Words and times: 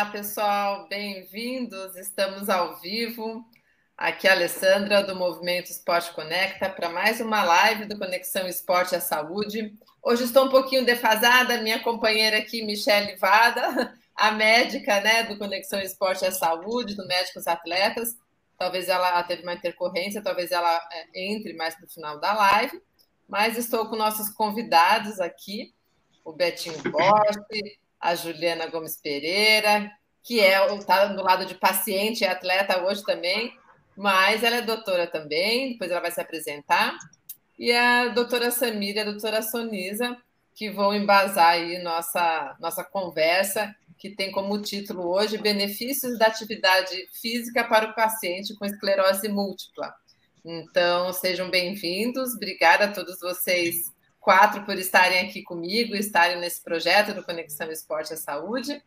Olá, 0.00 0.10
pessoal, 0.10 0.88
bem-vindos. 0.88 1.94
Estamos 1.94 2.48
ao 2.48 2.80
vivo. 2.80 3.44
Aqui 3.98 4.26
é 4.26 4.30
a 4.30 4.32
Alessandra 4.32 5.04
do 5.04 5.14
Movimento 5.14 5.70
Esporte 5.70 6.10
Conecta 6.14 6.70
para 6.70 6.88
mais 6.88 7.20
uma 7.20 7.44
live 7.44 7.84
do 7.84 7.98
Conexão 7.98 8.48
Esporte 8.48 8.96
à 8.96 9.00
Saúde. 9.00 9.76
Hoje 10.02 10.24
estou 10.24 10.46
um 10.46 10.48
pouquinho 10.48 10.86
defasada, 10.86 11.60
minha 11.60 11.80
companheira 11.80 12.38
aqui, 12.38 12.64
Michelle 12.64 13.14
Vada, 13.16 13.94
a 14.16 14.30
médica 14.30 15.02
né, 15.02 15.24
do 15.24 15.36
Conexão 15.36 15.78
Esporte 15.78 16.24
à 16.24 16.32
Saúde, 16.32 16.96
do 16.96 17.06
Médicos 17.06 17.46
Atletas. 17.46 18.16
Talvez 18.56 18.88
ela 18.88 19.22
teve 19.24 19.42
uma 19.42 19.52
intercorrência, 19.52 20.22
talvez 20.22 20.50
ela 20.50 20.80
é, 20.90 21.30
entre 21.30 21.52
mais 21.52 21.78
no 21.78 21.86
final 21.86 22.18
da 22.18 22.32
live. 22.32 22.80
Mas 23.28 23.58
estou 23.58 23.86
com 23.86 23.96
nossos 23.96 24.30
convidados 24.30 25.20
aqui, 25.20 25.74
o 26.24 26.32
Betinho 26.32 26.82
Bosch, 26.90 27.36
a 28.00 28.14
Juliana 28.14 28.66
Gomes 28.66 28.96
Pereira, 28.96 29.90
que 30.22 30.40
é 30.40 30.74
está 30.74 31.06
do 31.06 31.22
lado 31.22 31.44
de 31.44 31.54
paciente 31.54 32.22
e 32.22 32.26
atleta 32.26 32.82
hoje 32.82 33.04
também, 33.04 33.52
mas 33.96 34.42
ela 34.42 34.56
é 34.56 34.62
doutora 34.62 35.06
também, 35.06 35.72
depois 35.72 35.90
ela 35.90 36.00
vai 36.00 36.10
se 36.10 36.20
apresentar. 36.20 36.96
E 37.58 37.72
a 37.72 38.08
doutora 38.08 38.50
Samira 38.50 39.02
a 39.02 39.04
doutora 39.04 39.42
Sonisa, 39.42 40.16
que 40.54 40.70
vão 40.70 40.94
embasar 40.94 41.50
aí 41.50 41.82
nossa, 41.82 42.56
nossa 42.60 42.82
conversa, 42.82 43.74
que 43.98 44.10
tem 44.10 44.30
como 44.30 44.62
título 44.62 45.06
hoje 45.06 45.36
Benefícios 45.36 46.18
da 46.18 46.26
Atividade 46.26 47.06
Física 47.12 47.64
para 47.64 47.90
o 47.90 47.94
Paciente 47.94 48.54
com 48.54 48.64
Esclerose 48.64 49.28
Múltipla. 49.28 49.94
Então, 50.42 51.12
sejam 51.12 51.50
bem-vindos. 51.50 52.34
Obrigada 52.34 52.86
a 52.86 52.92
todos 52.92 53.20
vocês 53.20 53.92
quatro 54.20 54.64
por 54.64 54.78
estarem 54.78 55.20
aqui 55.20 55.42
comigo, 55.42 55.96
estarem 55.96 56.38
nesse 56.38 56.62
projeto 56.62 57.14
do 57.14 57.24
Conexão 57.24 57.70
Esporte 57.72 58.12
à 58.12 58.16
Saúde, 58.16 58.82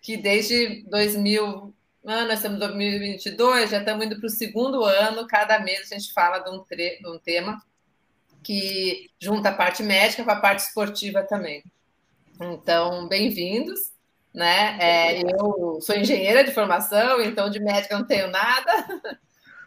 que 0.00 0.16
desde 0.16 0.84
2000, 0.88 1.74
ah, 2.06 2.24
nós 2.24 2.34
estamos 2.34 2.56
em 2.56 2.60
2022, 2.60 3.70
já 3.70 3.80
estamos 3.80 4.06
indo 4.06 4.18
para 4.18 4.26
o 4.26 4.30
segundo 4.30 4.84
ano, 4.84 5.26
cada 5.26 5.58
mês 5.58 5.90
a 5.90 5.98
gente 5.98 6.12
fala 6.12 6.38
de 6.38 6.50
um, 6.50 6.64
de 6.64 7.08
um 7.08 7.18
tema 7.18 7.60
que 8.42 9.10
junta 9.20 9.48
a 9.48 9.54
parte 9.54 9.82
médica 9.82 10.24
com 10.24 10.30
a 10.30 10.40
parte 10.40 10.60
esportiva 10.60 11.24
também. 11.24 11.62
Então, 12.40 13.08
bem-vindos. 13.08 13.92
Né? 14.32 14.78
É, 14.80 15.22
eu 15.22 15.80
sou 15.80 15.96
engenheira 15.96 16.44
de 16.44 16.52
formação, 16.52 17.20
então 17.20 17.50
de 17.50 17.58
médica 17.58 17.98
não 17.98 18.06
tenho 18.06 18.28
nada. 18.28 18.86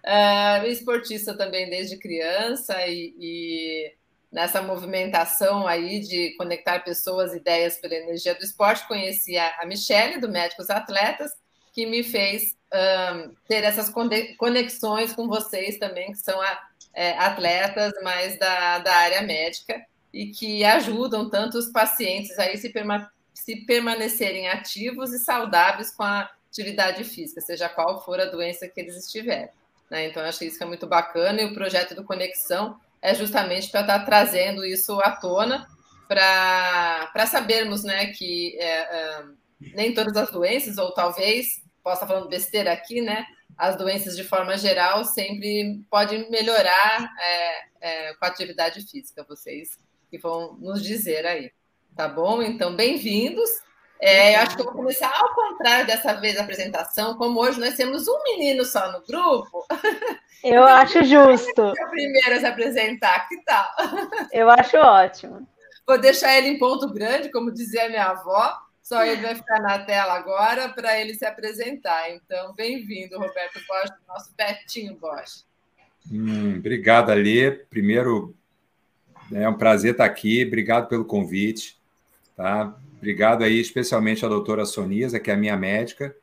Uh, 0.06 0.66
esportista 0.72 1.36
também 1.36 1.70
desde 1.70 1.98
criança 1.98 2.88
e, 2.88 3.14
e 3.20 3.94
nessa 4.32 4.62
movimentação 4.62 5.68
aí 5.68 6.00
de 6.00 6.36
conectar 6.38 6.80
pessoas, 6.80 7.34
ideias 7.34 7.78
pela 7.78 7.96
energia 7.96 8.34
do 8.34 8.44
esporte, 8.44 8.88
conheci 8.88 9.38
a, 9.38 9.66
Michelle, 9.66 10.22
do 10.22 10.30
Médicos 10.30 10.69
Atletas, 10.69 11.31
que 11.74 11.86
me 11.86 12.03
fez 12.03 12.56
um, 12.74 13.36
ter 13.47 13.64
essas 13.64 13.91
conexões 14.38 15.14
com 15.14 15.28
vocês 15.28 15.78
também, 15.78 16.12
que 16.12 16.18
são 16.18 16.40
a, 16.41 16.62
é, 16.94 17.12
atletas, 17.18 17.91
mais 18.02 18.40
da, 18.40 18.80
da 18.80 18.96
área 18.96 19.22
médica, 19.22 19.86
e 20.14 20.28
que 20.28 20.64
ajudam 20.64 21.30
tanto 21.30 21.58
os 21.58 21.70
pacientes 21.72 22.38
aí 22.38 22.58
se, 22.58 22.70
perma 22.70 23.12
se 23.34 23.66
permanecerem 23.66 24.50
ativos 24.50 25.14
e 25.14 25.20
saudáveis 25.20 25.91
com 25.91 26.03
a 26.03 26.30
atividade 26.50 27.03
física, 27.03 27.40
seja 27.40 27.70
qual 27.70 28.03
for 28.03 28.20
a 28.20 28.25
doença 28.25 28.68
que 28.68 28.80
eles 28.80 28.96
estiverem. 28.97 29.50
Né? 29.90 30.08
Então, 30.08 30.24
acho 30.24 30.40
que 30.40 30.46
isso 30.46 30.62
é 30.62 30.66
muito 30.66 30.88
bacana, 30.88 31.41
e 31.41 31.46
o 31.46 31.53
projeto 31.53 31.96
do 31.96 32.03
Conexão 32.03 32.78
é 33.01 33.16
justamente 33.16 33.69
para 33.69 33.81
estar 33.81 34.00
tá 34.00 34.06
trazendo 34.06 34.63
isso 34.63 35.00
à 35.01 35.12
tona, 35.12 35.67
para 36.07 37.25
sabermos 37.25 37.84
né, 37.84 38.07
que 38.07 38.57
é, 38.59 38.66
é, 38.66 39.23
nem 39.73 39.94
todas 39.94 40.16
as 40.16 40.29
doenças, 40.29 40.78
ou 40.78 40.94
talvez, 40.94 41.61
posso 41.84 42.03
estar 42.03 42.07
falando 42.07 42.29
besteira 42.29 42.72
aqui, 42.72 43.01
né? 43.01 43.25
As 43.57 43.75
doenças 43.75 44.16
de 44.16 44.23
forma 44.23 44.57
geral 44.57 45.06
sempre 45.06 45.81
podem 45.90 46.29
melhorar 46.29 47.09
é, 47.19 48.09
é 48.09 48.13
com 48.16 48.25
a 48.25 48.28
atividade 48.28 48.81
física, 48.81 49.25
vocês 49.28 49.78
que 50.09 50.17
vão 50.17 50.57
nos 50.59 50.84
dizer 50.84 51.25
aí. 51.25 51.51
Tá 51.95 52.07
bom? 52.07 52.41
Então, 52.41 52.75
bem-vindos. 52.75 53.50
É, 54.01 54.35
eu 54.35 54.39
acho 54.39 54.56
que 54.56 54.62
eu 54.63 54.66
vou 54.66 54.73
começar 54.73 55.13
ao 55.13 55.35
contrário 55.35 55.85
dessa 55.85 56.13
vez 56.13 56.35
a 56.35 56.41
apresentação, 56.41 57.16
como 57.17 57.39
hoje 57.39 57.59
nós 57.59 57.75
temos 57.75 58.07
um 58.07 58.23
menino 58.23 58.66
só 58.66 58.91
no 58.91 59.06
grupo. 59.06 59.66
Eu 60.44 60.63
então, 60.63 60.66
acho 60.66 61.03
justo. 61.03 61.62
É 61.62 61.85
o 61.85 61.89
primeiro 61.91 62.34
a 62.35 62.40
se 62.40 62.45
apresentar, 62.47 63.28
que 63.28 63.38
tal? 63.44 63.69
Eu 64.34 64.50
acho 64.50 64.75
ótimo. 64.75 65.47
Vou 65.85 66.00
deixar 66.00 66.35
ele 66.35 66.47
em 66.47 66.57
ponto 66.57 66.91
grande, 66.91 67.31
como 67.31 67.51
dizia 67.51 67.90
minha 67.90 68.06
avó, 68.06 68.57
só 68.81 69.06
ele 69.06 69.22
vai 69.22 69.35
ficar 69.35 69.61
na 69.61 69.78
tela 69.78 70.13
agora 70.13 70.69
para 70.69 71.00
ele 71.00 71.13
se 71.13 71.23
apresentar. 71.23 72.09
Então, 72.09 72.56
bem-vindo, 72.56 73.19
Roberto 73.19 73.59
Bosch, 73.67 73.94
nosso 74.07 74.34
Betinho 74.35 74.95
Bosch. 74.95 75.45
Hum, 76.11 76.56
obrigado, 76.57 77.11
Alê. 77.11 77.51
Primeiro, 77.51 78.35
é 79.31 79.47
um 79.47 79.57
prazer 79.57 79.91
estar 79.91 80.06
aqui. 80.06 80.44
Obrigado 80.44 80.88
pelo 80.88 81.06
convite. 81.06 81.79
Tá? 82.35 82.75
Obrigado 83.01 83.44
aí, 83.44 83.59
especialmente 83.59 84.23
à 84.23 84.29
doutora 84.29 84.63
Sonisa, 84.63 85.19
que 85.19 85.31
é 85.31 85.34
a 85.34 85.38
minha 85.38 85.57
médica. 85.57 86.16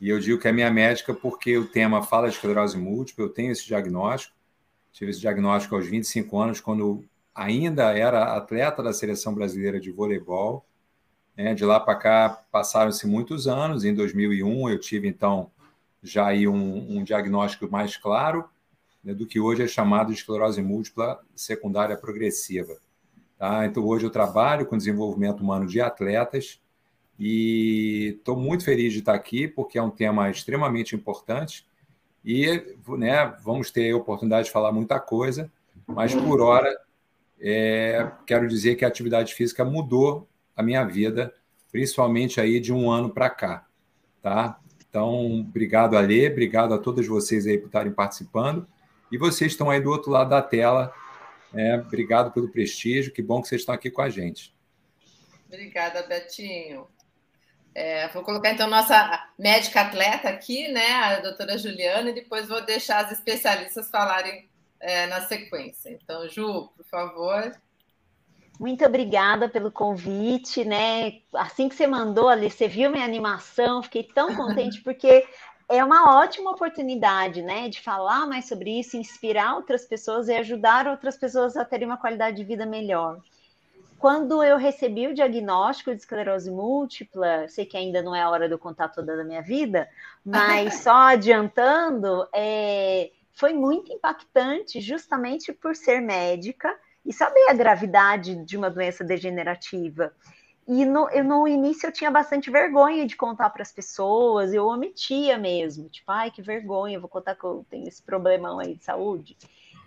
E 0.00 0.08
eu 0.08 0.20
digo 0.20 0.40
que 0.40 0.46
é 0.46 0.52
minha 0.52 0.70
médica 0.70 1.12
porque 1.12 1.58
o 1.58 1.66
tema 1.66 2.00
fala 2.00 2.28
de 2.28 2.36
esclerose 2.36 2.78
múltipla, 2.78 3.24
eu 3.24 3.28
tenho 3.28 3.50
esse 3.50 3.66
diagnóstico. 3.66 4.32
Tive 4.92 5.10
esse 5.10 5.18
diagnóstico 5.18 5.74
aos 5.74 5.84
25 5.84 6.38
anos, 6.38 6.60
quando 6.60 7.04
ainda 7.34 7.92
era 7.98 8.36
atleta 8.36 8.84
da 8.84 8.92
seleção 8.92 9.34
brasileira 9.34 9.80
de 9.80 9.90
voleibol. 9.90 10.64
É, 11.36 11.52
de 11.54 11.64
lá 11.64 11.80
para 11.80 11.96
cá 11.96 12.44
passaram-se 12.52 13.04
muitos 13.04 13.48
anos. 13.48 13.84
Em 13.84 13.92
2001 13.92 14.70
eu 14.70 14.78
tive 14.78 15.08
então 15.08 15.50
já 16.04 16.28
aí 16.28 16.46
um, 16.46 16.98
um 16.98 17.02
diagnóstico 17.02 17.68
mais 17.68 17.96
claro 17.96 18.48
né, 19.02 19.12
do 19.12 19.26
que 19.26 19.40
hoje 19.40 19.64
é 19.64 19.66
chamado 19.66 20.12
de 20.12 20.20
esclerose 20.20 20.62
múltipla 20.62 21.20
secundária 21.34 21.96
progressiva. 21.96 22.78
Tá? 23.38 23.66
Então, 23.66 23.84
hoje 23.84 24.06
eu 24.06 24.10
trabalho 24.10 24.66
com 24.66 24.76
desenvolvimento 24.76 25.40
humano 25.40 25.66
de 25.66 25.80
atletas 25.80 26.60
e 27.18 28.16
estou 28.18 28.36
muito 28.36 28.64
feliz 28.64 28.92
de 28.92 29.00
estar 29.00 29.14
aqui, 29.14 29.46
porque 29.48 29.78
é 29.78 29.82
um 29.82 29.90
tema 29.90 30.30
extremamente 30.30 30.94
importante 30.94 31.66
e 32.24 32.76
né, 32.98 33.34
vamos 33.44 33.70
ter 33.70 33.92
a 33.92 33.96
oportunidade 33.96 34.46
de 34.46 34.52
falar 34.52 34.72
muita 34.72 34.98
coisa, 34.98 35.50
mas 35.86 36.12
por 36.12 36.40
hora 36.40 36.68
é, 37.40 38.10
quero 38.26 38.48
dizer 38.48 38.74
que 38.74 38.84
a 38.84 38.88
atividade 38.88 39.32
física 39.32 39.64
mudou 39.64 40.28
a 40.56 40.62
minha 40.62 40.84
vida, 40.84 41.32
principalmente 41.70 42.40
aí 42.40 42.58
de 42.58 42.72
um 42.72 42.90
ano 42.90 43.10
para 43.10 43.30
cá. 43.30 43.66
Tá? 44.20 44.58
Então, 44.88 45.40
obrigado, 45.40 45.96
Alê, 45.96 46.28
obrigado 46.28 46.74
a 46.74 46.78
todos 46.78 47.06
vocês 47.06 47.46
aí 47.46 47.58
por 47.58 47.66
estarem 47.66 47.92
participando. 47.92 48.66
E 49.12 49.16
vocês 49.16 49.52
estão 49.52 49.70
aí 49.70 49.80
do 49.80 49.90
outro 49.90 50.10
lado 50.10 50.30
da 50.30 50.42
tela 50.42 50.92
é, 51.54 51.76
obrigado 51.76 52.32
pelo 52.32 52.50
prestígio, 52.50 53.12
que 53.12 53.22
bom 53.22 53.40
que 53.40 53.48
vocês 53.48 53.62
estão 53.62 53.74
aqui 53.74 53.90
com 53.90 54.02
a 54.02 54.08
gente. 54.08 54.54
Obrigada, 55.46 56.02
Betinho. 56.02 56.86
É, 57.74 58.08
vou 58.08 58.22
colocar 58.22 58.50
então 58.50 58.68
nossa 58.68 59.28
médica 59.38 59.82
atleta 59.82 60.30
aqui, 60.30 60.68
né, 60.68 60.92
a 60.92 61.20
doutora 61.20 61.58
Juliana, 61.58 62.08
e 62.08 62.14
depois 62.14 62.48
vou 62.48 62.64
deixar 62.64 63.04
as 63.04 63.12
especialistas 63.12 63.90
falarem 63.90 64.48
é, 64.80 65.06
na 65.06 65.20
sequência. 65.22 65.90
Então, 65.90 66.26
Ju, 66.28 66.70
por 66.74 66.86
favor. 66.86 67.52
Muito 68.58 68.84
obrigada 68.84 69.48
pelo 69.48 69.70
convite, 69.70 70.64
né? 70.64 71.20
Assim 71.34 71.68
que 71.68 71.74
você 71.74 71.86
mandou 71.86 72.30
ali, 72.30 72.50
você 72.50 72.66
viu 72.66 72.90
minha 72.90 73.04
animação, 73.04 73.82
fiquei 73.82 74.02
tão 74.02 74.34
contente 74.34 74.80
porque 74.82 75.26
é 75.68 75.82
uma 75.84 76.18
ótima 76.18 76.50
oportunidade, 76.52 77.42
né, 77.42 77.68
de 77.68 77.80
falar 77.80 78.26
mais 78.26 78.46
sobre 78.46 78.78
isso, 78.78 78.96
inspirar 78.96 79.56
outras 79.56 79.84
pessoas 79.84 80.28
e 80.28 80.34
ajudar 80.34 80.86
outras 80.86 81.16
pessoas 81.16 81.56
a 81.56 81.64
terem 81.64 81.86
uma 81.86 81.96
qualidade 81.96 82.36
de 82.36 82.44
vida 82.44 82.64
melhor. 82.64 83.20
Quando 83.98 84.42
eu 84.42 84.58
recebi 84.58 85.08
o 85.08 85.14
diagnóstico 85.14 85.90
de 85.90 85.96
esclerose 85.96 86.50
múltipla, 86.50 87.48
sei 87.48 87.64
que 87.64 87.76
ainda 87.76 88.02
não 88.02 88.14
é 88.14 88.22
a 88.22 88.30
hora 88.30 88.46
de 88.46 88.54
eu 88.54 88.58
contar 88.58 88.88
toda 88.88 89.20
a 89.20 89.24
minha 89.24 89.42
vida, 89.42 89.88
mas 90.24 90.74
só 90.84 90.94
adiantando, 90.94 92.28
é, 92.32 93.10
foi 93.32 93.52
muito 93.52 93.92
impactante, 93.92 94.80
justamente 94.80 95.52
por 95.52 95.74
ser 95.74 96.00
médica 96.00 96.72
e 97.04 97.12
saber 97.12 97.48
a 97.48 97.54
gravidade 97.54 98.36
de 98.44 98.56
uma 98.56 98.70
doença 98.70 99.02
degenerativa. 99.02 100.12
E 100.68 100.84
no, 100.84 101.08
eu, 101.10 101.22
no 101.22 101.46
início 101.46 101.86
eu 101.86 101.92
tinha 101.92 102.10
bastante 102.10 102.50
vergonha 102.50 103.06
de 103.06 103.14
contar 103.14 103.50
para 103.50 103.62
as 103.62 103.70
pessoas, 103.70 104.52
eu 104.52 104.66
omitia 104.66 105.38
mesmo, 105.38 105.88
tipo, 105.88 106.10
ai, 106.10 106.30
que 106.30 106.42
vergonha, 106.42 106.98
vou 106.98 107.08
contar 107.08 107.36
que 107.36 107.44
eu 107.44 107.64
tenho 107.70 107.86
esse 107.86 108.02
problemão 108.02 108.58
aí 108.58 108.74
de 108.74 108.82
saúde. 108.82 109.36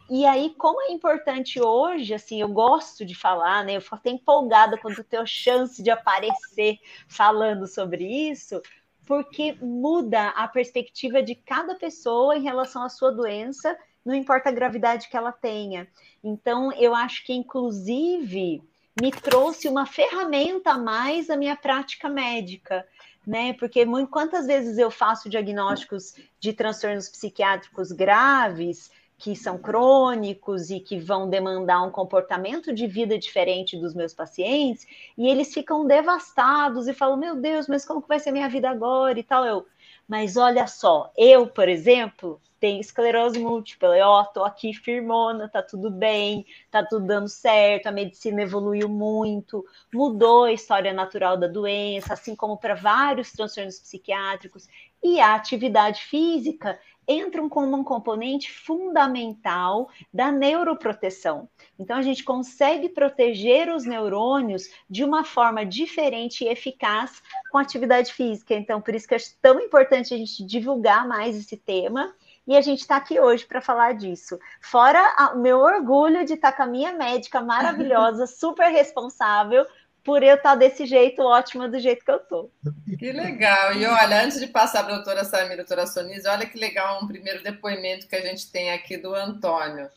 E 0.09 0.25
aí, 0.25 0.55
como 0.57 0.81
é 0.81 0.91
importante 0.91 1.61
hoje, 1.61 2.15
assim, 2.15 2.41
eu 2.41 2.47
gosto 2.47 3.05
de 3.05 3.13
falar, 3.13 3.63
né? 3.63 3.75
Eu 3.75 3.81
fico 3.81 3.95
até 3.95 4.09
empolgada 4.09 4.77
quando 4.77 5.03
tenho 5.03 5.27
chance 5.27 5.83
de 5.83 5.91
aparecer 5.91 6.79
falando 7.07 7.67
sobre 7.67 8.05
isso, 8.31 8.59
porque 9.05 9.55
muda 9.61 10.29
a 10.29 10.47
perspectiva 10.47 11.21
de 11.21 11.35
cada 11.35 11.75
pessoa 11.75 12.35
em 12.35 12.41
relação 12.41 12.83
à 12.83 12.89
sua 12.89 13.11
doença, 13.11 13.77
não 14.03 14.15
importa 14.15 14.49
a 14.49 14.51
gravidade 14.51 15.09
que 15.09 15.17
ela 15.17 15.31
tenha. 15.31 15.87
Então, 16.23 16.71
eu 16.71 16.95
acho 16.95 17.23
que, 17.23 17.33
inclusive, 17.33 18.63
me 19.01 19.11
trouxe 19.11 19.67
uma 19.67 19.85
ferramenta 19.85 20.71
a 20.71 20.77
mais 20.77 21.27
na 21.27 21.37
minha 21.37 21.55
prática 21.55 22.09
médica, 22.09 22.85
né? 23.25 23.53
Porque 23.53 23.85
muito, 23.85 24.09
quantas 24.09 24.47
vezes 24.47 24.77
eu 24.77 24.91
faço 24.91 25.29
diagnósticos 25.29 26.15
de 26.39 26.53
transtornos 26.53 27.09
psiquiátricos 27.09 27.91
graves, 27.91 28.91
que 29.17 29.35
são 29.35 29.57
crônicos 29.57 30.69
e 30.69 30.79
que 30.79 30.97
vão 30.97 31.29
demandar 31.29 31.83
um 31.83 31.91
comportamento 31.91 32.73
de 32.73 32.87
vida 32.87 33.19
diferente 33.19 33.77
dos 33.77 33.93
meus 33.93 34.13
pacientes, 34.13 34.87
e 35.17 35.27
eles 35.27 35.53
ficam 35.53 35.85
devastados 35.85 36.87
e 36.87 36.93
falam: 36.93 37.17
Meu 37.17 37.35
Deus, 37.35 37.67
mas 37.67 37.85
como 37.85 38.01
que 38.01 38.07
vai 38.07 38.19
ser 38.19 38.31
minha 38.31 38.47
vida 38.47 38.69
agora 38.69 39.19
e 39.19 39.23
tal? 39.23 39.45
Eu, 39.45 39.65
mas 40.09 40.35
olha 40.35 40.65
só, 40.65 41.13
eu, 41.15 41.45
por 41.45 41.69
exemplo, 41.69 42.41
tenho 42.59 42.81
esclerose 42.81 43.37
múltipla, 43.37 43.95
eu 43.95 44.07
ó, 44.07 44.23
tô 44.23 44.43
aqui 44.43 44.73
firmona, 44.73 45.47
tá 45.47 45.61
tudo 45.61 45.91
bem, 45.91 46.47
tá 46.71 46.83
tudo 46.83 47.05
dando 47.05 47.29
certo, 47.29 47.85
a 47.85 47.91
medicina 47.91 48.41
evoluiu 48.41 48.89
muito, 48.89 49.63
mudou 49.93 50.45
a 50.45 50.51
história 50.51 50.91
natural 50.91 51.37
da 51.37 51.47
doença, 51.47 52.13
assim 52.13 52.35
como 52.35 52.57
para 52.57 52.73
vários 52.73 53.31
transtornos 53.31 53.79
psiquiátricos, 53.79 54.67
e 55.01 55.19
a 55.19 55.35
atividade 55.35 56.01
física 56.01 56.79
entram 57.09 57.49
como 57.49 57.75
um 57.75 57.83
componente 57.83 58.51
fundamental 58.51 59.89
da 60.13 60.31
neuroproteção. 60.31 61.49
Então, 61.77 61.97
a 61.97 62.01
gente 62.03 62.23
consegue 62.23 62.87
proteger 62.87 63.73
os 63.73 63.83
neurônios 63.83 64.69
de 64.87 65.03
uma 65.03 65.23
forma 65.23 65.65
diferente 65.65 66.43
e 66.43 66.47
eficaz 66.47 67.21
com 67.51 67.57
atividade 67.57 68.13
física. 68.13 68.53
Então, 68.53 68.79
por 68.79 68.93
isso 68.93 69.07
que 69.07 69.15
é 69.15 69.19
tão 69.41 69.59
importante 69.59 70.13
a 70.13 70.17
gente 70.17 70.45
divulgar 70.45 71.07
mais 71.07 71.35
esse 71.35 71.57
tema. 71.57 72.13
E 72.47 72.57
a 72.57 72.61
gente 72.61 72.79
está 72.79 72.95
aqui 72.95 73.19
hoje 73.19 73.45
para 73.45 73.61
falar 73.61 73.93
disso. 73.93 74.39
Fora 74.59 75.33
o 75.33 75.37
meu 75.37 75.59
orgulho 75.59 76.25
de 76.25 76.33
estar 76.33 76.51
tá 76.51 76.57
com 76.57 76.63
a 76.63 76.67
minha 76.67 76.91
médica 76.91 77.41
maravilhosa, 77.41 78.25
super 78.27 78.69
responsável, 78.71 79.65
por 80.03 80.23
eu 80.23 80.35
estar 80.35 80.55
desse 80.55 80.85
jeito 80.85 81.21
ótima 81.21 81.67
do 81.67 81.79
jeito 81.79 82.03
que 82.03 82.11
eu 82.11 82.17
estou. 82.17 82.51
Que 82.97 83.11
legal. 83.11 83.73
E 83.73 83.85
olha, 83.85 84.23
antes 84.23 84.39
de 84.39 84.47
passar 84.47 84.83
para 84.83 84.93
a 84.93 84.95
doutora 84.97 85.23
Samira, 85.23 85.57
doutora 85.57 85.85
Sonise, 85.85 86.27
olha 86.27 86.45
que 86.45 86.57
legal 86.57 87.03
um 87.03 87.07
primeiro 87.07 87.43
depoimento 87.43 88.07
que 88.07 88.15
a 88.15 88.21
gente 88.21 88.51
tem 88.51 88.71
aqui 88.71 88.97
do 88.97 89.13
Antônio. 89.13 89.89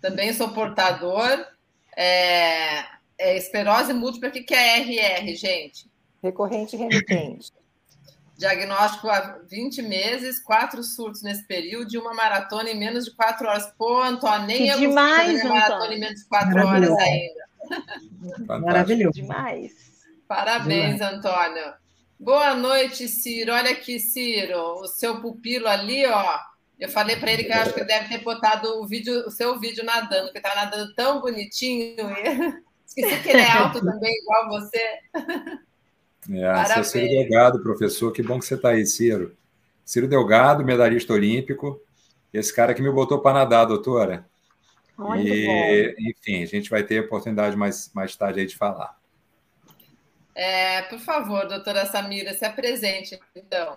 Também 0.00 0.32
sou 0.32 0.50
portador. 0.50 1.46
É, 1.96 2.84
é 3.18 3.36
esclerose 3.36 3.92
múltipla. 3.92 4.28
O 4.28 4.32
que 4.32 4.54
é 4.54 4.78
RR, 4.78 5.34
gente? 5.36 5.90
Recorrente 6.22 6.76
remitente. 6.76 7.52
Diagnóstico 8.36 9.08
há 9.08 9.38
20 9.48 9.82
meses, 9.82 10.40
quatro 10.40 10.82
surtos 10.82 11.22
nesse 11.22 11.44
período 11.44 11.94
e 11.94 11.98
uma 11.98 12.12
maratona 12.12 12.68
em 12.68 12.76
menos 12.76 13.04
de 13.04 13.12
quatro 13.12 13.46
horas. 13.46 13.72
Pô, 13.78 14.02
Antônio, 14.02 14.46
nem 14.48 14.64
que 14.64 14.68
eu 14.68 14.78
demais, 14.80 15.44
maratona 15.44 15.94
em 15.94 16.00
menos 16.00 16.20
de 16.20 16.26
quatro 16.26 16.66
horas 16.66 16.90
ainda. 16.90 17.44
Maravilhoso. 18.46 19.14
Demais. 19.14 19.72
Parabéns, 20.26 20.94
Demais. 20.94 21.14
Antônio. 21.14 21.72
Boa 22.18 22.54
noite, 22.54 23.08
Ciro. 23.08 23.52
Olha 23.52 23.72
aqui, 23.72 23.98
Ciro, 24.00 24.58
o 24.80 24.86
seu 24.86 25.20
pupilo 25.20 25.68
ali, 25.68 26.06
ó. 26.06 26.38
Eu 26.78 26.88
falei 26.88 27.16
para 27.16 27.32
ele 27.32 27.44
que 27.44 27.52
eu 27.52 27.56
acho 27.56 27.72
que 27.72 27.80
ele 27.80 27.86
deve 27.86 28.08
ter 28.08 28.24
botado 28.24 28.80
o 28.80 28.86
vídeo, 28.86 29.26
o 29.26 29.30
seu 29.30 29.58
vídeo 29.58 29.84
nadando, 29.84 30.24
porque 30.24 30.40
tá 30.40 30.54
nadando 30.54 30.94
tão 30.94 31.20
bonitinho. 31.20 31.94
Esqueci 32.86 33.22
que 33.22 33.28
ele 33.30 33.40
é 33.40 33.50
alto 33.50 33.80
também, 33.84 34.12
igual 34.22 34.48
você. 34.48 34.78
É, 36.30 36.52
Parabéns. 36.52 36.86
Ciro 36.88 37.08
Delgado, 37.08 37.62
professor. 37.62 38.12
Que 38.12 38.22
bom 38.22 38.38
que 38.38 38.46
você 38.46 38.54
está 38.54 38.70
aí, 38.70 38.86
Ciro. 38.86 39.36
Ciro 39.84 40.08
Delgado, 40.08 40.64
medalhista 40.64 41.12
olímpico. 41.12 41.80
Esse 42.32 42.54
cara 42.54 42.74
que 42.74 42.82
me 42.82 42.90
botou 42.90 43.20
para 43.20 43.40
nadar, 43.40 43.64
doutora. 43.66 44.26
Muito 44.96 45.26
e, 45.26 45.94
bom. 45.96 46.10
enfim, 46.10 46.42
a 46.42 46.46
gente 46.46 46.70
vai 46.70 46.82
ter 46.82 46.98
a 46.98 47.02
oportunidade 47.02 47.56
mais, 47.56 47.90
mais 47.94 48.14
tarde 48.16 48.40
aí 48.40 48.46
de 48.46 48.56
falar. 48.56 48.96
É, 50.34 50.82
por 50.82 50.98
favor, 50.98 51.46
doutora 51.46 51.86
Samira, 51.86 52.34
se 52.34 52.44
apresente, 52.44 53.18
então. 53.36 53.76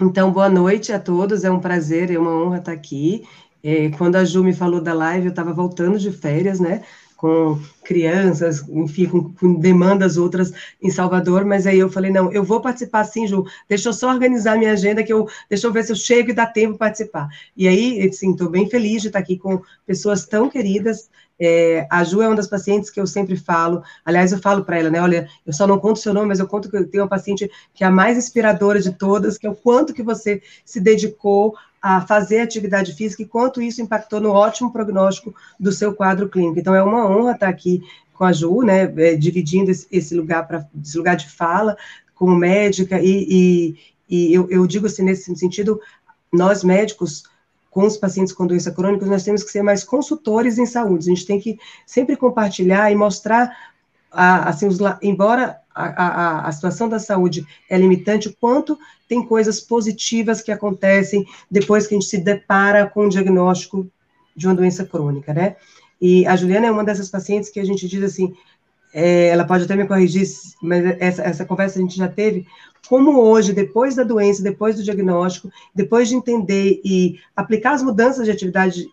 Então, 0.00 0.30
boa 0.30 0.48
noite 0.48 0.92
a 0.92 1.00
todos, 1.00 1.44
é 1.44 1.50
um 1.50 1.60
prazer, 1.60 2.10
é 2.10 2.18
uma 2.18 2.30
honra 2.30 2.58
estar 2.58 2.72
aqui. 2.72 3.28
É, 3.62 3.90
quando 3.90 4.16
a 4.16 4.24
Ju 4.24 4.44
me 4.44 4.54
falou 4.54 4.80
da 4.80 4.94
live, 4.94 5.26
eu 5.26 5.30
estava 5.30 5.52
voltando 5.52 5.98
de 5.98 6.12
férias, 6.12 6.60
né? 6.60 6.84
Com 7.18 7.58
crianças, 7.82 8.64
enfim, 8.68 9.06
com, 9.06 9.32
com, 9.32 9.54
demandas 9.54 10.16
outras 10.16 10.52
em 10.80 10.88
Salvador, 10.88 11.44
mas 11.44 11.66
aí 11.66 11.76
eu 11.76 11.90
falei, 11.90 12.12
não, 12.12 12.32
eu 12.32 12.44
vou 12.44 12.60
participar 12.60 13.02
sim, 13.02 13.26
Ju, 13.26 13.44
deixa 13.68 13.88
eu 13.88 13.92
só 13.92 14.08
organizar 14.08 14.56
minha 14.56 14.72
agenda, 14.72 15.02
que 15.02 15.12
eu, 15.12 15.28
deixa 15.50 15.66
eu 15.66 15.72
ver 15.72 15.82
se 15.82 15.90
eu 15.90 15.96
chego 15.96 16.30
e 16.30 16.32
dá 16.32 16.46
tempo 16.46 16.78
participar. 16.78 17.28
E 17.56 17.66
aí, 17.66 18.10
sim, 18.12 18.30
estou 18.30 18.48
bem 18.48 18.70
feliz 18.70 19.02
de 19.02 19.08
estar 19.08 19.18
aqui 19.18 19.36
com 19.36 19.60
pessoas 19.84 20.26
tão 20.26 20.48
queridas, 20.48 21.10
é, 21.40 21.86
a 21.90 22.02
Ju 22.02 22.22
é 22.22 22.26
uma 22.26 22.36
das 22.36 22.48
pacientes 22.48 22.90
que 22.90 23.00
eu 23.00 23.06
sempre 23.06 23.36
falo, 23.36 23.82
aliás, 24.04 24.32
eu 24.32 24.38
falo 24.38 24.64
para 24.64 24.78
ela, 24.78 24.90
né, 24.90 25.00
olha, 25.00 25.28
eu 25.46 25.52
só 25.52 25.66
não 25.66 25.78
conto 25.78 25.98
seu 25.98 26.12
nome, 26.12 26.28
mas 26.28 26.40
eu 26.40 26.48
conto 26.48 26.68
que 26.68 26.76
eu 26.76 26.88
tenho 26.88 27.04
uma 27.04 27.08
paciente 27.08 27.50
que 27.74 27.84
é 27.84 27.86
a 27.86 27.90
mais 27.90 28.18
inspiradora 28.18 28.80
de 28.80 28.92
todas, 28.92 29.38
que 29.38 29.46
é 29.46 29.50
o 29.50 29.54
quanto 29.54 29.94
que 29.94 30.02
você 30.02 30.42
se 30.64 30.80
dedicou 30.80 31.54
a 31.80 32.00
fazer 32.00 32.40
atividade 32.40 32.92
física 32.92 33.22
e 33.22 33.26
quanto 33.26 33.62
isso 33.62 33.80
impactou 33.80 34.20
no 34.20 34.30
ótimo 34.30 34.72
prognóstico 34.72 35.32
do 35.60 35.70
seu 35.70 35.94
quadro 35.94 36.28
clínico. 36.28 36.58
Então, 36.58 36.74
é 36.74 36.82
uma 36.82 37.08
honra 37.08 37.32
estar 37.32 37.48
aqui 37.48 37.82
com 38.12 38.24
a 38.24 38.32
Ju, 38.32 38.62
né, 38.62 38.92
é, 38.96 39.14
dividindo 39.14 39.70
esse, 39.70 40.14
lugar 40.14 40.46
para 40.46 40.68
esse 40.82 40.98
lugar 40.98 41.14
de 41.14 41.30
fala 41.30 41.76
como 42.16 42.34
médica 42.34 43.00
e, 43.00 43.26
e, 43.30 43.76
e 44.10 44.34
eu, 44.34 44.50
eu, 44.50 44.66
digo 44.66 44.86
assim 44.86 45.04
nesse 45.04 45.32
sentido, 45.36 45.80
nós 46.32 46.64
médicos 46.64 47.22
com 47.78 47.86
os 47.86 47.96
pacientes 47.96 48.32
com 48.32 48.44
doença 48.44 48.72
crônica, 48.72 49.06
nós 49.06 49.22
temos 49.22 49.44
que 49.44 49.52
ser 49.52 49.62
mais 49.62 49.84
consultores 49.84 50.58
em 50.58 50.66
saúde. 50.66 51.08
A 51.08 51.14
gente 51.14 51.24
tem 51.24 51.38
que 51.38 51.60
sempre 51.86 52.16
compartilhar 52.16 52.90
e 52.90 52.96
mostrar, 52.96 53.56
assim, 54.10 54.66
os, 54.66 54.78
embora 55.00 55.60
a, 55.72 55.84
a, 55.84 56.48
a, 56.48 56.50
situação 56.50 56.88
da 56.88 56.98
saúde 56.98 57.46
é 57.70 57.78
limitante, 57.78 58.26
o 58.26 58.36
quanto 58.40 58.76
tem 59.08 59.24
coisas 59.24 59.60
positivas 59.60 60.42
que 60.42 60.50
acontecem 60.50 61.24
depois 61.48 61.86
que 61.86 61.94
a 61.94 62.00
gente 62.00 62.10
se 62.10 62.18
depara 62.18 62.84
com 62.84 63.06
o 63.06 63.08
diagnóstico 63.08 63.88
de 64.34 64.48
uma 64.48 64.56
doença 64.56 64.84
crônica, 64.84 65.32
né? 65.32 65.54
E 66.00 66.26
a 66.26 66.34
Juliana 66.34 66.66
é 66.66 66.70
uma 66.72 66.82
dessas 66.82 67.08
pacientes 67.08 67.48
que 67.48 67.60
a 67.60 67.64
gente 67.64 67.86
diz 67.86 68.02
assim, 68.02 68.34
é, 68.92 69.28
ela 69.28 69.44
pode 69.44 69.64
até 69.64 69.76
me 69.76 69.86
corrigir, 69.86 70.26
mas 70.62 70.84
essa, 70.98 71.22
essa 71.22 71.44
conversa 71.44 71.78
a 71.78 71.82
gente 71.82 71.96
já 71.96 72.08
teve, 72.08 72.46
como 72.88 73.20
hoje, 73.20 73.52
depois 73.52 73.94
da 73.94 74.02
doença, 74.02 74.42
depois 74.42 74.76
do 74.76 74.82
diagnóstico, 74.82 75.50
depois 75.74 76.08
de 76.08 76.14
entender 76.14 76.80
e 76.84 77.20
aplicar 77.36 77.72
as 77.72 77.82
mudanças 77.82 78.24
de 78.24 78.30
atividade 78.30 78.88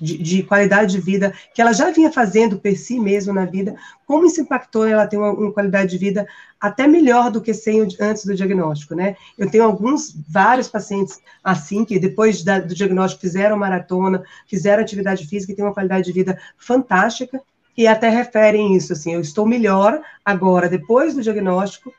de, 0.00 0.16
de, 0.16 0.42
qualidade 0.44 0.92
de 0.92 1.00
vida 1.00 1.34
que 1.54 1.60
ela 1.60 1.72
já 1.72 1.90
vinha 1.90 2.12
fazendo 2.12 2.58
por 2.58 2.74
si 2.76 3.00
mesma 3.00 3.32
na 3.32 3.44
vida, 3.44 3.74
como 4.06 4.26
isso 4.26 4.40
impactou 4.40 4.86
ela 4.86 5.06
ter 5.06 5.16
uma, 5.16 5.32
uma, 5.32 5.52
qualidade 5.52 5.90
de 5.90 5.98
vida 5.98 6.26
até 6.60 6.86
melhor 6.86 7.30
do 7.30 7.40
que 7.40 7.52
sem 7.52 7.80
antes 8.00 8.24
do 8.24 8.34
diagnóstico, 8.34 8.94
né? 8.94 9.16
Eu 9.36 9.50
tenho 9.50 9.64
alguns, 9.64 10.16
vários 10.28 10.68
pacientes 10.68 11.20
assim, 11.42 11.84
que 11.84 11.98
depois 11.98 12.42
da, 12.42 12.60
do 12.60 12.74
diagnóstico 12.74 13.20
fizeram 13.20 13.56
maratona, 13.56 14.22
fizeram 14.46 14.82
atividade 14.82 15.26
física 15.26 15.52
e 15.52 15.56
têm 15.56 15.64
uma 15.64 15.74
qualidade 15.74 16.06
de 16.06 16.12
vida 16.12 16.38
fantástica, 16.56 17.40
e 17.78 17.86
até 17.86 18.08
referem 18.08 18.74
isso, 18.74 18.92
assim, 18.92 19.14
eu 19.14 19.20
estou 19.20 19.46
melhor 19.46 20.02
agora, 20.24 20.68
depois 20.68 21.14
do 21.14 21.22
diagnóstico, 21.22 21.94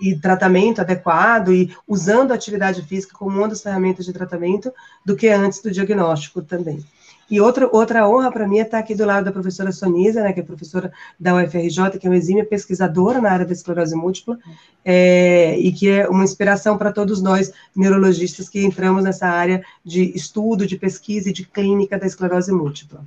e 0.00 0.16
tratamento 0.16 0.80
adequado 0.80 1.52
e 1.52 1.74
usando 1.86 2.30
a 2.30 2.34
atividade 2.34 2.82
física 2.82 3.16
como 3.16 3.36
uma 3.36 3.48
das 3.48 3.62
ferramentas 3.62 4.04
de 4.04 4.12
tratamento 4.12 4.72
do 5.04 5.16
que 5.16 5.28
antes 5.28 5.60
do 5.60 5.72
diagnóstico 5.72 6.40
também. 6.40 6.84
E 7.28 7.40
outra, 7.40 7.68
outra 7.72 8.08
honra 8.08 8.30
para 8.30 8.46
mim 8.46 8.58
é 8.58 8.62
estar 8.62 8.78
aqui 8.78 8.94
do 8.94 9.04
lado 9.04 9.24
da 9.24 9.32
professora 9.32 9.72
Sonisa, 9.72 10.22
né, 10.22 10.32
que 10.32 10.38
é 10.38 10.42
professora 10.44 10.92
da 11.18 11.34
UFRJ, 11.34 11.98
que 11.98 12.06
é 12.06 12.10
uma 12.10 12.16
exímia 12.16 12.44
pesquisadora 12.44 13.20
na 13.20 13.30
área 13.30 13.46
da 13.46 13.52
esclerose 13.52 13.96
múltipla, 13.96 14.38
é, 14.84 15.58
e 15.58 15.72
que 15.72 15.88
é 15.88 16.08
uma 16.08 16.22
inspiração 16.22 16.78
para 16.78 16.92
todos 16.92 17.20
nós, 17.20 17.52
neurologistas, 17.74 18.48
que 18.48 18.64
entramos 18.64 19.02
nessa 19.02 19.26
área 19.26 19.64
de 19.84 20.16
estudo, 20.16 20.64
de 20.64 20.76
pesquisa 20.76 21.30
e 21.30 21.32
de 21.32 21.44
clínica 21.44 21.98
da 21.98 22.06
esclerose 22.06 22.52
múltipla. 22.52 23.04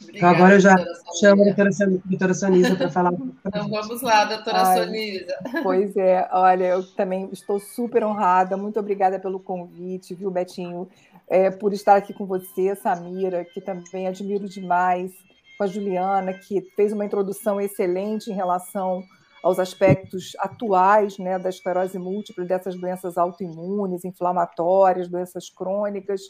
Obrigada, 0.00 0.18
então 0.18 0.28
agora 0.28 0.54
eu 0.54 0.60
já 0.60 0.76
chamo 1.18 1.42
a 1.42 1.44
doutora, 1.46 1.70
doutora 2.04 2.34
Sonisa 2.34 2.76
para 2.76 2.90
falar. 2.90 3.12
Então 3.44 3.68
vamos 3.68 4.02
lá, 4.02 4.24
doutora 4.24 4.62
Ai, 4.62 4.84
Sonisa. 4.84 5.34
Pois 5.62 5.96
é, 5.96 6.28
olha, 6.32 6.64
eu 6.64 6.86
também 6.94 7.28
estou 7.32 7.58
super 7.58 8.04
honrada, 8.04 8.56
muito 8.56 8.78
obrigada 8.78 9.18
pelo 9.18 9.40
convite, 9.40 10.14
viu, 10.14 10.30
Betinho? 10.30 10.88
é, 11.28 11.50
por 11.50 11.72
estar 11.72 11.96
aqui 11.96 12.12
com 12.12 12.24
você, 12.24 12.74
Samira, 12.76 13.44
que 13.44 13.60
também 13.60 14.06
admiro 14.06 14.48
demais, 14.48 15.12
com 15.58 15.64
a 15.64 15.66
Juliana, 15.66 16.32
que 16.32 16.60
fez 16.76 16.92
uma 16.92 17.04
introdução 17.04 17.60
excelente 17.60 18.30
em 18.30 18.34
relação 18.34 19.02
aos 19.42 19.58
aspectos 19.58 20.32
atuais 20.38 21.18
né, 21.18 21.38
da 21.38 21.48
esclerose 21.48 21.98
múltipla, 21.98 22.44
dessas 22.44 22.74
doenças 22.78 23.16
autoimunes, 23.16 24.04
inflamatórias, 24.04 25.08
doenças 25.08 25.48
crônicas, 25.48 26.20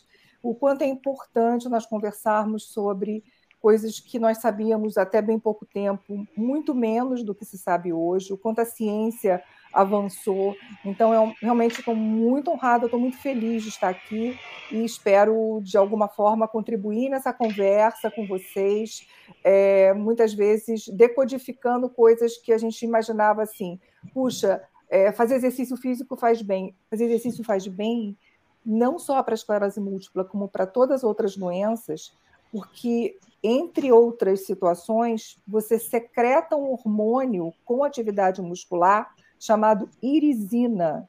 o 0.42 0.54
quanto 0.54 0.82
é 0.82 0.86
importante 0.86 1.68
nós 1.68 1.86
conversarmos 1.86 2.68
sobre 2.68 3.24
coisas 3.66 3.98
que 3.98 4.16
nós 4.16 4.38
sabíamos 4.38 4.96
até 4.96 5.20
bem 5.20 5.40
pouco 5.40 5.66
tempo, 5.66 6.24
muito 6.36 6.72
menos 6.72 7.24
do 7.24 7.34
que 7.34 7.44
se 7.44 7.58
sabe 7.58 7.92
hoje, 7.92 8.32
o 8.32 8.38
quanto 8.38 8.60
a 8.60 8.64
ciência 8.64 9.42
avançou. 9.72 10.54
Então, 10.84 11.12
eu 11.12 11.34
realmente 11.42 11.80
estou 11.80 11.96
muito 11.96 12.48
honrada, 12.48 12.84
estou 12.84 13.00
muito 13.00 13.18
feliz 13.18 13.64
de 13.64 13.70
estar 13.70 13.88
aqui 13.88 14.38
e 14.70 14.84
espero, 14.84 15.58
de 15.64 15.76
alguma 15.76 16.06
forma, 16.06 16.46
contribuir 16.46 17.08
nessa 17.08 17.32
conversa 17.32 18.08
com 18.08 18.24
vocês, 18.24 19.04
é, 19.42 19.92
muitas 19.94 20.32
vezes 20.32 20.86
decodificando 20.86 21.88
coisas 21.88 22.36
que 22.36 22.52
a 22.52 22.58
gente 22.58 22.84
imaginava 22.84 23.42
assim, 23.42 23.80
puxa, 24.14 24.62
é, 24.88 25.10
fazer 25.10 25.34
exercício 25.34 25.76
físico 25.76 26.14
faz 26.14 26.40
bem. 26.40 26.72
Fazer 26.88 27.06
exercício 27.06 27.42
faz 27.42 27.66
bem 27.66 28.16
não 28.64 28.96
só 28.96 29.20
para 29.24 29.34
a 29.34 29.40
esclerose 29.40 29.80
múltipla, 29.80 30.24
como 30.24 30.46
para 30.46 30.68
todas 30.68 30.98
as 30.98 31.02
outras 31.02 31.36
doenças, 31.36 32.12
porque, 32.52 33.18
entre 33.42 33.92
outras 33.92 34.46
situações, 34.46 35.38
você 35.46 35.78
secreta 35.78 36.56
um 36.56 36.70
hormônio 36.70 37.52
com 37.64 37.84
atividade 37.84 38.40
muscular 38.42 39.14
chamado 39.38 39.88
irisina. 40.02 41.08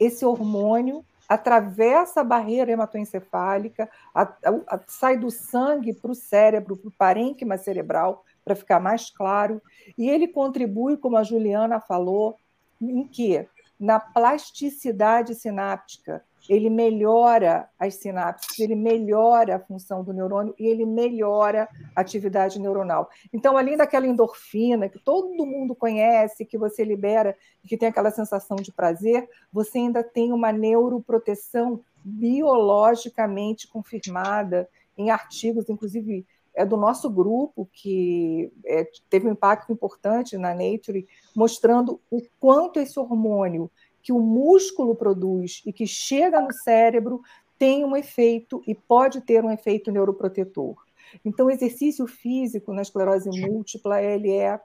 Esse 0.00 0.24
hormônio 0.24 1.04
atravessa 1.28 2.20
a 2.20 2.24
barreira 2.24 2.70
hematoencefálica, 2.70 3.88
a, 4.14 4.22
a, 4.22 4.30
a, 4.68 4.80
sai 4.86 5.16
do 5.16 5.30
sangue 5.30 5.92
para 5.92 6.10
o 6.10 6.14
cérebro, 6.14 6.76
para 6.76 6.88
o 6.88 6.92
parênquima 6.92 7.58
cerebral, 7.58 8.24
para 8.44 8.54
ficar 8.54 8.78
mais 8.78 9.10
claro, 9.10 9.60
e 9.98 10.08
ele 10.08 10.28
contribui, 10.28 10.96
como 10.96 11.16
a 11.16 11.24
Juliana 11.24 11.80
falou, 11.80 12.36
em 12.80 13.06
quê? 13.06 13.48
Na 13.78 13.98
plasticidade 13.98 15.34
sináptica, 15.34 16.24
ele 16.48 16.70
melhora 16.70 17.68
as 17.78 17.94
sinapses, 17.96 18.58
ele 18.58 18.74
melhora 18.74 19.56
a 19.56 19.60
função 19.60 20.02
do 20.02 20.12
neurônio 20.12 20.54
e 20.58 20.66
ele 20.66 20.84
melhora 20.84 21.68
a 21.94 22.00
atividade 22.00 22.58
neuronal. 22.58 23.08
Então, 23.32 23.56
além 23.56 23.76
daquela 23.76 24.06
endorfina 24.06 24.88
que 24.88 24.98
todo 24.98 25.46
mundo 25.46 25.74
conhece, 25.74 26.44
que 26.44 26.58
você 26.58 26.84
libera 26.84 27.36
e 27.64 27.68
que 27.68 27.76
tem 27.76 27.88
aquela 27.88 28.10
sensação 28.10 28.56
de 28.56 28.72
prazer, 28.72 29.28
você 29.52 29.78
ainda 29.78 30.02
tem 30.02 30.32
uma 30.32 30.52
neuroproteção 30.52 31.80
biologicamente 32.04 33.66
confirmada 33.66 34.68
em 34.96 35.10
artigos, 35.10 35.68
inclusive 35.68 36.26
é 36.56 36.64
do 36.64 36.76
nosso 36.78 37.10
grupo, 37.10 37.68
que 37.70 38.50
é, 38.64 38.88
teve 39.10 39.28
um 39.28 39.32
impacto 39.32 39.70
importante 39.70 40.38
na 40.38 40.54
Nature, 40.54 41.06
mostrando 41.34 42.00
o 42.10 42.22
quanto 42.40 42.80
esse 42.80 42.98
hormônio 42.98 43.70
que 44.06 44.12
o 44.12 44.20
músculo 44.20 44.94
produz 44.94 45.62
e 45.66 45.72
que 45.72 45.84
chega 45.84 46.40
no 46.40 46.52
cérebro 46.52 47.22
tem 47.58 47.84
um 47.84 47.96
efeito 47.96 48.62
e 48.64 48.72
pode 48.72 49.20
ter 49.20 49.44
um 49.44 49.50
efeito 49.50 49.90
neuroprotetor. 49.90 50.76
Então, 51.24 51.46
o 51.46 51.50
exercício 51.50 52.06
físico 52.06 52.72
na 52.72 52.82
esclerose 52.82 53.28
múltipla 53.28 54.00
ele 54.00 54.30
é 54.30 54.60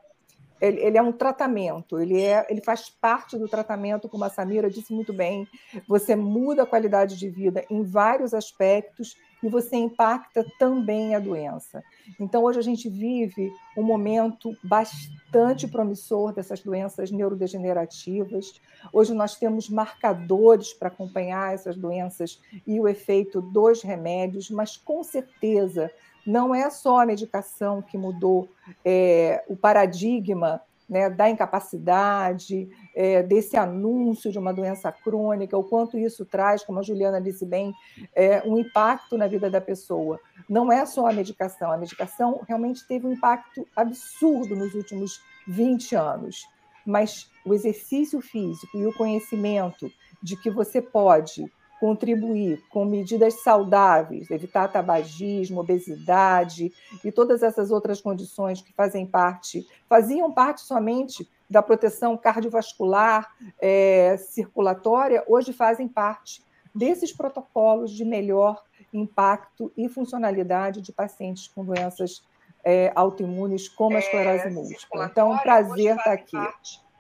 ele, 0.62 0.98
é 0.98 1.02
um 1.02 1.12
tratamento, 1.12 2.00
ele, 2.00 2.22
é, 2.22 2.46
ele 2.50 2.62
faz 2.62 2.90
parte 2.90 3.38
do 3.38 3.48
tratamento, 3.48 4.08
como 4.08 4.24
a 4.24 4.30
Samira 4.30 4.70
disse 4.70 4.94
muito 4.94 5.12
bem. 5.12 5.48
Você 5.88 6.16
muda 6.16 6.64
a 6.64 6.68
qualidade 6.68 7.18
de 7.18 7.30
vida 7.30 7.66
em 7.70 7.84
vários 7.84 8.34
aspectos 8.34 9.18
e 9.44 9.50
você 9.50 9.76
impacta 9.76 10.46
também 10.60 11.16
a 11.16 11.20
doença. 11.20 11.84
Então, 12.20 12.44
hoje 12.44 12.60
a 12.60 12.62
gente 12.62 12.88
vive 12.88 13.52
um 13.76 13.82
momento 13.82 14.56
bastante 14.64 15.68
promissor 15.68 16.32
dessas 16.34 16.62
doenças 16.62 17.10
neurodegenerativas. 17.10 18.62
Hoje 18.94 19.14
nós 19.14 19.36
temos 19.36 19.68
marcadores 19.68 20.74
para 20.74 20.90
acompanhar 20.90 21.54
essas 21.54 21.76
doenças 21.76 22.40
e 22.68 22.80
o 22.80 22.88
efeito 22.88 23.42
dos 23.42 23.82
remédios, 23.82 24.50
mas 24.52 24.78
com 24.78 25.04
certeza 25.04 25.92
não 26.26 26.54
é 26.54 26.70
só 26.70 27.02
a 27.02 27.06
medicação 27.06 27.82
que 27.82 27.98
mudou 27.98 28.50
é, 28.86 29.44
o 29.48 29.56
paradigma 29.56 30.62
né, 30.92 31.10
da 31.10 31.30
incapacidade, 31.30 32.70
é, 32.94 33.24
desse 33.24 33.56
anúncio 33.56 34.30
de 34.30 34.38
uma 34.38 34.54
doença 34.54 34.92
crônica, 34.92 35.58
o 35.58 35.64
quanto 35.64 35.98
isso 35.98 36.26
traz, 36.26 36.66
como 36.66 36.80
a 36.80 36.84
Juliana 36.84 37.22
disse 37.22 37.46
bem, 37.46 37.74
é, 38.14 38.44
um 38.46 38.58
impacto 38.58 39.18
na 39.18 39.26
vida 39.26 39.50
da 39.50 39.62
pessoa. 39.62 40.20
Não 40.50 40.70
é 40.70 40.86
só 40.86 41.08
a 41.08 41.14
medicação, 41.14 41.72
a 41.72 41.78
medicação 41.78 42.42
realmente 42.46 42.86
teve 42.86 43.08
um 43.08 43.14
impacto 43.14 43.66
absurdo 43.74 44.54
nos 44.54 44.76
últimos 44.76 45.22
20 45.48 45.96
anos, 45.96 46.46
mas 46.86 47.32
o 47.46 47.54
exercício 47.54 48.20
físico 48.20 48.78
e 48.78 48.86
o 48.86 48.94
conhecimento 48.94 49.90
de 50.22 50.36
que 50.36 50.52
você 50.52 50.82
pode 50.82 51.50
contribuir 51.82 52.64
com 52.70 52.86
medidas 52.86 53.42
saudáveis, 53.42 54.30
evitar 54.30 54.68
tabagismo, 54.68 55.62
obesidade 55.62 56.72
e 57.04 57.12
todas 57.12 57.42
essas 57.42 57.72
outras 57.72 58.00
condições 58.00 58.62
que 58.62 58.72
fazem 58.72 59.04
parte, 59.04 59.68
faziam 59.90 60.32
parte 60.32 60.62
somente 60.62 61.28
da 61.50 61.60
proteção 61.64 62.16
cardiovascular, 62.16 63.28
é, 63.60 64.16
circulatória, 64.18 65.24
hoje 65.28 65.52
fazem 65.52 65.88
parte 65.88 66.44
desses 66.74 67.12
protocolos 67.12 67.90
de 67.90 68.06
melhor 68.06 68.62
impacto 68.94 69.72
e 69.76 69.90
funcionalidade 69.90 70.82
de 70.82 70.92
pacientes 70.92 71.48
com 71.48 71.66
doenças 71.66 72.24
é, 72.64 72.92
autoimunes, 72.94 73.68
como 73.68 73.96
a 73.96 74.00
esclerose 74.00 74.46
é, 74.46 74.50
múltipla. 74.52 75.10
Então, 75.12 75.32
é 75.32 75.36
um 75.36 75.40
prazer 75.40 75.98
estar 75.98 76.14
aqui. 76.14 76.38
Parte 76.38 76.91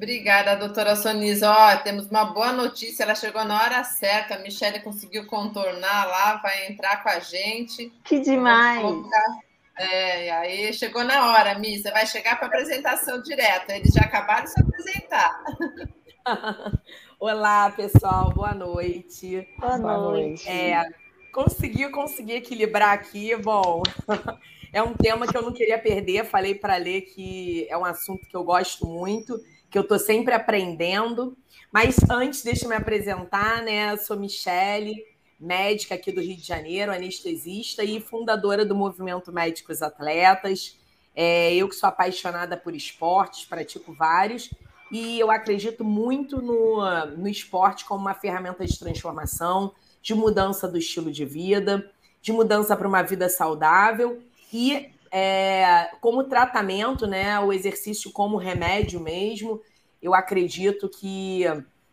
Obrigada, 0.00 0.56
doutora 0.56 0.96
Sonisa. 0.96 1.50
Ó, 1.50 1.76
temos 1.82 2.06
uma 2.06 2.24
boa 2.24 2.54
notícia, 2.54 3.02
ela 3.02 3.14
chegou 3.14 3.44
na 3.44 3.62
hora 3.62 3.84
certa, 3.84 4.34
a 4.34 4.38
Michelle 4.38 4.80
conseguiu 4.80 5.26
contornar 5.26 6.06
lá, 6.06 6.36
vai 6.36 6.68
entrar 6.68 7.02
com 7.02 7.10
a 7.10 7.18
gente. 7.20 7.92
Que 8.02 8.18
demais! 8.18 8.82
É, 9.78 10.30
aí 10.30 10.72
chegou 10.72 11.04
na 11.04 11.26
hora, 11.30 11.58
Mi, 11.58 11.78
você 11.78 11.90
vai 11.90 12.06
chegar 12.06 12.38
para 12.38 12.46
apresentação 12.46 13.20
direta. 13.20 13.76
Eles 13.76 13.92
já 13.92 14.00
acabaram 14.00 14.44
de 14.44 14.52
se 14.52 14.60
apresentar. 14.62 15.44
Olá, 17.20 17.70
pessoal, 17.70 18.32
boa 18.32 18.54
noite. 18.54 19.46
Boa, 19.58 19.76
boa 19.76 19.98
noite. 19.98 20.48
É, 20.48 20.82
consegui, 21.30 21.90
consegui 21.90 22.36
equilibrar 22.36 22.94
aqui. 22.94 23.36
Bom, 23.36 23.82
é 24.72 24.82
um 24.82 24.94
tema 24.94 25.26
que 25.26 25.36
eu 25.36 25.42
não 25.42 25.52
queria 25.52 25.78
perder. 25.78 26.24
Falei 26.24 26.54
para 26.54 26.78
ler 26.78 27.02
que 27.02 27.66
é 27.68 27.76
um 27.76 27.84
assunto 27.84 28.26
que 28.26 28.34
eu 28.34 28.42
gosto 28.42 28.86
muito 28.86 29.38
que 29.70 29.78
eu 29.78 29.82
estou 29.82 29.98
sempre 29.98 30.34
aprendendo. 30.34 31.36
Mas 31.72 31.96
antes, 32.10 32.42
deixa 32.42 32.64
eu 32.64 32.68
me 32.68 32.74
apresentar, 32.74 33.62
né? 33.62 33.92
Eu 33.92 33.98
sou 33.98 34.18
Michele, 34.18 35.04
médica 35.38 35.94
aqui 35.94 36.10
do 36.10 36.20
Rio 36.20 36.36
de 36.36 36.46
Janeiro, 36.46 36.92
anestesista 36.92 37.84
e 37.84 38.00
fundadora 38.00 38.66
do 38.66 38.74
Movimento 38.74 39.32
Médicos 39.32 39.80
Atletas. 39.80 40.76
É, 41.14 41.54
eu 41.54 41.68
que 41.68 41.74
sou 41.74 41.88
apaixonada 41.88 42.56
por 42.56 42.74
esportes, 42.74 43.44
pratico 43.44 43.92
vários, 43.92 44.50
e 44.90 45.18
eu 45.18 45.30
acredito 45.30 45.84
muito 45.84 46.42
no, 46.42 46.84
no 47.16 47.28
esporte 47.28 47.84
como 47.84 48.00
uma 48.00 48.14
ferramenta 48.14 48.66
de 48.66 48.78
transformação, 48.78 49.72
de 50.02 50.14
mudança 50.14 50.66
do 50.66 50.78
estilo 50.78 51.10
de 51.10 51.24
vida, 51.24 51.90
de 52.20 52.32
mudança 52.32 52.76
para 52.76 52.88
uma 52.88 53.02
vida 53.02 53.28
saudável 53.28 54.20
e 54.52 54.90
é, 55.10 55.90
como 56.00 56.24
tratamento, 56.24 57.06
né, 57.06 57.38
o 57.40 57.52
exercício 57.52 58.12
como 58.12 58.36
remédio 58.36 59.00
mesmo, 59.00 59.60
eu 60.00 60.14
acredito 60.14 60.88
que 60.88 61.44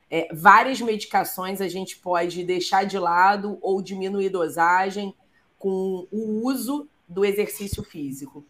é, 0.10 0.34
várias 0.34 0.80
medicações 0.80 1.60
a 1.60 1.68
gente 1.68 1.98
pode 1.98 2.44
deixar 2.44 2.86
de 2.86 2.98
lado 2.98 3.58
ou 3.62 3.82
diminuir 3.82 4.30
dosagem 4.30 5.14
com 5.58 6.08
o 6.12 6.46
uso 6.46 6.88
do 7.08 7.26
exercício 7.26 7.84
físico. 7.84 8.46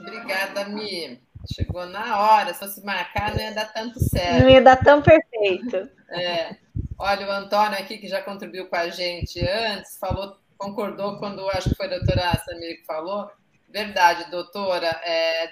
Obrigada, 0.00 0.64
Mi. 0.66 1.20
Chegou 1.52 1.86
na 1.86 2.18
hora. 2.18 2.52
Se 2.52 2.60
fosse 2.60 2.84
marcar, 2.84 3.34
não 3.34 3.40
ia 3.40 3.52
dar 3.52 3.72
tanto 3.72 4.00
certo. 4.00 4.42
Não 4.42 4.48
ia 4.48 4.62
dar 4.62 4.76
tão 4.76 5.02
perfeito. 5.02 5.88
É. 6.10 6.56
Olha, 6.98 7.26
o 7.26 7.30
Antônio 7.30 7.78
aqui, 7.78 7.98
que 7.98 8.08
já 8.08 8.22
contribuiu 8.22 8.66
com 8.66 8.76
a 8.76 8.88
gente 8.88 9.40
antes, 9.40 9.96
falou, 9.98 10.36
concordou 10.56 11.18
quando 11.18 11.48
acho 11.50 11.70
que 11.70 11.76
foi 11.76 11.86
a 11.86 11.98
doutora 11.98 12.42
Samir 12.44 12.80
que 12.80 12.86
falou, 12.86 13.30
Verdade, 13.74 14.30
doutora. 14.30 14.86
É, 15.02 15.50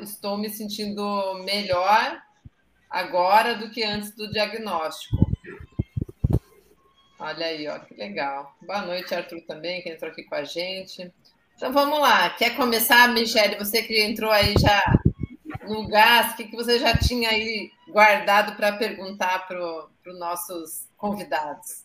estou 0.00 0.36
me 0.36 0.50
sentindo 0.50 1.34
melhor 1.44 2.20
agora 2.90 3.54
do 3.54 3.70
que 3.70 3.84
antes 3.84 4.10
do 4.10 4.28
diagnóstico. 4.28 5.24
Olha 7.16 7.46
aí, 7.46 7.68
ó, 7.68 7.78
que 7.78 7.94
legal. 7.94 8.56
Boa 8.60 8.82
noite, 8.82 9.14
Arthur, 9.14 9.40
também, 9.42 9.80
que 9.82 9.88
entrou 9.88 10.10
aqui 10.10 10.24
com 10.24 10.34
a 10.34 10.42
gente. 10.42 11.14
Então 11.54 11.72
vamos 11.72 12.00
lá. 12.00 12.28
Quer 12.30 12.56
começar, 12.56 13.06
Michele? 13.10 13.54
Você 13.54 13.84
que 13.84 14.02
entrou 14.02 14.32
aí 14.32 14.54
já 14.58 14.82
no 15.62 15.86
gás, 15.86 16.32
o 16.32 16.36
que, 16.36 16.48
que 16.48 16.56
você 16.56 16.80
já 16.80 16.96
tinha 16.96 17.30
aí 17.30 17.70
guardado 17.88 18.56
para 18.56 18.72
perguntar 18.72 19.46
para 19.46 19.64
os 19.64 20.18
nossos 20.18 20.88
convidados? 20.96 21.83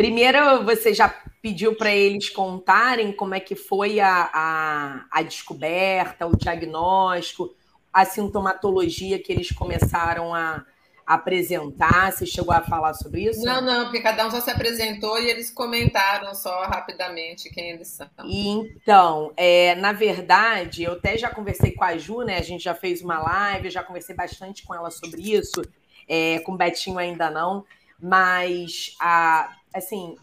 Primeiro, 0.00 0.64
você 0.64 0.94
já 0.94 1.14
pediu 1.42 1.76
para 1.76 1.94
eles 1.94 2.30
contarem 2.30 3.12
como 3.12 3.34
é 3.34 3.40
que 3.40 3.54
foi 3.54 4.00
a, 4.00 4.30
a, 4.32 5.04
a, 5.12 5.22
descoberta, 5.22 6.26
o 6.26 6.34
diagnóstico, 6.34 7.54
a 7.92 8.06
sintomatologia 8.06 9.18
que 9.18 9.30
eles 9.30 9.52
começaram 9.52 10.34
a, 10.34 10.64
apresentar? 11.06 12.12
Você 12.12 12.24
chegou 12.24 12.54
a 12.54 12.62
falar 12.62 12.94
sobre 12.94 13.24
isso? 13.24 13.44
Não, 13.44 13.60
não, 13.60 13.84
porque 13.84 14.00
cada 14.00 14.26
um 14.26 14.30
só 14.30 14.40
se 14.40 14.50
apresentou 14.50 15.20
e 15.20 15.28
eles 15.28 15.50
comentaram 15.50 16.34
só 16.34 16.62
rapidamente 16.62 17.50
quem 17.50 17.68
eles 17.68 17.88
são. 17.88 18.08
Então, 18.24 19.34
é, 19.36 19.74
na 19.74 19.92
verdade, 19.92 20.82
eu 20.82 20.92
até 20.92 21.18
já 21.18 21.28
conversei 21.28 21.72
com 21.72 21.84
a 21.84 21.98
Ju, 21.98 22.22
né? 22.22 22.38
A 22.38 22.42
gente 22.42 22.64
já 22.64 22.74
fez 22.74 23.02
uma 23.02 23.18
live, 23.18 23.68
já 23.68 23.82
conversei 23.82 24.16
bastante 24.16 24.62
com 24.62 24.74
ela 24.74 24.90
sobre 24.90 25.20
isso, 25.20 25.60
é, 26.08 26.38
com 26.38 26.52
o 26.52 26.56
Betinho 26.56 26.96
ainda 26.96 27.28
não, 27.28 27.66
mas 28.00 28.96
a, 28.98 29.59
assim, 29.74 30.16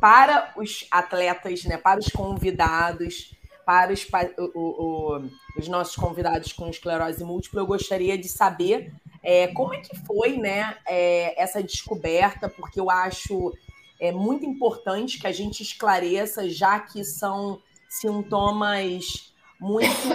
para 0.00 0.52
os 0.56 0.86
atletas, 0.90 1.64
né, 1.64 1.76
para 1.76 2.00
os 2.00 2.08
convidados, 2.08 3.32
para 3.64 3.92
os, 3.92 4.06
o, 4.38 4.58
o, 4.58 5.30
os 5.58 5.68
nossos 5.68 5.96
convidados 5.96 6.52
com 6.52 6.68
esclerose 6.68 7.24
múltipla, 7.24 7.60
eu 7.60 7.66
gostaria 7.66 8.16
de 8.16 8.28
saber 8.28 8.92
é, 9.22 9.48
como 9.48 9.74
é 9.74 9.80
que 9.80 9.96
foi 10.06 10.36
né, 10.36 10.76
é, 10.86 11.42
essa 11.42 11.62
descoberta, 11.62 12.48
porque 12.48 12.78
eu 12.78 12.90
acho 12.90 13.52
é, 13.98 14.12
muito 14.12 14.44
importante 14.46 15.18
que 15.18 15.26
a 15.26 15.32
gente 15.32 15.62
esclareça, 15.62 16.48
já 16.48 16.78
que 16.78 17.02
são 17.04 17.60
sintomas 17.88 19.32
muito 19.58 20.14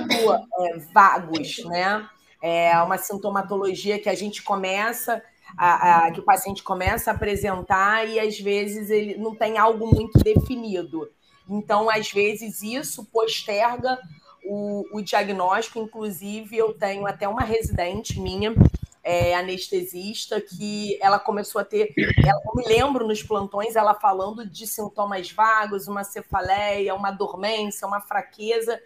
é, 0.59 0.77
vagos, 0.93 1.63
né? 1.65 2.07
É 2.43 2.79
uma 2.81 2.97
sintomatologia 2.97 3.99
que 3.99 4.09
a 4.09 4.15
gente 4.15 4.41
começa, 4.41 5.21
a, 5.57 6.05
a, 6.05 6.11
que 6.11 6.19
o 6.19 6.23
paciente 6.23 6.63
começa 6.63 7.11
a 7.11 7.13
apresentar 7.13 8.07
e 8.07 8.19
às 8.19 8.39
vezes 8.39 8.89
ele 8.89 9.17
não 9.17 9.35
tem 9.35 9.57
algo 9.57 9.87
muito 9.87 10.19
definido. 10.19 11.09
Então, 11.49 11.89
às 11.89 12.11
vezes, 12.11 12.61
isso 12.61 13.05
posterga 13.05 13.97
o, 14.45 14.85
o 14.93 15.01
diagnóstico. 15.01 15.79
Inclusive, 15.79 16.57
eu 16.57 16.73
tenho 16.73 17.05
até 17.05 17.27
uma 17.27 17.41
residente 17.41 18.19
minha 18.19 18.55
é, 19.03 19.35
anestesista 19.35 20.39
que 20.39 20.97
ela 21.01 21.19
começou 21.19 21.59
a 21.59 21.65
ter. 21.65 21.93
Ela, 21.97 22.41
eu 22.45 22.55
me 22.55 22.65
lembro 22.65 23.07
nos 23.07 23.23
plantões 23.23 23.75
ela 23.75 23.93
falando 23.93 24.47
de 24.47 24.67
sintomas 24.67 25.31
vagos, 25.31 25.87
uma 25.87 26.03
cefaleia, 26.03 26.95
uma 26.95 27.11
dormência, 27.11 27.87
uma 27.87 27.99
fraqueza. 27.99 28.79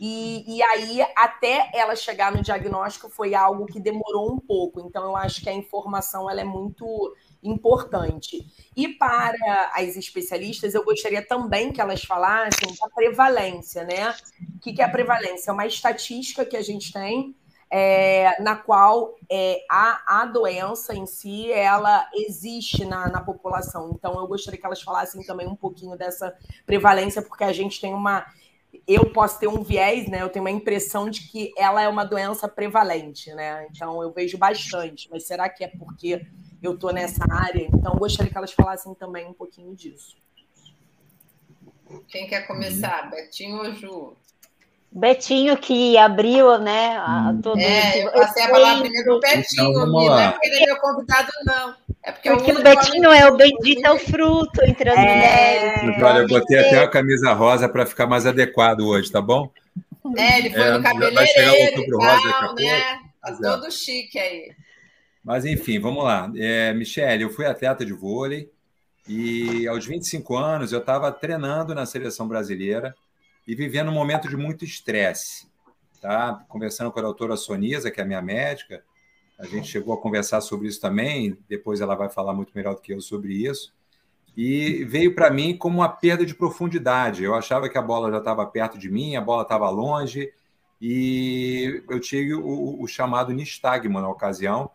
E, 0.00 0.56
e 0.56 0.62
aí, 0.62 1.02
até 1.14 1.70
ela 1.74 1.94
chegar 1.94 2.32
no 2.32 2.40
diagnóstico, 2.40 3.10
foi 3.10 3.34
algo 3.34 3.66
que 3.66 3.78
demorou 3.78 4.32
um 4.32 4.38
pouco. 4.38 4.80
Então, 4.80 5.04
eu 5.04 5.14
acho 5.14 5.42
que 5.42 5.50
a 5.50 5.52
informação 5.52 6.30
ela 6.30 6.40
é 6.40 6.44
muito 6.44 7.14
importante. 7.42 8.46
E 8.74 8.88
para 8.88 9.70
as 9.74 9.96
especialistas, 9.96 10.74
eu 10.74 10.82
gostaria 10.82 11.20
também 11.20 11.70
que 11.70 11.82
elas 11.82 12.02
falassem 12.02 12.74
da 12.80 12.88
prevalência, 12.94 13.84
né? 13.84 14.14
O 14.56 14.58
que 14.58 14.80
é 14.80 14.84
a 14.84 14.88
prevalência? 14.88 15.50
É 15.50 15.52
uma 15.52 15.66
estatística 15.66 16.46
que 16.46 16.56
a 16.56 16.62
gente 16.62 16.90
tem 16.92 17.34
é, 17.70 18.42
na 18.42 18.56
qual 18.56 19.14
é, 19.30 19.64
a, 19.70 20.22
a 20.22 20.24
doença 20.26 20.92
em 20.94 21.06
si 21.06 21.52
ela 21.52 22.08
existe 22.14 22.84
na, 22.84 23.08
na 23.08 23.20
população. 23.20 23.92
Então, 23.94 24.18
eu 24.18 24.26
gostaria 24.26 24.58
que 24.58 24.66
elas 24.66 24.82
falassem 24.82 25.22
também 25.22 25.46
um 25.46 25.54
pouquinho 25.54 25.96
dessa 25.96 26.36
prevalência, 26.66 27.22
porque 27.22 27.44
a 27.44 27.52
gente 27.52 27.80
tem 27.80 27.94
uma. 27.94 28.26
Eu 28.86 29.10
posso 29.12 29.38
ter 29.38 29.48
um 29.48 29.62
viés, 29.62 30.08
né? 30.08 30.22
Eu 30.22 30.28
tenho 30.28 30.44
uma 30.44 30.50
impressão 30.50 31.10
de 31.10 31.28
que 31.28 31.52
ela 31.56 31.82
é 31.82 31.88
uma 31.88 32.04
doença 32.04 32.48
prevalente, 32.48 33.32
né? 33.34 33.66
Então, 33.70 34.02
eu 34.02 34.12
vejo 34.12 34.38
bastante, 34.38 35.08
mas 35.10 35.26
será 35.26 35.48
que 35.48 35.64
é 35.64 35.68
porque 35.68 36.26
eu 36.62 36.74
estou 36.74 36.92
nessa 36.92 37.24
área? 37.30 37.68
Então, 37.72 37.96
gostaria 37.96 38.30
que 38.30 38.38
elas 38.38 38.52
falassem 38.52 38.94
também 38.94 39.26
um 39.26 39.32
pouquinho 39.32 39.74
disso. 39.74 40.16
Quem 42.08 42.28
quer 42.28 42.46
começar? 42.46 43.10
Betinho 43.10 43.56
ou 43.56 43.74
Ju? 43.74 44.16
Betinho 44.92 45.56
que 45.56 45.96
abriu, 45.96 46.58
né? 46.58 46.96
A, 46.96 47.30
hum. 47.30 47.40
todo 47.40 47.60
é, 47.60 48.04
eu 48.04 48.10
passei 48.10 48.42
a 48.42 48.48
palavra 48.50 48.82
primeiro 48.82 49.14
do 49.14 49.20
Betinho, 49.20 49.70
então, 49.70 49.86
não 49.86 50.18
é 50.18 50.30
porque 50.32 50.46
ele 50.48 50.56
é 50.56 50.66
meu 50.66 50.76
convidado, 50.78 51.28
não. 51.44 51.74
É 52.02 52.12
porque, 52.12 52.30
porque 52.30 52.52
o 52.52 52.62
Betinho 52.62 53.10
é 53.12 53.30
o 53.30 53.36
bendito 53.36 53.86
é 53.86 53.92
o 53.92 53.98
fruto 53.98 54.64
entre 54.64 54.90
as 54.90 54.98
é... 54.98 55.00
mulheres. 55.00 56.02
Olha, 56.02 56.18
eu 56.18 56.26
botei 56.26 56.58
até 56.58 56.82
a 56.82 56.88
camisa 56.88 57.32
rosa 57.32 57.68
para 57.68 57.86
ficar 57.86 58.06
mais 58.06 58.26
adequado 58.26 58.80
hoje, 58.80 59.12
tá 59.12 59.20
bom? 59.20 59.50
É, 60.16 60.38
ele 60.38 60.50
foi 60.50 60.62
é, 60.62 60.72
no 60.72 60.82
cabeleireiro 60.82 61.14
vai 61.14 61.26
chegar 61.26 61.52
o 61.52 61.66
outubro 61.66 61.98
rosa 61.98 62.14
daqui 62.14 62.28
a 62.28 62.38
pouco. 62.40 62.62
Né? 62.62 63.00
Tá 63.22 63.36
todo 63.36 63.70
chique 63.70 64.18
aí. 64.18 64.52
Mas 65.22 65.44
enfim, 65.44 65.78
vamos 65.78 66.02
lá. 66.02 66.32
É, 66.36 66.72
Michele, 66.72 67.22
eu 67.22 67.30
fui 67.30 67.46
atleta 67.46 67.84
de 67.84 67.92
vôlei 67.92 68.50
e 69.06 69.68
aos 69.68 69.86
25 69.86 70.36
anos 70.36 70.72
eu 70.72 70.80
estava 70.80 71.12
treinando 71.12 71.74
na 71.74 71.86
seleção 71.86 72.26
brasileira 72.26 72.94
e 73.50 73.54
vivendo 73.56 73.88
um 73.88 73.94
momento 73.94 74.28
de 74.28 74.36
muito 74.36 74.64
estresse. 74.64 75.48
Tá? 76.00 76.44
Conversando 76.48 76.92
com 76.92 77.00
a 77.00 77.02
doutora 77.02 77.36
Sonisa, 77.36 77.90
que 77.90 78.00
é 78.00 78.04
a 78.04 78.06
minha 78.06 78.22
médica, 78.22 78.80
a 79.36 79.44
gente 79.44 79.66
chegou 79.66 79.92
a 79.92 80.00
conversar 80.00 80.40
sobre 80.40 80.68
isso 80.68 80.80
também, 80.80 81.36
depois 81.48 81.80
ela 81.80 81.96
vai 81.96 82.08
falar 82.08 82.32
muito 82.32 82.52
melhor 82.54 82.76
do 82.76 82.80
que 82.80 82.94
eu 82.94 83.00
sobre 83.00 83.32
isso. 83.32 83.74
E 84.36 84.84
veio 84.84 85.16
para 85.16 85.32
mim 85.32 85.56
como 85.56 85.78
uma 85.78 85.88
perda 85.88 86.24
de 86.24 86.32
profundidade. 86.32 87.24
Eu 87.24 87.34
achava 87.34 87.68
que 87.68 87.76
a 87.76 87.82
bola 87.82 88.12
já 88.12 88.18
estava 88.18 88.46
perto 88.46 88.78
de 88.78 88.88
mim, 88.88 89.16
a 89.16 89.20
bola 89.20 89.42
estava 89.42 89.68
longe, 89.68 90.32
e 90.80 91.82
eu 91.90 91.98
tive 91.98 92.34
o, 92.34 92.80
o 92.80 92.86
chamado 92.86 93.32
nistagmo 93.32 94.00
na 94.00 94.08
ocasião, 94.08 94.70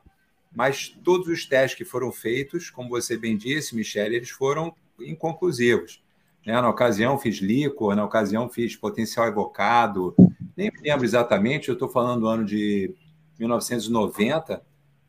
mas 0.54 0.90
todos 0.90 1.30
os 1.30 1.46
testes 1.46 1.78
que 1.78 1.86
foram 1.86 2.12
feitos, 2.12 2.70
como 2.70 2.90
você 2.90 3.16
bem 3.16 3.38
disse, 3.38 3.74
Michele, 3.74 4.18
eles 4.18 4.32
foram 4.32 4.76
inconclusivos. 5.00 6.04
Né? 6.46 6.62
Na 6.62 6.70
ocasião 6.70 7.18
fiz 7.18 7.38
líquor, 7.38 7.96
na 7.96 8.06
ocasião 8.06 8.48
fiz 8.48 8.76
potencial 8.76 9.28
evocado, 9.28 10.16
nem 10.56 10.72
me 10.72 10.80
lembro 10.82 11.04
exatamente, 11.04 11.70
eu 11.70 11.74
estou 11.74 11.90
falando 11.90 12.22
do 12.22 12.28
ano 12.28 12.46
de 12.46 12.94
1990, 13.40 14.62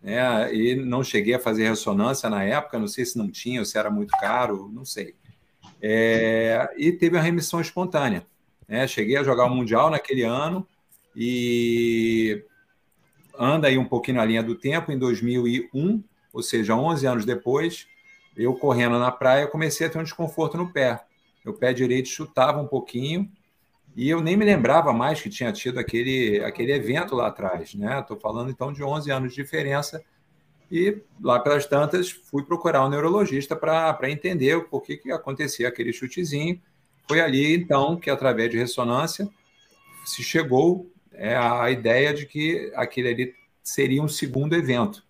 né? 0.03 0.55
e 0.55 0.75
não 0.75 1.05
cheguei 1.05 1.35
a 1.35 1.41
fazer 1.41 1.69
ressonância 1.69 2.31
na 2.31 2.43
época, 2.43 2.79
não 2.79 2.89
sei 2.89 3.05
se 3.05 3.19
não 3.19 3.31
tinha 3.31 3.61
ou 3.61 3.67
se 3.67 3.77
era 3.79 3.91
muito 3.91 4.13
caro, 4.19 4.71
não 4.73 4.85
sei. 4.85 5.15
É, 5.83 6.73
e 6.77 6.91
teve 6.91 7.19
a 7.19 7.21
remissão 7.21 7.61
espontânea. 7.61 8.27
Né? 8.67 8.89
Cheguei 8.89 9.17
a 9.17 9.23
jogar 9.23 9.45
o 9.45 9.55
Mundial 9.55 9.91
naquele 9.91 10.23
ano 10.23 10.67
e 11.15 12.43
anda 13.39 13.69
aí 13.69 13.77
um 13.77 13.85
pouquinho 13.85 14.17
na 14.17 14.25
linha 14.25 14.43
do 14.43 14.55
tempo, 14.55 14.91
em 14.91 14.99
2001, 14.99 16.03
ou 16.33 16.43
seja, 16.43 16.75
11 16.75 17.07
anos 17.07 17.25
depois, 17.25 17.87
eu 18.37 18.55
correndo 18.55 18.99
na 18.99 19.13
praia 19.13 19.47
comecei 19.47 19.87
a 19.87 19.91
ter 19.91 19.99
um 19.99 20.03
desconforto 20.03 20.57
no 20.57 20.73
pé 20.73 21.05
meu 21.47 21.55
pé 21.55 21.73
direito 21.73 22.09
chutava 22.09 22.61
um 22.61 22.67
pouquinho 22.67 23.31
e 23.95 24.11
eu 24.11 24.21
nem 24.21 24.37
me 24.37 24.45
lembrava 24.45 24.93
mais 24.93 25.21
que 25.21 25.31
tinha 25.31 25.53
tido 25.53 25.79
aquele, 25.79 26.41
aquele 26.45 26.73
evento 26.73 27.15
lá 27.15 27.29
atrás, 27.29 27.73
né? 27.75 28.01
Estou 28.01 28.19
falando 28.19 28.51
então 28.51 28.73
de 28.73 28.83
11 28.83 29.11
anos 29.13 29.33
de 29.33 29.43
diferença 29.43 30.03
e 30.71 31.01
lá 31.23 31.39
pelas 31.39 31.65
tantas 31.65 32.11
fui 32.11 32.43
procurar 32.43 32.85
um 32.85 32.91
neurologista 32.91 33.55
para 33.55 34.11
entender 34.11 34.57
o 34.57 34.65
porquê 34.65 34.97
que 34.97 35.13
acontecia 35.13 35.69
aquele 35.69 35.93
chutezinho. 35.93 36.61
Foi 37.09 37.21
ali 37.21 37.55
então 37.55 37.97
que 37.97 38.11
através 38.11 38.51
de 38.51 38.59
ressonância 38.59 39.29
se 40.05 40.25
chegou 40.25 40.91
é, 41.13 41.37
à 41.37 41.71
ideia 41.71 42.13
de 42.13 42.27
que 42.27 42.73
aquele 42.75 43.09
ali 43.09 43.35
seria 43.63 44.03
um 44.03 44.09
segundo 44.09 44.57
evento. 44.57 45.05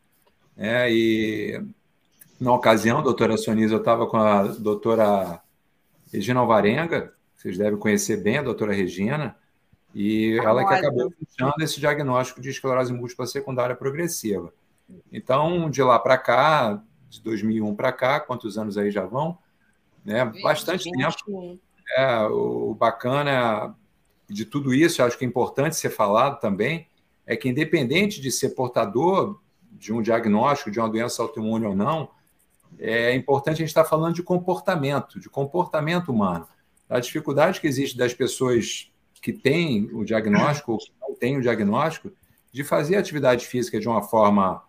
É, 0.54 0.92
e 0.92 1.60
na 2.38 2.52
ocasião, 2.52 3.02
doutora 3.02 3.38
Sonisa, 3.38 3.74
eu 3.74 3.78
estava 3.78 4.06
com 4.06 4.18
a 4.18 4.42
doutora 4.42 5.40
Regina 6.12 6.40
Alvarenga, 6.40 7.12
vocês 7.36 7.58
devem 7.58 7.78
conhecer 7.78 8.18
bem 8.18 8.38
a 8.38 8.42
doutora 8.42 8.72
Regina, 8.72 9.36
e 9.94 10.38
ela 10.42 10.66
que 10.66 10.74
acabou 10.74 11.10
fechando 11.10 11.54
esse 11.62 11.80
diagnóstico 11.80 12.40
de 12.40 12.50
esclerose 12.50 12.92
múltipla 12.92 13.26
secundária 13.26 13.74
progressiva. 13.74 14.52
Então, 15.10 15.70
de 15.70 15.82
lá 15.82 15.98
para 15.98 16.18
cá, 16.18 16.82
de 17.08 17.20
2001 17.22 17.74
para 17.74 17.92
cá, 17.92 18.20
quantos 18.20 18.58
anos 18.58 18.76
aí 18.76 18.90
já 18.90 19.04
vão? 19.04 19.38
Né? 20.04 20.24
Bastante 20.42 20.90
20, 20.90 21.24
tempo. 21.24 21.58
É, 21.96 22.20
o 22.26 22.74
bacana 22.74 23.74
de 24.28 24.44
tudo 24.44 24.74
isso, 24.74 25.02
acho 25.02 25.16
que 25.16 25.24
é 25.24 25.28
importante 25.28 25.76
ser 25.76 25.90
falado 25.90 26.40
também, 26.40 26.88
é 27.24 27.36
que 27.36 27.48
independente 27.48 28.20
de 28.20 28.30
ser 28.30 28.50
portador 28.50 29.40
de 29.72 29.92
um 29.92 30.02
diagnóstico 30.02 30.70
de 30.70 30.78
uma 30.78 30.88
doença 30.88 31.22
autoimune 31.22 31.64
ou 31.64 31.74
não, 31.74 32.10
é 32.78 33.14
importante 33.14 33.56
a 33.56 33.58
gente 33.58 33.68
estar 33.68 33.84
falando 33.84 34.14
de 34.14 34.22
comportamento, 34.22 35.18
de 35.18 35.28
comportamento 35.28 36.10
humano. 36.10 36.46
A 36.88 37.00
dificuldade 37.00 37.60
que 37.60 37.66
existe 37.66 37.96
das 37.96 38.14
pessoas 38.14 38.90
que 39.20 39.32
têm 39.32 39.90
o 39.92 40.04
diagnóstico 40.04 40.72
ou 40.72 40.78
que 40.78 40.92
não 41.00 41.14
têm 41.14 41.36
o 41.36 41.42
diagnóstico 41.42 42.12
de 42.52 42.62
fazer 42.62 42.96
atividade 42.96 43.46
física 43.46 43.80
de 43.80 43.88
uma 43.88 44.02
forma 44.02 44.62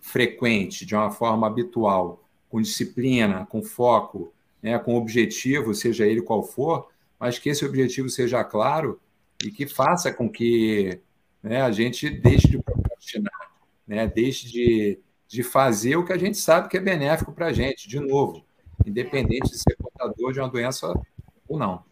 frequente, 0.00 0.86
de 0.86 0.94
uma 0.94 1.10
forma 1.10 1.46
habitual, 1.46 2.24
com 2.48 2.60
disciplina, 2.60 3.46
com 3.46 3.62
foco, 3.62 4.32
né, 4.62 4.78
com 4.78 4.96
objetivo, 4.96 5.74
seja 5.74 6.06
ele 6.06 6.22
qual 6.22 6.42
for, 6.42 6.88
mas 7.18 7.38
que 7.38 7.50
esse 7.50 7.64
objetivo 7.64 8.08
seja 8.08 8.42
claro 8.42 9.00
e 9.44 9.50
que 9.50 9.66
faça 9.66 10.12
com 10.12 10.28
que 10.28 11.00
né, 11.42 11.62
a 11.62 11.70
gente 11.70 12.08
deixe 12.10 12.48
de 12.48 12.58
procrastinar, 12.58 13.52
né, 13.86 14.06
deixe 14.06 14.50
de 14.50 14.98
de 15.30 15.44
fazer 15.44 15.94
o 15.94 16.04
que 16.04 16.12
a 16.12 16.18
gente 16.18 16.36
sabe 16.36 16.68
que 16.68 16.76
é 16.76 16.80
benéfico 16.80 17.32
para 17.32 17.46
a 17.46 17.52
gente. 17.52 17.88
De 17.88 18.00
novo, 18.00 18.44
independente 18.84 19.48
de 19.48 19.58
ser 19.58 19.76
portador 19.76 20.32
de 20.32 20.40
uma 20.40 20.48
doença 20.48 20.92
ou 21.48 21.56
não. 21.56 21.84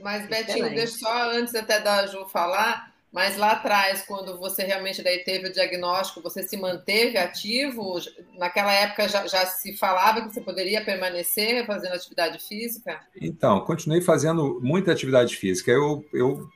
Mas, 0.00 0.26
Betinho, 0.26 0.70
deixa 0.70 0.98
só 0.98 1.30
antes 1.32 1.54
até 1.54 1.80
da 1.80 2.06
Ju 2.06 2.26
falar, 2.26 2.94
mas 3.12 3.36
lá 3.36 3.52
atrás, 3.52 4.02
quando 4.06 4.38
você 4.38 4.64
realmente 4.64 5.02
daí 5.02 5.18
teve 5.18 5.48
o 5.48 5.52
diagnóstico, 5.52 6.22
você 6.22 6.42
se 6.42 6.56
manteve 6.56 7.18
ativo? 7.18 7.96
Naquela 8.38 8.72
época 8.72 9.06
já, 9.06 9.26
já, 9.26 9.44
se 9.44 9.76
falava 9.76 10.22
que 10.22 10.32
você 10.32 10.40
poderia 10.40 10.82
permanecer 10.82 11.66
fazendo 11.66 11.92
atividade 11.92 12.38
física? 12.38 13.00
Então, 13.20 13.60
continuei 13.60 14.00
fazendo 14.00 14.60
muita 14.62 14.92
atividade 14.92 15.36
física. 15.36 15.70
Eu, 15.70 16.04
eu 16.10 16.48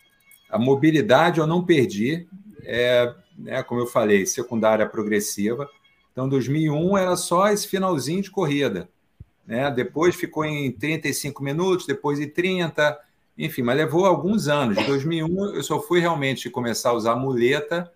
a 0.48 0.58
mobilidade 0.58 1.40
eu 1.40 1.46
não 1.46 1.64
perdi, 1.64 2.26
é, 2.64 3.14
né, 3.38 3.62
como 3.62 3.80
eu 3.80 3.86
falei, 3.86 4.26
secundária 4.26 4.86
progressiva. 4.86 5.70
Então, 6.12 6.28
2001 6.28 6.98
era 6.98 7.16
só 7.16 7.48
esse 7.48 7.68
finalzinho 7.68 8.22
de 8.22 8.30
corrida. 8.30 8.88
Né? 9.46 9.70
Depois 9.70 10.16
ficou 10.16 10.44
em 10.44 10.70
35 10.72 11.42
minutos, 11.42 11.86
depois 11.86 12.18
em 12.18 12.28
30, 12.28 12.98
enfim, 13.36 13.62
mas 13.62 13.76
levou 13.76 14.04
alguns 14.04 14.48
anos. 14.48 14.76
Em 14.76 14.84
2001, 14.84 15.54
eu 15.54 15.62
só 15.62 15.80
fui 15.80 16.00
realmente 16.00 16.50
começar 16.50 16.90
a 16.90 16.94
usar 16.94 17.14
muleta 17.14 17.92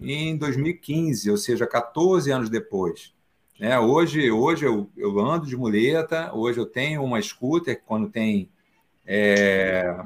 em 0.00 0.36
2015, 0.36 1.30
ou 1.30 1.36
seja, 1.36 1.66
14 1.66 2.30
anos 2.30 2.48
depois. 2.48 3.12
Né? 3.58 3.78
Hoje, 3.78 4.30
hoje 4.30 4.66
eu, 4.66 4.88
eu 4.96 5.18
ando 5.18 5.46
de 5.46 5.56
muleta, 5.56 6.32
hoje 6.32 6.58
eu 6.58 6.66
tenho 6.66 7.02
uma 7.02 7.20
scooter, 7.20 7.82
quando 7.84 8.08
tem 8.08 8.48
é, 9.06 9.96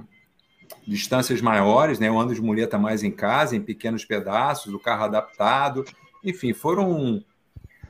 distâncias 0.88 1.42
maiores, 1.42 1.98
né? 1.98 2.09
eu 2.09 2.18
ando 2.18 2.35
de 2.35 2.40
muleta 2.40 2.79
mais 2.79 3.03
em 3.03 3.11
casa, 3.11 3.55
em 3.55 3.61
pequenos 3.61 4.05
pedaços, 4.05 4.72
o 4.72 4.79
carro 4.79 5.05
adaptado. 5.05 5.85
Enfim, 6.24 6.55
foram 6.55 7.22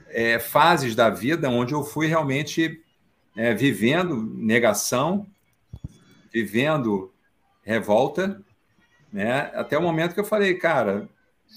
é, 0.09 0.39
fases 0.39 0.97
da 0.97 1.09
vida 1.09 1.49
onde 1.49 1.75
eu 1.75 1.85
fui 1.85 2.09
realmente 2.09 2.83
é, 3.37 3.55
vivendo 3.55 4.17
negação, 4.17 5.27
vivendo 6.33 7.13
revolta, 7.63 8.43
né? 9.13 9.53
Até 9.55 9.79
o 9.79 9.83
momento 9.83 10.13
que 10.13 10.21
eu 10.21 10.25
falei, 10.25 10.55
cara, 10.55 11.09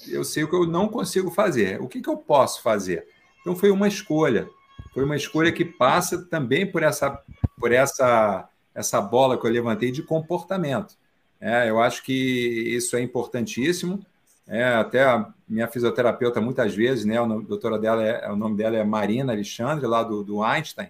eu 0.08 0.23
sei 0.23 0.43
o 0.43 0.47
que 0.47 0.56
eu 0.56 0.67
não 0.67 0.88
consigo 0.88 1.32
fazer. 1.32 1.82
O 1.82 1.88
que, 1.88 2.01
que 2.01 2.10
eu 2.10 2.17
posso 2.17 2.62
fazer? 2.62 3.08
Então 3.41 3.56
foi 3.56 3.71
uma 3.71 3.88
escolha. 3.88 4.47
Foi 4.93 5.04
uma 5.04 5.15
escolha 5.15 5.51
que 5.51 5.65
passa 5.65 6.23
também 6.25 6.69
por 6.69 6.84
essa, 6.84 7.19
por 7.58 7.71
essa, 7.71 8.47
essa 8.75 9.01
bola 9.01 9.39
que 9.39 9.47
eu 9.47 9.51
levantei 9.51 9.91
de 9.91 10.04
comportamento. 10.04 11.00
É, 11.41 11.67
eu 11.67 11.82
acho 11.82 12.04
que 12.04 12.13
isso 12.13 12.95
é 12.95 13.01
importantíssimo. 13.01 14.06
É, 14.47 14.63
até 14.75 15.04
a 15.04 15.34
minha 15.47 15.67
fisioterapeuta, 15.67 16.39
muitas 16.39 16.75
vezes, 16.75 17.04
né, 17.04 17.19
o, 17.19 17.41
doutora 17.41 17.80
dela 17.80 18.04
é, 18.04 18.30
o 18.30 18.36
nome 18.36 18.58
dela 18.58 18.77
é 18.77 18.84
Marina 18.84 19.34
Alexandre, 19.34 19.88
lá 19.88 20.04
do, 20.04 20.23
do 20.23 20.43
Einstein, 20.43 20.89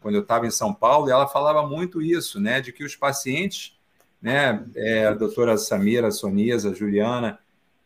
quando 0.00 0.16
eu 0.16 0.22
estava 0.22 0.46
em 0.46 0.50
São 0.50 0.74
Paulo, 0.74 1.08
e 1.08 1.12
ela 1.12 1.28
falava 1.28 1.66
muito 1.66 2.02
isso, 2.02 2.40
né, 2.40 2.60
de 2.60 2.72
que 2.72 2.82
os 2.82 2.96
pacientes, 2.96 3.78
né, 4.20 4.64
é, 4.74 5.06
a 5.06 5.14
doutora 5.14 5.56
Samira, 5.56 6.08
a 6.08 6.10
Sonias, 6.10 6.66
a 6.66 6.72
Juliana, 6.72 7.38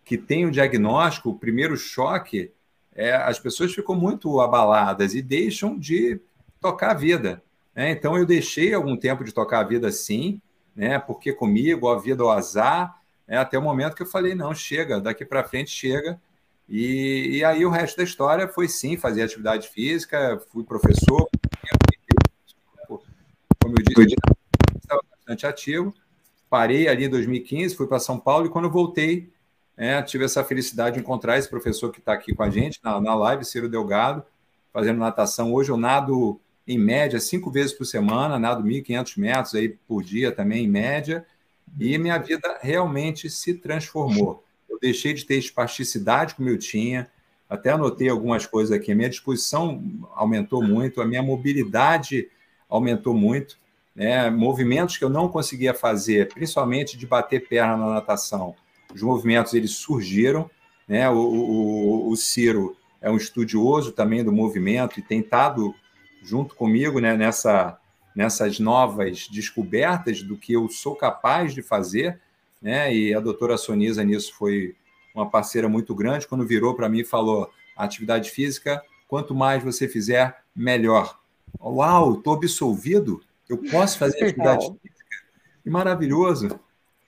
que 0.04 0.16
tem 0.16 0.46
o 0.46 0.50
diagnóstico, 0.50 1.30
o 1.30 1.38
primeiro 1.38 1.76
choque, 1.76 2.52
é, 2.94 3.14
as 3.14 3.38
pessoas 3.38 3.74
ficam 3.74 3.94
muito 3.94 4.40
abaladas 4.40 5.14
e 5.14 5.20
deixam 5.20 5.78
de 5.78 6.20
tocar 6.60 6.92
a 6.92 6.94
vida. 6.94 7.42
Né? 7.74 7.90
Então, 7.90 8.16
eu 8.16 8.24
deixei 8.24 8.72
algum 8.72 8.96
tempo 8.96 9.22
de 9.22 9.32
tocar 9.32 9.60
a 9.60 9.64
vida 9.64 9.90
sim, 9.92 10.40
né, 10.78 10.96
porque 10.96 11.32
comigo, 11.32 11.88
a 11.88 11.98
vida, 11.98 12.24
o 12.24 12.30
azar, 12.30 13.02
é, 13.26 13.36
até 13.36 13.58
o 13.58 13.62
momento 13.62 13.96
que 13.96 14.02
eu 14.04 14.06
falei, 14.06 14.32
não, 14.36 14.54
chega, 14.54 15.00
daqui 15.00 15.24
para 15.24 15.42
frente 15.42 15.72
chega, 15.72 16.20
e, 16.68 17.38
e, 17.38 17.44
aí 17.44 17.66
o 17.66 17.70
resto 17.70 17.96
da 17.96 18.04
história 18.04 18.46
foi 18.46 18.68
sim 18.68 18.96
fazer 18.96 19.22
atividade 19.22 19.68
física, 19.68 20.40
fui 20.52 20.62
professor, 20.62 21.28
como 23.60 23.74
eu 23.76 24.04
disse, 24.04 24.16
estava 24.76 25.02
bastante 25.10 25.46
ativo. 25.46 25.92
Parei 26.48 26.86
ali 26.86 27.06
em 27.06 27.10
2015, 27.10 27.74
fui 27.74 27.86
para 27.86 27.98
São 27.98 28.18
Paulo 28.18 28.46
e 28.46 28.48
quando 28.48 28.70
voltei, 28.70 29.32
é, 29.76 30.00
tive 30.02 30.26
essa 30.26 30.44
felicidade 30.44 30.94
de 30.94 31.00
encontrar 31.00 31.38
esse 31.38 31.48
professor 31.48 31.90
que 31.90 31.98
está 31.98 32.12
aqui 32.12 32.34
com 32.34 32.42
a 32.42 32.50
gente 32.50 32.78
na, 32.84 33.00
na 33.00 33.14
live, 33.14 33.44
Ciro 33.44 33.68
Delgado, 33.68 34.22
fazendo 34.72 34.98
natação. 34.98 35.52
Hoje 35.52 35.70
eu 35.70 35.76
nado 35.76 36.40
em 36.68 36.78
média 36.78 37.18
cinco 37.18 37.50
vezes 37.50 37.72
por 37.72 37.86
semana, 37.86 38.38
nado 38.38 38.62
1.500 38.62 39.18
metros 39.18 39.54
aí 39.54 39.70
por 39.70 40.02
dia 40.02 40.30
também, 40.30 40.66
em 40.66 40.68
média, 40.68 41.24
e 41.80 41.96
minha 41.96 42.18
vida 42.18 42.58
realmente 42.60 43.30
se 43.30 43.54
transformou. 43.54 44.44
Eu 44.68 44.78
deixei 44.78 45.14
de 45.14 45.24
ter 45.24 45.38
espasticidade 45.38 46.34
como 46.34 46.50
eu 46.50 46.58
tinha, 46.58 47.10
até 47.48 47.70
anotei 47.70 48.10
algumas 48.10 48.44
coisas 48.44 48.70
aqui. 48.70 48.92
A 48.92 48.94
minha 48.94 49.08
disposição 49.08 49.82
aumentou 50.14 50.62
muito, 50.62 51.00
a 51.00 51.06
minha 51.06 51.22
mobilidade 51.22 52.28
aumentou 52.68 53.14
muito. 53.14 53.58
Né? 53.96 54.28
Movimentos 54.28 54.98
que 54.98 55.04
eu 55.04 55.08
não 55.08 55.26
conseguia 55.26 55.72
fazer, 55.72 56.28
principalmente 56.28 56.98
de 56.98 57.06
bater 57.06 57.48
perna 57.48 57.78
na 57.78 57.94
natação, 57.94 58.54
os 58.94 59.00
movimentos 59.00 59.54
eles 59.54 59.70
surgiram. 59.70 60.50
Né? 60.86 61.08
O, 61.08 61.16
o, 61.16 62.10
o 62.10 62.16
Ciro 62.16 62.76
é 63.00 63.10
um 63.10 63.16
estudioso 63.16 63.92
também 63.92 64.22
do 64.22 64.32
movimento 64.32 64.98
e 64.98 65.02
tem 65.02 65.20
estado 65.20 65.74
junto 66.28 66.54
comigo 66.54 67.00
né, 67.00 67.16
nessa, 67.16 67.78
nessas 68.14 68.60
novas 68.60 69.26
descobertas 69.28 70.22
do 70.22 70.36
que 70.36 70.52
eu 70.52 70.68
sou 70.68 70.94
capaz 70.94 71.54
de 71.54 71.62
fazer. 71.62 72.20
Né? 72.60 72.94
E 72.94 73.14
a 73.14 73.20
doutora 73.20 73.56
Sonisa 73.56 74.04
nisso 74.04 74.34
foi 74.34 74.76
uma 75.14 75.28
parceira 75.28 75.68
muito 75.68 75.94
grande, 75.94 76.28
quando 76.28 76.46
virou 76.46 76.74
para 76.74 76.88
mim 76.88 77.00
e 77.00 77.04
falou: 77.04 77.50
atividade 77.74 78.30
física, 78.30 78.82
quanto 79.08 79.34
mais 79.34 79.62
você 79.62 79.88
fizer, 79.88 80.42
melhor. 80.54 81.18
Uau, 81.58 82.14
estou 82.14 82.34
absolvido? 82.34 83.22
Eu 83.48 83.56
posso 83.56 83.98
fazer 83.98 84.24
atividade 84.24 84.66
física? 84.66 85.16
Que 85.62 85.70
maravilhoso! 85.70 86.60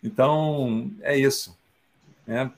Então, 0.03 0.91
é 1.03 1.17
isso. 1.19 1.57
Né? 2.27 2.51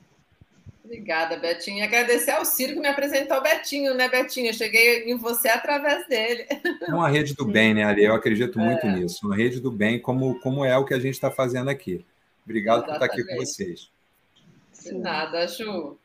Obrigada, 0.83 1.37
Betinho. 1.37 1.79
E 1.79 1.81
agradecer 1.81 2.31
ao 2.31 2.43
Ciro 2.43 2.73
que 2.73 2.79
me 2.79 2.87
apresentou 2.87 3.37
o 3.37 3.41
Betinho, 3.41 3.93
né, 3.93 4.09
Betinho? 4.09 4.47
Eu 4.47 4.53
cheguei 4.53 5.05
em 5.09 5.17
você 5.17 5.47
através 5.47 6.05
dele. 6.07 6.45
É 6.81 6.93
uma 6.93 7.07
rede 7.07 7.33
do 7.33 7.45
bem, 7.45 7.73
né, 7.73 7.85
Ali? 7.85 8.03
Eu 8.03 8.13
acredito 8.13 8.59
muito 8.59 8.85
é. 8.85 8.91
nisso. 8.91 9.25
Uma 9.25 9.35
rede 9.35 9.61
do 9.61 9.71
bem, 9.71 9.97
como, 9.97 10.39
como 10.41 10.65
é 10.65 10.77
o 10.77 10.83
que 10.83 10.93
a 10.93 10.99
gente 10.99 11.13
está 11.13 11.31
fazendo 11.31 11.69
aqui. 11.69 12.05
Obrigado 12.43 12.83
Exatamente. 12.83 12.99
por 12.99 13.05
estar 13.05 13.23
aqui 13.23 13.33
com 13.33 13.45
vocês. 13.45 13.89
De 14.83 14.93
nada, 14.93 15.47
Ju. 15.47 15.97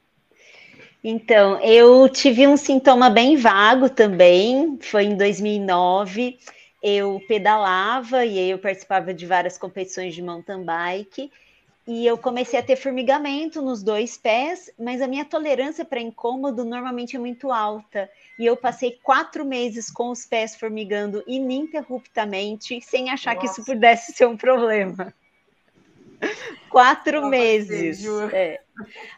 Então, 1.02 1.60
eu 1.62 2.08
tive 2.08 2.46
um 2.46 2.56
sintoma 2.56 3.10
bem 3.10 3.36
vago 3.36 3.88
também, 3.88 4.78
foi 4.80 5.04
em 5.04 5.16
2009. 5.16 6.38
Eu 6.80 7.20
pedalava 7.26 8.24
e 8.24 8.38
aí 8.38 8.50
eu 8.50 8.58
participava 8.58 9.12
de 9.12 9.26
várias 9.26 9.58
competições 9.58 10.14
de 10.14 10.22
mountain 10.22 10.64
bike 10.64 11.30
e 11.88 12.06
eu 12.06 12.18
comecei 12.18 12.60
a 12.60 12.62
ter 12.62 12.76
formigamento 12.76 13.62
nos 13.62 13.82
dois 13.82 14.18
pés, 14.18 14.70
mas 14.78 15.00
a 15.00 15.08
minha 15.08 15.24
tolerância 15.24 15.86
para 15.86 15.98
incômodo 15.98 16.62
normalmente 16.62 17.16
é 17.16 17.18
muito 17.18 17.50
alta. 17.50 18.10
E 18.38 18.44
eu 18.44 18.58
passei 18.58 18.98
quatro 19.02 19.42
meses 19.42 19.90
com 19.90 20.10
os 20.10 20.26
pés 20.26 20.54
formigando 20.54 21.24
ininterruptamente, 21.26 22.78
sem 22.82 23.08
achar 23.08 23.34
Nossa. 23.34 23.46
que 23.46 23.52
isso 23.52 23.64
pudesse 23.64 24.12
ser 24.12 24.26
um 24.26 24.36
problema. 24.36 25.14
Quatro 26.68 27.26
meses. 27.26 28.04
É. 28.34 28.60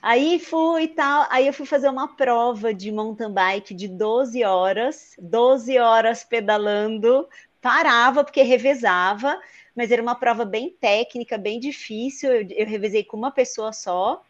Aí 0.00 0.38
fui 0.38 0.84
e 0.84 0.88
tal. 0.88 1.26
Aí 1.28 1.48
eu 1.48 1.52
fui 1.52 1.66
fazer 1.66 1.88
uma 1.88 2.14
prova 2.14 2.72
de 2.72 2.92
mountain 2.92 3.32
bike 3.32 3.74
de 3.74 3.88
12 3.88 4.44
horas, 4.44 5.16
12 5.18 5.76
horas 5.76 6.22
pedalando, 6.22 7.26
parava 7.60 8.22
porque 8.22 8.42
revezava, 8.42 9.40
mas 9.74 9.90
era 9.90 10.02
uma 10.02 10.14
prova 10.14 10.44
bem 10.44 10.70
técnica, 10.80 11.38
bem 11.38 11.58
difícil. 11.60 12.30
Eu, 12.30 12.46
eu 12.50 12.66
revezei 12.66 13.04
com 13.04 13.16
uma 13.16 13.30
pessoa 13.30 13.72
só 13.72 14.22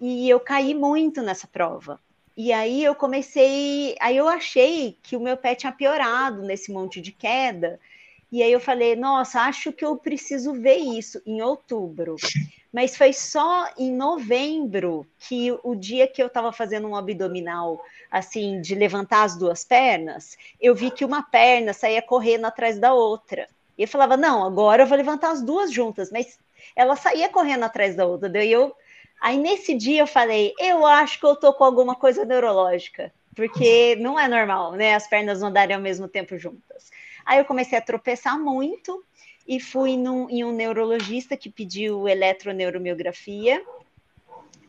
e 0.00 0.28
eu 0.28 0.40
caí 0.40 0.74
muito 0.74 1.22
nessa 1.22 1.46
prova. 1.46 2.00
E 2.36 2.52
aí 2.52 2.82
eu 2.82 2.94
comecei, 2.94 3.94
aí 4.00 4.16
eu 4.16 4.28
achei 4.28 4.98
que 5.02 5.16
o 5.16 5.20
meu 5.20 5.36
pé 5.36 5.54
tinha 5.54 5.70
piorado 5.70 6.42
nesse 6.42 6.72
monte 6.72 7.00
de 7.00 7.12
queda. 7.12 7.78
E 8.32 8.42
aí 8.42 8.50
eu 8.50 8.58
falei, 8.58 8.96
nossa, 8.96 9.42
acho 9.42 9.72
que 9.72 9.84
eu 9.84 9.96
preciso 9.96 10.52
ver 10.52 10.78
isso 10.78 11.22
em 11.24 11.40
outubro. 11.40 12.16
Mas 12.72 12.96
foi 12.96 13.12
só 13.12 13.70
em 13.78 13.92
novembro 13.92 15.06
que 15.20 15.56
o 15.62 15.76
dia 15.76 16.08
que 16.08 16.20
eu 16.20 16.26
estava 16.26 16.50
fazendo 16.50 16.88
um 16.88 16.96
abdominal, 16.96 17.80
assim, 18.10 18.60
de 18.60 18.74
levantar 18.74 19.22
as 19.22 19.36
duas 19.38 19.64
pernas, 19.64 20.36
eu 20.60 20.74
vi 20.74 20.90
que 20.90 21.04
uma 21.04 21.22
perna 21.22 21.72
saía 21.72 22.02
correndo 22.02 22.46
atrás 22.46 22.76
da 22.76 22.92
outra. 22.92 23.48
E 23.76 23.86
falava, 23.86 24.16
não, 24.16 24.44
agora 24.44 24.82
eu 24.82 24.86
vou 24.86 24.96
levantar 24.96 25.30
as 25.30 25.42
duas 25.42 25.72
juntas, 25.72 26.10
mas 26.10 26.38
ela 26.76 26.96
saía 26.96 27.28
correndo 27.28 27.64
atrás 27.64 27.96
da 27.96 28.06
outra. 28.06 28.28
Daí 28.28 28.50
eu, 28.50 28.74
aí 29.20 29.36
nesse 29.36 29.74
dia 29.74 30.02
eu 30.02 30.06
falei, 30.06 30.54
eu 30.58 30.86
acho 30.86 31.18
que 31.18 31.26
eu 31.26 31.36
tô 31.36 31.52
com 31.52 31.64
alguma 31.64 31.94
coisa 31.94 32.24
neurológica, 32.24 33.12
porque 33.34 33.96
não 33.96 34.18
é 34.18 34.28
normal, 34.28 34.72
né? 34.72 34.94
As 34.94 35.08
pernas 35.08 35.40
não 35.40 35.48
andarem 35.48 35.74
ao 35.74 35.82
mesmo 35.82 36.06
tempo 36.06 36.38
juntas. 36.38 36.90
Aí 37.26 37.38
eu 37.38 37.44
comecei 37.44 37.76
a 37.76 37.82
tropeçar 37.82 38.38
muito 38.38 39.04
e 39.46 39.60
fui 39.60 39.96
num, 39.96 40.28
em 40.30 40.44
um 40.44 40.52
neurologista 40.52 41.36
que 41.36 41.50
pediu 41.50 42.08
eletroneuromiografia. 42.08 43.62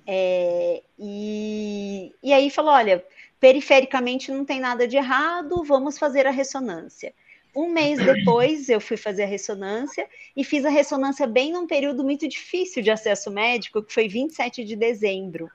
É, 0.07 0.81
e, 0.99 2.13
e 2.21 2.33
aí 2.33 2.49
falou: 2.49 2.71
olha, 2.71 3.03
perifericamente 3.39 4.31
não 4.31 4.45
tem 4.45 4.59
nada 4.59 4.87
de 4.87 4.97
errado, 4.97 5.63
vamos 5.63 5.97
fazer 5.97 6.27
a 6.27 6.31
ressonância. 6.31 7.13
Um 7.55 7.69
mês 7.69 7.97
depois, 8.03 8.67
eu 8.67 8.81
fui 8.81 8.97
fazer 8.97 9.23
a 9.23 9.27
ressonância 9.27 10.07
e 10.35 10.43
fiz 10.43 10.65
a 10.65 10.69
ressonância 10.69 11.25
bem 11.25 11.53
num 11.53 11.65
período 11.65 12.03
muito 12.03 12.27
difícil 12.27 12.83
de 12.83 12.91
acesso 12.91 13.31
médico, 13.31 13.81
que 13.81 13.93
foi 13.93 14.09
27 14.09 14.65
de 14.65 14.75
dezembro. 14.75 15.49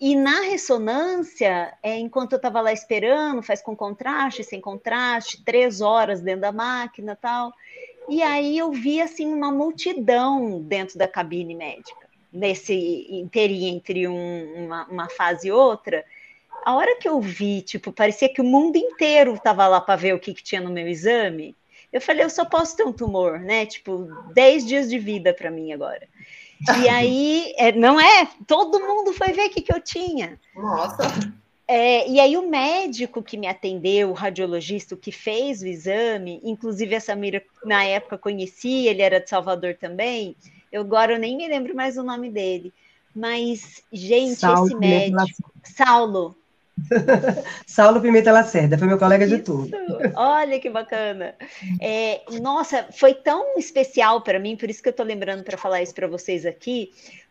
E 0.00 0.16
na 0.16 0.40
ressonância, 0.40 1.76
é, 1.82 1.98
enquanto 1.98 2.32
eu 2.32 2.36
estava 2.36 2.62
lá 2.62 2.72
esperando, 2.72 3.42
faz 3.42 3.60
com 3.60 3.76
contraste, 3.76 4.42
sem 4.42 4.58
contraste, 4.58 5.44
três 5.44 5.82
horas 5.82 6.22
dentro 6.22 6.40
da 6.40 6.52
máquina 6.52 7.14
tal. 7.14 7.52
E 8.08 8.22
aí 8.22 8.56
eu 8.56 8.72
vi 8.72 9.02
assim 9.02 9.26
uma 9.26 9.52
multidão 9.52 10.62
dentro 10.62 10.96
da 10.96 11.06
cabine 11.06 11.54
médica, 11.54 12.08
nesse 12.32 13.06
inteirinho 13.10 13.76
entre 13.76 14.08
um, 14.08 14.64
uma, 14.64 14.86
uma 14.86 15.10
fase 15.10 15.48
e 15.48 15.52
outra 15.52 16.02
a 16.64 16.74
hora 16.74 16.96
que 16.98 17.08
eu 17.08 17.20
vi, 17.20 17.62
tipo, 17.62 17.92
parecia 17.92 18.32
que 18.32 18.40
o 18.40 18.44
mundo 18.44 18.76
inteiro 18.76 19.34
estava 19.34 19.66
lá 19.66 19.80
para 19.80 19.96
ver 19.96 20.14
o 20.14 20.18
que, 20.18 20.34
que 20.34 20.42
tinha 20.42 20.60
no 20.60 20.70
meu 20.70 20.86
exame. 20.86 21.56
Eu 21.92 22.00
falei, 22.00 22.24
eu 22.24 22.30
só 22.30 22.44
posso 22.44 22.76
ter 22.76 22.84
um 22.84 22.92
tumor, 22.92 23.40
né? 23.40 23.66
Tipo, 23.66 24.08
10 24.32 24.66
dias 24.66 24.88
de 24.88 24.98
vida 24.98 25.34
para 25.34 25.50
mim 25.50 25.72
agora. 25.72 26.06
E 26.78 26.88
aí, 26.88 27.52
é, 27.56 27.72
não 27.72 28.00
é? 28.00 28.28
Todo 28.46 28.80
mundo 28.80 29.12
foi 29.12 29.32
ver 29.32 29.46
o 29.46 29.50
que, 29.50 29.62
que 29.62 29.74
eu 29.74 29.80
tinha. 29.80 30.38
Nossa. 30.54 31.02
É, 31.66 32.08
e 32.08 32.18
aí, 32.18 32.36
o 32.36 32.48
médico 32.48 33.22
que 33.22 33.36
me 33.36 33.46
atendeu, 33.46 34.10
o 34.10 34.12
radiologista 34.12 34.96
que 34.96 35.12
fez 35.12 35.62
o 35.62 35.66
exame, 35.66 36.40
inclusive 36.42 36.96
a 36.96 37.00
Samira, 37.00 37.42
na 37.64 37.84
época, 37.84 38.18
conhecia, 38.18 38.90
ele 38.90 39.02
era 39.02 39.20
de 39.20 39.30
Salvador 39.30 39.76
também. 39.76 40.36
Eu 40.72 40.82
agora 40.82 41.12
eu 41.12 41.18
nem 41.18 41.36
me 41.36 41.46
lembro 41.46 41.74
mais 41.74 41.96
o 41.96 42.02
nome 42.02 42.30
dele. 42.30 42.72
Mas, 43.14 43.82
gente, 43.92 44.36
Saulo, 44.36 44.66
esse 44.66 44.76
médico. 44.76 45.52
Saulo, 45.64 46.36
Saulo 47.66 48.00
Pimenta 48.00 48.32
Lacerda, 48.32 48.78
foi 48.78 48.86
meu 48.86 48.98
colega 48.98 49.24
Isso. 49.24 49.36
de 49.36 49.42
turno. 49.42 49.70
Olha 50.16 50.58
que 50.60 50.70
bacana. 50.70 51.34
É, 51.80 52.22
nossa, 52.40 52.86
foi 52.92 53.14
tão 53.14 53.58
especial 53.58 54.22
para 54.22 54.38
mim, 54.38 54.56
por 54.56 54.70
isso 54.70 54.82
que 54.82 54.88
eu 54.88 54.92
estou 54.92 55.06
lembrando 55.06 55.42
para 55.44 55.58
falar 55.58 55.82
isso 55.82 55.94
para 55.94 56.06
vocês 56.06 56.46
aqui, 56.46 56.90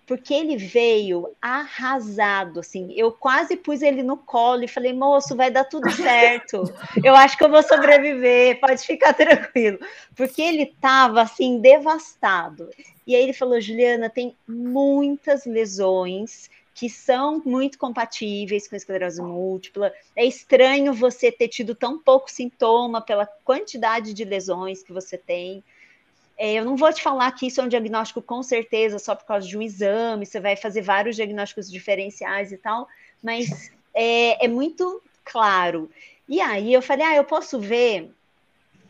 porque 0.10 0.34
ele 0.34 0.58
veio 0.58 1.36
arrasado, 1.40 2.62
assim. 2.62 2.92
Eu 2.96 3.12
quase 3.12 3.56
pus 3.56 3.84
ele 3.84 4.02
no 4.02 4.18
colo 4.18 4.64
e 4.64 4.68
falei, 4.68 4.92
moço, 4.92 5.36
vai 5.36 5.52
dar 5.52 5.66
tudo 5.66 5.88
certo. 5.94 6.64
Eu 7.04 7.16
acho 7.16 7.38
que 7.38 7.44
eu 7.44 7.50
vou 7.50 7.62
sobreviver, 7.62 8.60
pode 8.60 8.82
ficar 8.84 9.14
tranquilo. 9.14 9.78
Porque 10.16 10.42
ele 10.42 10.64
estava, 10.64 11.22
assim, 11.22 11.62
devastado. 11.62 12.70
E 13.06 13.16
aí 13.16 13.22
ele 13.22 13.34
falou, 13.34 13.62
Juliana, 13.62 14.10
tem 14.10 14.36
muitas 14.48 15.46
lesões 15.46 16.50
que 16.80 16.90
são 16.90 17.42
muito 17.46 17.78
compatíveis 17.78 18.66
com 18.66 18.74
esclerose 18.74 19.22
múltipla. 19.22 19.92
É 20.16 20.24
estranho 20.24 20.94
você 20.94 21.30
ter 21.30 21.50
tido 21.50 21.76
tão 21.76 22.00
pouco 22.00 22.32
sintoma 22.32 23.02
pela 23.02 23.26
quantidade 23.26 24.14
de 24.14 24.24
lesões 24.24 24.82
que 24.82 24.94
você 24.94 25.18
tem. 25.18 25.62
É, 26.38 26.54
eu 26.54 26.64
não 26.64 26.78
vou 26.78 26.94
te 26.94 27.04
falar 27.04 27.30
que 27.34 27.48
isso 27.48 27.60
é 27.60 27.66
um 27.66 27.68
diagnóstico 27.68 28.22
com 28.22 28.42
certeza 28.42 28.98
só 28.98 29.14
por 29.14 29.26
causa 29.26 29.46
de 29.46 29.58
um 29.58 29.62
exame, 29.62 30.26
você 30.26 30.40
vai 30.40 30.56
fazer 30.56 30.82
vários 30.82 31.18
diagnósticos 31.18 31.70
diferenciais 31.70 32.54
e 32.54 32.58
tal, 32.58 32.88
mas 33.22 33.70
é, 33.94 34.46
é 34.46 34.48
muito 34.48 35.04
claro. 35.26 35.92
E 36.30 36.40
aí 36.40 36.74
eu 36.74 36.82
falei, 36.82 37.06
ah, 37.06 37.16
eu 37.18 37.26
posso 37.26 37.60
ver 37.60 38.10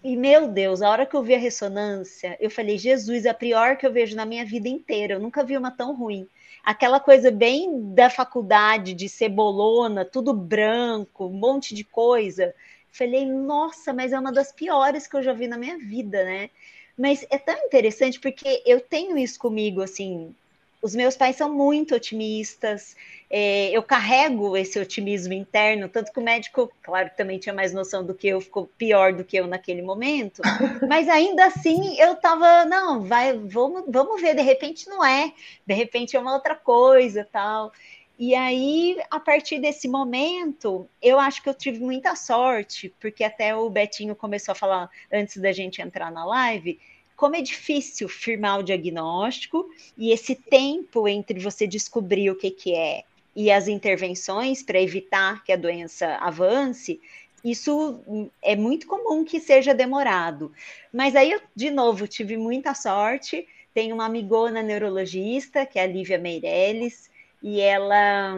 e 0.04 0.16
meu 0.16 0.48
Deus, 0.48 0.84
a 0.84 0.92
hora 0.92 1.08
que 1.08 1.16
eu 1.16 1.24
vi 1.24 1.34
a 1.34 1.40
ressonância, 1.40 2.38
eu 2.40 2.52
falei, 2.52 2.78
Jesus, 2.78 3.26
é 3.26 3.30
a 3.30 3.34
pior 3.34 3.78
que 3.78 3.86
eu 3.88 3.92
vejo 3.92 4.16
na 4.16 4.28
minha 4.28 4.46
vida 4.46 4.70
inteira. 4.70 5.16
Eu 5.16 5.20
nunca 5.20 5.44
vi 5.44 5.58
uma 5.58 5.72
tão 5.72 5.96
ruim 5.96 6.30
aquela 6.64 7.00
coisa 7.00 7.32
bem 7.32 7.94
da 7.94 8.10
faculdade, 8.10 8.94
de 8.94 9.08
cebolona, 9.10 10.06
tudo 10.06 10.34
branco, 10.34 11.26
um 11.28 11.34
monte 11.34 11.74
de 11.74 11.84
coisa. 11.84 12.54
Falei, 12.92 13.26
nossa, 13.26 13.94
mas 13.94 14.14
é 14.14 14.20
uma 14.20 14.32
das 14.32 14.52
piores 14.52 15.08
que 15.08 15.16
eu 15.16 15.24
já 15.24 15.34
vi 15.34 15.48
na 15.48 15.58
minha 15.58 15.78
vida, 15.78 16.24
né? 16.24 16.50
Mas 16.98 17.26
é 17.30 17.38
tão 17.38 17.58
interessante 17.66 18.20
porque 18.20 18.62
eu 18.66 18.82
tenho 18.82 19.18
isso 19.18 19.40
comigo, 19.40 19.82
assim, 19.82 20.36
os 20.82 20.96
meus 20.96 21.16
pais 21.18 21.36
são 21.36 21.54
muito 21.54 21.94
otimistas, 21.94 22.96
é, 23.30 23.70
eu 23.72 23.84
carrego 23.84 24.56
esse 24.56 24.80
otimismo 24.80 25.34
interno, 25.34 25.90
tanto 25.90 26.12
que 26.12 26.20
o 26.20 26.24
médico, 26.24 26.72
claro, 26.82 27.12
também 27.16 27.38
tinha 27.38 27.54
mais 27.54 27.74
noção 27.74 28.04
do 28.04 28.16
que 28.16 28.28
eu, 28.28 28.40
ficou 28.42 28.68
pior 28.78 29.14
do 29.14 29.24
que 29.24 29.38
eu 29.38 29.46
naquele 29.46 29.82
momento, 29.82 30.42
mas 30.88 31.08
ainda 31.10 31.46
assim 31.46 32.00
eu 32.00 32.14
estava, 32.14 32.66
não, 32.66 33.04
vai, 33.04 33.38
vamos, 33.38 33.84
vamos 33.88 34.22
ver, 34.22 34.36
de 34.36 34.42
repente 34.42 34.88
não 34.88 35.04
é, 35.06 35.34
de 35.66 35.74
repente 35.74 36.16
é 36.16 36.20
uma 36.20 36.34
outra 36.34 36.56
coisa, 36.56 37.28
tal. 37.30 37.72
E 38.18 38.36
aí, 38.36 39.00
a 39.10 39.18
partir 39.18 39.60
desse 39.60 39.88
momento, 39.88 40.90
eu 41.02 41.18
acho 41.18 41.42
que 41.42 41.48
eu 41.48 41.54
tive 41.54 41.80
muita 41.80 42.18
sorte, 42.18 42.94
porque 43.00 43.24
até 43.24 43.56
o 43.56 43.70
Betinho 43.70 44.14
começou 44.14 44.52
a 44.52 44.56
falar 44.56 44.90
antes 45.10 45.38
da 45.38 45.54
gente 45.54 45.82
entrar 45.82 46.12
na 46.12 46.26
live, 46.26 46.78
como 47.20 47.36
é 47.36 47.42
difícil 47.42 48.08
firmar 48.08 48.60
o 48.60 48.64
diagnóstico 48.64 49.70
e 49.98 50.14
esse 50.14 50.34
tempo 50.36 51.06
entre 51.06 51.38
você 51.38 51.68
descobrir 51.68 52.30
o 52.30 52.36
que, 52.36 52.50
que 52.50 52.74
é 52.74 53.04
e 53.36 53.52
as 53.52 53.68
intervenções 53.68 54.64
para 54.64 54.80
evitar 54.80 55.44
que 55.44 55.52
a 55.52 55.58
doença 55.58 56.16
avance, 56.22 57.02
isso 57.44 58.32
é 58.42 58.56
muito 58.56 58.88
comum 58.88 59.26
que 59.26 59.38
seja 59.38 59.74
demorado. 59.74 60.54
Mas 60.94 61.14
aí 61.14 61.32
eu, 61.32 61.42
de 61.54 61.70
novo, 61.70 62.08
tive 62.08 62.38
muita 62.38 62.74
sorte. 62.74 63.46
Tenho 63.74 63.96
uma 63.96 64.06
amigona 64.06 64.64
neurologista, 64.64 65.66
que 65.66 65.78
é 65.78 65.84
a 65.84 65.88
Lívia 65.88 66.18
Meirelles, 66.18 67.12
e 67.44 67.60
ela 67.60 68.34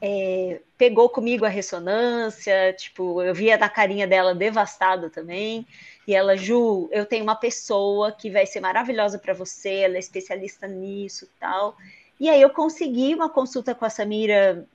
é, 0.00 0.60
pegou 0.76 1.08
comigo 1.08 1.44
a 1.44 1.48
ressonância, 1.48 2.72
tipo, 2.72 3.22
eu 3.22 3.32
via 3.32 3.56
da 3.56 3.68
carinha 3.68 4.04
dela 4.04 4.34
devastada 4.34 5.08
também. 5.08 5.64
E 6.06 6.14
ela, 6.14 6.36
Ju, 6.36 6.88
eu 6.90 7.06
tenho 7.06 7.22
uma 7.22 7.36
pessoa 7.36 8.10
que 8.12 8.30
vai 8.30 8.46
ser 8.46 8.60
maravilhosa 8.60 9.18
para 9.18 9.34
você, 9.34 9.80
ela 9.80 9.96
é 9.96 10.00
especialista 10.00 10.66
nisso 10.66 11.28
tal. 11.38 11.76
E 12.18 12.28
aí 12.28 12.40
eu 12.40 12.50
consegui 12.50 13.14
uma 13.14 13.28
consulta 13.28 13.74
com 13.74 13.84
a 13.84 13.90
Samira 13.90 14.66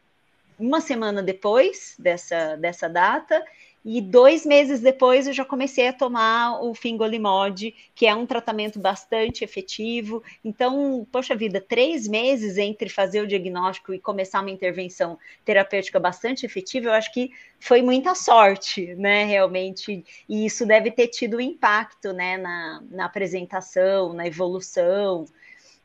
uma 0.60 0.82
semana 0.82 1.22
depois 1.22 1.96
dessa, 2.00 2.56
dessa 2.56 2.90
data, 2.90 3.44
e 3.86 4.02
dois 4.02 4.46
meses 4.46 4.82
depois 4.82 5.28
eu 5.28 5.34
já 5.34 5.46
comecei 5.46 5.88
a 5.88 5.94
tomar 5.94 6.62
o 6.62 6.74
fingolimod, 6.76 7.74
que 7.96 8.06
é 8.06 8.14
um 8.14 8.26
tratamento 8.26 8.80
bastante 8.80 9.44
efetivo. 9.44 10.22
Então, 10.44 11.08
poxa 11.12 11.36
vida, 11.36 11.62
três 11.62 12.08
meses 12.08 12.58
entre 12.58 12.90
fazer 12.90 13.22
o 13.22 13.28
diagnóstico 13.28 13.94
e 13.94 14.00
começar 14.00 14.42
uma 14.42 14.52
intervenção 14.52 15.18
terapêutica 15.46 16.00
bastante 16.00 16.46
efetiva, 16.46 16.88
eu 16.88 16.94
acho 16.94 17.14
que 17.14 17.32
foi 17.60 17.82
muita 17.82 18.14
sorte, 18.14 18.94
né, 18.96 19.24
realmente. 19.24 20.04
E 20.28 20.46
isso 20.46 20.66
deve 20.66 20.92
ter 20.92 21.08
tido 21.08 21.40
impacto, 21.40 22.12
né, 22.12 22.38
na, 22.38 22.84
na 22.92 23.06
apresentação, 23.06 24.12
na 24.12 24.28
evolução. 24.28 25.26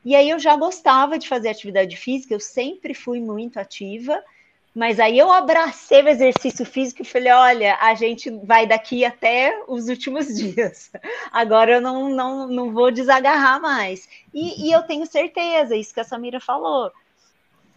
E 0.03 0.15
aí 0.15 0.29
eu 0.29 0.39
já 0.39 0.57
gostava 0.57 1.17
de 1.17 1.27
fazer 1.27 1.47
atividade 1.49 1.95
física, 1.95 2.33
eu 2.33 2.39
sempre 2.39 2.93
fui 2.93 3.21
muito 3.21 3.57
ativa, 3.57 4.21
mas 4.73 4.99
aí 4.99 5.19
eu 5.19 5.31
abracei 5.31 6.01
o 6.01 6.09
exercício 6.09 6.65
físico 6.65 7.03
e 7.03 7.05
falei: 7.05 7.31
olha, 7.31 7.77
a 7.79 7.93
gente 7.93 8.31
vai 8.43 8.65
daqui 8.65 9.05
até 9.05 9.63
os 9.67 9.87
últimos 9.87 10.27
dias. 10.35 10.91
Agora 11.31 11.73
eu 11.73 11.81
não, 11.81 12.09
não, 12.09 12.47
não 12.47 12.73
vou 12.73 12.91
desagarrar 12.91 13.61
mais. 13.61 14.09
E, 14.33 14.67
e 14.67 14.71
eu 14.71 14.81
tenho 14.83 15.05
certeza, 15.05 15.75
isso 15.75 15.93
que 15.93 15.99
a 15.99 16.03
Samira 16.03 16.39
falou. 16.39 16.91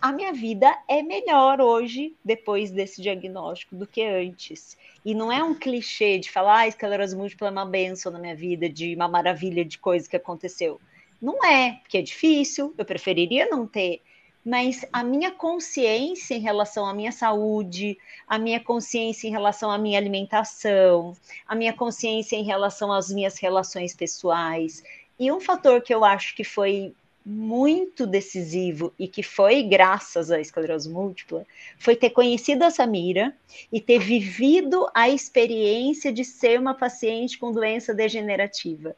A 0.00 0.12
minha 0.12 0.32
vida 0.32 0.74
é 0.88 1.02
melhor 1.02 1.60
hoje, 1.60 2.14
depois 2.24 2.70
desse 2.70 3.02
diagnóstico, 3.02 3.74
do 3.74 3.86
que 3.86 4.02
antes. 4.02 4.76
E 5.04 5.14
não 5.14 5.32
é 5.32 5.42
um 5.42 5.54
clichê 5.54 6.18
de 6.18 6.30
falar, 6.30 6.60
ah, 6.60 6.68
esclerose 6.68 7.16
múltipla 7.16 7.48
é 7.48 7.50
uma 7.50 7.64
benção 7.64 8.12
na 8.12 8.18
minha 8.18 8.36
vida, 8.36 8.68
de 8.68 8.94
uma 8.94 9.08
maravilha 9.08 9.64
de 9.64 9.78
coisa 9.78 10.08
que 10.08 10.16
aconteceu. 10.16 10.80
Não 11.20 11.42
é, 11.44 11.78
porque 11.82 11.98
é 11.98 12.02
difícil, 12.02 12.74
eu 12.76 12.84
preferiria 12.84 13.46
não 13.46 13.66
ter 13.66 14.02
mas 14.46 14.86
a 14.92 15.02
minha 15.02 15.32
consciência 15.32 16.36
em 16.36 16.40
relação 16.40 16.86
à 16.86 16.94
minha 16.94 17.10
saúde, 17.10 17.98
a 18.28 18.38
minha 18.38 18.60
consciência 18.60 19.26
em 19.26 19.30
relação 19.32 19.72
à 19.72 19.76
minha 19.76 19.98
alimentação, 19.98 21.16
a 21.48 21.56
minha 21.56 21.72
consciência 21.72 22.36
em 22.36 22.44
relação 22.44 22.92
às 22.92 23.10
minhas 23.10 23.38
relações 23.38 23.92
pessoais. 23.92 24.84
E 25.18 25.32
um 25.32 25.40
fator 25.40 25.82
que 25.82 25.92
eu 25.92 26.04
acho 26.04 26.36
que 26.36 26.44
foi 26.44 26.94
muito 27.24 28.06
decisivo 28.06 28.94
e 28.96 29.08
que 29.08 29.20
foi 29.20 29.64
graças 29.64 30.30
à 30.30 30.40
esclerose 30.40 30.88
múltipla 30.88 31.44
foi 31.76 31.96
ter 31.96 32.10
conhecido 32.10 32.62
a 32.62 32.70
Samira 32.70 33.36
e 33.72 33.80
ter 33.80 33.98
vivido 33.98 34.88
a 34.94 35.08
experiência 35.08 36.12
de 36.12 36.24
ser 36.24 36.60
uma 36.60 36.72
paciente 36.72 37.36
com 37.36 37.50
doença 37.50 37.92
degenerativa. 37.92 38.94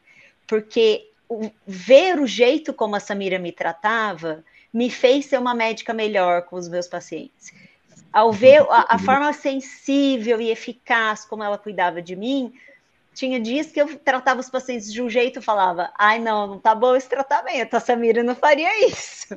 Porque 0.46 1.08
ver 1.66 2.18
o 2.18 2.26
jeito 2.26 2.72
como 2.72 2.96
a 2.96 3.00
Samira 3.00 3.38
me 3.38 3.52
tratava 3.52 4.44
me 4.72 4.90
fez 4.90 5.26
ser 5.26 5.38
uma 5.38 5.54
médica 5.54 5.94
melhor 5.94 6.42
com 6.42 6.56
os 6.56 6.68
meus 6.68 6.86
pacientes. 6.86 7.52
Ao 8.12 8.32
ver 8.32 8.62
a, 8.70 8.94
a 8.94 8.98
forma 8.98 9.32
sensível 9.32 10.40
e 10.40 10.50
eficaz 10.50 11.24
como 11.24 11.42
ela 11.42 11.58
cuidava 11.58 12.00
de 12.00 12.16
mim, 12.16 12.52
tinha 13.14 13.40
dias 13.40 13.70
que 13.72 13.80
eu 13.80 13.98
tratava 13.98 14.40
os 14.40 14.50
pacientes 14.50 14.92
de 14.92 15.02
um 15.02 15.10
jeito 15.10 15.38
e 15.38 15.42
falava: 15.42 15.90
ai, 15.96 16.18
não, 16.18 16.46
não 16.46 16.58
tá 16.58 16.74
bom 16.74 16.94
esse 16.94 17.08
tratamento, 17.08 17.74
a 17.74 17.80
Samira 17.80 18.22
não 18.22 18.34
faria 18.34 18.88
isso. 18.88 19.36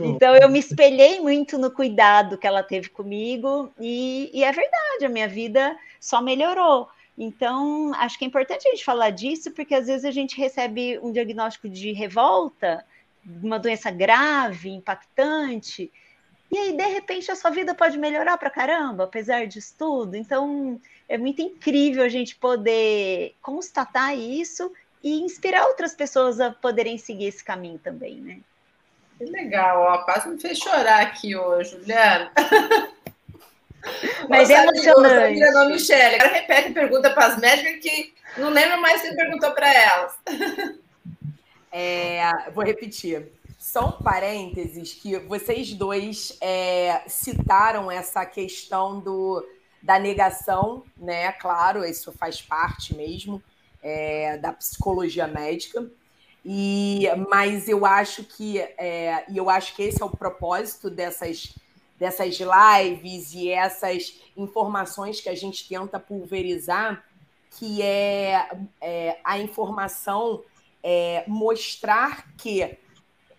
Então 0.00 0.34
eu 0.34 0.48
me 0.48 0.58
espelhei 0.58 1.20
muito 1.20 1.56
no 1.56 1.70
cuidado 1.70 2.36
que 2.36 2.46
ela 2.46 2.62
teve 2.62 2.88
comigo 2.88 3.72
e, 3.78 4.30
e, 4.34 4.42
é 4.42 4.50
verdade, 4.50 5.04
a 5.04 5.08
minha 5.08 5.28
vida 5.28 5.76
só 6.00 6.20
melhorou. 6.20 6.88
Então 7.22 7.94
acho 7.94 8.18
que 8.18 8.24
é 8.24 8.28
importante 8.28 8.66
a 8.66 8.70
gente 8.72 8.84
falar 8.84 9.10
disso 9.10 9.52
porque 9.52 9.76
às 9.76 9.86
vezes 9.86 10.04
a 10.04 10.10
gente 10.10 10.36
recebe 10.36 10.98
um 10.98 11.12
diagnóstico 11.12 11.68
de 11.68 11.92
revolta, 11.92 12.84
uma 13.40 13.60
doença 13.60 13.92
grave, 13.92 14.70
impactante, 14.70 15.88
e 16.50 16.58
aí 16.58 16.76
de 16.76 16.86
repente 16.86 17.30
a 17.30 17.36
sua 17.36 17.50
vida 17.50 17.76
pode 17.76 17.96
melhorar 17.96 18.36
para 18.36 18.50
caramba, 18.50 19.04
apesar 19.04 19.46
disso 19.46 19.72
tudo. 19.78 20.16
Então 20.16 20.80
é 21.08 21.16
muito 21.16 21.40
incrível 21.40 22.02
a 22.02 22.08
gente 22.08 22.34
poder 22.34 23.36
constatar 23.40 24.18
isso 24.18 24.72
e 25.00 25.20
inspirar 25.20 25.66
outras 25.66 25.94
pessoas 25.94 26.40
a 26.40 26.50
poderem 26.50 26.98
seguir 26.98 27.26
esse 27.26 27.44
caminho 27.44 27.78
também, 27.78 28.16
né? 28.16 28.40
Que 29.16 29.26
legal, 29.26 29.80
ó, 29.80 29.98
quase 29.98 30.28
me 30.28 30.40
fez 30.40 30.58
chorar 30.58 31.02
aqui 31.02 31.36
hoje, 31.36 31.70
Juliana. 31.78 32.32
Mas 34.28 34.50
é 34.50 34.62
emocionante. 34.62 35.40
Não, 35.40 35.68
Michelle. 35.68 36.16
Agora 36.16 36.32
repete 36.32 36.68
a 36.68 36.72
pergunta 36.72 37.10
para 37.10 37.26
as 37.26 37.38
médicas 37.38 37.80
que 37.80 38.14
não 38.38 38.50
lembro 38.50 38.80
mais 38.80 39.00
se 39.00 39.14
perguntou 39.14 39.52
para 39.52 39.72
elas. 39.72 40.12
É, 41.74 42.50
vou 42.50 42.62
repetir. 42.62 43.32
Só 43.58 43.88
um 43.88 43.92
parênteses 43.92 44.92
que 44.92 45.16
vocês 45.20 45.72
dois 45.72 46.36
é, 46.38 47.00
citaram 47.06 47.90
essa 47.90 48.26
questão 48.26 49.00
do, 49.00 49.42
da 49.82 49.98
negação, 49.98 50.84
né? 50.98 51.32
Claro, 51.32 51.82
isso 51.82 52.12
faz 52.12 52.42
parte 52.42 52.94
mesmo 52.94 53.42
é, 53.82 54.36
da 54.36 54.52
psicologia 54.52 55.26
médica. 55.26 55.90
E, 56.44 57.06
mas 57.30 57.68
eu 57.68 57.86
acho 57.86 58.24
que 58.24 58.58
é, 58.58 59.24
e 59.30 59.36
eu 59.38 59.48
acho 59.48 59.74
que 59.74 59.82
esse 59.82 60.02
é 60.02 60.04
o 60.04 60.10
propósito 60.10 60.90
dessas 60.90 61.54
dessas 62.02 62.36
lives 62.36 63.32
e 63.32 63.48
essas 63.48 64.20
informações 64.36 65.20
que 65.20 65.28
a 65.28 65.36
gente 65.36 65.68
tenta 65.68 66.00
pulverizar, 66.00 67.04
que 67.48 67.80
é, 67.80 68.50
é 68.80 69.20
a 69.22 69.38
informação 69.38 70.42
é, 70.82 71.22
mostrar 71.28 72.34
que 72.36 72.76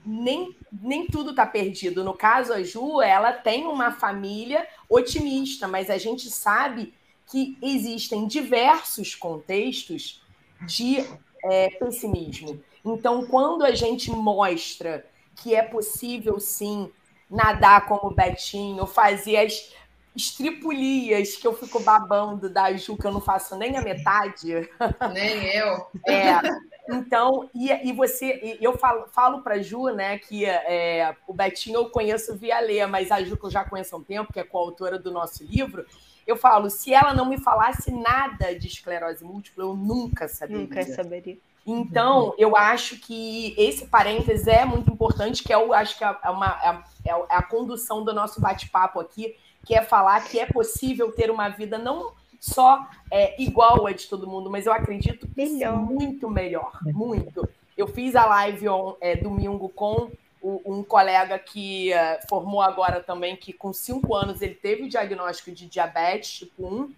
nem, 0.05 0.55
nem 0.71 1.05
tudo 1.07 1.31
está 1.31 1.45
perdido. 1.45 2.05
No 2.05 2.13
caso, 2.13 2.53
a 2.53 2.63
Ju, 2.63 3.01
ela 3.01 3.33
tem 3.33 3.65
uma 3.65 3.91
família 3.91 4.65
otimista, 4.89 5.67
mas 5.67 5.89
a 5.89 5.97
gente 5.97 6.31
sabe 6.31 6.93
que 7.27 7.57
existem 7.61 8.25
diversos 8.27 9.13
contextos 9.13 10.23
de 10.65 11.05
é, 11.43 11.69
pessimismo. 11.71 12.63
Então, 12.85 13.25
quando 13.25 13.65
a 13.65 13.71
gente 13.71 14.09
mostra 14.09 15.05
que 15.35 15.53
é 15.53 15.63
possível 15.63 16.39
sim 16.39 16.89
nadar 17.33 17.87
como 17.87 18.13
Betinho, 18.13 18.85
fazer 18.85 19.37
as 19.37 19.73
estripulias 20.15 21.35
que 21.35 21.47
eu 21.47 21.53
fico 21.53 21.79
babando 21.79 22.47
da 22.47 22.71
Ju, 22.73 22.95
que 22.95 23.05
eu 23.05 23.11
não 23.11 23.19
faço 23.19 23.55
nem 23.55 23.75
a 23.75 23.81
metade. 23.81 24.69
Nem 25.11 25.43
eu. 25.55 25.87
É. 26.07 26.39
Então, 26.87 27.49
e, 27.55 27.71
e 27.89 27.91
você, 27.93 28.57
eu 28.61 28.77
falo, 28.77 29.07
falo 29.07 29.41
para 29.41 29.61
Ju, 29.61 29.89
né, 29.89 30.19
que 30.19 30.45
é, 30.45 31.15
o 31.27 31.33
Betinho 31.33 31.77
eu 31.77 31.89
conheço 31.89 32.35
via 32.35 32.59
ler, 32.59 32.85
mas 32.87 33.09
a 33.09 33.23
Ju 33.23 33.37
que 33.37 33.45
eu 33.45 33.51
já 33.51 33.63
conheço 33.63 33.95
há 33.95 33.97
um 33.97 34.03
tempo, 34.03 34.31
que 34.31 34.39
é 34.39 34.43
coautora 34.43 34.99
do 34.99 35.09
nosso 35.09 35.43
livro, 35.43 35.85
eu 36.27 36.35
falo, 36.35 36.69
se 36.69 36.93
ela 36.93 37.13
não 37.13 37.25
me 37.25 37.39
falasse 37.39 37.91
nada 37.91 38.53
de 38.53 38.67
esclerose 38.67 39.23
múltipla, 39.23 39.63
eu 39.63 39.75
nunca 39.75 40.27
saberia. 40.27 40.61
Nunca 40.61 40.83
saberia. 40.83 41.37
Então, 41.65 42.33
eu 42.37 42.57
acho 42.57 42.97
que 42.99 43.55
esse 43.57 43.87
parênteses 43.87 44.47
é 44.47 44.65
muito 44.65 44.91
importante, 44.91 45.43
que 45.43 45.53
é 45.53 45.57
o, 45.57 45.73
acho 45.73 45.97
que 45.97 46.03
é, 46.03 46.29
uma, 46.29 46.83
é, 47.05 47.09
é 47.09 47.35
a 47.35 47.41
condução 47.41 48.03
do 48.03 48.13
nosso 48.13 48.41
bate-papo 48.41 48.99
aqui, 48.99 49.35
que 49.65 49.73
é 49.73 49.81
falar 49.81 50.21
que 50.25 50.39
é 50.39 50.45
possível 50.45 51.11
ter 51.13 51.31
uma 51.31 51.47
vida 51.49 51.77
não 51.77 52.11
só 52.39 52.85
é, 53.09 53.41
igual 53.41 53.87
a 53.87 53.93
de 53.93 54.07
todo 54.07 54.27
mundo, 54.27 54.49
mas 54.49 54.65
eu 54.65 54.73
acredito 54.73 55.25
que 55.27 55.45
melhor. 55.45 55.77
muito 55.77 56.29
melhor, 56.29 56.77
muito. 56.83 57.47
Eu 57.77 57.87
fiz 57.87 58.15
a 58.15 58.25
live 58.25 58.67
on, 58.67 58.95
é, 58.99 59.15
domingo 59.15 59.69
com 59.69 60.11
um 60.43 60.83
colega 60.83 61.39
que 61.39 61.91
uh, 61.93 62.27
formou 62.27 62.61
agora 62.61 62.99
também, 63.01 63.35
que 63.35 63.53
com 63.53 63.71
cinco 63.71 64.13
anos 64.13 64.41
ele 64.41 64.55
teve 64.55 64.83
o 64.83 64.89
diagnóstico 64.89 65.51
de 65.51 65.67
diabetes 65.67 66.39
tipo 66.39 66.67
1, 66.67 66.93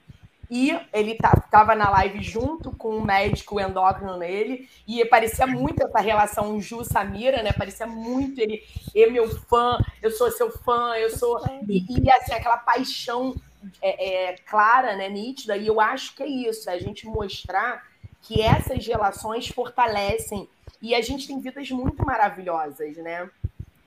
e 0.55 0.71
ele 0.93 1.11
estava 1.11 1.41
tá, 1.41 1.75
na 1.75 1.89
live 1.89 2.23
junto 2.23 2.71
com 2.71 2.95
um 2.95 3.03
médico 3.03 3.59
endócrino 3.59 4.15
nele, 4.15 4.69
e 4.87 5.03
parecia 5.03 5.45
muito 5.45 5.83
essa 5.83 5.99
relação 5.99 6.61
Ju-Samira, 6.61 7.43
né? 7.43 7.51
Parecia 7.51 7.85
muito 7.85 8.39
ele, 8.39 8.63
é 8.95 9.07
meu 9.07 9.27
fã, 9.27 9.77
eu 10.01 10.09
sou 10.11 10.31
seu 10.31 10.49
fã, 10.49 10.93
eu 10.95 11.09
sou. 11.09 11.43
E, 11.67 11.85
e 11.89 12.09
assim, 12.09 12.31
aquela 12.31 12.55
paixão 12.55 13.35
é, 13.81 14.29
é, 14.29 14.35
clara, 14.49 14.95
né, 14.95 15.09
nítida, 15.09 15.57
e 15.57 15.67
eu 15.67 15.81
acho 15.81 16.15
que 16.15 16.23
é 16.23 16.27
isso, 16.27 16.69
é 16.69 16.73
a 16.73 16.79
gente 16.79 17.05
mostrar 17.05 17.83
que 18.21 18.41
essas 18.41 18.87
relações 18.87 19.49
fortalecem 19.49 20.47
e 20.81 20.95
a 20.95 21.01
gente 21.01 21.27
tem 21.27 21.37
vidas 21.41 21.69
muito 21.69 22.05
maravilhosas, 22.05 22.95
né? 22.95 23.29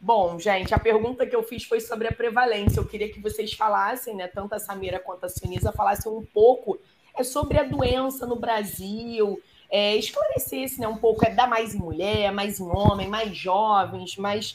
Bom, 0.00 0.38
gente, 0.38 0.72
a 0.72 0.78
pergunta 0.78 1.26
que 1.26 1.34
eu 1.34 1.42
fiz 1.42 1.64
foi 1.64 1.80
sobre 1.80 2.06
a 2.06 2.12
prevalência. 2.12 2.78
Eu 2.78 2.86
queria 2.86 3.10
que 3.10 3.20
vocês 3.20 3.52
falassem, 3.52 4.14
né, 4.14 4.28
tanto 4.28 4.54
a 4.54 4.58
Samira 4.60 5.00
quanto 5.00 5.26
a 5.26 5.28
Sinisa, 5.28 5.72
falassem 5.72 6.10
um 6.10 6.24
pouco 6.24 6.78
é, 7.16 7.24
sobre 7.24 7.58
a 7.58 7.64
doença 7.64 8.24
no 8.24 8.36
Brasil, 8.36 9.42
é, 9.68 9.96
esclarecesse 9.96 10.80
né, 10.80 10.86
um 10.86 10.96
pouco, 10.96 11.26
é 11.26 11.30
dar 11.30 11.48
mais 11.48 11.74
em 11.74 11.78
mulher, 11.78 12.32
mais 12.32 12.60
em 12.60 12.68
homem, 12.68 13.08
mais 13.08 13.36
jovens, 13.36 14.16
mais. 14.16 14.54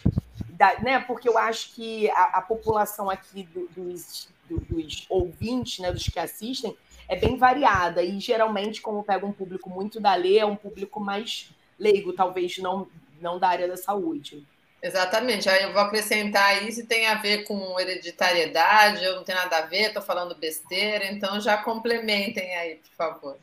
Da, 0.51 0.79
né, 0.79 0.99
porque 0.99 1.27
eu 1.27 1.37
acho 1.37 1.75
que 1.75 2.09
a, 2.11 2.37
a 2.37 2.41
população 2.41 3.09
aqui 3.09 3.43
do, 3.43 3.67
dos, 3.75 4.29
do, 4.49 4.61
dos 4.61 5.05
ouvintes, 5.09 5.79
né, 5.79 5.91
dos 5.91 6.07
que 6.07 6.19
assistem, 6.19 6.73
é 7.09 7.17
bem 7.17 7.37
variada. 7.37 8.01
E 8.01 8.17
geralmente, 8.17 8.81
como 8.81 9.03
pega 9.03 9.25
um 9.25 9.33
público 9.33 9.69
muito 9.69 9.99
da 9.99 10.15
lei, 10.15 10.39
é 10.39 10.45
um 10.45 10.55
público 10.55 11.01
mais 11.01 11.49
leigo, 11.77 12.13
talvez 12.13 12.57
não, 12.59 12.87
não 13.19 13.37
da 13.37 13.49
área 13.49 13.67
da 13.67 13.75
saúde. 13.75 14.47
Exatamente. 14.83 15.47
Aí 15.47 15.63
eu 15.63 15.71
vou 15.71 15.81
acrescentar 15.81 16.49
aí 16.49 16.69
se 16.69 16.85
tem 16.85 17.07
a 17.07 17.15
ver 17.15 17.45
com 17.45 17.79
hereditariedade, 17.79 19.01
eu 19.05 19.15
não 19.15 19.23
tenho 19.23 19.37
nada 19.37 19.59
a 19.59 19.61
ver, 19.61 19.87
estou 19.87 20.01
falando 20.01 20.35
besteira, 20.35 21.05
então 21.09 21.39
já 21.39 21.55
complementem 21.57 22.53
aí, 22.55 22.75
por 22.75 22.91
favor. 22.97 23.37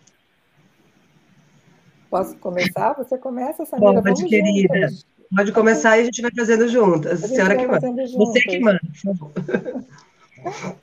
Posso 2.11 2.37
começar? 2.37 2.93
Você 2.93 3.17
começa, 3.17 3.65
Samira? 3.65 4.03
Pode, 4.03 4.27
querida. 4.27 4.75
Juntas. 4.75 5.07
Pode 5.35 5.53
começar 5.53 5.97
e 5.97 6.01
a 6.03 6.05
gente 6.05 6.21
vai 6.21 6.31
fazendo 6.37 6.69
juntas. 6.69 7.23
A, 7.23 7.27
a 7.27 7.29
senhora 7.29 7.57
que 7.57 7.67
manda. 7.67 8.07
Você 8.07 8.41
que 8.41 8.61
manda, 8.61 8.81
por 8.81 9.17
favor. 9.17 9.33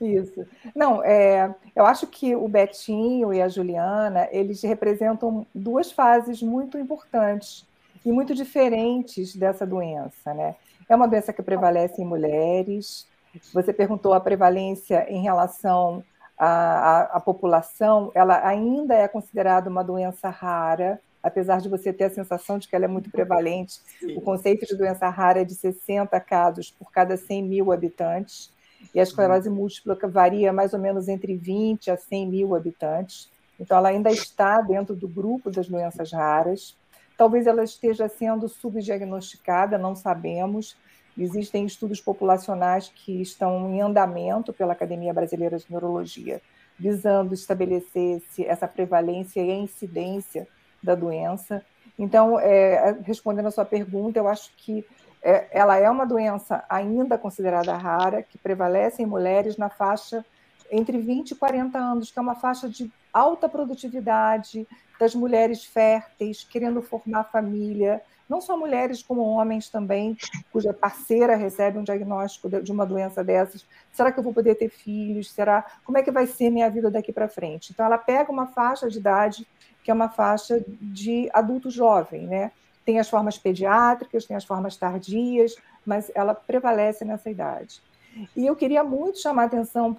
Isso. 0.00 0.46
Não, 0.74 1.04
é, 1.04 1.54
eu 1.76 1.84
acho 1.84 2.06
que 2.06 2.34
o 2.34 2.48
Betinho 2.48 3.32
e 3.32 3.40
a 3.42 3.48
Juliana, 3.48 4.28
eles 4.32 4.62
representam 4.62 5.46
duas 5.54 5.92
fases 5.92 6.42
muito 6.42 6.78
importantes 6.78 7.67
e 8.04 8.12
muito 8.12 8.34
diferentes 8.34 9.34
dessa 9.34 9.66
doença, 9.66 10.32
né? 10.34 10.56
É 10.88 10.96
uma 10.96 11.08
doença 11.08 11.32
que 11.32 11.42
prevalece 11.42 12.00
em 12.00 12.04
mulheres. 12.04 13.06
Você 13.52 13.72
perguntou 13.72 14.14
a 14.14 14.20
prevalência 14.20 15.06
em 15.08 15.22
relação 15.22 16.02
à, 16.36 16.46
à, 16.46 17.02
à 17.16 17.20
população, 17.20 18.10
ela 18.14 18.46
ainda 18.46 18.94
é 18.94 19.06
considerada 19.06 19.68
uma 19.68 19.82
doença 19.82 20.28
rara, 20.30 21.00
apesar 21.22 21.60
de 21.60 21.68
você 21.68 21.92
ter 21.92 22.04
a 22.04 22.10
sensação 22.10 22.58
de 22.58 22.68
que 22.68 22.74
ela 22.74 22.84
é 22.84 22.88
muito 22.88 23.10
prevalente. 23.10 23.80
Sim. 23.98 24.16
O 24.16 24.20
conceito 24.20 24.64
de 24.66 24.76
doença 24.76 25.08
rara 25.08 25.40
é 25.40 25.44
de 25.44 25.54
60 25.54 26.18
casos 26.20 26.70
por 26.70 26.90
cada 26.90 27.16
100 27.16 27.42
mil 27.42 27.72
habitantes, 27.72 28.50
e 28.94 29.00
a 29.00 29.02
esclerose 29.02 29.50
múltipla 29.50 29.98
varia 30.04 30.52
mais 30.52 30.72
ou 30.72 30.78
menos 30.78 31.08
entre 31.08 31.36
20 31.36 31.90
a 31.90 31.96
100 31.96 32.28
mil 32.28 32.54
habitantes. 32.54 33.28
Então, 33.58 33.76
ela 33.76 33.88
ainda 33.88 34.10
está 34.10 34.60
dentro 34.60 34.94
do 34.94 35.08
grupo 35.08 35.50
das 35.50 35.68
doenças 35.68 36.12
raras. 36.12 36.76
Talvez 37.18 37.48
ela 37.48 37.64
esteja 37.64 38.08
sendo 38.08 38.48
subdiagnosticada, 38.48 39.76
não 39.76 39.96
sabemos. 39.96 40.76
Existem 41.18 41.66
estudos 41.66 42.00
populacionais 42.00 42.92
que 42.94 43.20
estão 43.20 43.68
em 43.74 43.80
andamento 43.80 44.52
pela 44.52 44.72
Academia 44.72 45.12
Brasileira 45.12 45.58
de 45.58 45.66
Neurologia, 45.68 46.40
visando 46.78 47.34
estabelecer 47.34 48.22
essa 48.46 48.68
prevalência 48.68 49.40
e 49.40 49.50
a 49.50 49.56
incidência 49.56 50.46
da 50.80 50.94
doença. 50.94 51.60
Então, 51.98 52.38
é, 52.38 52.96
respondendo 53.02 53.46
a 53.46 53.50
sua 53.50 53.64
pergunta, 53.64 54.20
eu 54.20 54.28
acho 54.28 54.52
que 54.56 54.86
é, 55.20 55.48
ela 55.50 55.76
é 55.76 55.90
uma 55.90 56.06
doença 56.06 56.64
ainda 56.68 57.18
considerada 57.18 57.76
rara, 57.76 58.22
que 58.22 58.38
prevalece 58.38 59.02
em 59.02 59.06
mulheres 59.06 59.56
na 59.56 59.68
faixa 59.68 60.24
entre 60.70 60.98
20 60.98 61.32
e 61.32 61.34
40 61.34 61.76
anos, 61.76 62.12
que 62.12 62.18
é 62.20 62.22
uma 62.22 62.36
faixa 62.36 62.68
de 62.68 62.88
alta 63.12 63.48
produtividade, 63.48 64.66
das 64.98 65.14
mulheres 65.14 65.64
férteis, 65.64 66.44
querendo 66.44 66.82
formar 66.82 67.24
família, 67.24 68.02
não 68.28 68.40
só 68.40 68.56
mulheres, 68.56 69.02
como 69.02 69.22
homens 69.22 69.70
também, 69.70 70.16
cuja 70.52 70.74
parceira 70.74 71.34
recebe 71.34 71.78
um 71.78 71.82
diagnóstico 71.82 72.48
de 72.48 72.70
uma 72.70 72.84
doença 72.84 73.24
dessas. 73.24 73.64
Será 73.90 74.12
que 74.12 74.18
eu 74.18 74.22
vou 74.22 74.34
poder 74.34 74.54
ter 74.56 74.68
filhos? 74.68 75.30
Será? 75.30 75.64
Como 75.84 75.96
é 75.96 76.02
que 76.02 76.10
vai 76.10 76.26
ser 76.26 76.50
minha 76.50 76.68
vida 76.68 76.90
daqui 76.90 77.12
para 77.12 77.28
frente? 77.28 77.72
Então, 77.72 77.86
ela 77.86 77.96
pega 77.96 78.30
uma 78.30 78.46
faixa 78.46 78.88
de 78.88 78.98
idade 78.98 79.46
que 79.82 79.90
é 79.90 79.94
uma 79.94 80.10
faixa 80.10 80.62
de 80.68 81.30
adulto 81.32 81.70
jovem, 81.70 82.26
né? 82.26 82.52
Tem 82.84 82.98
as 82.98 83.08
formas 83.08 83.38
pediátricas, 83.38 84.26
tem 84.26 84.36
as 84.36 84.44
formas 84.44 84.76
tardias, 84.76 85.54
mas 85.86 86.10
ela 86.14 86.34
prevalece 86.34 87.06
nessa 87.06 87.30
idade. 87.30 87.80
E 88.36 88.46
eu 88.46 88.54
queria 88.54 88.84
muito 88.84 89.18
chamar 89.18 89.44
a 89.44 89.46
atenção 89.46 89.94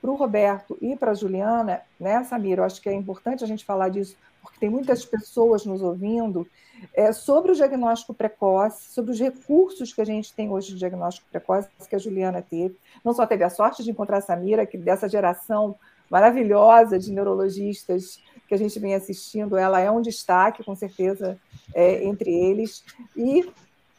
para 0.00 0.10
o 0.10 0.14
Roberto 0.14 0.76
e 0.80 0.96
para 0.96 1.10
a 1.10 1.14
Juliana, 1.14 1.80
né, 1.98 2.22
Samira? 2.24 2.62
Eu 2.62 2.66
acho 2.66 2.80
que 2.80 2.88
é 2.88 2.94
importante 2.94 3.42
a 3.42 3.46
gente 3.46 3.64
falar 3.64 3.88
disso, 3.88 4.16
porque 4.42 4.58
tem 4.58 4.70
muitas 4.70 5.04
pessoas 5.04 5.64
nos 5.64 5.82
ouvindo, 5.82 6.46
é, 6.94 7.12
sobre 7.12 7.52
o 7.52 7.54
diagnóstico 7.54 8.14
precoce, 8.14 8.92
sobre 8.92 9.12
os 9.12 9.18
recursos 9.18 9.92
que 9.92 10.00
a 10.00 10.04
gente 10.04 10.32
tem 10.34 10.50
hoje 10.50 10.72
de 10.72 10.78
diagnóstico 10.78 11.26
precoce, 11.30 11.68
que 11.88 11.96
a 11.96 11.98
Juliana 11.98 12.42
teve. 12.42 12.76
Não 13.04 13.12
só 13.12 13.26
teve 13.26 13.44
a 13.44 13.50
sorte 13.50 13.82
de 13.82 13.90
encontrar 13.90 14.18
a 14.18 14.22
Samira, 14.22 14.66
que 14.66 14.76
dessa 14.76 15.08
geração 15.08 15.74
maravilhosa 16.10 16.98
de 16.98 17.10
neurologistas 17.10 18.20
que 18.46 18.54
a 18.54 18.58
gente 18.58 18.78
vem 18.78 18.94
assistindo, 18.94 19.56
ela 19.56 19.80
é 19.80 19.90
um 19.90 20.00
destaque, 20.00 20.62
com 20.62 20.74
certeza, 20.74 21.38
é, 21.74 22.04
entre 22.04 22.30
eles. 22.30 22.84
E 23.16 23.50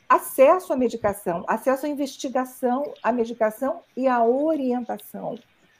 acesso 0.07 0.71
à 0.71 0.77
medicação, 0.77 1.43
acesso 1.47 1.85
à 1.85 1.89
investigação, 1.89 2.93
à 3.03 3.11
medicação 3.11 3.81
e 3.95 4.07
à 4.07 4.23
orientação. 4.23 5.37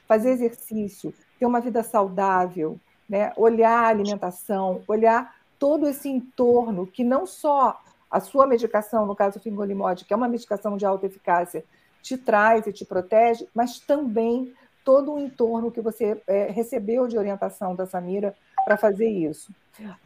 Fazer 0.07 0.31
exercício, 0.31 1.13
ter 1.39 1.45
uma 1.45 1.59
vida 1.59 1.83
saudável, 1.83 2.79
né? 3.07 3.31
olhar 3.35 3.85
a 3.85 3.87
alimentação, 3.87 4.81
olhar 4.87 5.35
todo 5.59 5.87
esse 5.87 6.09
entorno 6.09 6.87
que 6.87 7.03
não 7.03 7.25
só 7.25 7.79
a 8.09 8.19
sua 8.19 8.47
medicação, 8.47 9.05
no 9.05 9.15
caso 9.15 9.37
do 9.37 9.43
fingolimod, 9.43 10.05
que 10.05 10.13
é 10.13 10.15
uma 10.15 10.27
medicação 10.27 10.77
de 10.77 10.85
alta 10.85 11.05
eficácia, 11.05 11.63
te 12.01 12.17
traz 12.17 12.65
e 12.67 12.73
te 12.73 12.85
protege, 12.85 13.47
mas 13.53 13.79
também 13.79 14.53
todo 14.83 15.13
o 15.13 15.19
entorno 15.19 15.69
que 15.69 15.81
você 15.81 16.21
é, 16.25 16.49
recebeu 16.49 17.07
de 17.07 17.17
orientação 17.17 17.75
da 17.75 17.85
Samira 17.85 18.33
para 18.63 18.77
fazer 18.77 19.09
isso. 19.09 19.51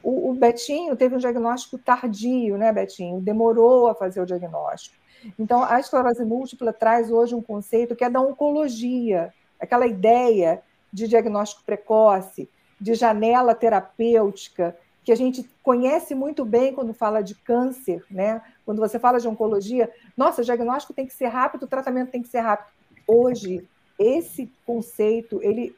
O, 0.02 0.32
o, 0.32 0.34
Betinho 0.34 0.96
teve 0.96 1.16
um 1.16 1.20
diagnóstico 1.20 1.78
tardio, 1.78 2.58
né, 2.58 2.74
Betinho? 2.74 3.22
Demorou 3.22 3.88
a 3.88 3.96
fazer 3.96 4.20
o 4.20 4.26
diagnóstico. 4.26 4.96
Então, 5.38 5.64
a 5.64 5.80
esclerose 5.80 6.26
múltipla 6.26 6.74
traz 6.74 7.12
hoje 7.12 7.36
um 7.36 7.42
conceito 7.42 7.96
que 7.96 8.04
é 8.04 8.10
da 8.10 8.20
oncologia, 8.20 9.32
aquela 9.62 9.88
ideia 9.88 10.62
de 10.92 11.08
diagnóstico 11.08 11.64
precoce, 11.64 12.50
de 12.80 12.94
janela 12.96 13.54
terapêutica, 13.54 14.76
que 15.04 15.12
a 15.12 15.16
gente 15.16 15.50
conhece 15.64 16.14
muito 16.14 16.44
bem 16.46 16.74
quando 16.74 16.94
fala 16.94 17.22
de 17.22 17.36
câncer, 17.36 18.04
né? 18.10 18.42
Quando 18.66 18.80
você 18.80 19.00
fala 19.00 19.20
de 19.20 19.28
oncologia, 19.28 19.90
nossa, 20.16 20.42
o 20.42 20.46
diagnóstico 20.46 20.94
tem 20.94 21.06
que 21.06 21.14
ser 21.14 21.28
rápido, 21.28 21.64
o 21.64 21.68
tratamento 21.68 22.12
tem 22.12 22.22
que 22.22 22.28
ser 22.28 22.40
rápido. 22.40 22.70
Hoje, 23.08 23.68
esse 23.98 24.52
conceito, 24.66 25.40
ele, 25.42 25.76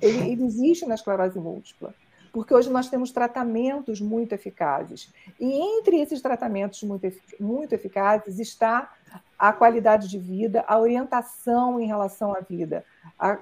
ele, 0.00 0.32
ele 0.32 0.44
existe 0.44 0.86
na 0.86 0.94
esclerose 0.94 1.38
múltipla, 1.38 1.94
porque 2.32 2.54
hoje 2.54 2.70
nós 2.70 2.88
temos 2.88 3.10
tratamentos 3.10 4.00
muito 4.00 4.32
eficazes. 4.32 5.12
E 5.40 5.78
entre 5.78 6.00
esses 6.00 6.20
tratamentos 6.20 6.82
muito, 6.82 7.12
muito 7.40 7.72
eficazes 7.72 8.38
está 8.38 8.92
a 9.38 9.52
qualidade 9.52 10.08
de 10.08 10.18
vida, 10.18 10.64
a 10.66 10.78
orientação 10.78 11.80
em 11.80 11.86
relação 11.86 12.34
à 12.34 12.40
vida, 12.40 12.84
a 13.18 13.38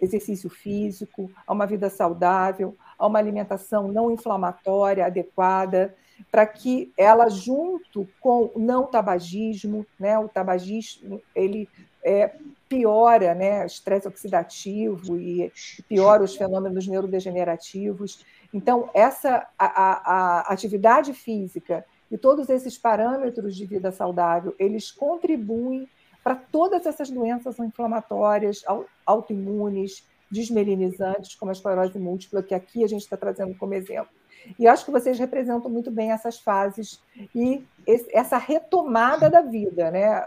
exercício 0.00 0.48
físico, 0.48 1.30
a 1.46 1.52
uma 1.52 1.66
vida 1.66 1.90
saudável, 1.90 2.76
a 2.98 3.06
uma 3.06 3.18
alimentação 3.18 3.88
não 3.88 4.10
inflamatória 4.10 5.04
adequada, 5.04 5.94
para 6.30 6.46
que 6.46 6.92
ela, 6.96 7.28
junto 7.28 8.08
com 8.20 8.50
o 8.54 8.58
não 8.58 8.86
tabagismo, 8.86 9.86
né, 9.98 10.18
o 10.18 10.28
tabagismo 10.28 11.20
ele 11.34 11.68
é, 12.02 12.32
piora 12.68 13.34
né, 13.34 13.64
estresse 13.64 14.06
oxidativo 14.06 15.16
e 15.18 15.52
piora 15.88 16.22
os 16.22 16.36
fenômenos 16.36 16.86
neurodegenerativos. 16.86 18.24
Então, 18.52 18.90
essa 18.94 19.46
a, 19.58 19.66
a, 19.66 20.40
a 20.40 20.52
atividade 20.52 21.12
física 21.12 21.84
e 22.10 22.16
todos 22.16 22.48
esses 22.48 22.78
parâmetros 22.78 23.54
de 23.54 23.66
vida 23.66 23.92
saudável, 23.92 24.54
eles 24.58 24.90
contribuem 24.90 25.88
para 26.22 26.34
todas 26.34 26.86
essas 26.86 27.10
doenças 27.10 27.58
inflamatórias, 27.58 28.62
autoimunes, 29.06 30.06
desmelinizantes, 30.30 31.34
como 31.34 31.50
a 31.50 31.52
esclerose 31.52 31.98
múltipla, 31.98 32.42
que 32.42 32.54
aqui 32.54 32.84
a 32.84 32.86
gente 32.86 33.02
está 33.02 33.16
trazendo 33.16 33.54
como 33.56 33.74
exemplo. 33.74 34.10
E 34.58 34.66
acho 34.66 34.84
que 34.84 34.90
vocês 34.90 35.18
representam 35.18 35.70
muito 35.70 35.90
bem 35.90 36.12
essas 36.12 36.38
fases 36.38 37.02
e 37.34 37.64
esse, 37.86 38.08
essa 38.14 38.38
retomada 38.38 39.28
da 39.28 39.40
vida, 39.40 39.90
né? 39.90 40.26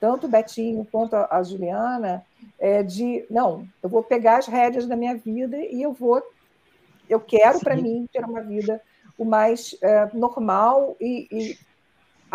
Tanto 0.00 0.26
o 0.26 0.30
Betinho 0.30 0.86
quanto 0.90 1.14
a, 1.14 1.42
Juliana, 1.42 2.24
é 2.58 2.82
de 2.82 3.24
não, 3.30 3.68
eu 3.82 3.88
vou 3.88 4.02
pegar 4.02 4.38
as 4.38 4.46
rédeas 4.46 4.86
da 4.86 4.96
minha 4.96 5.16
vida 5.16 5.56
e 5.56 5.80
eu 5.80 5.92
vou, 5.92 6.22
eu 7.08 7.20
quero 7.20 7.60
para 7.60 7.76
mim 7.76 8.08
ter 8.12 8.24
uma 8.24 8.42
vida 8.42 8.80
o 9.18 9.24
mais 9.24 9.76
é, 9.82 10.10
normal 10.14 10.96
e, 11.00 11.28
e 11.30 11.58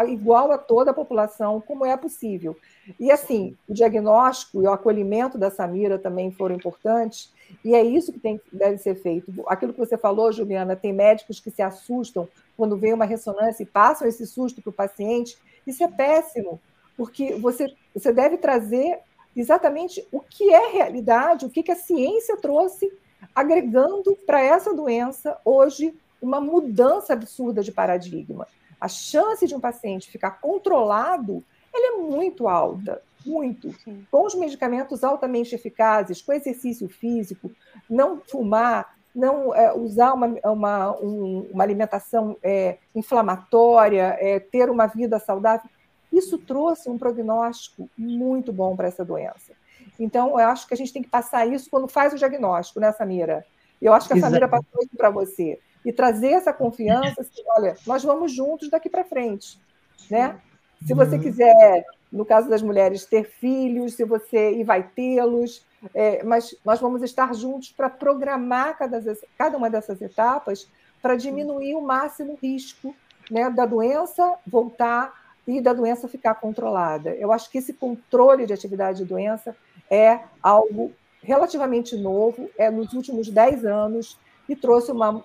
igual 0.05 0.51
a 0.51 0.57
toda 0.57 0.91
a 0.91 0.93
população, 0.93 1.61
como 1.61 1.85
é 1.85 1.95
possível. 1.97 2.55
E 2.99 3.11
assim, 3.11 3.55
o 3.67 3.73
diagnóstico 3.73 4.61
e 4.61 4.67
o 4.67 4.71
acolhimento 4.71 5.37
da 5.37 5.49
Samira 5.49 5.97
também 5.97 6.31
foram 6.31 6.55
importantes, 6.55 7.33
e 7.63 7.73
é 7.73 7.83
isso 7.83 8.13
que 8.13 8.19
tem, 8.19 8.39
deve 8.51 8.77
ser 8.77 8.95
feito. 8.95 9.31
Aquilo 9.47 9.73
que 9.73 9.79
você 9.79 9.97
falou, 9.97 10.31
Juliana, 10.31 10.75
tem 10.75 10.93
médicos 10.93 11.39
que 11.39 11.49
se 11.49 11.61
assustam 11.61 12.27
quando 12.55 12.77
vem 12.77 12.93
uma 12.93 13.05
ressonância 13.05 13.63
e 13.63 13.65
passam 13.67 14.07
esse 14.07 14.25
susto 14.27 14.61
para 14.61 14.69
o 14.69 14.73
paciente. 14.73 15.37
Isso 15.65 15.83
é 15.83 15.87
péssimo, 15.87 16.59
porque 16.95 17.35
você, 17.35 17.73
você 17.93 18.11
deve 18.11 18.37
trazer 18.37 18.99
exatamente 19.35 20.05
o 20.11 20.19
que 20.19 20.53
é 20.53 20.71
realidade, 20.71 21.45
o 21.45 21.49
que, 21.49 21.63
que 21.63 21.71
a 21.71 21.75
ciência 21.75 22.37
trouxe, 22.37 22.91
agregando 23.33 24.15
para 24.25 24.41
essa 24.41 24.73
doença 24.73 25.37
hoje 25.45 25.93
uma 26.21 26.39
mudança 26.39 27.13
absurda 27.13 27.63
de 27.63 27.71
paradigma. 27.71 28.47
A 28.79 28.87
chance 28.87 29.45
de 29.47 29.55
um 29.55 29.59
paciente 29.59 30.11
ficar 30.11 30.39
controlado 30.39 31.43
ela 31.73 31.95
é 31.95 31.97
muito 31.97 32.47
alta, 32.47 33.01
muito. 33.25 33.73
Com 34.09 34.25
os 34.25 34.35
medicamentos 34.35 35.03
altamente 35.03 35.53
eficazes, 35.53 36.21
com 36.21 36.33
exercício 36.33 36.87
físico, 36.89 37.51
não 37.89 38.19
fumar, 38.19 38.95
não 39.13 39.53
é, 39.53 39.73
usar 39.73 40.13
uma, 40.13 40.27
uma, 40.45 40.97
um, 40.99 41.47
uma 41.51 41.63
alimentação 41.63 42.37
é, 42.41 42.77
inflamatória, 42.95 44.17
é, 44.19 44.39
ter 44.39 44.69
uma 44.69 44.87
vida 44.87 45.19
saudável, 45.19 45.69
isso 46.11 46.37
trouxe 46.37 46.89
um 46.89 46.97
prognóstico 46.97 47.89
muito 47.97 48.51
bom 48.53 48.75
para 48.75 48.87
essa 48.87 49.03
doença. 49.03 49.53
Então, 49.99 50.39
eu 50.39 50.47
acho 50.47 50.67
que 50.67 50.73
a 50.73 50.77
gente 50.77 50.93
tem 50.93 51.01
que 51.01 51.09
passar 51.09 51.45
isso 51.47 51.69
quando 51.69 51.87
faz 51.87 52.13
o 52.13 52.17
diagnóstico, 52.17 52.79
né, 52.79 52.91
Samira? 52.91 53.45
Eu 53.81 53.93
acho 53.93 54.07
que 54.07 54.13
a 54.13 54.17
Exato. 54.17 54.31
Samira 54.31 54.47
passou 54.47 54.81
isso 54.81 54.95
para 54.95 55.09
você. 55.09 55.59
E 55.87 55.93
trazer 55.93 56.33
essa 56.33 56.51
confiança, 56.51 57.21
assim, 57.21 57.41
olha, 57.55 57.77
nós 57.87 58.03
vamos 58.03 58.33
juntos 58.33 58.69
daqui 58.69 58.89
para 58.89 59.05
frente, 59.05 59.57
né? 60.11 60.37
Se 60.85 60.93
você 60.93 61.15
uhum. 61.15 61.21
quiser, 61.21 61.85
no 62.11 62.25
caso 62.25 62.49
das 62.49 62.61
mulheres, 62.61 63.05
ter 63.05 63.23
filhos, 63.23 63.93
se 63.93 64.03
você 64.03 64.51
e 64.51 64.65
vai 64.65 64.83
tê-los, 64.83 65.65
é, 65.95 66.21
mas 66.25 66.53
nós 66.65 66.81
vamos 66.81 67.01
estar 67.03 67.33
juntos 67.33 67.71
para 67.71 67.89
programar 67.89 68.77
cada, 68.77 69.01
cada 69.37 69.55
uma 69.55 69.69
dessas 69.69 70.01
etapas 70.01 70.69
para 71.01 71.15
diminuir 71.15 71.73
o 71.75 71.81
máximo 71.81 72.37
risco 72.41 72.93
né, 73.31 73.49
da 73.49 73.65
doença 73.65 74.35
voltar 74.45 75.13
e 75.47 75.61
da 75.61 75.71
doença 75.71 76.09
ficar 76.09 76.35
controlada. 76.35 77.11
Eu 77.11 77.31
acho 77.31 77.49
que 77.49 77.59
esse 77.59 77.71
controle 77.71 78.45
de 78.45 78.51
atividade 78.51 78.97
de 78.97 79.05
doença 79.05 79.55
é 79.89 80.19
algo 80.43 80.91
relativamente 81.23 81.95
novo, 81.95 82.49
é 82.57 82.69
nos 82.69 82.91
últimos 82.91 83.29
10 83.29 83.63
anos, 83.63 84.19
e 84.49 84.55
trouxe 84.55 84.91
uma, 84.91 85.23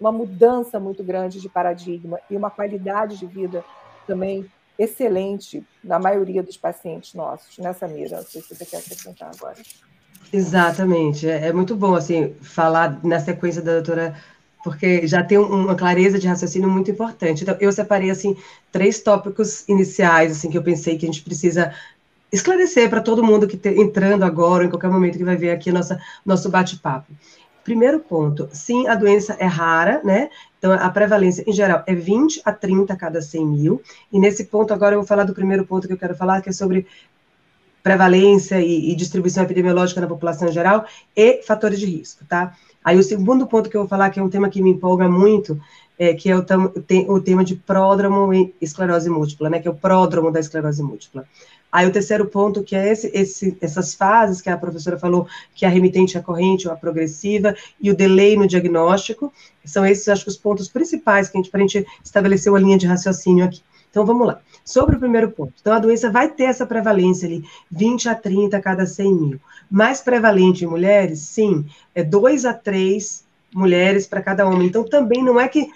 uma 0.00 0.12
mudança 0.12 0.78
muito 0.78 1.02
grande 1.02 1.40
de 1.40 1.48
paradigma 1.48 2.18
e 2.30 2.36
uma 2.36 2.50
qualidade 2.50 3.18
de 3.18 3.26
vida 3.26 3.64
também 4.06 4.46
excelente 4.78 5.64
na 5.82 5.98
maioria 5.98 6.42
dos 6.42 6.56
pacientes 6.56 7.14
nossos, 7.14 7.58
nessa 7.58 7.88
mira. 7.88 8.18
Não 8.18 8.24
sei 8.24 8.40
se 8.40 8.54
você 8.54 8.64
quer 8.64 8.78
acrescentar 8.78 9.30
agora. 9.34 9.56
Exatamente. 10.32 11.28
É, 11.28 11.48
é 11.48 11.52
muito 11.52 11.74
bom 11.74 11.94
assim 11.94 12.34
falar 12.40 13.00
na 13.04 13.18
sequência 13.18 13.60
da 13.60 13.72
doutora 13.72 14.14
porque 14.62 15.06
já 15.06 15.22
tem 15.22 15.38
uma 15.38 15.74
clareza 15.74 16.18
de 16.18 16.26
raciocínio 16.26 16.68
muito 16.68 16.90
importante. 16.90 17.42
Então, 17.42 17.56
eu 17.60 17.72
separei 17.72 18.10
assim 18.10 18.36
três 18.70 19.00
tópicos 19.00 19.66
iniciais 19.68 20.32
assim 20.32 20.50
que 20.50 20.58
eu 20.58 20.62
pensei 20.62 20.98
que 20.98 21.06
a 21.06 21.08
gente 21.08 21.22
precisa 21.22 21.72
esclarecer 22.30 22.90
para 22.90 23.00
todo 23.00 23.24
mundo 23.24 23.46
que 23.46 23.56
está 23.56 23.70
entrando 23.70 24.24
agora, 24.24 24.64
em 24.64 24.68
qualquer 24.68 24.90
momento 24.90 25.16
que 25.16 25.24
vai 25.24 25.36
ver 25.36 25.50
aqui 25.50 25.72
nossa 25.72 25.98
nosso 26.24 26.50
bate-papo. 26.50 27.10
Primeiro 27.68 28.00
ponto, 28.00 28.48
sim, 28.50 28.88
a 28.88 28.94
doença 28.94 29.36
é 29.38 29.44
rara, 29.44 30.00
né? 30.02 30.30
Então, 30.58 30.72
a 30.72 30.88
prevalência, 30.88 31.44
em 31.46 31.52
geral, 31.52 31.82
é 31.86 31.94
20 31.94 32.40
a 32.42 32.50
30 32.50 32.94
a 32.94 32.96
cada 32.96 33.20
100 33.20 33.46
mil. 33.46 33.82
E 34.10 34.18
nesse 34.18 34.46
ponto, 34.46 34.72
agora 34.72 34.94
eu 34.94 35.00
vou 35.00 35.06
falar 35.06 35.24
do 35.24 35.34
primeiro 35.34 35.66
ponto 35.66 35.86
que 35.86 35.92
eu 35.92 35.98
quero 35.98 36.16
falar, 36.16 36.40
que 36.40 36.48
é 36.48 36.52
sobre 36.52 36.86
prevalência 37.82 38.58
e, 38.58 38.90
e 38.90 38.96
distribuição 38.96 39.44
epidemiológica 39.44 40.00
na 40.00 40.06
população 40.06 40.48
em 40.48 40.52
geral 40.52 40.86
e 41.14 41.42
fatores 41.42 41.78
de 41.78 41.84
risco, 41.84 42.24
tá? 42.24 42.56
Aí 42.82 42.96
o 42.96 43.02
segundo 43.02 43.46
ponto 43.46 43.68
que 43.68 43.76
eu 43.76 43.82
vou 43.82 43.88
falar, 43.88 44.08
que 44.08 44.18
é 44.18 44.22
um 44.22 44.30
tema 44.30 44.48
que 44.48 44.62
me 44.62 44.70
empolga 44.70 45.06
muito, 45.06 45.60
é, 45.98 46.14
que 46.14 46.30
é 46.30 46.36
o, 46.38 46.46
o 47.08 47.20
tema 47.20 47.44
de 47.44 47.54
pródromo 47.54 48.32
e 48.32 48.54
esclerose 48.62 49.10
múltipla, 49.10 49.50
né? 49.50 49.60
Que 49.60 49.68
é 49.68 49.70
o 49.70 49.74
pródromo 49.74 50.32
da 50.32 50.40
esclerose 50.40 50.82
múltipla. 50.82 51.26
Aí 51.70 51.86
o 51.86 51.92
terceiro 51.92 52.26
ponto, 52.26 52.62
que 52.62 52.74
é 52.74 52.90
esse, 52.90 53.10
esse, 53.14 53.56
essas 53.60 53.94
fases 53.94 54.40
que 54.40 54.48
a 54.48 54.56
professora 54.56 54.98
falou, 54.98 55.26
que 55.54 55.64
é 55.64 55.68
a 55.68 55.70
remitente, 55.70 56.16
a 56.16 56.22
corrente 56.22 56.66
ou 56.66 56.72
a 56.72 56.76
progressiva, 56.76 57.54
e 57.80 57.90
o 57.90 57.96
delay 57.96 58.36
no 58.36 58.46
diagnóstico, 58.46 59.32
são 59.64 59.84
esses, 59.84 60.08
acho 60.08 60.24
que, 60.24 60.30
os 60.30 60.36
pontos 60.36 60.68
principais 60.68 61.28
que 61.28 61.36
a 61.36 61.40
gente, 61.40 61.50
para 61.50 61.60
a 61.60 61.66
gente 61.66 61.86
estabelecer 62.02 62.50
uma 62.50 62.58
linha 62.58 62.78
de 62.78 62.86
raciocínio 62.86 63.44
aqui. 63.44 63.62
Então, 63.90 64.04
vamos 64.04 64.26
lá. 64.26 64.40
Sobre 64.64 64.96
o 64.96 64.98
primeiro 64.98 65.30
ponto. 65.30 65.52
Então, 65.60 65.72
a 65.72 65.78
doença 65.78 66.10
vai 66.10 66.28
ter 66.28 66.44
essa 66.44 66.66
prevalência 66.66 67.26
ali, 67.26 67.42
20 67.70 68.08
a 68.08 68.14
30 68.14 68.56
a 68.56 68.60
cada 68.60 68.86
100 68.86 69.14
mil. 69.14 69.40
Mais 69.70 70.00
prevalente 70.00 70.64
em 70.64 70.68
mulheres? 70.68 71.20
Sim, 71.20 71.66
é 71.94 72.02
2 72.02 72.44
a 72.44 72.52
3 72.54 73.24
mulheres 73.54 74.06
para 74.06 74.22
cada 74.22 74.46
homem. 74.46 74.66
Então, 74.66 74.84
também 74.84 75.22
não 75.22 75.40
é 75.40 75.48
que 75.48 75.68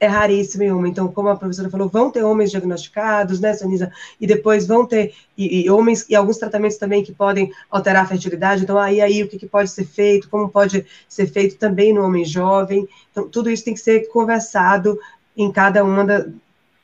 é 0.00 0.06
raríssimo 0.06 0.62
em 0.62 0.72
homem. 0.72 0.90
Então, 0.90 1.08
como 1.08 1.28
a 1.28 1.36
professora 1.36 1.70
falou, 1.70 1.88
vão 1.88 2.10
ter 2.10 2.22
homens 2.22 2.50
diagnosticados, 2.50 3.40
né, 3.40 3.54
Sonisa? 3.54 3.92
E 4.20 4.26
depois 4.26 4.66
vão 4.66 4.86
ter 4.86 5.14
e, 5.36 5.64
e, 5.64 5.70
homens 5.70 6.06
e 6.08 6.14
alguns 6.14 6.38
tratamentos 6.38 6.76
também 6.76 7.02
que 7.02 7.12
podem 7.12 7.50
alterar 7.70 8.04
a 8.04 8.06
fertilidade. 8.06 8.62
Então, 8.62 8.78
aí, 8.78 9.00
aí 9.00 9.22
o 9.22 9.28
que, 9.28 9.38
que, 9.38 9.46
pode 9.46 9.70
ser 9.70 9.84
feito, 9.84 10.28
como 10.28 10.48
pode 10.48 10.86
ser 11.08 11.26
feito 11.26 11.56
também 11.56 11.92
no 11.92 12.04
homem 12.04 12.24
jovem. 12.24 12.88
Então, 13.10 13.28
tudo 13.28 13.50
isso 13.50 13.64
tem 13.64 13.74
que 13.74 13.80
ser 13.80 14.08
conversado 14.08 14.98
em 15.36 15.50
cada 15.50 15.84
uma 15.84 16.04
da, 16.04 16.26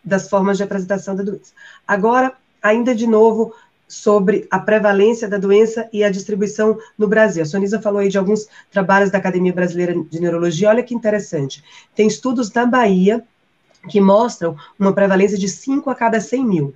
das 0.04 0.28
formas 0.28 0.56
de 0.56 0.62
apresentação 0.62 1.14
da 1.14 1.22
doença. 1.22 1.52
Agora, 1.86 2.32
ainda 2.62 2.94
de 2.94 3.06
novo, 3.06 3.54
sobre 3.86 4.46
a 4.50 4.58
prevalência 4.58 5.28
da 5.28 5.38
doença 5.38 5.88
e 5.92 6.02
a 6.02 6.10
distribuição 6.10 6.78
no 6.98 7.06
Brasil. 7.06 7.42
A 7.42 7.46
Sonisa 7.46 7.80
falou 7.80 8.00
aí 8.00 8.08
de 8.08 8.18
alguns 8.18 8.48
trabalhos 8.70 9.10
da 9.10 9.18
Academia 9.18 9.52
Brasileira 9.52 9.94
de 9.94 10.20
Neurologia. 10.20 10.70
Olha 10.70 10.82
que 10.82 10.94
interessante. 10.94 11.62
Tem 11.94 12.06
estudos 12.06 12.52
na 12.52 12.66
Bahia 12.66 13.22
que 13.88 14.00
mostram 14.00 14.56
uma 14.78 14.92
prevalência 14.92 15.38
de 15.38 15.48
5 15.48 15.90
a 15.90 15.94
cada 15.94 16.20
100 16.20 16.44
mil. 16.44 16.74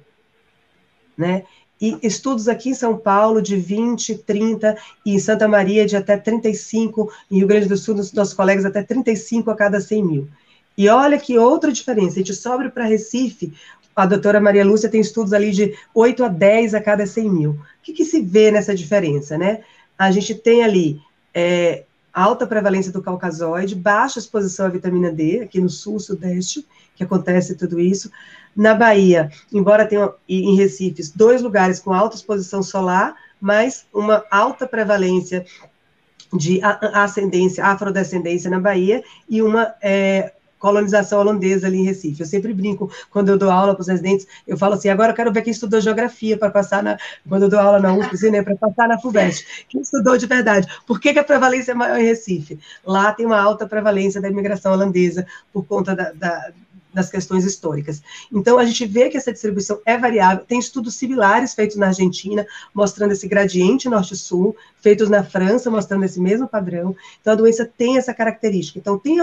Né? 1.17 1.45
E 1.81 1.97
estudos 2.03 2.49
aqui 2.49 2.71
em 2.71 2.75
São 2.75 2.97
Paulo 2.97 3.41
de 3.41 3.57
20, 3.57 4.17
30, 4.19 4.77
e 5.07 5.15
em 5.15 5.19
Santa 5.19 5.47
Maria 5.47 5.87
de 5.87 5.97
até 5.97 6.17
35, 6.17 7.11
em 7.31 7.39
Rio 7.39 7.47
Grande 7.47 7.69
do 7.69 7.77
Sul, 7.77 7.95
nos 7.95 8.13
nossos 8.13 8.35
colegas, 8.35 8.65
até 8.65 8.83
35 8.83 9.51
a 9.51 9.57
cada 9.57 9.81
100 9.81 10.05
mil. 10.05 10.29
E 10.77 10.89
olha 10.89 11.19
que 11.19 11.39
outra 11.39 11.73
diferença, 11.73 12.15
a 12.15 12.19
gente 12.19 12.35
sobe 12.35 12.69
para 12.69 12.85
Recife, 12.85 13.53
a 13.99 14.07
doutora 14.07 14.41
Maria 14.41 14.65
Lúcia 14.65 14.89
tem 14.89 15.01
estudos 15.01 15.33
ali 15.33 15.51
de 15.51 15.77
8 15.93 16.25
a 16.25 16.29
10 16.29 16.75
a 16.75 16.81
cada 16.81 17.05
100 17.05 17.31
mil. 17.31 17.51
O 17.51 17.59
que, 17.83 17.93
que 17.93 18.05
se 18.05 18.21
vê 18.21 18.53
nessa 18.53 18.73
diferença, 18.73 19.37
né? 19.37 19.65
A 19.99 20.13
gente 20.13 20.37
tem 20.37 20.63
ali 20.63 21.01
é, 21.35 21.83
alta 22.15 22.47
prevalência 22.47 22.93
do 22.93 23.03
calcazoide, 23.03 23.75
baixa 23.75 24.21
exposição 24.21 24.67
à 24.67 24.69
vitamina 24.69 25.11
D, 25.11 25.41
aqui 25.41 25.61
no 25.61 25.69
sul, 25.69 25.99
sudeste, 25.99 26.65
que 26.95 27.03
acontece 27.03 27.57
tudo 27.57 27.81
isso. 27.81 28.09
Na 28.55 28.73
Bahia, 28.73 29.33
embora 29.53 29.85
tenha 29.85 30.13
em 30.29 30.55
Recife, 30.55 31.03
dois 31.17 31.43
lugares 31.43 31.81
com 31.81 31.93
alta 31.93 32.15
exposição 32.15 32.63
solar, 32.63 33.17
mas 33.41 33.85
uma 33.93 34.25
alta 34.31 34.65
prevalência 34.65 35.45
de 36.33 36.61
ascendência, 36.63 37.65
afrodescendência 37.65 38.49
na 38.49 38.61
Bahia 38.61 39.03
e 39.29 39.43
uma 39.43 39.75
é, 39.83 40.35
colonização 40.59 41.21
holandesa 41.21 41.67
ali 41.67 41.79
em 41.79 41.85
Recife. 41.85 42.21
Eu 42.21 42.27
sempre 42.27 42.53
brinco, 42.53 42.91
quando 43.11 43.29
eu 43.29 43.39
dou 43.39 43.51
aula 43.51 43.75
para 43.75 43.83
os 43.83 43.89
residentes, 43.89 44.27
eu 44.47 44.57
falo 44.57 44.75
assim, 44.75 44.89
agora 44.89 45.13
eu 45.13 45.17
quero 45.17 45.33
ver 45.33 45.43
quem 45.43 45.53
estudou 45.53 45.81
geografia 45.81 46.37
para 46.37 46.51
passar 46.51 46.83
na, 46.83 46.99
quando 47.29 47.45
eu 47.45 47.49
dou 47.49 47.59
aula 47.59 47.79
na 47.79 47.95
assim, 48.07 48.31
né, 48.31 48.43
para 48.43 48.57
passar 48.57 48.89
na 48.89 48.99
FUVEST. 48.99 49.67
Quem 49.69 49.81
estudou 49.81 50.17
de 50.17 50.27
verdade? 50.27 50.67
Por 50.87 51.01
que, 51.01 51.13
que, 51.13 51.19
a 51.19 51.25
prevalência 51.25 51.73
é 51.73 51.75
maior 51.75 51.99
em 51.99 52.05
Recife? 52.05 52.59
Lá 52.85 53.13
tem 53.13 53.27
uma 53.27 53.41
alta 53.41 53.67
prevalência 53.67 54.21
da 54.21 54.29
imigração 54.29 54.73
holandesa 54.73 55.27
por 55.53 55.65
conta 55.65 55.95
da, 55.95 56.13
da 56.13 56.53
das 56.93 57.11
questões 57.11 57.45
históricas. 57.45 58.03
Então, 58.33 58.59
a 58.59 58.65
gente 58.65 58.85
vê 58.87 59.09
que 59.09 59.17
essa 59.17 59.33
distribuição 59.33 59.81
é 59.85 59.97
variável. 59.97 60.45
Tem 60.45 60.59
estudos 60.59 60.95
similares 60.95 61.55
feitos 61.55 61.77
na 61.77 61.89
Argentina, 61.89 62.47
mostrando 62.75 63.13
esse 63.13 63.29
gradiente 63.29 63.89
norte-sul, 63.89 64.57
feitos 64.81 65.09
na 65.09 65.23
França, 65.23 65.71
mostrando 65.71 66.05
esse 66.05 66.21
mesmo 66.21 66.49
padrão. 66.49 66.97
Então, 67.21 67.33
a 67.33 67.37
doença 67.37 67.65
tem 67.65 67.99
essa 67.99 68.15
característica. 68.15 68.79
Então, 68.79 68.99
tem 68.99 69.21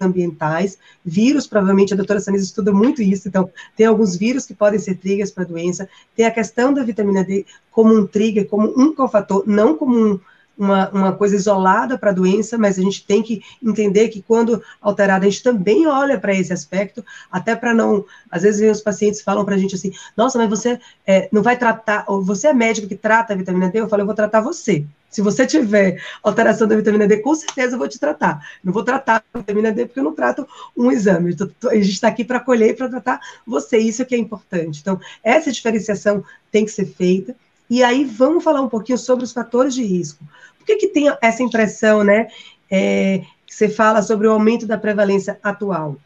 ambientais, 0.00 0.78
vírus, 1.04 1.46
provavelmente 1.46 1.92
a 1.94 1.96
doutora 1.96 2.20
Sanisa 2.20 2.44
estuda 2.44 2.72
muito 2.72 3.02
isso, 3.02 3.28
então 3.28 3.50
tem 3.76 3.86
alguns 3.86 4.16
vírus 4.16 4.46
que 4.46 4.54
podem 4.54 4.78
ser 4.78 4.96
triggers 4.96 5.30
para 5.30 5.44
a 5.44 5.46
doença, 5.46 5.88
tem 6.16 6.26
a 6.26 6.30
questão 6.30 6.72
da 6.72 6.82
vitamina 6.82 7.24
D 7.24 7.44
como 7.70 7.94
um 7.94 8.06
trigger, 8.06 8.46
como 8.46 8.72
um 8.76 8.94
cofator, 8.94 9.44
não 9.46 9.76
como 9.76 9.96
um, 9.96 10.20
uma, 10.56 10.88
uma 10.90 11.12
coisa 11.12 11.36
isolada 11.36 11.98
para 11.98 12.10
a 12.10 12.14
doença, 12.14 12.56
mas 12.56 12.78
a 12.78 12.82
gente 12.82 13.04
tem 13.04 13.22
que 13.22 13.42
entender 13.62 14.08
que 14.08 14.22
quando 14.22 14.62
alterada, 14.80 15.26
a 15.26 15.28
gente 15.28 15.42
também 15.42 15.86
olha 15.86 16.18
para 16.18 16.34
esse 16.34 16.52
aspecto, 16.52 17.04
até 17.30 17.54
para 17.56 17.74
não. 17.74 18.04
Às 18.30 18.42
vezes 18.42 18.76
os 18.76 18.82
pacientes 18.82 19.20
falam 19.20 19.44
para 19.44 19.54
a 19.54 19.58
gente 19.58 19.74
assim: 19.74 19.92
nossa, 20.16 20.38
mas 20.38 20.48
você 20.48 20.80
é, 21.06 21.28
não 21.32 21.42
vai 21.42 21.58
tratar, 21.58 22.04
você 22.06 22.48
é 22.48 22.52
médico 22.52 22.88
que 22.88 22.96
trata 22.96 23.32
a 23.32 23.36
vitamina 23.36 23.68
D? 23.68 23.80
Eu 23.80 23.88
falo, 23.88 24.02
eu 24.02 24.06
vou 24.06 24.14
tratar 24.14 24.40
você. 24.40 24.84
Se 25.14 25.22
você 25.22 25.46
tiver 25.46 26.02
alteração 26.24 26.66
da 26.66 26.74
vitamina 26.74 27.06
D, 27.06 27.18
com 27.18 27.32
certeza 27.36 27.76
eu 27.76 27.78
vou 27.78 27.86
te 27.86 28.00
tratar. 28.00 28.44
Não 28.64 28.72
vou 28.72 28.82
tratar 28.82 29.22
a 29.32 29.38
vitamina 29.38 29.70
D 29.70 29.86
porque 29.86 30.00
eu 30.00 30.04
não 30.04 30.12
trato 30.12 30.44
um 30.76 30.90
exame. 30.90 31.36
A 31.70 31.74
gente 31.76 31.90
está 31.90 32.08
aqui 32.08 32.24
para 32.24 32.40
colher 32.40 32.70
e 32.70 32.74
para 32.74 32.88
tratar 32.88 33.20
você. 33.46 33.78
Isso 33.78 34.04
que 34.04 34.16
é 34.16 34.18
importante. 34.18 34.80
Então, 34.80 34.98
essa 35.22 35.52
diferenciação 35.52 36.24
tem 36.50 36.64
que 36.64 36.72
ser 36.72 36.86
feita. 36.86 37.36
E 37.74 37.82
aí 37.82 38.04
vamos 38.04 38.44
falar 38.44 38.60
um 38.60 38.68
pouquinho 38.68 38.96
sobre 38.96 39.24
os 39.24 39.32
fatores 39.32 39.74
de 39.74 39.82
risco. 39.82 40.24
Por 40.56 40.64
que, 40.64 40.76
que 40.76 40.86
tem 40.86 41.12
essa 41.20 41.42
impressão, 41.42 42.04
né? 42.04 42.28
É, 42.70 43.22
você 43.50 43.68
fala 43.68 44.00
sobre 44.00 44.28
o 44.28 44.30
aumento 44.30 44.64
da 44.64 44.78
prevalência 44.78 45.40
atual? 45.42 45.96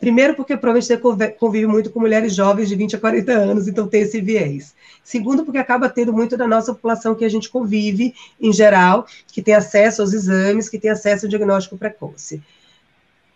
Primeiro, 0.00 0.34
porque 0.34 0.56
provavelmente 0.56 0.88
você 0.88 1.30
convive 1.30 1.68
muito 1.68 1.90
com 1.90 2.00
mulheres 2.00 2.34
jovens 2.34 2.68
de 2.68 2.74
20 2.74 2.96
a 2.96 2.98
40 2.98 3.30
anos, 3.30 3.68
então 3.68 3.86
tem 3.86 4.02
esse 4.02 4.20
viés. 4.20 4.74
Segundo, 5.04 5.44
porque 5.44 5.58
acaba 5.58 5.88
tendo 5.88 6.12
muito 6.12 6.36
da 6.36 6.48
nossa 6.48 6.74
população 6.74 7.14
que 7.14 7.24
a 7.24 7.30
gente 7.30 7.48
convive, 7.48 8.12
em 8.40 8.52
geral, 8.52 9.06
que 9.28 9.40
tem 9.40 9.54
acesso 9.54 10.02
aos 10.02 10.12
exames, 10.12 10.68
que 10.68 10.80
tem 10.80 10.90
acesso 10.90 11.26
ao 11.26 11.30
diagnóstico 11.30 11.78
precoce. 11.78 12.42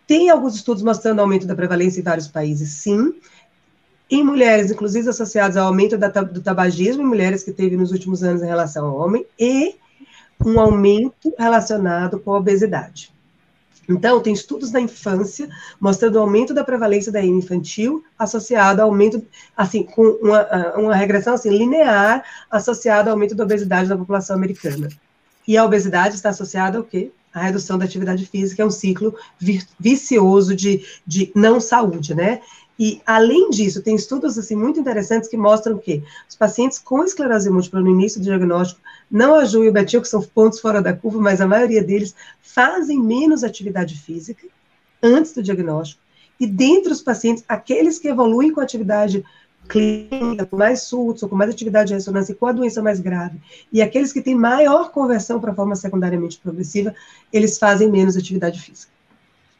Tem 0.05 0.29
alguns 0.29 0.55
estudos 0.55 0.83
mostrando 0.83 1.21
aumento 1.21 1.47
da 1.47 1.55
prevalência 1.55 2.01
em 2.01 2.03
vários 2.03 2.27
países, 2.27 2.73
sim, 2.73 3.13
em 4.09 4.23
mulheres, 4.23 4.71
inclusive 4.71 5.09
associadas 5.09 5.55
ao 5.55 5.67
aumento 5.67 5.97
da, 5.97 6.07
do 6.07 6.41
tabagismo 6.41 7.03
em 7.03 7.05
mulheres 7.05 7.43
que 7.43 7.51
teve 7.51 7.77
nos 7.77 7.91
últimos 7.91 8.23
anos 8.23 8.41
em 8.41 8.47
relação 8.47 8.87
ao 8.87 8.97
homem, 8.97 9.25
e 9.37 9.75
um 10.43 10.59
aumento 10.59 11.33
relacionado 11.37 12.19
com 12.19 12.33
a 12.33 12.37
obesidade. 12.37 13.11
Então, 13.87 14.21
tem 14.21 14.33
estudos 14.33 14.69
da 14.69 14.79
infância 14.79 15.49
mostrando 15.79 16.17
o 16.17 16.19
aumento 16.19 16.53
da 16.53 16.63
prevalência 16.63 17.11
da 17.11 17.19
anemia 17.19 17.39
infantil 17.39 18.03
associado 18.19 18.81
ao 18.81 18.89
aumento, 18.89 19.25
assim, 19.57 19.81
com 19.81 20.03
uma, 20.21 20.75
uma 20.77 20.95
regressão 20.95 21.33
assim, 21.33 21.49
linear 21.49 22.23
associada 22.51 23.09
ao 23.09 23.15
aumento 23.15 23.33
da 23.33 23.43
obesidade 23.43 23.89
da 23.89 23.97
população 23.97 24.35
americana. 24.35 24.89
E 25.47 25.57
a 25.57 25.65
obesidade 25.65 26.13
está 26.13 26.29
associada 26.29 26.77
ao 26.77 26.83
quê? 26.83 27.11
A 27.33 27.41
redução 27.41 27.79
da 27.79 27.85
atividade 27.85 28.25
física 28.27 28.61
é 28.61 28.65
um 28.65 28.71
ciclo 28.71 29.15
vicioso 29.79 30.55
de, 30.55 30.85
de 31.05 31.31
não 31.33 31.59
saúde, 31.59 32.13
né? 32.13 32.41
E, 32.79 33.01
além 33.05 33.49
disso, 33.49 33.83
tem 33.83 33.93
estudos 33.93 34.37
assim, 34.37 34.55
muito 34.55 34.79
interessantes 34.79 35.27
que 35.27 35.35
mostram 35.35 35.77
que 35.77 36.01
os 36.29 36.35
pacientes 36.35 36.79
com 36.79 37.03
esclerose 37.03 37.49
múltipla 37.49 37.81
no 37.81 37.89
início 37.89 38.21
do 38.21 38.23
diagnóstico, 38.23 38.79
não 39.11 39.35
a 39.35 39.43
Ju 39.43 39.65
e 39.65 39.69
o 39.69 39.73
Betil, 39.73 40.01
que 40.01 40.07
são 40.07 40.21
pontos 40.21 40.61
fora 40.61 40.81
da 40.81 40.93
curva, 40.93 41.19
mas 41.19 41.41
a 41.41 41.47
maioria 41.47 41.83
deles 41.83 42.15
fazem 42.41 42.97
menos 42.97 43.43
atividade 43.43 43.95
física 43.95 44.47
antes 45.03 45.33
do 45.33 45.43
diagnóstico. 45.43 46.01
E 46.39 46.47
dentre 46.47 46.93
os 46.93 47.01
pacientes, 47.01 47.43
aqueles 47.49 47.99
que 47.99 48.07
evoluem 48.07 48.53
com 48.53 48.61
atividade 48.61 49.25
clínica, 49.67 50.45
com 50.45 50.55
mais 50.55 50.83
surtos, 50.83 51.21
ou 51.21 51.27
com 51.27 51.35
mais 51.35 51.51
atividade 51.51 51.89
de 51.89 51.95
ressonância, 51.95 52.33
com 52.33 52.45
a 52.45 52.53
doença 52.53 52.81
mais 52.81 53.01
grave, 53.01 53.39
e 53.73 53.81
aqueles 53.81 54.13
que 54.13 54.21
têm 54.21 54.35
maior 54.35 54.91
conversão 54.91 55.37
para 55.37 55.53
forma 55.53 55.75
secundariamente 55.75 56.39
progressiva, 56.39 56.95
eles 57.31 57.57
fazem 57.57 57.91
menos 57.91 58.15
atividade 58.15 58.61
física. 58.61 58.98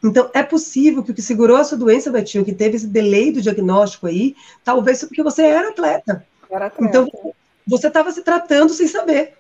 Então, 0.04 0.30
é 0.34 0.42
possível 0.42 1.04
que 1.04 1.12
o 1.12 1.14
que 1.14 1.22
segurou 1.22 1.58
a 1.58 1.64
sua 1.64 1.78
doença, 1.78 2.12
Betinho, 2.12 2.46
que 2.46 2.54
teve 2.54 2.78
esse 2.78 2.88
delay 2.88 3.32
do 3.32 3.42
diagnóstico 3.42 4.08
aí, 4.08 4.36
talvez 4.64 5.04
porque 5.04 5.22
você 5.22 5.44
era 5.44 5.70
atleta. 5.70 6.26
Era 6.50 6.68
atleta. 6.68 6.88
Então, 6.88 7.34
você 7.68 7.88
estava 7.88 8.12
se 8.12 8.24
tratando 8.24 8.74
sem 8.74 8.88
saber. 8.88 9.34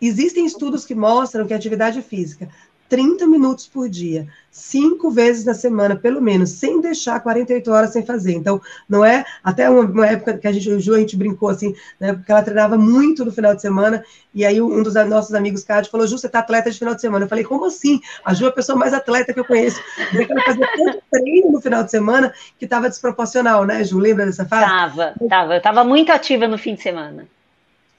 Existem 0.00 0.44
estudos 0.44 0.84
que 0.84 0.94
mostram 0.94 1.46
que 1.46 1.52
a 1.52 1.56
atividade 1.56 2.02
física 2.02 2.48
30 2.90 3.24
minutos 3.28 3.68
por 3.68 3.88
dia, 3.88 4.26
cinco 4.50 5.12
vezes 5.12 5.44
na 5.44 5.54
semana, 5.54 5.94
pelo 5.94 6.20
menos, 6.20 6.50
sem 6.50 6.80
deixar 6.80 7.20
48 7.20 7.70
horas 7.70 7.90
sem 7.90 8.04
fazer. 8.04 8.32
Então, 8.32 8.60
não 8.88 9.04
é. 9.04 9.24
Até 9.44 9.70
uma, 9.70 9.82
uma 9.82 10.06
época 10.06 10.36
que 10.36 10.46
a 10.48 10.52
gente, 10.52 10.68
o 10.68 10.80
Ju, 10.80 10.96
a 10.96 10.98
gente 10.98 11.16
brincou 11.16 11.48
assim, 11.48 11.72
né, 12.00 12.12
porque 12.12 12.32
ela 12.32 12.42
treinava 12.42 12.76
muito 12.76 13.24
no 13.24 13.30
final 13.30 13.54
de 13.54 13.62
semana, 13.62 14.04
e 14.34 14.44
aí 14.44 14.60
um 14.60 14.82
dos 14.82 14.94
nossos 15.08 15.32
amigos, 15.34 15.62
Cádio, 15.62 15.88
falou: 15.88 16.04
Ju, 16.04 16.18
você 16.18 16.28
tá 16.28 16.40
atleta 16.40 16.68
de 16.68 16.78
final 16.78 16.96
de 16.96 17.00
semana. 17.00 17.24
Eu 17.24 17.28
falei: 17.28 17.44
como 17.44 17.64
assim? 17.64 18.00
A 18.24 18.34
Ju 18.34 18.46
é 18.46 18.48
a 18.48 18.52
pessoa 18.52 18.76
mais 18.76 18.92
atleta 18.92 19.32
que 19.32 19.38
eu 19.38 19.44
conheço. 19.44 19.80
Porque 20.10 20.32
ela 20.32 20.42
fazia 20.42 20.68
tanto 20.76 21.02
treino 21.12 21.52
no 21.52 21.60
final 21.60 21.84
de 21.84 21.92
semana 21.92 22.34
que 22.58 22.64
estava 22.64 22.88
desproporcional, 22.88 23.64
né, 23.64 23.84
Ju? 23.84 24.00
Lembra 24.00 24.26
dessa 24.26 24.44
fase? 24.44 24.66
Tava, 24.66 25.14
tava. 25.28 25.54
Eu 25.54 25.58
estava 25.58 25.84
muito 25.84 26.10
ativa 26.10 26.48
no 26.48 26.58
fim 26.58 26.74
de 26.74 26.82
semana. 26.82 27.24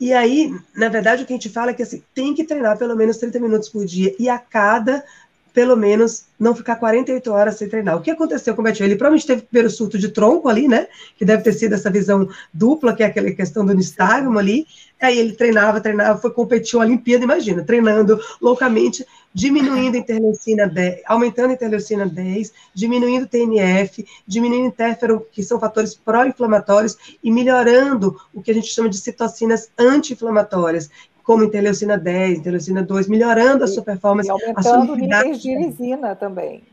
E 0.01 0.11
aí, 0.13 0.51
na 0.75 0.89
verdade, 0.89 1.21
o 1.21 1.27
que 1.27 1.31
a 1.31 1.35
gente 1.35 1.47
fala 1.47 1.69
é 1.69 1.73
que 1.75 1.83
assim, 1.83 2.01
tem 2.15 2.33
que 2.33 2.43
treinar 2.43 2.75
pelo 2.75 2.95
menos 2.95 3.17
30 3.17 3.39
minutos 3.39 3.69
por 3.69 3.85
dia 3.85 4.15
e 4.17 4.27
a 4.27 4.39
cada, 4.39 5.05
pelo 5.53 5.77
menos, 5.77 6.25
não 6.39 6.55
ficar 6.55 6.77
48 6.77 7.31
horas 7.31 7.55
sem 7.55 7.69
treinar. 7.69 7.97
O 7.97 8.01
que 8.01 8.09
aconteceu 8.09 8.55
com 8.55 8.61
o 8.61 8.63
Betinho? 8.63 8.87
Ele 8.87 8.95
provavelmente 8.95 9.27
teve 9.27 9.41
o 9.43 9.45
primeiro 9.45 9.69
surto 9.69 9.99
de 9.99 10.09
tronco 10.09 10.49
ali, 10.49 10.67
né? 10.67 10.87
Que 11.19 11.23
deve 11.23 11.43
ter 11.43 11.53
sido 11.53 11.75
essa 11.75 11.91
visão 11.91 12.27
dupla, 12.51 12.95
que 12.95 13.03
é 13.03 13.05
aquela 13.05 13.29
questão 13.29 13.63
do 13.63 13.75
nistagmo 13.75 14.39
ali. 14.39 14.65
Aí 14.99 15.19
ele 15.19 15.33
treinava, 15.33 15.79
treinava, 15.79 16.19
foi 16.19 16.31
competir 16.31 16.77
uma 16.77 16.85
Olimpíada, 16.85 17.23
imagina, 17.23 17.63
treinando 17.63 18.19
loucamente. 18.41 19.05
Diminuindo 19.33 19.97
a 19.97 19.99
interleucina 19.99 20.67
10, 20.67 21.01
aumentando 21.05 21.51
a 21.51 21.53
interleucina 21.53 22.05
10, 22.05 22.53
diminuindo 22.73 23.25
o 23.25 23.27
TNF, 23.27 24.05
diminuindo 24.27 24.65
o 24.65 24.67
interferon, 24.67 25.21
que 25.31 25.43
são 25.43 25.59
fatores 25.59 25.95
pró-inflamatórios, 25.95 26.97
e 27.23 27.31
melhorando 27.31 28.19
o 28.33 28.41
que 28.41 28.51
a 28.51 28.53
gente 28.53 28.67
chama 28.67 28.89
de 28.89 28.97
citocinas 28.97 29.71
anti-inflamatórias, 29.77 30.89
como 31.23 31.43
interleucina 31.43 31.97
10, 31.97 32.39
interleucina 32.39 32.83
2, 32.83 33.07
melhorando 33.07 33.63
a 33.63 33.67
sua 33.67 33.83
performance. 33.83 34.27
E 34.27 34.31
aumentando 34.31 34.95
níveis 34.95 35.41
de 35.41 35.51
irisina 35.51 36.15
também. 36.15 36.63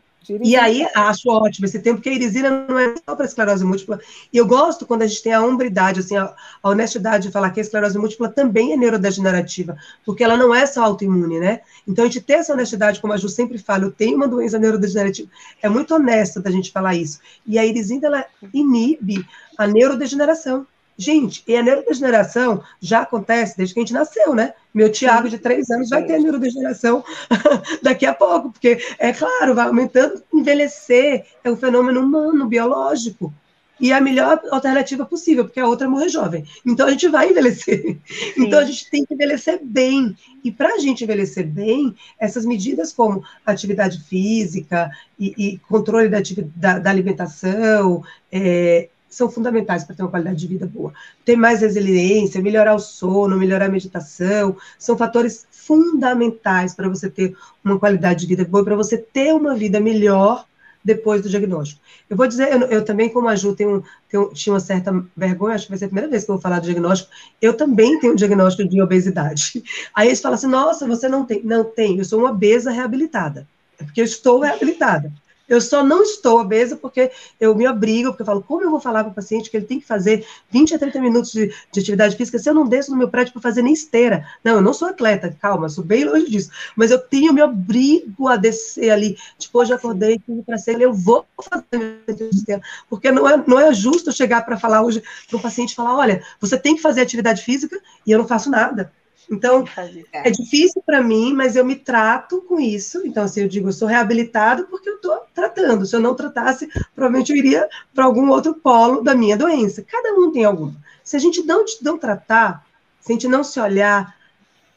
E 0.42 0.56
aí, 0.56 0.86
acho 0.94 1.30
ótimo 1.30 1.64
esse 1.64 1.78
tempo, 1.78 1.96
porque 1.96 2.10
a 2.10 2.12
irisina 2.12 2.50
não 2.68 2.78
é 2.78 2.94
só 2.96 3.16
para 3.16 3.24
esclerose 3.24 3.64
múltipla. 3.64 3.98
E 4.32 4.36
eu 4.36 4.46
gosto 4.46 4.84
quando 4.84 5.02
a 5.02 5.06
gente 5.06 5.22
tem 5.22 5.32
a 5.32 5.42
hombridade, 5.42 6.00
assim, 6.00 6.16
a, 6.16 6.34
a, 6.62 6.68
honestidade 6.68 7.26
de 7.26 7.32
falar 7.32 7.50
que 7.50 7.60
a 7.60 7.62
esclerose 7.62 7.98
múltipla 7.98 8.28
também 8.28 8.72
é 8.72 8.76
neurodegenerativa, 8.76 9.76
porque 10.04 10.22
ela 10.22 10.36
não 10.36 10.54
é 10.54 10.66
só 10.66 10.84
autoimune, 10.84 11.40
né? 11.40 11.60
Então, 11.86 12.04
a 12.04 12.08
gente 12.08 12.20
ter 12.20 12.34
essa 12.34 12.52
honestidade, 12.52 13.00
como 13.00 13.12
a 13.12 13.16
Ju 13.16 13.28
sempre 13.28 13.58
fala, 13.58 13.84
eu 13.84 13.90
tenho 13.90 14.16
uma 14.16 14.28
doença 14.28 14.58
neurodegenerativa, 14.58 15.30
é 15.62 15.68
muito 15.68 15.94
honesto 15.94 16.40
da 16.40 16.50
gente 16.50 16.70
falar 16.72 16.94
isso. 16.94 17.20
E 17.46 17.58
a 17.58 17.64
irisina, 17.64 18.08
ela 18.08 18.26
inibe 18.52 19.24
a 19.56 19.66
neurodegeneração. 19.66 20.66
Gente, 21.00 21.44
e 21.46 21.56
a 21.56 21.62
neurodegeneração 21.62 22.60
já 22.80 23.02
acontece 23.02 23.56
desde 23.56 23.72
que 23.72 23.78
a 23.78 23.82
gente 23.84 23.92
nasceu, 23.92 24.34
né? 24.34 24.52
Meu 24.74 24.90
Tiago, 24.90 25.28
de 25.28 25.38
três 25.38 25.70
anos, 25.70 25.90
vai 25.90 26.04
ter 26.04 26.18
neurodegeneração 26.18 27.04
daqui 27.80 28.04
a 28.04 28.12
pouco, 28.12 28.50
porque, 28.50 28.78
é 28.98 29.12
claro, 29.12 29.54
vai 29.54 29.68
aumentando. 29.68 30.20
Envelhecer 30.34 31.24
é 31.44 31.50
um 31.50 31.56
fenômeno 31.56 32.00
humano, 32.00 32.48
biológico. 32.48 33.32
E 33.80 33.92
é 33.92 33.94
a 33.94 34.00
melhor 34.00 34.40
alternativa 34.50 35.06
possível, 35.06 35.44
porque 35.44 35.60
a 35.60 35.66
outra 35.68 35.86
é 35.86 35.88
morrer 35.88 36.08
jovem. 36.08 36.44
Então 36.66 36.86
a 36.86 36.90
gente 36.90 37.06
vai 37.08 37.30
envelhecer. 37.30 37.96
Sim. 38.04 38.32
Então 38.36 38.58
a 38.58 38.64
gente 38.64 38.90
tem 38.90 39.04
que 39.04 39.14
envelhecer 39.14 39.60
bem. 39.62 40.16
E 40.42 40.50
para 40.50 40.74
a 40.74 40.78
gente 40.78 41.04
envelhecer 41.04 41.46
bem, 41.46 41.94
essas 42.18 42.44
medidas 42.44 42.92
como 42.92 43.22
atividade 43.46 44.00
física 44.00 44.90
e, 45.16 45.32
e 45.38 45.58
controle 45.58 46.08
da, 46.08 46.18
da, 46.56 46.78
da 46.80 46.90
alimentação, 46.90 48.02
é, 48.32 48.88
são 49.08 49.30
fundamentais 49.30 49.84
para 49.84 49.96
ter 49.96 50.02
uma 50.02 50.10
qualidade 50.10 50.38
de 50.38 50.46
vida 50.46 50.66
boa. 50.66 50.92
Ter 51.24 51.36
mais 51.36 51.60
resiliência, 51.60 52.42
melhorar 52.42 52.74
o 52.74 52.78
sono, 52.78 53.36
melhorar 53.36 53.66
a 53.66 53.70
meditação, 53.70 54.56
são 54.78 54.96
fatores 54.96 55.46
fundamentais 55.50 56.74
para 56.74 56.88
você 56.88 57.08
ter 57.08 57.36
uma 57.64 57.78
qualidade 57.78 58.20
de 58.20 58.26
vida 58.26 58.44
boa, 58.44 58.64
para 58.64 58.76
você 58.76 58.96
ter 58.98 59.34
uma 59.34 59.54
vida 59.54 59.80
melhor 59.80 60.46
depois 60.82 61.20
do 61.20 61.28
diagnóstico. 61.28 61.80
Eu 62.08 62.16
vou 62.16 62.26
dizer, 62.26 62.50
eu, 62.50 62.60
eu 62.68 62.84
também, 62.84 63.10
como 63.10 63.28
a 63.28 63.36
Ju, 63.36 63.54
tenho, 63.54 63.84
tenho, 64.08 64.32
tinha 64.32 64.54
uma 64.54 64.60
certa 64.60 65.04
vergonha, 65.16 65.54
acho 65.54 65.66
que 65.66 65.70
vai 65.70 65.78
ser 65.78 65.84
a 65.86 65.88
primeira 65.88 66.10
vez 66.10 66.24
que 66.24 66.30
eu 66.30 66.36
vou 66.36 66.42
falar 66.42 66.60
do 66.60 66.64
diagnóstico, 66.64 67.10
eu 67.42 67.54
também 67.54 67.98
tenho 68.00 68.14
um 68.14 68.16
diagnóstico 68.16 68.68
de 68.68 68.80
obesidade. 68.80 69.62
Aí 69.94 70.08
eles 70.08 70.20
falam 70.20 70.36
assim, 70.36 70.46
nossa, 70.46 70.86
você 70.86 71.08
não 71.08 71.24
tem. 71.24 71.42
Não 71.42 71.64
tem, 71.64 71.98
eu 71.98 72.04
sou 72.04 72.20
uma 72.20 72.30
obesa 72.30 72.70
reabilitada. 72.70 73.46
É 73.78 73.84
porque 73.84 74.00
eu 74.00 74.04
estou 74.04 74.40
reabilitada. 74.40 75.12
Eu 75.48 75.60
só 75.60 75.82
não 75.84 76.02
estou 76.02 76.40
obesa 76.40 76.76
porque 76.76 77.10
eu 77.40 77.54
me 77.54 77.66
obrigo, 77.66 78.10
porque 78.10 78.22
eu 78.22 78.26
falo, 78.26 78.42
como 78.42 78.62
eu 78.62 78.70
vou 78.70 78.80
falar 78.80 79.02
para 79.04 79.12
o 79.12 79.14
paciente 79.14 79.50
que 79.50 79.56
ele 79.56 79.66
tem 79.66 79.80
que 79.80 79.86
fazer 79.86 80.26
20 80.50 80.74
a 80.74 80.78
30 80.78 81.00
minutos 81.00 81.32
de, 81.32 81.46
de 81.72 81.80
atividade 81.80 82.16
física 82.16 82.38
se 82.38 82.48
eu 82.48 82.54
não 82.54 82.68
desço 82.68 82.90
no 82.90 82.96
meu 82.96 83.08
prédio 83.08 83.32
para 83.32 83.42
fazer 83.42 83.62
nem 83.62 83.72
esteira? 83.72 84.26
Não, 84.44 84.56
eu 84.56 84.60
não 84.60 84.72
sou 84.74 84.88
atleta, 84.88 85.34
calma, 85.40 85.68
sou 85.68 85.82
bem 85.82 86.04
longe 86.04 86.30
disso. 86.30 86.50
Mas 86.76 86.90
eu 86.90 86.98
tenho, 86.98 87.32
me 87.32 87.42
obrigo 87.42 88.28
a 88.28 88.36
descer 88.36 88.90
ali. 88.90 89.16
Tipo, 89.38 89.60
hoje 89.60 89.72
acordei, 89.72 90.20
para 90.44 90.58
ser, 90.58 90.80
eu 90.80 90.92
vou 90.92 91.24
fazer 91.42 92.02
esteira. 92.32 92.62
Porque 92.88 93.10
não 93.10 93.28
é, 93.28 93.42
não 93.46 93.58
é 93.58 93.72
justo 93.72 94.12
chegar 94.12 94.44
para 94.44 94.58
falar 94.58 94.82
hoje 94.82 95.02
para 95.28 95.36
o 95.36 95.42
paciente 95.42 95.74
falar: 95.74 95.96
olha, 95.96 96.22
você 96.40 96.58
tem 96.58 96.76
que 96.76 96.82
fazer 96.82 97.00
atividade 97.00 97.42
física 97.42 97.80
e 98.06 98.10
eu 98.10 98.18
não 98.18 98.26
faço 98.26 98.50
nada. 98.50 98.92
Então, 99.30 99.64
é 100.12 100.30
difícil 100.30 100.82
para 100.84 101.02
mim, 101.02 101.34
mas 101.34 101.54
eu 101.54 101.64
me 101.64 101.76
trato 101.76 102.40
com 102.42 102.58
isso. 102.58 103.02
Então, 103.06 103.24
assim, 103.24 103.42
eu 103.42 103.48
digo, 103.48 103.68
eu 103.68 103.72
sou 103.72 103.86
reabilitado 103.86 104.66
porque 104.66 104.88
eu 104.88 104.96
estou 104.96 105.22
tratando. 105.34 105.84
Se 105.84 105.94
eu 105.94 106.00
não 106.00 106.14
tratasse, 106.14 106.66
provavelmente 106.94 107.30
eu 107.30 107.36
iria 107.36 107.68
para 107.94 108.04
algum 108.04 108.30
outro 108.30 108.54
polo 108.54 109.02
da 109.02 109.14
minha 109.14 109.36
doença. 109.36 109.84
Cada 109.86 110.14
um 110.14 110.32
tem 110.32 110.44
alguma. 110.44 110.74
Se 111.04 111.16
a 111.16 111.18
gente 111.18 111.42
não, 111.42 111.64
não 111.82 111.98
tratar, 111.98 112.64
se 113.00 113.12
a 113.12 113.14
gente 113.14 113.28
não 113.28 113.44
se 113.44 113.60
olhar, 113.60 114.16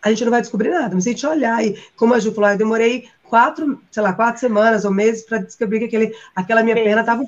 a 0.01 0.09
gente 0.09 0.23
não 0.23 0.31
vai 0.31 0.41
descobrir 0.41 0.69
nada. 0.69 0.93
Mas 0.93 1.05
se 1.05 1.09
a 1.09 1.13
gente 1.13 1.25
olhar, 1.25 1.65
e 1.65 1.81
como 1.95 2.13
a 2.13 2.19
Ju 2.19 2.33
falou, 2.33 2.49
eu 2.49 2.57
demorei 2.57 3.09
quatro, 3.23 3.81
sei 3.89 4.03
lá, 4.03 4.11
quatro 4.11 4.41
semanas 4.41 4.83
ou 4.83 4.91
meses 4.91 5.23
para 5.23 5.37
descobrir 5.37 5.79
que 5.79 5.85
aquele, 5.85 6.15
aquela 6.35 6.61
minha 6.61 6.75
perna 6.75 7.01
estava 7.01 7.23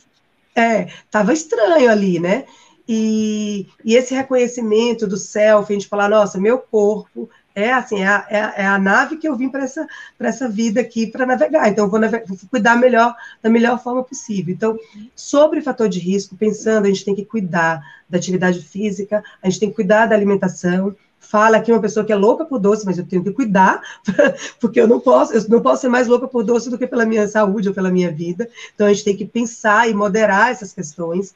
é, 0.55 0.87
tava 1.09 1.33
estranho 1.33 1.89
ali, 1.89 2.19
né? 2.19 2.45
E, 2.87 3.67
e, 3.83 3.95
esse 3.95 4.13
reconhecimento 4.13 5.07
do 5.07 5.17
self, 5.17 5.71
a 5.71 5.75
gente 5.75 5.87
falar, 5.87 6.09
nossa, 6.09 6.37
meu 6.37 6.57
corpo 6.57 7.29
é 7.55 7.71
assim, 7.71 8.01
é 8.01 8.07
a, 8.07 8.25
é 8.29 8.41
a, 8.41 8.75
é 8.75 8.77
nave 8.77 9.17
que 9.17 9.27
eu 9.27 9.35
vim 9.35 9.47
para 9.47 9.63
essa, 9.63 9.87
essa 10.19 10.49
vida 10.49 10.81
aqui 10.81 11.07
para 11.07 11.25
navegar. 11.25 11.69
Então, 11.69 11.89
vou, 11.89 11.99
navegar, 11.99 12.25
vou, 12.25 12.37
cuidar 12.49 12.75
melhor 12.75 13.15
da 13.41 13.49
melhor 13.49 13.81
forma 13.81 14.03
possível. 14.03 14.53
Então, 14.53 14.77
sobre 15.15 15.61
fator 15.61 15.87
de 15.87 15.99
risco, 15.99 16.35
pensando, 16.35 16.85
a 16.85 16.87
gente 16.89 17.05
tem 17.05 17.15
que 17.15 17.25
cuidar 17.25 17.81
da 18.09 18.17
atividade 18.17 18.59
física, 18.61 19.23
a 19.41 19.49
gente 19.49 19.59
tem 19.59 19.69
que 19.69 19.75
cuidar 19.75 20.07
da 20.07 20.15
alimentação. 20.15 20.95
Fala 21.19 21.57
aqui 21.57 21.71
uma 21.71 21.81
pessoa 21.81 22.05
que 22.05 22.11
é 22.11 22.15
louca 22.15 22.43
por 22.43 22.59
doce, 22.59 22.85
mas 22.85 22.97
eu 22.97 23.05
tenho 23.05 23.23
que 23.23 23.31
cuidar, 23.31 23.81
porque 24.59 24.81
eu 24.81 24.87
não 24.87 24.99
posso, 24.99 25.33
eu 25.33 25.47
não 25.47 25.61
posso 25.61 25.81
ser 25.83 25.89
mais 25.89 26.07
louca 26.07 26.27
por 26.27 26.43
doce 26.43 26.69
do 26.69 26.77
que 26.77 26.85
pela 26.85 27.05
minha 27.05 27.27
saúde 27.27 27.69
ou 27.69 27.73
pela 27.73 27.91
minha 27.91 28.11
vida. 28.11 28.49
Então, 28.75 28.87
a 28.87 28.89
gente 28.91 29.05
tem 29.05 29.15
que 29.15 29.25
pensar 29.25 29.89
e 29.89 29.93
moderar 29.93 30.51
essas 30.51 30.73
questões 30.73 31.33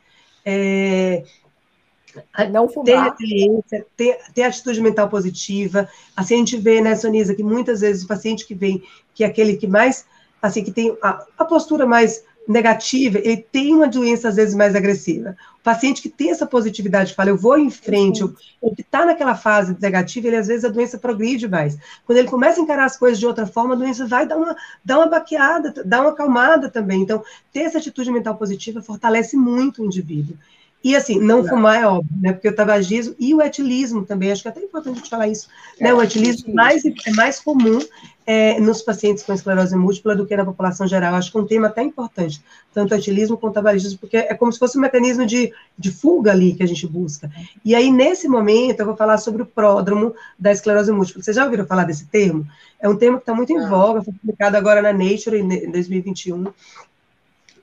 é, 0.50 1.24
não 2.50 2.70
fumar. 2.70 2.86
Ter 2.86 3.26
resiliência, 3.26 3.86
ter, 3.98 4.18
ter 4.34 4.43
atitude 4.43 4.80
mental 4.80 5.10
positiva. 5.10 5.89
Assim, 6.16 6.36
a 6.36 6.38
gente 6.38 6.58
vê, 6.58 6.80
né, 6.80 6.95
Sonisa, 6.95 7.36
que 7.36 7.43
muitas 7.43 7.82
vezes 7.82 8.04
o 8.04 8.08
paciente 8.08 8.45
que 8.45 8.56
vem, 8.56 8.82
que 9.14 9.26
é 9.26 9.28
aquele 9.28 9.58
que 9.58 9.68
mais, 9.68 10.06
assim, 10.41 10.64
que 10.64 10.72
tem 10.72 10.98
a, 11.04 11.26
a 11.38 11.43
postura 11.43 11.86
mais 11.86 12.24
negativa, 12.48 13.20
ele 13.20 13.38
tem 13.38 13.74
uma 13.74 13.88
doença, 13.88 14.30
às 14.30 14.36
vezes, 14.36 14.56
mais 14.56 14.76
agressiva. 14.76 15.36
O 15.60 15.64
paciente 15.64 16.02
que 16.02 16.10
tem 16.10 16.32
essa 16.32 16.45
positividade, 16.45 17.14
fala, 17.14 17.30
eu 17.30 17.38
vou 17.38 17.58
em 17.58 17.70
frente, 17.70 18.24
ou, 18.24 18.34
ou 18.62 18.74
que 18.74 18.82
está 18.82 19.06
naquela 19.06 19.36
fase 19.36 19.76
negativa, 19.82 20.28
ele, 20.28 20.38
às 20.38 20.48
vezes, 20.48 20.64
a 20.64 20.70
doença 20.70 20.98
progride 20.98 21.48
mais. 21.48 21.78
Quando 22.06 22.20
ele 22.20 22.30
começa 22.30 22.60
a 22.60 22.64
encarar 22.64 22.86
as 22.86 22.98
coisas 22.98 23.20
de 23.20 23.26
outra 23.26 23.45
forma, 23.45 23.74
a 23.74 23.78
doença 23.78 24.08
vai 24.08 24.26
dar 24.26 24.38
uma, 24.38 24.56
dar 24.84 25.00
uma 25.00 25.08
baqueada, 25.08 25.74
dar 25.84 26.02
uma 26.02 26.12
acalmada 26.12 26.70
também. 26.70 27.02
Então, 27.02 27.22
ter 27.52 27.62
essa 27.62 27.80
atitude 27.80 28.12
mental 28.12 28.36
positiva 28.36 28.82
fortalece 28.82 29.36
muito 29.36 29.82
o 29.82 29.86
indivíduo. 29.86 30.38
E 30.84 30.95
assim, 30.95 31.20
não 31.20 31.43
fumar 31.45 31.82
é 31.82 31.86
óbvio, 31.86 32.16
né? 32.22 32.32
Porque 32.32 32.48
o 32.48 32.56
tabagismo 32.56 33.16
e 33.20 33.34
o 33.34 33.41
etilismo 33.41 34.06
também, 34.06 34.32
acho 34.32 34.41
que 34.41 34.48
é 34.48 34.52
até 34.52 34.62
importante 34.62 34.93
a 34.93 34.98
gente 35.00 35.10
falar 35.10 35.28
isso. 35.28 35.50
Né? 35.82 35.93
O 35.93 36.02
etilismo 36.02 36.54
mais, 36.54 36.86
é 36.86 37.12
mais 37.12 37.39
comum 37.39 37.80
é, 38.30 38.59
nos 38.59 38.82
pacientes 38.82 39.23
com 39.23 39.32
esclerose 39.32 39.73
múltipla 39.73 40.13
do 40.13 40.25
que 40.25 40.36
na 40.36 40.43
população 40.43 40.86
geral. 40.86 41.15
Acho 41.15 41.32
que 41.32 41.38
é 41.38 41.39
um 41.39 41.47
tema 41.47 41.67
até 41.67 41.82
importante, 41.82 42.43
tanto 42.73 42.93
o 42.93 42.97
etilismo 42.97 43.38
quanto 43.38 43.53
o 43.53 43.55
tabagismo, 43.55 43.97
porque 43.97 44.17
é 44.17 44.34
como 44.34 44.51
se 44.51 44.59
fosse 44.59 44.78
um 44.78 44.82
mecanismo 44.82 45.25
de, 45.25 45.53
de 45.80 45.89
fuga 45.89 46.32
ali 46.32 46.53
que 46.53 46.61
a 46.61 46.67
gente 46.67 46.86
busca. 46.86 47.32
E 47.63 47.73
aí, 47.73 47.89
nesse 47.89 48.28
momento, 48.28 48.82
eu 48.82 48.86
vou 48.86 48.97
falar 48.97 49.17
sobre 49.17 49.43
o 49.43 49.45
pródromo 49.45 50.13
da 50.38 50.51
esclerose 50.51 50.91
múltipla. 50.91 51.23
Vocês 51.23 51.38
já 51.38 51.45
ouviram 51.45 51.65
falar 51.65 51.86
desse 51.86 52.05
termo? 52.07 52.45
É 52.82 52.89
um 52.89 52.97
termo 52.97 53.15
que 53.15 53.23
está 53.23 53.34
muito 53.34 53.53
em 53.53 53.65
voga, 53.65 54.03
foi 54.03 54.13
publicado 54.13 54.57
agora 54.57 54.82
na 54.82 54.91
Nature 54.91 55.38
em 55.38 55.71
2021 55.71 56.47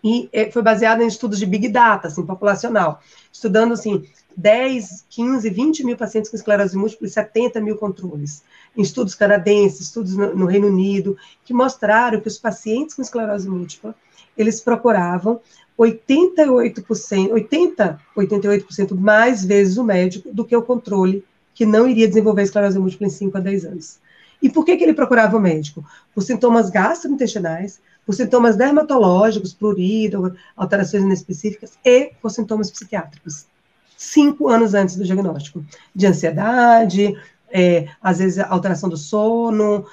e 0.02 0.28
é, 0.32 0.50
foi 0.50 0.62
baseado 0.62 1.02
em 1.02 1.06
estudos 1.06 1.38
de 1.38 1.46
Big 1.46 1.68
Data, 1.68 2.08
assim, 2.08 2.24
populacional, 2.24 3.00
estudando, 3.32 3.72
assim, 3.72 4.04
10, 4.36 5.06
15, 5.08 5.48
20 5.48 5.84
mil 5.84 5.96
pacientes 5.96 6.30
com 6.30 6.36
esclerose 6.36 6.76
múltipla 6.76 7.06
e 7.06 7.10
70 7.10 7.60
mil 7.60 7.76
controles. 7.76 8.42
Estudos 8.76 9.14
canadenses, 9.14 9.82
estudos 9.82 10.16
no, 10.16 10.34
no 10.34 10.46
Reino 10.46 10.66
Unido, 10.66 11.16
que 11.44 11.54
mostraram 11.54 12.20
que 12.20 12.28
os 12.28 12.38
pacientes 12.38 12.94
com 12.94 13.02
esclerose 13.02 13.48
múltipla, 13.48 13.94
eles 14.36 14.60
procuravam 14.60 15.40
88%, 15.78 17.32
80, 17.32 18.00
88% 18.16 18.94
mais 18.96 19.44
vezes 19.44 19.76
o 19.76 19.84
médico 19.84 20.32
do 20.32 20.44
que 20.44 20.56
o 20.56 20.62
controle, 20.62 21.24
que 21.54 21.64
não 21.64 21.88
iria 21.88 22.08
desenvolver 22.08 22.42
esclerose 22.42 22.78
múltipla 22.78 23.06
em 23.06 23.10
5 23.10 23.36
a 23.36 23.40
10 23.40 23.64
anos. 23.64 23.98
E 24.42 24.50
por 24.50 24.64
que, 24.64 24.76
que 24.76 24.84
ele 24.84 24.92
procurava 24.92 25.36
o 25.36 25.40
médico? 25.40 25.84
Por 26.14 26.22
sintomas 26.22 26.68
gastrointestinais, 26.68 27.80
por 28.04 28.14
sintomas 28.14 28.56
dermatológicos, 28.56 29.54
prurido, 29.54 30.36
alterações 30.56 31.02
inespecíficas 31.02 31.78
e 31.84 32.12
por 32.20 32.30
sintomas 32.30 32.70
psiquiátricos. 32.70 33.46
Cinco 33.96 34.48
anos 34.48 34.74
antes 34.74 34.96
do 34.96 35.04
diagnóstico. 35.04 35.64
De 35.94 36.06
ansiedade, 36.06 37.14
é, 37.54 37.86
às 38.02 38.18
vezes 38.18 38.40
alteração 38.40 38.88
do 38.88 38.96
sono, 38.96 39.86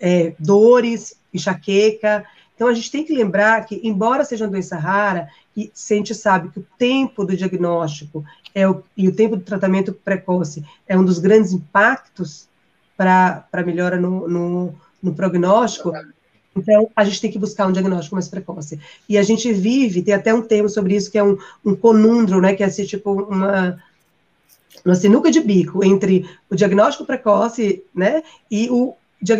é, 0.00 0.32
dores, 0.38 1.18
enxaqueca. 1.34 2.24
Então, 2.54 2.68
a 2.68 2.72
gente 2.72 2.90
tem 2.90 3.04
que 3.04 3.12
lembrar 3.12 3.66
que, 3.66 3.80
embora 3.82 4.24
seja 4.24 4.44
uma 4.44 4.50
doença 4.52 4.76
rara, 4.76 5.28
e 5.56 5.72
se 5.74 5.94
a 5.94 5.96
gente 5.96 6.14
sabe 6.14 6.50
que 6.50 6.60
o 6.60 6.66
tempo 6.78 7.24
do 7.24 7.36
diagnóstico 7.36 8.24
é 8.54 8.68
o, 8.68 8.82
e 8.96 9.08
o 9.08 9.14
tempo 9.14 9.36
do 9.36 9.42
tratamento 9.42 9.92
precoce 9.92 10.64
é 10.86 10.96
um 10.96 11.04
dos 11.04 11.18
grandes 11.18 11.52
impactos 11.52 12.48
para 12.96 13.44
melhora 13.66 13.96
no, 13.96 14.28
no, 14.28 14.74
no 15.02 15.14
prognóstico, 15.14 15.92
então, 16.56 16.90
a 16.94 17.04
gente 17.04 17.20
tem 17.20 17.30
que 17.30 17.38
buscar 17.38 17.66
um 17.66 17.72
diagnóstico 17.72 18.16
mais 18.16 18.28
precoce. 18.28 18.80
E 19.08 19.16
a 19.16 19.22
gente 19.22 19.52
vive, 19.52 20.02
tem 20.02 20.14
até 20.14 20.34
um 20.34 20.42
termo 20.42 20.68
sobre 20.68 20.96
isso, 20.96 21.10
que 21.10 21.18
é 21.18 21.22
um, 21.22 21.38
um 21.64 21.74
conundro, 21.74 22.40
né? 22.40 22.54
Que 22.54 22.64
é 22.64 22.66
assim, 22.66 22.84
tipo 22.84 23.12
uma, 23.12 23.80
uma 24.88 24.94
sinuca 24.94 25.30
de 25.30 25.40
bico 25.40 25.84
entre 25.84 26.28
o 26.50 26.56
diagnóstico 26.56 27.04
precoce, 27.04 27.84
né? 27.94 28.22
E 28.50 28.70
o, 28.70 28.94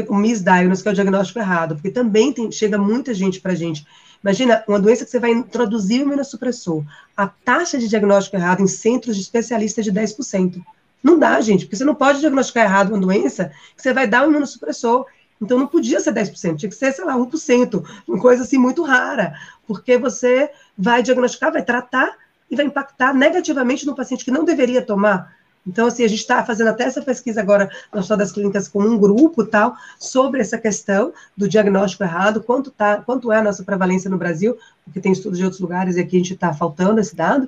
o 0.08 0.14
misdiagnose, 0.14 0.82
que 0.82 0.88
é 0.88 0.92
o 0.92 0.94
diagnóstico 0.94 1.38
errado, 1.38 1.74
porque 1.74 1.90
também 1.90 2.32
tem, 2.32 2.52
chega 2.52 2.76
muita 2.76 3.14
gente 3.14 3.40
para 3.40 3.52
a 3.52 3.54
gente. 3.54 3.86
Imagina 4.22 4.62
uma 4.68 4.78
doença 4.78 5.04
que 5.04 5.10
você 5.10 5.18
vai 5.18 5.30
introduzir 5.30 6.00
o 6.00 6.04
imunossupressor. 6.04 6.84
A 7.16 7.26
taxa 7.26 7.78
de 7.78 7.88
diagnóstico 7.88 8.36
errado 8.36 8.62
em 8.62 8.66
centros 8.66 9.16
de 9.16 9.22
especialistas 9.22 9.86
é 9.86 9.90
de 9.90 9.98
10%. 9.98 10.60
Não 11.02 11.18
dá, 11.18 11.40
gente, 11.40 11.64
porque 11.64 11.76
você 11.76 11.84
não 11.84 11.94
pode 11.94 12.20
diagnosticar 12.20 12.64
errado 12.64 12.90
uma 12.90 12.98
doença 12.98 13.52
que 13.76 13.80
você 13.80 13.92
vai 13.92 14.06
dar 14.06 14.26
um 14.26 14.30
imunossupressor. 14.30 15.06
Então 15.40 15.58
não 15.58 15.68
podia 15.68 16.00
ser 16.00 16.12
10%, 16.12 16.56
tinha 16.56 16.68
que 16.68 16.74
ser, 16.74 16.92
sei 16.92 17.04
lá, 17.04 17.16
1%, 17.16 17.84
uma 18.08 18.18
coisa 18.18 18.42
assim 18.42 18.58
muito 18.58 18.82
rara, 18.82 19.34
porque 19.68 19.96
você 19.96 20.50
vai 20.76 21.00
diagnosticar, 21.00 21.52
vai 21.52 21.62
tratar 21.62 22.12
e 22.50 22.56
vai 22.56 22.66
impactar 22.66 23.14
negativamente 23.14 23.86
no 23.86 23.94
paciente 23.94 24.24
que 24.24 24.30
não 24.30 24.44
deveria 24.44 24.82
tomar. 24.82 25.37
Então, 25.68 25.86
assim, 25.86 26.02
a 26.02 26.08
gente 26.08 26.20
está 26.20 26.42
fazendo 26.42 26.68
até 26.68 26.84
essa 26.84 27.02
pesquisa 27.02 27.40
agora 27.40 27.70
no 27.92 28.00
Hospital 28.00 28.16
das 28.16 28.32
Clínicas 28.32 28.66
com 28.66 28.82
um 28.82 28.96
grupo 28.96 29.44
tal, 29.44 29.74
sobre 29.98 30.40
essa 30.40 30.56
questão 30.56 31.12
do 31.36 31.46
diagnóstico 31.46 32.02
errado, 32.02 32.42
quanto, 32.42 32.70
tá, 32.70 33.02
quanto 33.02 33.30
é 33.30 33.36
a 33.36 33.42
nossa 33.42 33.62
prevalência 33.62 34.08
no 34.08 34.16
Brasil, 34.16 34.56
porque 34.84 35.00
tem 35.00 35.12
estudos 35.12 35.38
de 35.38 35.44
outros 35.44 35.60
lugares 35.60 35.96
e 35.96 36.00
aqui 36.00 36.16
a 36.16 36.18
gente 36.18 36.32
está 36.32 36.54
faltando 36.54 37.00
esse 37.00 37.14
dado, 37.14 37.46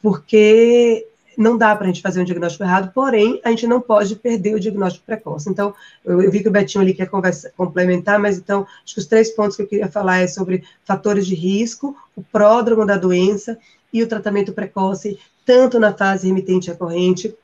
porque 0.00 1.06
não 1.36 1.56
dá 1.56 1.74
para 1.74 1.84
a 1.84 1.86
gente 1.88 2.02
fazer 2.02 2.20
um 2.20 2.24
diagnóstico 2.24 2.64
errado, 2.64 2.90
porém, 2.94 3.40
a 3.44 3.50
gente 3.50 3.66
não 3.66 3.80
pode 3.80 4.16
perder 4.16 4.54
o 4.54 4.60
diagnóstico 4.60 5.04
precoce. 5.04 5.48
Então, 5.48 5.74
eu, 6.04 6.22
eu, 6.22 6.30
vi 6.30 6.42
que 6.42 6.48
o 6.48 6.52
Betinho 6.52 6.82
ali 6.82 6.94
quer 6.94 7.08
conversa, 7.08 7.52
complementar, 7.56 8.18
mas 8.18 8.38
então, 8.38 8.66
acho 8.84 8.94
que 8.94 9.00
os 9.00 9.06
três 9.06 9.30
pontos 9.30 9.56
que 9.56 9.62
eu 9.62 9.66
queria 9.66 9.88
falar 9.88 10.18
é 10.18 10.26
sobre 10.26 10.64
fatores 10.84 11.26
de 11.26 11.34
risco, 11.34 11.96
o 12.16 12.22
pródromo 12.22 12.84
da 12.84 12.96
doença 12.96 13.58
e 13.92 14.02
o 14.02 14.06
tratamento 14.06 14.52
precoce, 14.52 15.18
tanto 15.44 15.78
na 15.78 15.92
fase 15.92 16.26
remitente 16.26 16.70
à 16.70 16.74
corrente, 16.74 17.34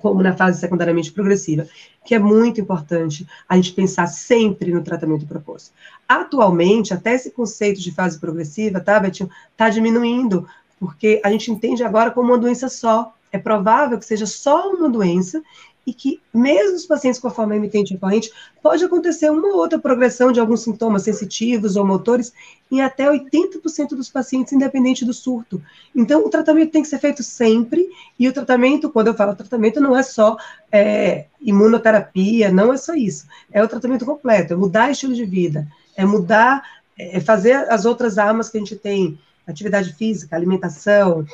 como 0.00 0.22
na 0.22 0.36
fase 0.36 0.60
secundariamente 0.60 1.12
progressiva, 1.12 1.66
que 2.04 2.14
é 2.14 2.18
muito 2.18 2.60
importante 2.60 3.26
a 3.48 3.56
gente 3.56 3.72
pensar 3.72 4.06
sempre 4.06 4.72
no 4.72 4.82
tratamento 4.82 5.26
precoce. 5.26 5.70
Atualmente, 6.08 6.92
até 6.92 7.14
esse 7.14 7.30
conceito 7.30 7.80
de 7.80 7.92
fase 7.92 8.18
progressiva, 8.18 8.80
tá, 8.80 9.00
Betinho, 9.00 9.30
está 9.52 9.68
diminuindo, 9.68 10.46
porque 10.78 11.20
a 11.24 11.30
gente 11.30 11.50
entende 11.50 11.82
agora 11.82 12.10
como 12.10 12.28
uma 12.32 12.38
doença 12.38 12.68
só. 12.68 13.14
É 13.32 13.38
provável 13.38 13.98
que 13.98 14.04
seja 14.04 14.26
só 14.26 14.70
uma 14.70 14.88
doença 14.88 15.42
e 15.86 15.92
que, 15.92 16.20
mesmo 16.32 16.76
os 16.76 16.86
pacientes 16.86 17.20
com 17.20 17.28
a 17.28 17.30
forma 17.30 17.54
emitente 17.54 17.92
recorrente, 17.92 18.32
pode 18.62 18.84
acontecer 18.84 19.30
uma 19.30 19.48
ou 19.48 19.56
outra 19.56 19.78
progressão 19.78 20.32
de 20.32 20.40
alguns 20.40 20.62
sintomas 20.62 21.02
sensitivos 21.02 21.76
ou 21.76 21.86
motores 21.86 22.32
em 22.70 22.80
até 22.80 23.06
80% 23.06 23.90
dos 23.90 24.08
pacientes, 24.08 24.52
independente 24.52 25.04
do 25.04 25.12
surto. 25.12 25.62
Então, 25.94 26.24
o 26.24 26.30
tratamento 26.30 26.72
tem 26.72 26.82
que 26.82 26.88
ser 26.88 26.98
feito 26.98 27.22
sempre, 27.22 27.88
e 28.18 28.26
o 28.28 28.32
tratamento, 28.32 28.90
quando 28.90 29.08
eu 29.08 29.14
falo 29.14 29.34
tratamento, 29.34 29.80
não 29.80 29.96
é 29.96 30.02
só 30.02 30.36
é, 30.72 31.26
imunoterapia, 31.40 32.50
não 32.50 32.72
é 32.72 32.76
só 32.76 32.94
isso. 32.94 33.26
É 33.52 33.62
o 33.62 33.68
tratamento 33.68 34.06
completo, 34.06 34.54
é 34.54 34.56
mudar 34.56 34.90
estilo 34.90 35.14
de 35.14 35.24
vida, 35.24 35.68
é 35.96 36.04
mudar, 36.04 36.62
é 36.98 37.20
fazer 37.20 37.54
as 37.70 37.84
outras 37.84 38.18
armas 38.18 38.48
que 38.48 38.56
a 38.56 38.60
gente 38.60 38.76
tem, 38.76 39.18
atividade 39.46 39.92
física, 39.92 40.34
alimentação, 40.34 41.26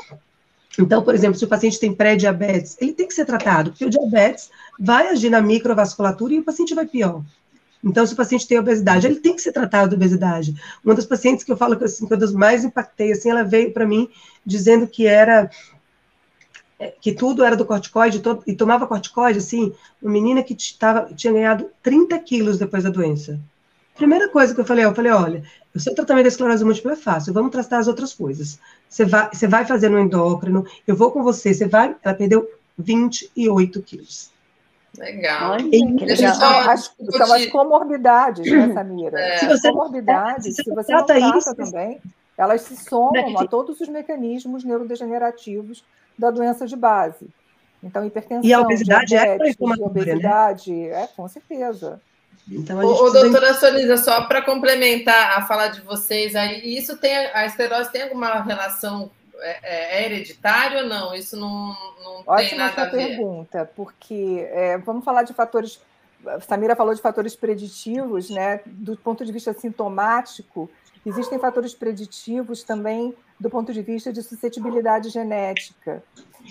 então, 0.78 1.02
por 1.02 1.14
exemplo, 1.14 1.38
se 1.38 1.44
o 1.44 1.48
paciente 1.48 1.80
tem 1.80 1.92
pré-diabetes, 1.92 2.76
ele 2.80 2.92
tem 2.92 3.06
que 3.06 3.14
ser 3.14 3.24
tratado, 3.24 3.70
porque 3.70 3.84
o 3.84 3.90
diabetes 3.90 4.50
vai 4.78 5.08
agir 5.08 5.30
na 5.30 5.40
microvasculatura 5.40 6.34
e 6.34 6.38
o 6.38 6.44
paciente 6.44 6.74
vai 6.74 6.86
pior. 6.86 7.22
Então, 7.82 8.06
se 8.06 8.12
o 8.12 8.16
paciente 8.16 8.46
tem 8.46 8.58
obesidade, 8.58 9.06
ele 9.06 9.16
tem 9.16 9.34
que 9.34 9.42
ser 9.42 9.52
tratado 9.52 9.90
de 9.90 9.96
obesidade. 9.96 10.54
Uma 10.84 10.94
das 10.94 11.06
pacientes 11.06 11.44
que 11.44 11.50
eu 11.50 11.56
falo 11.56 11.76
que 11.76 11.84
assim, 11.84 12.06
das 12.06 12.32
mais 12.32 12.64
impactei, 12.64 13.12
assim, 13.12 13.30
ela 13.30 13.42
veio 13.42 13.72
para 13.72 13.86
mim 13.86 14.08
dizendo 14.44 14.86
que 14.86 15.06
era 15.06 15.50
é, 16.78 16.92
que 17.00 17.12
tudo 17.12 17.42
era 17.42 17.56
do 17.56 17.64
corticoide 17.64 18.22
e 18.46 18.54
tomava 18.54 18.86
corticoide, 18.86 19.38
assim, 19.38 19.72
uma 20.00 20.12
menina 20.12 20.42
que 20.42 20.56
tava, 20.78 21.12
tinha 21.14 21.32
ganhado 21.32 21.70
30 21.82 22.18
quilos 22.20 22.58
depois 22.58 22.84
da 22.84 22.90
doença. 22.90 23.40
Primeira 24.00 24.30
coisa 24.30 24.54
que 24.54 24.60
eu 24.62 24.64
falei, 24.64 24.82
eu 24.82 24.94
falei, 24.94 25.12
olha, 25.12 25.42
o 25.74 25.78
seu 25.78 25.94
tratamento 25.94 26.24
da 26.24 26.28
esclerose 26.28 26.64
múltipla 26.64 26.92
é 26.92 26.96
fácil, 26.96 27.34
vamos 27.34 27.50
tratar 27.50 27.80
as 27.80 27.86
outras 27.86 28.14
coisas. 28.14 28.58
Você 28.88 29.04
vai, 29.04 29.28
você 29.30 29.46
vai 29.46 29.66
fazer 29.66 29.90
no 29.90 29.98
endócrino, 29.98 30.64
eu 30.86 30.96
vou 30.96 31.10
com 31.10 31.22
você, 31.22 31.52
você 31.52 31.68
vai, 31.68 31.94
ela 32.02 32.14
perdeu 32.14 32.50
28 32.78 33.82
quilos. 33.82 34.30
Legal. 34.96 35.58
Deixa 35.98 36.32
só, 36.32 36.70
as, 36.70 36.96
são 37.10 37.34
as 37.34 37.44
comorbidades, 37.48 38.50
né, 38.50 38.72
Samira? 38.72 39.20
É. 39.20 39.36
Se 39.36 39.46
você, 39.46 39.70
comorbidades, 39.70 40.56
se 40.56 40.74
você 40.74 40.92
não 40.94 41.04
trata 41.04 41.36
isso, 41.36 41.54
também, 41.54 42.00
elas 42.38 42.62
se 42.62 42.76
somam 42.76 43.38
a 43.38 43.46
todos 43.46 43.82
os 43.82 43.88
mecanismos 43.90 44.64
neurodegenerativos 44.64 45.84
da 46.18 46.30
doença 46.30 46.66
de 46.66 46.74
base. 46.74 47.28
Então, 47.82 48.02
hipertensão, 48.06 48.48
e 48.48 48.54
a 48.54 48.60
obesidade 48.62 49.14
é 49.14 49.36
diabetes, 49.36 49.56
é 49.60 49.84
obesidade, 49.84 50.72
né? 50.72 51.02
é, 51.02 51.06
com 51.14 51.28
certeza. 51.28 52.00
Então, 52.48 52.78
o, 52.78 53.06
o 53.06 53.10
doutora 53.10 53.54
Sonisa, 53.54 53.96
só 53.96 54.22
para 54.22 54.42
complementar 54.42 55.38
a 55.38 55.46
fala 55.46 55.68
de 55.68 55.80
vocês, 55.80 56.34
aí, 56.34 56.76
isso 56.76 56.96
tem 56.96 57.16
a 57.16 57.46
esclerose 57.46 57.92
tem 57.92 58.02
alguma 58.02 58.42
relação 58.42 59.10
é, 59.40 59.98
é 59.98 60.06
hereditária 60.06 60.82
ou 60.82 60.88
não? 60.88 61.14
Isso 61.14 61.36
não, 61.36 61.76
não 62.02 62.22
Ótima 62.26 62.48
tem 62.48 62.58
nada 62.58 62.82
a 62.82 62.84
ver. 62.86 63.08
pergunta, 63.08 63.70
porque 63.74 64.46
é, 64.50 64.78
vamos 64.78 65.04
falar 65.04 65.22
de 65.22 65.32
fatores. 65.32 65.80
Samira 66.46 66.76
falou 66.76 66.94
de 66.94 67.00
fatores 67.00 67.34
preditivos, 67.34 68.28
né? 68.28 68.60
Do 68.66 68.96
ponto 68.96 69.24
de 69.24 69.32
vista 69.32 69.54
sintomático, 69.54 70.70
existem 71.04 71.38
fatores 71.38 71.74
preditivos 71.74 72.62
também 72.62 73.14
do 73.38 73.48
ponto 73.48 73.72
de 73.72 73.80
vista 73.80 74.12
de 74.12 74.22
suscetibilidade 74.22 75.08
genética. 75.08 76.02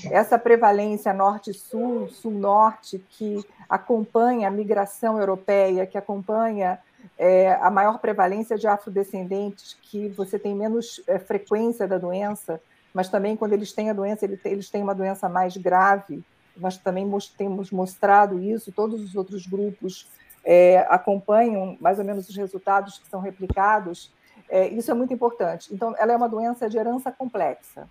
Essa 0.10 0.40
prevalência 0.40 1.14
norte-sul, 1.14 2.10
sul-norte, 2.10 3.04
que 3.10 3.46
acompanha 3.70 4.48
a 4.48 4.52
migração 4.52 5.20
europeia, 5.20 5.86
que 5.86 5.98
acompanha 5.98 6.80
é, 7.18 7.54
a 7.54 7.70
maior 7.70 8.00
prevalência 8.00 8.58
de 8.58 8.68
afrodescendentes, 8.68 9.78
que 9.82 10.10
você 10.10 10.40
tem 10.40 10.56
menos 10.56 11.02
é, 11.06 11.20
frequência 11.20 11.88
da 11.88 11.98
doença, 11.98 12.60
mas 12.94 13.10
também 13.10 13.36
quando 13.36 13.54
eles 13.54 13.72
têm 13.72 13.90
a 13.90 13.94
doença, 13.94 14.28
eles 14.46 14.70
têm 14.70 14.82
uma 14.82 14.96
doença 14.96 15.30
mais 15.30 15.56
grave. 15.56 16.24
Nós 16.58 16.78
também 16.78 17.08
temos 17.38 17.72
mostrado 17.72 18.40
isso, 18.40 18.72
todos 18.72 19.02
os 19.02 19.16
outros 19.16 19.46
grupos 19.46 20.08
é, 20.44 20.80
acompanham 20.90 21.78
mais 21.80 22.00
ou 22.00 22.06
menos 22.06 22.28
os 22.28 22.36
resultados 22.36 22.98
que 22.98 23.08
são 23.08 23.20
replicados 23.20 24.12
é, 24.50 24.68
isso 24.68 24.90
é 24.90 24.94
muito 24.94 25.14
importante. 25.14 25.74
Então, 25.74 25.96
ela 25.98 26.12
é 26.12 26.16
uma 26.16 26.28
doença 26.28 26.68
de 26.68 26.78
herança 26.78 27.12
complexa. 27.12 27.88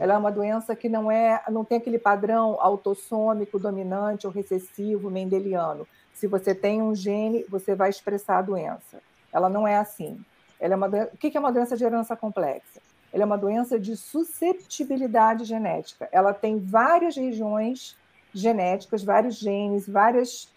Ela 0.00 0.14
é 0.14 0.18
uma 0.18 0.32
doença 0.32 0.74
que 0.74 0.88
não 0.88 1.10
é, 1.10 1.40
não 1.48 1.64
tem 1.64 1.78
aquele 1.78 1.98
padrão 1.98 2.58
autossômico, 2.60 3.58
dominante 3.58 4.26
ou 4.26 4.32
recessivo, 4.32 5.10
mendeliano. 5.10 5.86
Se 6.12 6.26
você 6.26 6.54
tem 6.54 6.82
um 6.82 6.94
gene, 6.94 7.44
você 7.48 7.74
vai 7.74 7.90
expressar 7.90 8.38
a 8.38 8.42
doença. 8.42 9.00
Ela 9.32 9.48
não 9.48 9.66
é 9.66 9.76
assim. 9.76 10.20
Ela 10.58 10.74
é 10.74 10.76
uma 10.76 10.86
o 10.86 11.16
que 11.16 11.36
é 11.36 11.40
uma 11.40 11.52
doença 11.52 11.76
de 11.76 11.84
herança 11.84 12.16
complexa? 12.16 12.80
Ela 13.12 13.22
é 13.22 13.26
uma 13.26 13.38
doença 13.38 13.78
de 13.78 13.96
susceptibilidade 13.96 15.44
genética. 15.44 16.08
Ela 16.10 16.34
tem 16.34 16.58
várias 16.58 17.16
regiões 17.16 17.96
genéticas, 18.32 19.04
vários 19.04 19.36
genes, 19.36 19.88
várias, 19.88 20.52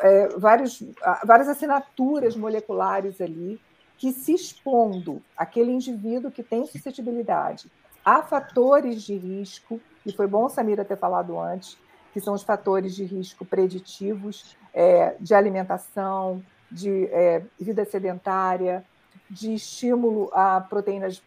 é, 0.00 0.28
várias 0.28 1.48
assinaturas 1.48 2.36
moleculares 2.36 3.20
ali 3.20 3.60
que 3.98 4.12
se 4.12 4.34
expondo 4.34 5.22
aquele 5.36 5.72
indivíduo 5.72 6.30
que 6.30 6.42
tem 6.42 6.66
suscetibilidade 6.66 7.70
a 8.04 8.22
fatores 8.22 9.02
de 9.02 9.16
risco, 9.16 9.80
e 10.04 10.12
foi 10.12 10.28
bom 10.28 10.48
Samira 10.48 10.84
ter 10.84 10.96
falado 10.96 11.38
antes, 11.40 11.76
que 12.12 12.20
são 12.20 12.34
os 12.34 12.44
fatores 12.44 12.94
de 12.94 13.04
risco 13.04 13.44
preditivos 13.44 14.56
é, 14.72 15.16
de 15.18 15.34
alimentação, 15.34 16.42
de 16.70 17.06
é, 17.06 17.42
vida 17.58 17.84
sedentária, 17.84 18.84
de 19.28 19.54
estímulo 19.54 20.30
a 20.32 20.60
proteínas 20.60 21.20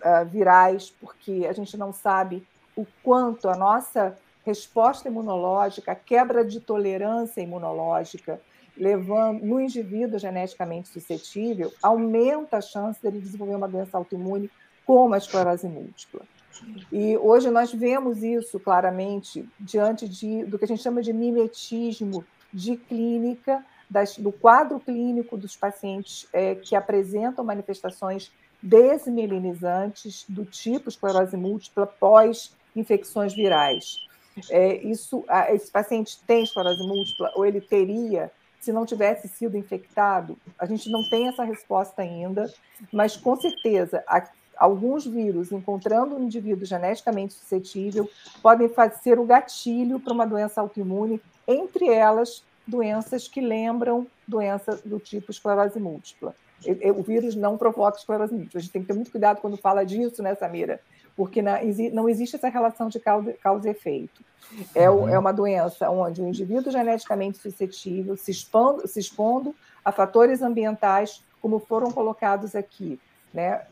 é, 0.00 0.24
virais, 0.24 0.94
porque 1.00 1.46
a 1.48 1.52
gente 1.52 1.76
não 1.76 1.92
sabe 1.92 2.46
o 2.76 2.86
quanto 3.02 3.48
a 3.48 3.56
nossa 3.56 4.16
resposta 4.44 5.08
imunológica, 5.08 5.90
a 5.90 5.96
quebra 5.96 6.44
de 6.44 6.60
tolerância 6.60 7.40
imunológica, 7.40 8.40
levando 8.76 9.42
no 9.42 9.60
indivíduo 9.60 10.18
geneticamente 10.18 10.88
suscetível, 10.88 11.72
aumenta 11.82 12.58
a 12.58 12.60
chance 12.60 13.00
dele 13.02 13.20
desenvolver 13.20 13.56
uma 13.56 13.68
doença 13.68 13.96
autoimune 13.96 14.50
como 14.84 15.14
a 15.14 15.18
esclerose 15.18 15.68
múltipla. 15.68 16.22
E 16.90 17.16
hoje 17.18 17.50
nós 17.50 17.72
vemos 17.72 18.22
isso 18.22 18.58
claramente 18.58 19.46
diante 19.58 20.08
de, 20.08 20.44
do 20.44 20.58
que 20.58 20.64
a 20.64 20.68
gente 20.68 20.82
chama 20.82 21.02
de 21.02 21.12
mimetismo 21.12 22.24
de 22.52 22.76
clínica, 22.76 23.64
das, 23.88 24.16
do 24.16 24.32
quadro 24.32 24.80
clínico 24.80 25.36
dos 25.36 25.56
pacientes 25.56 26.26
é, 26.32 26.54
que 26.54 26.74
apresentam 26.74 27.44
manifestações 27.44 28.32
desmielinizantes 28.62 30.24
do 30.28 30.44
tipo 30.44 30.88
esclerose 30.88 31.36
múltipla 31.36 31.86
pós 31.86 32.54
infecções 32.74 33.34
virais. 33.34 33.98
É, 34.50 34.76
isso, 34.82 35.24
esse 35.50 35.70
paciente 35.70 36.18
tem 36.26 36.42
esclerose 36.42 36.82
múltipla 36.86 37.32
ou 37.34 37.46
ele 37.46 37.60
teria 37.60 38.30
se 38.60 38.72
não 38.72 38.84
tivesse 38.84 39.28
sido 39.28 39.56
infectado? 39.56 40.36
A 40.58 40.66
gente 40.66 40.90
não 40.90 41.08
tem 41.08 41.28
essa 41.28 41.44
resposta 41.44 42.02
ainda, 42.02 42.52
mas 42.92 43.16
com 43.16 43.36
certeza 43.36 44.04
alguns 44.56 45.06
vírus 45.06 45.52
encontrando 45.52 46.16
um 46.16 46.24
indivíduo 46.24 46.64
geneticamente 46.64 47.34
suscetível 47.34 48.08
podem 48.42 48.70
ser 49.02 49.18
o 49.18 49.24
gatilho 49.24 50.00
para 50.00 50.12
uma 50.12 50.26
doença 50.26 50.60
autoimune, 50.60 51.20
entre 51.46 51.88
elas 51.88 52.42
doenças 52.66 53.28
que 53.28 53.40
lembram 53.40 54.06
doença 54.26 54.80
do 54.84 54.98
tipo 54.98 55.30
esclerose 55.30 55.78
múltipla. 55.78 56.34
O 56.96 57.02
vírus 57.02 57.36
não 57.36 57.56
provoca 57.56 57.98
esclerose 57.98 58.34
múltipla. 58.34 58.58
A 58.58 58.62
gente 58.62 58.72
tem 58.72 58.82
que 58.82 58.88
ter 58.88 58.94
muito 58.94 59.10
cuidado 59.10 59.40
quando 59.40 59.56
fala 59.56 59.84
disso, 59.84 60.22
né, 60.22 60.34
Samira? 60.34 60.80
Porque 61.16 61.40
não 61.40 62.08
existe 62.08 62.36
essa 62.36 62.48
relação 62.48 62.88
de 62.88 63.00
causa, 63.00 63.32
causa 63.42 63.68
e 63.68 63.70
efeito. 63.70 64.22
É, 64.74 64.88
uhum. 64.88 65.08
é 65.08 65.18
uma 65.18 65.32
doença 65.32 65.90
onde 65.90 66.22
o 66.22 66.28
indivíduo 66.28 66.70
geneticamente 66.70 67.38
suscetível, 67.38 68.16
se 68.16 68.30
expondo, 68.30 68.86
se 68.86 69.00
expondo 69.00 69.54
a 69.84 69.90
fatores 69.90 70.42
ambientais, 70.42 71.22
como 71.40 71.58
foram 71.58 71.90
colocados 71.90 72.54
aqui, 72.54 73.00
né, 73.32 73.62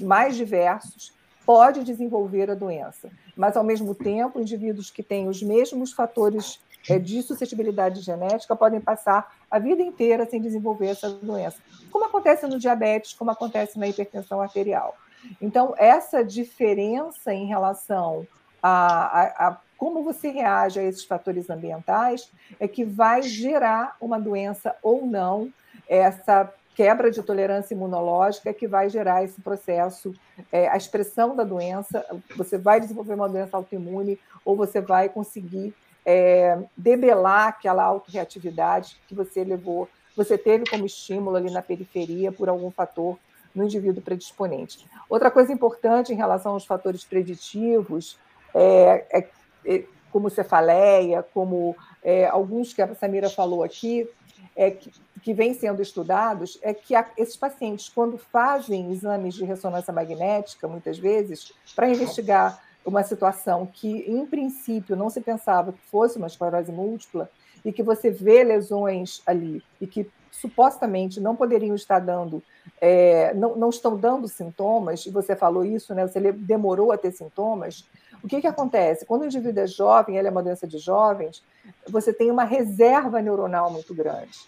mais 0.00 0.36
diversos, 0.36 1.12
pode 1.44 1.84
desenvolver 1.84 2.50
a 2.50 2.54
doença. 2.54 3.10
Mas, 3.36 3.56
ao 3.56 3.64
mesmo 3.64 3.94
tempo, 3.94 4.40
indivíduos 4.40 4.90
que 4.90 5.02
têm 5.02 5.28
os 5.28 5.42
mesmos 5.42 5.92
fatores 5.92 6.60
é, 6.88 6.98
de 6.98 7.22
suscetibilidade 7.22 8.00
genética 8.00 8.54
podem 8.54 8.80
passar 8.80 9.34
a 9.50 9.58
vida 9.58 9.82
inteira 9.82 10.26
sem 10.26 10.40
desenvolver 10.40 10.88
essa 10.88 11.10
doença, 11.10 11.58
como 11.90 12.04
acontece 12.04 12.46
no 12.46 12.58
diabetes, 12.58 13.12
como 13.12 13.30
acontece 13.30 13.78
na 13.78 13.88
hipertensão 13.88 14.40
arterial. 14.40 14.96
Então, 15.40 15.74
essa 15.76 16.24
diferença 16.24 17.32
em 17.32 17.46
relação 17.46 18.26
a, 18.62 19.22
a, 19.22 19.48
a 19.48 19.56
como 19.76 20.02
você 20.02 20.30
reage 20.30 20.80
a 20.80 20.82
esses 20.82 21.04
fatores 21.04 21.50
ambientais 21.50 22.30
é 22.58 22.66
que 22.66 22.84
vai 22.84 23.22
gerar 23.22 23.96
uma 24.00 24.18
doença 24.18 24.74
ou 24.82 25.06
não, 25.06 25.52
essa 25.86 26.50
quebra 26.74 27.10
de 27.10 27.22
tolerância 27.22 27.74
imunológica 27.74 28.52
que 28.52 28.66
vai 28.66 28.88
gerar 28.88 29.22
esse 29.22 29.40
processo, 29.40 30.14
é, 30.50 30.68
a 30.68 30.76
expressão 30.76 31.36
da 31.36 31.44
doença, 31.44 32.04
você 32.36 32.58
vai 32.58 32.80
desenvolver 32.80 33.14
uma 33.14 33.28
doença 33.28 33.56
autoimune 33.56 34.18
ou 34.44 34.56
você 34.56 34.80
vai 34.80 35.08
conseguir 35.08 35.74
é, 36.04 36.58
debelar 36.76 37.48
aquela 37.48 37.82
autorreatividade 37.82 39.00
que 39.08 39.14
você 39.14 39.42
levou, 39.42 39.88
você 40.14 40.38
teve 40.38 40.64
como 40.68 40.86
estímulo 40.86 41.36
ali 41.36 41.50
na 41.50 41.62
periferia 41.62 42.30
por 42.30 42.48
algum 42.48 42.70
fator 42.70 43.18
no 43.56 43.64
indivíduo 43.64 44.02
predisponente. 44.02 44.86
Outra 45.08 45.30
coisa 45.30 45.52
importante 45.52 46.12
em 46.12 46.16
relação 46.16 46.52
aos 46.52 46.66
fatores 46.66 47.04
preditivos 47.04 48.18
é, 48.54 49.06
é, 49.10 49.28
é 49.64 49.84
como 50.12 50.30
cefaleia, 50.30 51.22
como 51.22 51.74
é, 52.02 52.26
alguns 52.26 52.72
que 52.72 52.82
a 52.82 52.94
Samira 52.94 53.28
falou 53.28 53.64
aqui, 53.64 54.08
é, 54.54 54.70
que, 54.70 54.92
que 55.22 55.34
vêm 55.34 55.54
sendo 55.54 55.82
estudados 55.82 56.58
é 56.62 56.72
que 56.72 56.94
a, 56.94 57.06
esses 57.16 57.36
pacientes, 57.36 57.88
quando 57.88 58.16
fazem 58.16 58.92
exames 58.92 59.34
de 59.34 59.44
ressonância 59.44 59.92
magnética, 59.92 60.68
muitas 60.68 60.98
vezes, 60.98 61.52
para 61.74 61.88
investigar 61.88 62.62
uma 62.84 63.02
situação 63.02 63.66
que, 63.66 64.04
em 64.08 64.24
princípio, 64.24 64.94
não 64.94 65.10
se 65.10 65.20
pensava 65.20 65.72
que 65.72 65.80
fosse 65.90 66.18
uma 66.18 66.28
esclerose 66.28 66.70
múltipla, 66.70 67.28
e 67.66 67.72
que 67.72 67.82
você 67.82 68.10
vê 68.12 68.44
lesões 68.44 69.20
ali 69.26 69.60
e 69.80 69.88
que 69.88 70.08
supostamente 70.30 71.18
não 71.18 71.34
poderiam 71.34 71.74
estar 71.74 71.98
dando, 71.98 72.40
é, 72.80 73.32
não, 73.34 73.56
não 73.56 73.70
estão 73.70 73.96
dando 73.96 74.28
sintomas, 74.28 75.06
e 75.06 75.10
você 75.10 75.34
falou 75.34 75.64
isso, 75.64 75.94
né? 75.94 76.06
Você 76.06 76.20
demorou 76.32 76.92
a 76.92 76.98
ter 76.98 77.12
sintomas. 77.12 77.88
O 78.22 78.28
que, 78.28 78.40
que 78.40 78.46
acontece? 78.46 79.06
Quando 79.06 79.22
o 79.22 79.26
indivíduo 79.26 79.62
é 79.62 79.66
jovem, 79.66 80.16
ele 80.16 80.28
é 80.28 80.30
uma 80.30 80.42
doença 80.42 80.66
de 80.66 80.78
jovens, 80.78 81.42
você 81.88 82.12
tem 82.12 82.30
uma 82.30 82.44
reserva 82.44 83.20
neuronal 83.22 83.70
muito 83.70 83.94
grande. 83.94 84.38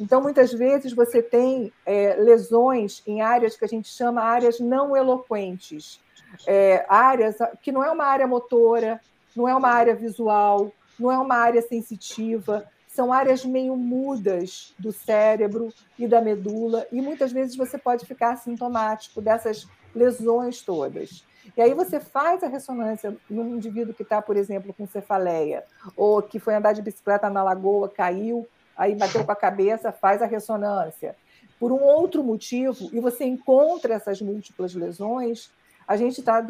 Então, 0.00 0.20
muitas 0.20 0.52
vezes, 0.52 0.92
você 0.92 1.22
tem 1.22 1.72
é, 1.84 2.14
lesões 2.16 3.02
em 3.06 3.20
áreas 3.20 3.56
que 3.56 3.64
a 3.64 3.68
gente 3.68 3.88
chama 3.88 4.22
áreas 4.22 4.58
não 4.58 4.96
eloquentes, 4.96 6.00
é, 6.46 6.84
áreas 6.88 7.36
que 7.62 7.72
não 7.72 7.84
é 7.84 7.90
uma 7.90 8.04
área 8.04 8.26
motora, 8.26 9.00
não 9.36 9.48
é 9.48 9.54
uma 9.54 9.68
área 9.68 9.94
visual, 9.94 10.72
não 10.98 11.10
é 11.10 11.18
uma 11.18 11.36
área 11.36 11.62
sensitiva, 11.62 12.66
são 12.92 13.10
áreas 13.10 13.42
meio 13.42 13.74
mudas 13.74 14.74
do 14.78 14.92
cérebro 14.92 15.72
e 15.98 16.06
da 16.06 16.20
medula, 16.20 16.86
e 16.92 17.00
muitas 17.00 17.32
vezes 17.32 17.56
você 17.56 17.78
pode 17.78 18.04
ficar 18.04 18.36
sintomático 18.36 19.22
dessas 19.22 19.66
lesões 19.94 20.60
todas. 20.60 21.24
E 21.56 21.62
aí 21.62 21.72
você 21.72 21.98
faz 21.98 22.42
a 22.42 22.48
ressonância 22.48 23.16
num 23.30 23.56
indivíduo 23.56 23.94
que 23.94 24.02
está, 24.02 24.20
por 24.20 24.36
exemplo, 24.36 24.74
com 24.74 24.86
cefaleia, 24.86 25.64
ou 25.96 26.20
que 26.20 26.38
foi 26.38 26.54
andar 26.54 26.74
de 26.74 26.82
bicicleta 26.82 27.30
na 27.30 27.42
lagoa, 27.42 27.88
caiu, 27.88 28.46
aí 28.76 28.94
bateu 28.94 29.24
com 29.24 29.32
a 29.32 29.36
cabeça, 29.36 29.90
faz 29.90 30.20
a 30.20 30.26
ressonância. 30.26 31.16
Por 31.58 31.72
um 31.72 31.82
outro 31.82 32.22
motivo, 32.22 32.90
e 32.92 33.00
você 33.00 33.24
encontra 33.24 33.94
essas 33.94 34.20
múltiplas 34.20 34.74
lesões, 34.74 35.50
a 35.88 35.96
gente 35.96 36.20
está 36.20 36.44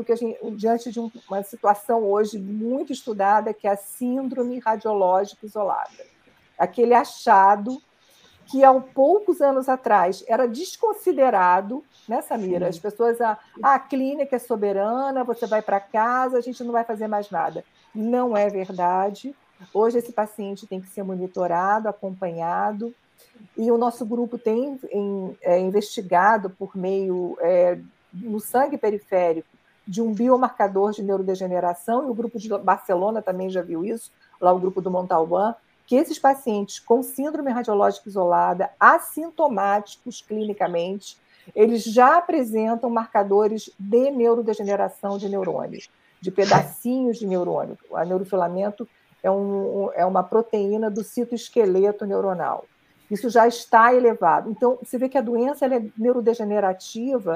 diante 0.57 0.91
de 0.91 0.99
uma 0.99 1.43
situação 1.45 2.03
hoje 2.03 2.37
muito 2.37 2.93
estudada, 2.93 3.55
que 3.55 3.69
é 3.69 3.71
a 3.71 3.77
síndrome 3.77 4.59
radiológica 4.59 5.47
isolada. 5.47 6.12
Aquele 6.63 6.95
achado 6.95 7.83
que 8.47 8.63
há 8.63 8.73
poucos 8.73 9.41
anos 9.41 9.69
atrás 9.69 10.23
era 10.29 10.47
desconsiderado, 10.47 11.83
né, 12.09 12.23
Samira? 12.23 12.69
As 12.69 12.79
pessoas, 12.79 13.21
a, 13.21 13.37
ah, 13.61 13.75
a 13.75 13.79
clínica 13.81 14.37
é 14.37 14.39
soberana, 14.39 15.25
você 15.25 15.45
vai 15.45 15.61
para 15.61 15.81
casa, 15.81 16.39
a 16.39 16.41
gente 16.41 16.63
não 16.63 16.71
vai 16.71 16.85
fazer 16.85 17.09
mais 17.09 17.29
nada. 17.33 17.65
Não 17.93 18.37
é 18.37 18.49
verdade. 18.49 19.35
Hoje 19.75 19.99
esse 19.99 20.13
paciente 20.13 20.65
tem 20.65 20.81
que 20.81 20.87
ser 20.87 21.03
monitorado, 21.03 21.89
acompanhado, 21.89 22.95
e 23.57 23.69
o 23.73 23.77
nosso 23.77 24.07
grupo 24.07 24.39
tem 24.39 24.79
em, 24.93 25.37
é, 25.43 25.59
investigado 25.59 26.49
por 26.49 26.77
meio 26.77 27.37
é, 27.41 27.77
no 28.13 28.39
sangue 28.39 28.79
periférico 28.79 29.49
de 29.85 30.01
um 30.01 30.15
biomarcador 30.15 30.93
de 30.93 31.03
neurodegeneração, 31.03 32.07
e 32.07 32.11
o 32.11 32.15
grupo 32.15 32.39
de 32.39 32.49
Barcelona 32.59 33.21
também 33.21 33.51
já 33.51 33.63
viu 33.63 33.85
isso, 33.85 34.13
lá 34.41 34.53
o 34.53 34.61
grupo 34.61 34.81
do 34.81 34.93
Montalbán, 34.93 35.57
que 35.87 35.97
esses 35.97 36.19
pacientes 36.19 36.79
com 36.79 37.03
síndrome 37.03 37.51
radiológica 37.51 38.09
isolada, 38.09 38.71
assintomáticos 38.79 40.23
clinicamente, 40.23 41.17
eles 41.55 41.85
já 41.85 42.19
apresentam 42.19 42.89
marcadores 42.89 43.71
de 43.79 44.11
neurodegeneração 44.11 45.19
de 45.19 45.29
neurônios, 45.29 45.91
de 46.21 46.31
pedacinhos 46.31 47.19
de 47.19 47.27
neurônio. 47.27 47.77
O 47.91 47.99
neurofilamento 48.03 48.89
é, 49.23 49.31
um, 49.31 49.91
é 49.95 50.05
uma 50.05 50.23
proteína 50.23 50.91
do 50.91 51.03
citoesqueleto 51.03 52.07
neuronal. 52.07 52.65
Isso 53.11 53.29
já 53.29 53.47
está 53.47 53.93
elevado. 53.95 54.51
Então, 54.51 54.79
você 54.83 54.97
vê 54.97 55.09
que 55.09 55.19
a 55.19 55.23
doença 55.23 55.67
é 55.67 55.85
neurodegenerativa, 55.99 57.35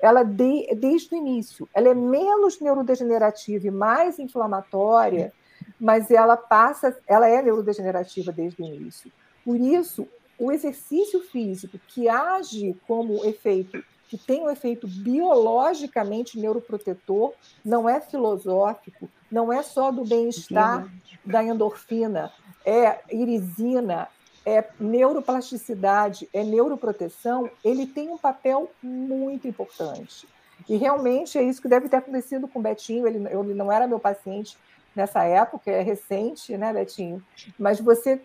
ela 0.00 0.22
de, 0.22 0.74
desde 0.74 1.14
o 1.14 1.16
início. 1.16 1.68
Ela 1.72 1.88
é 1.88 1.94
menos 1.94 2.60
neurodegenerativa 2.60 3.66
e 3.66 3.70
mais 3.70 4.18
inflamatória, 4.18 5.32
mas 5.78 6.10
ela 6.10 6.36
passa, 6.36 6.96
ela 7.06 7.28
é 7.28 7.42
neurodegenerativa 7.42 8.32
desde 8.32 8.62
o 8.62 8.64
início. 8.64 9.10
Por 9.44 9.56
isso, 9.56 10.08
o 10.38 10.50
exercício 10.50 11.20
físico 11.20 11.78
que 11.88 12.08
age 12.08 12.76
como 12.86 13.24
efeito 13.24 13.82
que 14.08 14.18
tem 14.18 14.42
um 14.42 14.50
efeito 14.50 14.86
biologicamente 14.86 16.38
neuroprotetor, 16.38 17.32
não 17.64 17.88
é 17.88 18.00
filosófico, 18.00 19.08
não 19.30 19.52
é 19.52 19.62
só 19.62 19.90
do 19.90 20.04
bem-estar 20.04 20.86
da 21.24 21.42
endorfina, 21.42 22.30
é 22.64 23.00
irisina, 23.10 24.08
é 24.46 24.64
neuroplasticidade, 24.78 26.28
é 26.32 26.44
neuroproteção, 26.44 27.50
ele 27.64 27.86
tem 27.86 28.08
um 28.08 28.18
papel 28.18 28.70
muito 28.80 29.48
importante. 29.48 30.28
E 30.68 30.76
realmente 30.76 31.36
é 31.36 31.42
isso 31.42 31.60
que 31.60 31.68
deve 31.68 31.88
ter 31.88 31.96
acontecido 31.96 32.46
com 32.46 32.58
o 32.58 32.62
Betinho, 32.62 33.06
ele, 33.06 33.18
ele 33.18 33.54
não 33.54 33.72
era 33.72 33.86
meu 33.86 33.98
paciente 33.98 34.56
nessa 34.94 35.24
época, 35.24 35.70
é 35.70 35.82
recente, 35.82 36.56
né, 36.56 36.72
Betinho? 36.72 37.22
Mas 37.58 37.80
você 37.80 38.20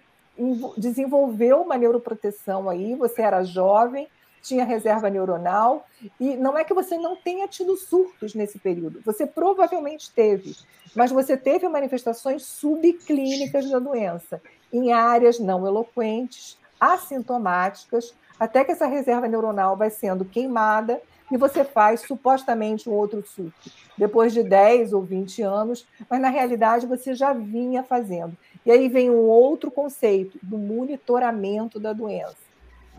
desenvolveu 0.77 1.61
uma 1.61 1.77
neuroproteção 1.77 2.69
aí, 2.69 2.95
você 2.95 3.21
era 3.21 3.43
jovem, 3.43 4.07
tinha 4.41 4.63
reserva 4.63 5.09
neuronal, 5.09 5.85
e 6.19 6.35
não 6.37 6.57
é 6.57 6.63
que 6.63 6.73
você 6.73 6.97
não 6.97 7.15
tenha 7.15 7.47
tido 7.47 7.75
surtos 7.75 8.33
nesse 8.33 8.57
período, 8.57 9.01
você 9.05 9.25
provavelmente 9.25 10.11
teve, 10.13 10.55
mas 10.95 11.11
você 11.11 11.35
teve 11.35 11.67
manifestações 11.67 12.43
subclínicas 12.45 13.69
da 13.69 13.79
doença, 13.79 14.41
em 14.71 14.93
áreas 14.93 15.39
não 15.39 15.67
eloquentes, 15.67 16.57
assintomáticas, 16.79 18.15
até 18.39 18.63
que 18.63 18.71
essa 18.71 18.87
reserva 18.87 19.27
neuronal 19.27 19.75
vai 19.75 19.89
sendo 19.89 20.23
queimada 20.23 21.01
e 21.31 21.37
você 21.37 21.63
faz 21.63 22.01
supostamente 22.01 22.89
um 22.89 22.93
outro 22.93 23.23
surto, 23.25 23.71
depois 23.97 24.33
de 24.33 24.43
10 24.43 24.93
ou 24.93 25.03
20 25.03 25.41
anos, 25.41 25.87
mas 26.09 26.19
na 26.19 26.29
realidade 26.29 26.87
você 26.87 27.13
já 27.13 27.33
vinha 27.33 27.83
fazendo. 27.83 28.35
E 28.65 28.71
aí 28.71 28.87
vem 28.89 29.09
um 29.09 29.27
outro 29.27 29.69
conceito 29.69 30.39
do 30.41 30.57
monitoramento 30.57 31.79
da 31.79 31.93
doença 31.93 32.49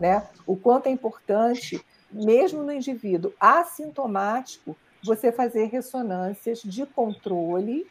né? 0.01 0.27
O 0.47 0.57
quanto 0.57 0.87
é 0.87 0.89
importante, 0.89 1.79
mesmo 2.11 2.63
no 2.63 2.73
indivíduo 2.73 3.31
assintomático, 3.39 4.75
você 5.03 5.31
fazer 5.31 5.65
ressonâncias 5.65 6.59
de 6.63 6.87
controle, 6.87 7.87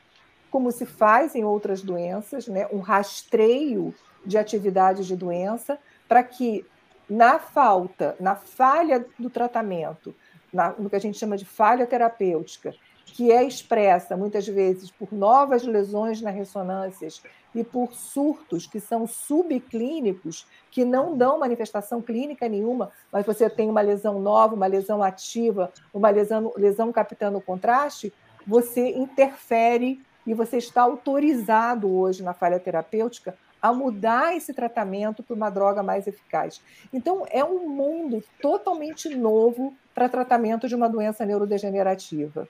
como 0.51 0.73
se 0.73 0.85
faz 0.85 1.37
em 1.37 1.45
outras 1.45 1.83
doenças, 1.83 2.49
né? 2.49 2.67
um 2.73 2.81
rastreio 2.81 3.95
de 4.27 4.37
atividade 4.37 5.07
de 5.07 5.15
doença, 5.15 5.79
para 6.09 6.25
que 6.25 6.67
na 7.09 7.39
falta, 7.39 8.17
na 8.19 8.35
falha 8.35 9.07
do 9.17 9.31
tratamento, 9.31 10.13
na, 10.53 10.71
no 10.79 10.91
que 10.91 10.97
a 10.97 11.01
gente 11.01 11.19
chama 11.19 11.37
de 11.37 11.45
falha 11.45 11.87
terapêutica, 11.87 12.75
que 13.07 13.33
é 13.33 13.43
expressa 13.43 14.17
muitas 14.17 14.47
vezes 14.47 14.91
por 14.91 15.13
novas 15.13 15.65
lesões 15.65 16.21
nas 16.21 16.35
ressonâncias 16.35 17.23
e 17.55 17.65
por 17.65 17.93
surtos 17.93 18.67
que 18.67 18.79
são 18.79 19.07
subclínicos, 19.07 20.47
que 20.71 20.85
não 20.85 21.17
dão 21.17 21.39
manifestação 21.39 22.01
clínica 22.01 22.49
nenhuma, 22.49 22.93
mas 23.11 23.27
você 23.27 23.51
tem 23.51 23.69
uma 23.69 23.81
lesão 23.81 24.21
nova, 24.21 24.55
uma 24.55 24.67
lesão 24.67 25.03
ativa, 25.03 25.73
uma 25.93 26.11
lesão, 26.11 26.53
lesão 26.57 26.93
captando 26.93 27.39
o 27.39 27.43
contraste, 27.43 28.13
você 28.47 28.91
interfere 28.91 30.01
e 30.27 30.33
você 30.33 30.59
está 30.59 30.83
autorizado 30.83 31.93
hoje 31.93 32.23
na 32.23 32.33
falha 32.33 32.61
terapêutica 32.61 33.37
a 33.61 33.73
mudar 33.73 34.35
esse 34.35 34.55
tratamento 34.55 35.23
para 35.23 35.37
uma 35.37 35.51
droga 35.51 35.83
mais 35.83 36.07
eficaz. 36.07 36.63
Então, 36.93 37.27
é 37.29 37.45
um 37.45 37.69
mundo 37.69 38.23
totalmente 38.41 39.09
novo 39.15 39.75
para 40.01 40.09
tratamento 40.09 40.67
de 40.67 40.75
uma 40.75 40.89
doença 40.89 41.27
neurodegenerativa. 41.27 42.49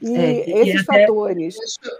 E 0.00 0.16
é, 0.16 0.60
esses 0.60 0.74
e 0.74 0.78
até... 0.88 1.00
fatores, 1.00 1.56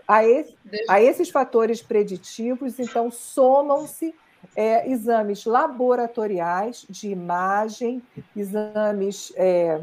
a, 0.07 0.25
esse, 0.25 0.55
a, 0.89 1.03
esses 1.03 1.29
fatores 1.29 1.83
preditivos, 1.83 2.79
então, 2.79 3.11
somam-se 3.11 4.15
é, 4.55 4.89
exames 4.89 5.45
laboratoriais 5.45 6.87
de 6.89 7.09
imagem, 7.09 8.01
exames 8.37 9.33
é, 9.35 9.81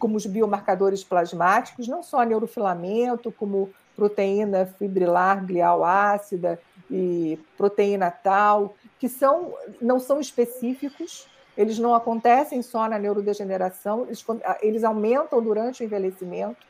como 0.00 0.16
os 0.16 0.26
biomarcadores 0.26 1.04
plasmáticos, 1.04 1.86
não 1.86 2.02
só 2.02 2.24
neurofilamento, 2.24 3.30
como 3.30 3.70
proteína 3.94 4.66
fibrilar 4.66 5.46
glial 5.46 5.84
ácida 5.84 6.60
e 6.90 7.38
proteína 7.56 8.10
tal, 8.10 8.74
que 8.98 9.08
são, 9.08 9.54
não 9.80 10.00
são 10.00 10.18
específicos, 10.20 11.28
eles 11.56 11.78
não 11.78 11.94
acontecem 11.94 12.62
só 12.62 12.88
na 12.88 12.98
neurodegeneração, 12.98 14.04
eles, 14.06 14.24
eles 14.60 14.84
aumentam 14.84 15.42
durante 15.42 15.82
o 15.82 15.84
envelhecimento, 15.84 16.66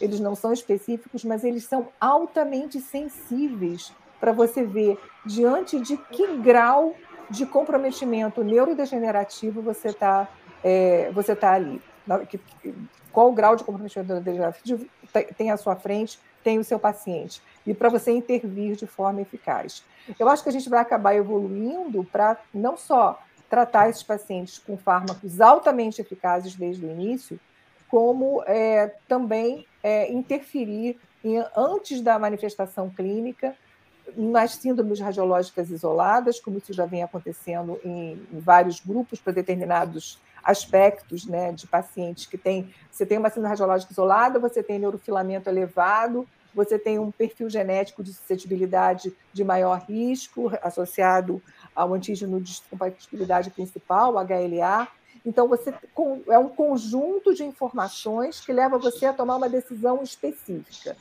eles 0.00 0.20
não 0.20 0.34
são 0.34 0.52
específicos, 0.52 1.24
mas 1.24 1.44
eles 1.44 1.64
são 1.64 1.88
altamente 2.00 2.80
sensíveis 2.80 3.92
para 4.18 4.32
você 4.32 4.64
ver 4.64 4.98
diante 5.24 5.78
de 5.80 5.96
que 5.96 6.36
grau 6.38 6.94
de 7.30 7.46
comprometimento 7.46 8.42
neurodegenerativo 8.42 9.60
você 9.60 9.88
está 9.88 10.28
é, 10.62 11.10
você 11.12 11.36
tá 11.36 11.52
ali. 11.52 11.80
Qual 13.12 13.28
o 13.28 13.32
grau 13.32 13.54
de 13.54 13.64
comprometimento 13.64 14.08
neurodegenerativo 14.08 14.86
tem 15.36 15.50
à 15.50 15.56
sua 15.56 15.76
frente, 15.76 16.18
tem 16.42 16.58
o 16.58 16.64
seu 16.64 16.78
paciente. 16.78 17.42
E 17.66 17.74
para 17.74 17.88
você 17.88 18.12
intervir 18.12 18.76
de 18.76 18.86
forma 18.86 19.20
eficaz. 19.20 19.84
Eu 20.18 20.28
acho 20.28 20.42
que 20.42 20.48
a 20.48 20.52
gente 20.52 20.68
vai 20.68 20.80
acabar 20.80 21.14
evoluindo 21.14 22.04
para 22.04 22.38
não 22.52 22.76
só 22.76 23.18
tratar 23.54 23.88
esses 23.88 24.02
pacientes 24.02 24.58
com 24.58 24.76
fármacos 24.76 25.40
altamente 25.40 26.00
eficazes 26.00 26.56
desde 26.56 26.84
o 26.84 26.90
início, 26.90 27.38
como 27.88 28.42
é, 28.48 28.92
também 29.06 29.64
é, 29.80 30.12
interferir 30.12 30.98
em, 31.22 31.40
antes 31.56 32.00
da 32.00 32.18
manifestação 32.18 32.90
clínica 32.90 33.54
nas 34.16 34.56
síndromes 34.56 34.98
radiológicas 34.98 35.70
isoladas, 35.70 36.40
como 36.40 36.58
isso 36.58 36.72
já 36.72 36.84
vem 36.84 37.04
acontecendo 37.04 37.80
em, 37.84 38.20
em 38.32 38.40
vários 38.40 38.80
grupos 38.80 39.20
para 39.20 39.32
determinados 39.32 40.18
aspectos 40.42 41.24
né, 41.24 41.52
de 41.52 41.68
pacientes 41.68 42.26
que 42.26 42.36
tem. 42.36 42.74
Você 42.90 43.06
tem 43.06 43.18
uma 43.18 43.28
síndrome 43.28 43.50
radiológica 43.50 43.92
isolada, 43.92 44.40
você 44.40 44.64
tem 44.64 44.80
neurofilamento 44.80 45.48
elevado, 45.48 46.26
você 46.52 46.76
tem 46.76 46.98
um 46.98 47.12
perfil 47.12 47.48
genético 47.48 48.02
de 48.02 48.12
suscetibilidade 48.12 49.14
de 49.32 49.44
maior 49.44 49.78
risco 49.88 50.52
associado 50.60 51.40
ao 51.74 51.92
antígeno 51.92 52.40
de 52.40 52.60
compatibilidade 52.70 53.50
principal, 53.50 54.14
HLA, 54.14 54.88
então, 55.24 55.48
você 55.48 55.72
é 56.28 56.38
um 56.38 56.50
conjunto 56.50 57.34
de 57.34 57.44
informações 57.44 58.40
que 58.40 58.52
leva 58.52 58.76
você 58.76 59.06
a 59.06 59.12
tomar 59.12 59.36
uma 59.36 59.48
decisão 59.48 60.02
específica. 60.02 60.96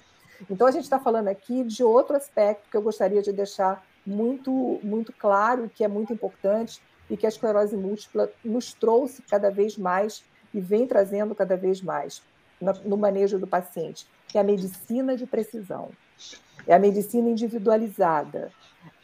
Então, 0.49 0.65
a 0.65 0.71
gente 0.71 0.83
está 0.83 0.97
falando 0.97 1.27
aqui 1.27 1.63
de 1.63 1.83
outro 1.83 2.15
aspecto 2.15 2.69
que 2.69 2.77
eu 2.77 2.81
gostaria 2.81 3.21
de 3.21 3.33
deixar 3.33 3.85
muito, 4.05 4.79
muito 4.81 5.11
claro, 5.11 5.69
que 5.73 5.83
é 5.83 5.89
muito 5.89 6.13
importante, 6.13 6.81
e 7.09 7.17
que 7.17 7.25
a 7.25 7.29
esclerose 7.29 7.75
múltipla 7.75 8.31
nos 8.43 8.73
trouxe 8.73 9.21
cada 9.23 9.51
vez 9.51 9.77
mais 9.77 10.23
e 10.53 10.61
vem 10.61 10.87
trazendo 10.87 11.35
cada 11.35 11.57
vez 11.57 11.81
mais 11.81 12.21
no 12.85 12.95
manejo 12.95 13.37
do 13.37 13.45
paciente, 13.45 14.07
que 14.27 14.37
é 14.37 14.41
a 14.41 14.43
medicina 14.43 15.17
de 15.17 15.25
precisão. 15.25 15.89
É 16.65 16.73
a 16.73 16.79
medicina 16.79 17.29
individualizada. 17.29 18.51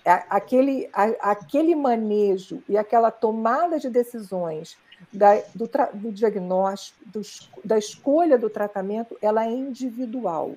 É 0.10 0.24
aquele, 0.28 0.90
aquele 1.22 1.76
manejo 1.76 2.64
e 2.68 2.76
aquela 2.76 3.12
tomada 3.12 3.78
de 3.78 3.92
decisões 3.92 4.76
da, 5.14 5.36
do, 5.54 5.70
do, 5.94 6.12
diagnóstico, 6.12 6.98
do, 7.06 7.22
da 7.64 7.78
escolha 7.78 8.36
do 8.36 8.50
tratamento, 8.50 9.16
ela 9.22 9.46
é 9.46 9.52
individual. 9.52 10.56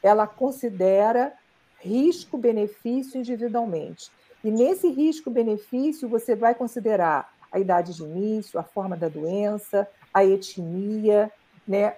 Ela 0.00 0.24
considera 0.28 1.32
risco-benefício 1.80 3.18
individualmente. 3.18 4.08
E 4.44 4.52
nesse 4.52 4.88
risco-benefício, 4.88 6.08
você 6.08 6.36
vai 6.36 6.54
considerar 6.54 7.34
a 7.50 7.58
idade 7.58 7.96
de 7.96 8.04
início, 8.04 8.60
a 8.60 8.62
forma 8.62 8.96
da 8.96 9.08
doença, 9.08 9.88
a 10.14 10.24
etnia, 10.24 11.28
né, 11.66 11.96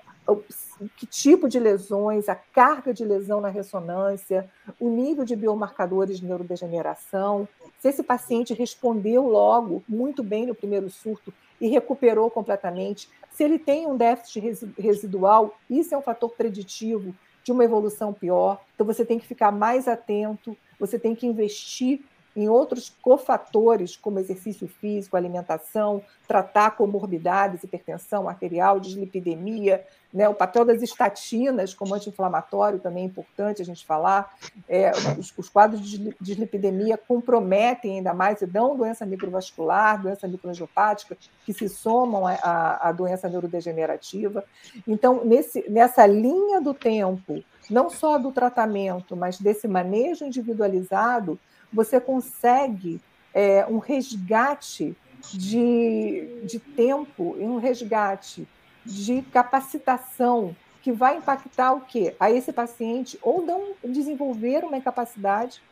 que 0.97 1.07
tipo 1.07 1.49
de 1.49 1.59
lesões, 1.59 2.29
a 2.29 2.35
carga 2.35 2.93
de 2.93 3.05
lesão 3.05 3.41
na 3.41 3.49
ressonância, 3.49 4.51
o 4.81 4.89
nível 4.89 5.25
de 5.25 5.37
biomarcadores 5.37 6.19
de 6.19 6.27
neurodegeneração, 6.27 7.49
se 7.79 7.89
esse 7.89 8.03
paciente 8.03 8.55
respondeu 8.55 9.27
logo 9.29 9.83
muito 9.89 10.23
bem 10.23 10.47
no 10.47 10.55
primeiro 10.55 10.91
surto 10.91 11.33
e 11.61 11.69
recuperou 11.69 12.31
completamente. 12.31 13.09
Se 13.31 13.45
ele 13.45 13.59
tem 13.59 13.87
um 13.87 13.97
déficit 13.97 14.41
residual, 14.79 15.55
isso 15.69 15.95
é 15.95 15.99
um 15.99 16.03
fator 16.03 16.31
preditivo 16.31 17.15
de 17.43 17.53
uma 17.53 17.65
evolução 17.65 18.13
pior. 18.13 18.61
Então, 18.75 18.87
você 18.87 19.05
tem 19.05 19.19
que 19.19 19.27
ficar 19.27 19.53
mais 19.53 19.87
atento, 19.87 20.57
você 20.81 20.99
tem 20.99 21.15
que 21.15 21.27
investir 21.27 22.01
em 22.37 22.49
outros 22.49 22.93
cofatores, 23.03 23.97
como 23.97 24.19
exercício 24.19 24.67
físico, 24.67 25.17
alimentação, 25.17 26.03
tratar 26.27 26.73
comorbidades, 26.73 27.63
hipertensão 27.63 28.29
arterial, 28.29 28.81
dislipidemia, 28.81 29.85
né? 30.13 30.29
o 30.29 30.35
papel 30.35 30.65
das 30.65 30.81
estatinas 30.81 31.75
como 31.75 31.95
anti-inflamatório 31.95 32.79
também 32.79 33.03
é 33.03 33.07
importante 33.07 33.61
a 33.61 33.65
gente 33.65 33.85
falar. 33.85 34.35
É, 34.69 34.93
os, 35.19 35.33
os, 35.37 35.49
quadros 35.49 35.81
de 35.83 36.15
dislipidemia 36.21 36.97
comprometem 36.97 37.97
ainda 37.97 38.15
mais 38.15 38.41
e 38.41 38.47
dão 38.47 38.77
doença 38.77 39.05
microvascular, 39.05 40.01
doença 40.01 40.29
microangiopática, 40.29 41.17
que 41.45 41.53
se 41.53 41.69
somam 41.69 42.27
à, 42.27 42.93
doença 42.93 43.29
neurodegenerativa. 43.29 44.45
Então, 44.87 45.25
nesse, 45.25 45.69
nessa 45.69 46.07
linha 46.07 46.61
do 46.61 46.73
tempo, 46.73 47.43
não 47.69 47.91
só 47.91 48.19
do 48.19 48.31
tratamento, 48.31 49.17
mas 49.17 49.39
desse 49.39 49.67
manejo 49.67 50.25
individualizado, 50.25 51.39
você 51.75 52.01
consegue 52.01 53.01
é, 53.35 53.67
um 53.67 53.79
resgate 53.79 54.97
de, 55.33 56.41
de 56.45 56.59
tempo 56.59 57.37
e 57.39 57.43
um 57.43 57.59
resgate 57.59 58.47
de 58.85 59.23
capacitação 59.23 60.55
que 60.83 60.93
vai 60.93 61.17
impactar 61.17 61.73
o 61.73 61.81
quê? 61.81 62.15
A 62.21 62.31
esse 62.31 62.53
paciente 62.53 63.19
ou 63.23 63.45
não 63.45 63.73
desenvolver 63.83 64.65
uma 64.65 64.77
incapacidade 64.77 65.63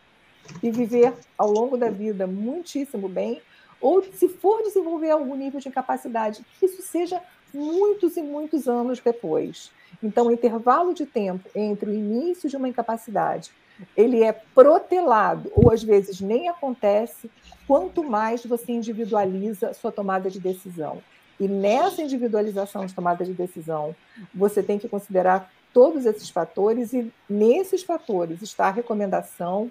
e 0.63 0.71
viver 0.71 1.15
ao 1.37 1.51
longo 1.51 1.77
da 1.77 1.91
vida 1.91 2.27
muitíssimo 2.27 3.09
bem, 3.09 3.41
ou 3.81 4.03
se 4.03 4.29
for 4.29 4.63
desenvolver 4.63 5.11
algum 5.11 5.37
nível 5.37 5.61
de 5.61 5.69
incapacidade, 5.69 6.45
que 6.59 6.67
isso 6.67 6.83
seja 6.83 7.21
muitos 7.53 8.17
e 8.17 8.23
muitos 8.23 8.67
anos 8.67 9.01
depois. 9.01 9.71
Então, 10.03 10.29
o 10.29 10.33
intervalo 10.33 10.95
de 10.95 11.05
tempo 11.05 11.49
entre 11.55 11.91
o 11.91 11.95
início 11.95 12.49
de 12.49 12.57
uma 12.57 12.69
incapacidade 12.69 13.53
ele 13.97 14.23
é 14.23 14.33
protelado, 14.33 15.51
ou 15.55 15.73
às 15.73 15.83
vezes 15.83 16.21
nem 16.21 16.49
acontece, 16.49 17.31
quanto 17.67 18.03
mais 18.03 18.45
você 18.45 18.73
individualiza 18.73 19.75
sua 19.75 19.93
tomada 19.93 20.31
de 20.31 20.41
decisão. 20.41 21.03
E 21.39 21.49
nessa 21.49 22.03
individualização 22.03 22.87
de 22.87 22.95
tomada 22.95 23.25
de 23.25 23.33
decisão, 23.33 23.95
você 24.35 24.63
tem 24.63 24.79
que 24.79 24.89
considerar 24.89 25.51
todos 25.73 26.05
esses 26.07 26.29
fatores, 26.29 26.93
e 26.93 27.11
nesses 27.29 27.83
fatores 27.83 28.43
está 28.43 28.67
a 28.67 28.71
recomendação 28.71 29.71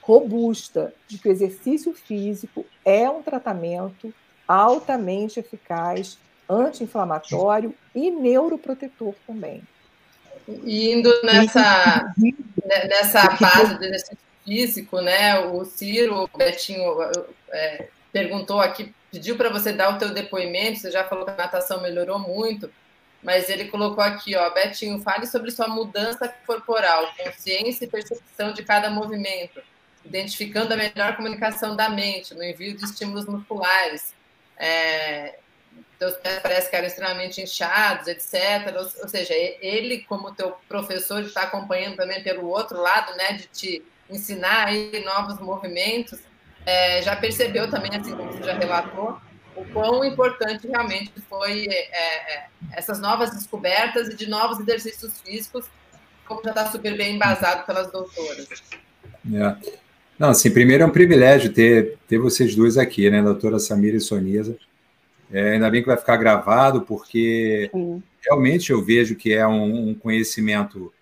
robusta 0.00 0.92
de 1.06 1.18
que 1.18 1.28
o 1.28 1.32
exercício 1.32 1.92
físico 1.92 2.64
é 2.84 3.08
um 3.08 3.22
tratamento 3.22 4.12
altamente 4.46 5.38
eficaz, 5.38 6.18
anti-inflamatório 6.48 7.74
e 7.94 8.10
neuroprotetor 8.10 9.14
também. 9.26 9.62
E 10.48 10.92
indo 10.92 11.10
nessa, 11.22 12.12
né, 12.16 12.84
nessa 12.88 13.28
base 13.40 13.78
do 13.78 13.84
exercício 13.84 14.18
físico, 14.44 15.00
né? 15.00 15.38
O 15.38 15.64
Ciro, 15.64 16.28
o 16.32 16.38
Betinho 16.38 16.96
é, 17.50 17.88
perguntou 18.12 18.60
aqui, 18.60 18.94
pediu 19.10 19.36
para 19.36 19.50
você 19.50 19.72
dar 19.72 19.94
o 19.94 19.98
teu 19.98 20.10
depoimento, 20.10 20.80
você 20.80 20.90
já 20.90 21.04
falou 21.04 21.24
que 21.24 21.30
a 21.30 21.36
natação 21.36 21.80
melhorou 21.80 22.18
muito, 22.18 22.70
mas 23.22 23.48
ele 23.48 23.66
colocou 23.66 24.02
aqui, 24.02 24.34
ó, 24.34 24.50
Betinho, 24.50 25.00
fale 25.00 25.26
sobre 25.26 25.50
sua 25.50 25.68
mudança 25.68 26.28
corporal, 26.46 27.08
consciência 27.16 27.84
e 27.84 27.88
percepção 27.88 28.52
de 28.52 28.64
cada 28.64 28.90
movimento, 28.90 29.62
identificando 30.04 30.74
a 30.74 30.76
melhor 30.76 31.16
comunicação 31.16 31.76
da 31.76 31.88
mente 31.88 32.34
no 32.34 32.42
envio 32.42 32.76
de 32.76 32.84
estímulos 32.84 33.26
musculares. 33.26 34.12
É, 34.56 35.38
teus 36.02 36.14
pés 36.16 36.40
parece 36.42 36.68
que 36.68 36.74
eram 36.74 36.86
extremamente 36.88 37.40
inchados, 37.40 38.08
etc. 38.08 38.74
Ou, 38.76 39.02
ou 39.02 39.08
seja, 39.08 39.32
ele, 39.60 39.98
como 40.08 40.34
teu 40.34 40.56
professor, 40.68 41.22
está 41.22 41.42
acompanhando 41.42 41.96
também 41.96 42.20
pelo 42.24 42.48
outro 42.48 42.80
lado, 42.80 43.16
né, 43.16 43.34
de 43.34 43.46
te 43.46 43.84
ensinar 44.10 44.66
aí 44.66 45.00
novos 45.04 45.38
movimentos, 45.38 46.18
é, 46.66 47.00
já 47.02 47.14
percebeu 47.14 47.70
também, 47.70 47.90
assim 47.94 48.16
como 48.16 48.32
você 48.32 48.42
já 48.42 48.54
relatou, 48.54 49.16
o 49.54 49.64
quão 49.66 50.04
importante 50.04 50.66
realmente 50.66 51.12
foi 51.28 51.68
é, 51.68 52.34
é, 52.34 52.46
essas 52.72 52.98
novas 52.98 53.30
descobertas 53.30 54.08
e 54.08 54.16
de 54.16 54.28
novos 54.28 54.58
exercícios 54.58 55.20
físicos, 55.20 55.66
como 56.26 56.42
já 56.42 56.50
está 56.50 56.70
super 56.70 56.96
bem 56.96 57.14
embasado 57.14 57.64
pelas 57.64 57.92
doutoras. 57.92 58.48
É. 59.32 59.56
Não, 60.18 60.30
assim, 60.30 60.50
primeiro 60.50 60.82
é 60.82 60.86
um 60.86 60.90
privilégio 60.90 61.52
ter, 61.52 61.96
ter 62.08 62.18
vocês 62.18 62.56
duas 62.56 62.76
aqui, 62.76 63.08
né, 63.08 63.22
doutora 63.22 63.60
Samira 63.60 63.96
e 63.96 64.00
Sonisa. 64.00 64.56
É, 65.32 65.52
ainda 65.52 65.70
bem 65.70 65.80
que 65.80 65.88
vai 65.88 65.96
ficar 65.96 66.18
gravado, 66.18 66.82
porque 66.82 67.70
Sim. 67.72 68.02
realmente 68.20 68.70
eu 68.70 68.84
vejo 68.84 69.16
que 69.16 69.32
é 69.32 69.46
um, 69.46 69.88
um, 69.88 69.94
conhecimento 69.94 70.92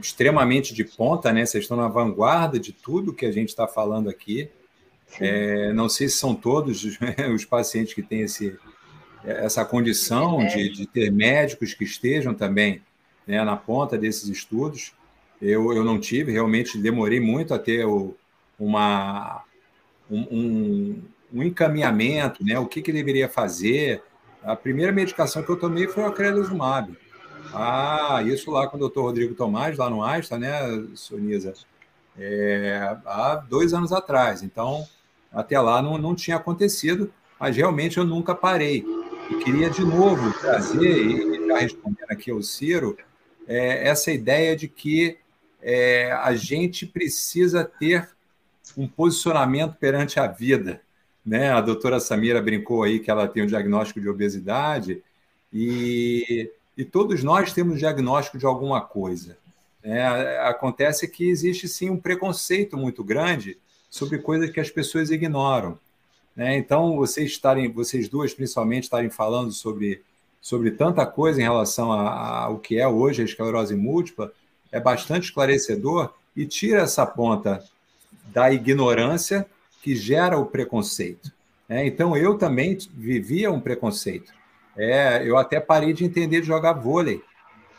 extremamente 0.00 0.72
de 0.72 0.84
ponta, 0.84 1.32
né? 1.32 1.44
Vocês 1.44 1.64
estão 1.64 1.76
na 1.76 1.88
vanguarda 1.88 2.58
de 2.60 2.72
tudo 2.72 3.12
que 3.12 3.26
a 3.26 3.32
gente 3.32 3.48
está 3.48 3.66
falando 3.66 4.08
aqui. 4.08 4.48
É, 5.20 5.72
não 5.72 5.88
sei 5.88 6.08
se 6.08 6.16
são 6.16 6.34
todos 6.34 6.84
os 6.84 7.44
pacientes 7.46 7.94
que 7.94 8.02
têm 8.02 8.20
esse, 8.20 8.56
essa 9.24 9.64
condição 9.64 10.46
de, 10.46 10.68
de 10.68 10.86
ter 10.86 11.10
médicos 11.10 11.74
que 11.74 11.82
estejam 11.82 12.34
também 12.34 12.80
né, 13.26 13.42
na 13.42 13.56
ponta 13.56 13.98
desses 13.98 14.28
estudos. 14.28 14.92
Eu, 15.40 15.72
eu 15.72 15.84
não 15.84 15.98
tive, 15.98 16.32
realmente 16.32 16.78
demorei 16.78 17.20
muito 17.20 17.54
a 17.54 17.58
ter 17.58 17.84
o, 17.84 18.14
uma, 18.58 19.42
um, 20.10 20.20
um, 20.30 21.02
um, 21.32 21.42
encaminhamento, 21.42 22.44
né? 22.44 22.58
o 22.58 22.66
que, 22.66 22.82
que 22.82 22.92
deveria 22.92 23.28
fazer. 23.28 24.02
A 24.42 24.54
primeira 24.54 24.92
medicação 24.92 25.42
que 25.42 25.50
eu 25.50 25.58
tomei 25.58 25.86
foi 25.88 26.04
o 26.04 26.06
acrelizumab. 26.06 26.96
Ah, 27.52 28.22
isso 28.24 28.50
lá 28.50 28.66
com 28.66 28.76
o 28.76 28.80
doutor 28.80 29.02
Rodrigo 29.02 29.34
Tomás, 29.34 29.78
lá 29.78 29.88
no 29.88 30.02
Einstein, 30.02 30.40
né, 30.40 30.60
Sonisa? 30.94 31.54
É, 32.18 32.96
há 33.06 33.36
dois 33.36 33.72
anos 33.72 33.92
atrás. 33.92 34.42
Então, 34.42 34.86
até 35.32 35.58
lá 35.60 35.80
não, 35.80 35.96
não 35.98 36.14
tinha 36.14 36.36
acontecido, 36.36 37.12
mas 37.38 37.56
realmente 37.56 37.98
eu 37.98 38.04
nunca 38.04 38.34
parei. 38.34 38.84
E 39.30 39.36
queria 39.36 39.70
de 39.70 39.84
novo 39.84 40.32
trazer, 40.40 41.06
e 41.06 41.46
já 41.46 41.58
respondendo 41.58 42.10
aqui 42.10 42.30
ao 42.30 42.42
Ciro, 42.42 42.96
é, 43.46 43.88
essa 43.88 44.10
ideia 44.10 44.56
de 44.56 44.68
que 44.68 45.18
é, 45.62 46.12
a 46.12 46.34
gente 46.34 46.86
precisa 46.86 47.64
ter 47.64 48.08
um 48.76 48.86
posicionamento 48.86 49.74
perante 49.76 50.20
a 50.20 50.26
vida. 50.26 50.80
Né? 51.28 51.50
A 51.50 51.60
doutora 51.60 52.00
Samira 52.00 52.40
brincou 52.40 52.82
aí 52.82 52.98
que 52.98 53.10
ela 53.10 53.28
tem 53.28 53.42
um 53.42 53.46
diagnóstico 53.46 54.00
de 54.00 54.08
obesidade 54.08 55.02
e, 55.52 56.50
e 56.74 56.86
todos 56.86 57.22
nós 57.22 57.52
temos 57.52 57.78
diagnóstico 57.78 58.38
de 58.38 58.46
alguma 58.46 58.80
coisa. 58.80 59.36
Né? 59.84 60.06
Acontece 60.38 61.06
que 61.06 61.28
existe 61.28 61.68
sim 61.68 61.90
um 61.90 61.98
preconceito 61.98 62.78
muito 62.78 63.04
grande 63.04 63.58
sobre 63.90 64.16
coisas 64.20 64.48
que 64.48 64.58
as 64.58 64.70
pessoas 64.70 65.10
ignoram. 65.10 65.78
Né? 66.34 66.56
Então, 66.56 66.96
vocês 66.96 67.30
estarem, 67.30 67.70
vocês 67.70 68.08
duas 68.08 68.32
principalmente 68.32 68.84
estarem 68.84 69.10
falando 69.10 69.52
sobre, 69.52 70.00
sobre 70.40 70.70
tanta 70.70 71.04
coisa 71.04 71.38
em 71.38 71.44
relação 71.44 71.92
ao 71.92 72.58
que 72.58 72.78
é 72.78 72.88
hoje 72.88 73.20
a 73.20 73.24
esclerose 73.26 73.76
múltipla, 73.76 74.32
é 74.72 74.80
bastante 74.80 75.24
esclarecedor 75.24 76.10
e 76.34 76.46
tira 76.46 76.80
essa 76.80 77.04
ponta 77.04 77.62
da 78.32 78.50
ignorância 78.50 79.46
que 79.88 79.96
gera 79.96 80.38
o 80.38 80.44
preconceito. 80.44 81.32
É, 81.66 81.86
então, 81.86 82.14
eu 82.14 82.36
também 82.36 82.76
vivia 82.94 83.50
um 83.50 83.58
preconceito. 83.58 84.30
É, 84.76 85.26
eu 85.26 85.38
até 85.38 85.58
parei 85.58 85.94
de 85.94 86.04
entender 86.04 86.42
de 86.42 86.46
jogar 86.46 86.74
vôlei. 86.74 87.22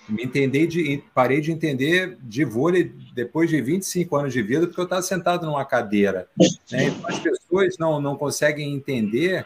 Me 0.07 0.23
entender 0.23 0.65
de, 0.65 1.03
parei 1.13 1.39
de 1.39 1.51
entender 1.51 2.17
de 2.23 2.43
vôlei 2.43 2.91
depois 3.13 3.47
de 3.47 3.61
25 3.61 4.15
anos 4.15 4.33
de 4.33 4.41
vida, 4.41 4.65
porque 4.65 4.81
eu 4.81 4.85
estava 4.85 5.03
sentado 5.03 5.45
numa 5.45 5.63
cadeira. 5.63 6.27
Né? 6.71 6.87
Então, 6.87 7.07
as 7.07 7.19
pessoas 7.19 7.77
não, 7.77 8.01
não 8.01 8.15
conseguem 8.15 8.73
entender 8.73 9.45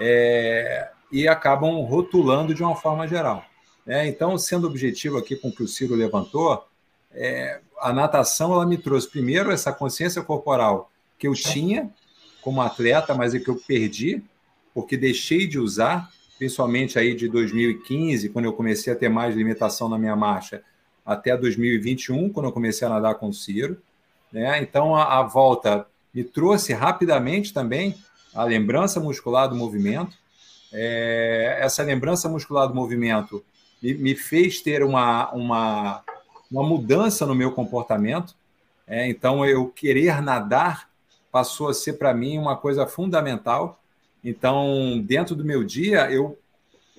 é, 0.00 0.88
e 1.12 1.28
acabam 1.28 1.78
rotulando 1.82 2.54
de 2.54 2.62
uma 2.62 2.74
forma 2.74 3.06
geral. 3.06 3.44
É, 3.86 4.06
então, 4.06 4.38
sendo 4.38 4.66
objetivo 4.66 5.18
aqui 5.18 5.36
com 5.36 5.48
o 5.48 5.52
que 5.54 5.62
o 5.62 5.68
Ciro 5.68 5.94
levantou, 5.94 6.66
é, 7.12 7.60
a 7.78 7.92
natação 7.92 8.54
ela 8.54 8.64
me 8.64 8.78
trouxe 8.78 9.10
primeiro 9.10 9.52
essa 9.52 9.74
consciência 9.74 10.22
corporal 10.22 10.90
que 11.18 11.26
eu 11.26 11.34
tinha 11.34 11.90
como 12.42 12.62
atleta, 12.62 13.14
mas 13.14 13.34
é 13.34 13.38
que 13.38 13.48
eu 13.48 13.56
perdi 13.56 14.22
porque 14.72 14.96
deixei 14.96 15.46
de 15.46 15.58
usar, 15.58 16.08
principalmente 16.38 16.98
aí 16.98 17.14
de 17.14 17.28
2015, 17.28 18.28
quando 18.28 18.44
eu 18.44 18.52
comecei 18.52 18.92
a 18.92 18.96
ter 18.96 19.08
mais 19.08 19.34
limitação 19.34 19.88
na 19.88 19.98
minha 19.98 20.14
marcha, 20.14 20.62
até 21.04 21.36
2021, 21.36 22.30
quando 22.30 22.46
eu 22.46 22.52
comecei 22.52 22.86
a 22.86 22.90
nadar 22.90 23.16
com 23.16 23.28
o 23.28 23.34
Ciro. 23.34 23.80
Né? 24.32 24.62
Então 24.62 24.94
a, 24.94 25.18
a 25.18 25.22
volta 25.22 25.86
me 26.14 26.22
trouxe 26.22 26.72
rapidamente 26.72 27.52
também 27.52 27.94
a 28.34 28.44
lembrança 28.44 29.00
muscular 29.00 29.48
do 29.48 29.56
movimento. 29.56 30.16
É, 30.72 31.58
essa 31.60 31.82
lembrança 31.82 32.28
muscular 32.28 32.68
do 32.68 32.74
movimento 32.74 33.44
me, 33.82 33.94
me 33.94 34.14
fez 34.14 34.60
ter 34.60 34.84
uma, 34.84 35.30
uma 35.32 36.04
uma 36.50 36.62
mudança 36.62 37.26
no 37.26 37.34
meu 37.34 37.52
comportamento. 37.52 38.34
É, 38.86 39.06
então, 39.08 39.44
eu 39.44 39.68
querer 39.68 40.22
nadar 40.22 40.87
passou 41.38 41.68
a 41.68 41.74
ser 41.74 41.92
para 41.92 42.12
mim 42.12 42.36
uma 42.36 42.56
coisa 42.56 42.84
fundamental. 42.84 43.80
Então, 44.24 45.00
dentro 45.06 45.36
do 45.36 45.44
meu 45.44 45.62
dia, 45.62 46.10
eu 46.10 46.36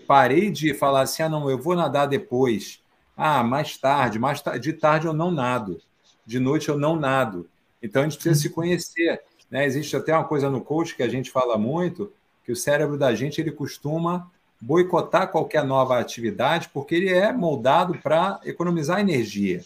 parei 0.08 0.50
de 0.50 0.74
falar 0.74 1.02
assim: 1.02 1.24
ah, 1.24 1.28
não, 1.28 1.50
eu 1.50 1.58
vou 1.58 1.76
nadar 1.76 2.08
depois. 2.08 2.82
Ah, 3.18 3.44
mais 3.44 3.76
tarde, 3.76 4.18
mais 4.18 4.42
tarde. 4.42 4.62
De 4.62 4.72
tarde 4.72 5.08
eu 5.08 5.14
não 5.14 5.30
nado. 5.30 5.82
De 6.26 6.40
noite 6.40 6.70
eu 6.70 6.78
não 6.78 6.96
nado. 6.96 7.50
Então, 7.84 8.02
a 8.02 8.06
gente 8.06 8.16
precisa 8.18 8.40
se 8.40 8.50
conhecer. 8.50 9.22
Né? 9.52 9.66
Existe 9.66 9.98
até 9.98 10.14
uma 10.14 10.24
coisa 10.24 10.50
no 10.50 10.62
coach 10.62 10.96
que 10.96 11.04
a 11.04 11.10
gente 11.10 11.30
fala 11.30 11.58
muito, 11.58 12.14
que 12.46 12.54
o 12.54 12.56
cérebro 12.56 12.98
da 12.98 13.14
gente 13.14 13.42
ele 13.42 13.52
costuma 13.52 14.32
boicotar 14.62 15.32
qualquer 15.32 15.66
nova 15.66 16.00
atividade, 16.00 16.70
porque 16.74 16.96
ele 16.96 17.10
é 17.10 17.34
moldado 17.34 17.98
para 18.02 18.40
economizar 18.46 19.02
energia. 19.02 19.62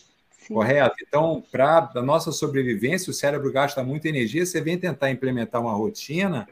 Sim. 0.45 0.53
Correto? 0.53 0.95
Então, 1.07 1.43
para 1.51 1.89
a 1.95 2.01
nossa 2.01 2.31
sobrevivência, 2.31 3.09
o 3.09 3.13
cérebro 3.13 3.51
gasta 3.51 3.83
muita 3.83 4.09
energia. 4.09 4.45
Você 4.45 4.59
vem 4.59 4.77
tentar 4.77 5.09
implementar 5.09 5.61
uma 5.61 5.73
rotina, 5.73 6.47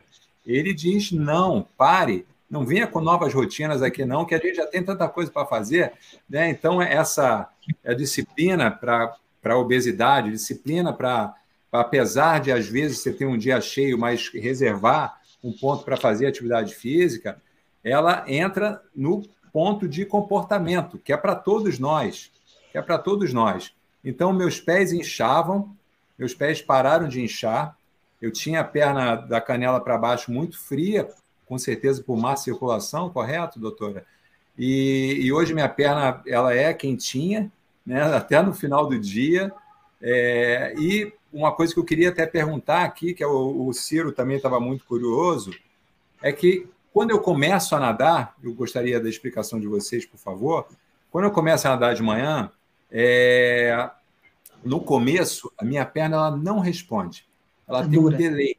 ele 0.46 0.74
diz: 0.74 1.12
não, 1.12 1.68
pare, 1.78 2.26
não 2.50 2.66
venha 2.66 2.88
com 2.88 3.02
novas 3.02 3.34
rotinas 3.34 3.82
aqui, 3.82 4.06
não, 4.06 4.26
que 4.26 4.36
a 4.36 4.38
gente 4.38 4.56
já 4.56 4.66
tem 4.66 4.84
tanta 4.84 5.08
coisa 5.08 5.30
para 5.30 5.46
fazer. 5.46 5.94
Né? 6.30 6.50
Então, 6.50 6.82
essa 6.82 7.50
é 7.84 7.94
disciplina 7.94 8.72
para 8.72 9.16
a 9.44 9.58
obesidade, 9.58 10.32
disciplina 10.32 10.94
para, 10.94 11.36
apesar 11.72 12.40
de 12.40 12.52
às 12.52 12.68
vezes 12.68 13.00
você 13.00 13.12
ter 13.12 13.26
um 13.26 13.38
dia 13.38 13.60
cheio, 13.60 13.98
mas 13.98 14.30
reservar 14.34 15.20
um 15.44 15.52
ponto 15.52 15.84
para 15.84 15.98
fazer 15.98 16.28
atividade 16.28 16.76
física, 16.76 17.42
ela 17.84 18.24
entra 18.28 18.82
no 18.96 19.24
ponto 19.52 19.88
de 19.88 20.06
comportamento, 20.06 20.98
que 20.98 21.12
é 21.12 21.18
para 21.18 21.36
todos 21.36 21.80
nós, 21.80 22.32
é 22.74 22.82
para 22.82 22.98
todos 22.98 23.34
nós. 23.34 23.74
Então, 24.04 24.34
meus 24.34 24.60
pés 24.60 24.92
inchavam, 24.92 25.76
meus 26.18 26.34
pés 26.34 26.62
pararam 26.62 27.08
de 27.08 27.22
inchar, 27.22 27.78
eu 28.22 28.32
tinha 28.32 28.62
a 28.62 28.64
perna 28.64 29.16
da 29.16 29.42
canela 29.42 29.80
para 29.80 29.98
baixo 29.98 30.32
muito 30.32 30.60
fria, 30.60 31.10
com 31.46 31.58
certeza 31.58 32.04
por 32.04 32.18
má 32.18 32.36
circulação, 32.36 33.10
correto, 33.10 33.60
doutora? 33.60 34.06
E, 34.58 35.18
e, 35.22 35.34
hoje 35.34 35.54
minha 35.54 35.68
perna 35.68 36.22
ela 36.28 36.54
é 36.54 36.74
quentinha, 36.74 37.52
né, 37.86 38.02
até 38.16 38.42
no 38.42 38.54
final 38.54 38.88
do 38.88 39.00
dia. 39.00 39.52
É, 40.02 40.74
e 40.78 41.12
uma 41.34 41.52
coisa 41.52 41.74
que 41.74 41.80
eu 41.80 41.86
queria 41.86 42.10
até 42.10 42.26
perguntar 42.26 42.84
aqui, 42.84 43.14
que 43.14 43.24
é 43.24 43.28
o, 43.28 43.68
o 43.68 43.74
Ciro 43.74 44.12
também 44.12 44.38
estava 44.38 44.60
muito 44.60 44.86
curioso, 44.86 45.52
é 46.22 46.32
que 46.32 46.68
quando 46.94 47.12
eu 47.12 47.20
começo 47.20 47.76
a 47.76 47.80
nadar, 47.80 48.36
eu 48.44 48.54
gostaria 48.54 49.00
da 49.00 49.10
explicação 49.10 49.60
de 49.60 49.68
vocês, 49.68 50.06
por 50.06 50.18
favor. 50.18 50.68
Quando 51.10 51.26
eu 51.26 51.32
começo 51.32 51.68
a 51.68 51.72
nadar 51.72 51.96
de 51.96 52.04
manhã, 52.04 52.52
é... 52.92 53.90
no 54.64 54.82
começo, 54.82 55.52
a 55.58 55.64
minha 55.64 55.86
perna 55.86 56.18
ela 56.18 56.38
não 56.38 56.60
responde. 56.60 57.28
Ela 57.68 57.80
é 57.80 57.82
tem 57.84 57.92
dura. 57.92 58.16
um 58.16 58.18
delay. 58.18 58.58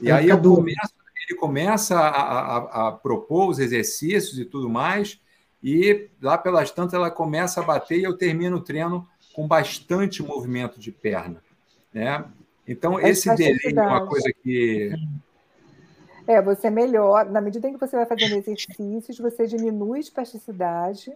E 0.00 0.08
ela 0.08 0.18
aí 0.20 0.40
começo, 0.40 0.94
ele 1.28 1.38
começa 1.38 1.98
a, 1.98 2.56
a, 2.56 2.88
a, 2.88 2.92
propor 2.92 3.50
os 3.50 3.58
exercícios 3.58 4.38
e 4.38 4.44
tudo 4.44 4.68
mais, 4.68 5.20
e 5.62 6.08
lá 6.22 6.38
pelas 6.38 6.70
tantas 6.70 6.94
ela 6.94 7.10
começa 7.10 7.60
a 7.60 7.64
bater 7.64 7.98
e 7.98 8.04
eu 8.04 8.16
termino 8.16 8.56
o 8.56 8.62
treino 8.62 9.06
com 9.34 9.46
bastante 9.46 10.22
movimento 10.22 10.80
de 10.80 10.90
perna. 10.90 11.42
Né? 11.92 12.24
Então, 12.66 12.98
é 12.98 13.10
esse 13.10 13.34
delay 13.34 13.74
é 13.76 13.82
uma 13.82 14.06
coisa 14.06 14.32
que 14.42 14.92
é, 16.30 16.40
você 16.40 16.70
melhora, 16.70 17.28
na 17.28 17.40
medida 17.40 17.68
em 17.68 17.72
que 17.72 17.80
você 17.80 17.96
vai 17.96 18.06
fazendo 18.06 18.36
exercícios, 18.36 19.18
você 19.18 19.48
diminui 19.48 19.98
a 19.98 20.00
espasticidade 20.00 21.12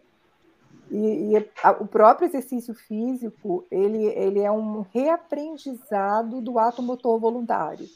e, 0.90 1.32
e 1.32 1.50
a, 1.62 1.70
o 1.72 1.86
próprio 1.86 2.26
exercício 2.26 2.74
físico, 2.74 3.64
ele, 3.70 4.04
ele 4.06 4.40
é 4.40 4.50
um 4.50 4.84
reaprendizado 4.92 6.40
do 6.40 6.58
ato 6.58 6.82
motor 6.82 7.18
voluntário. 7.18 7.86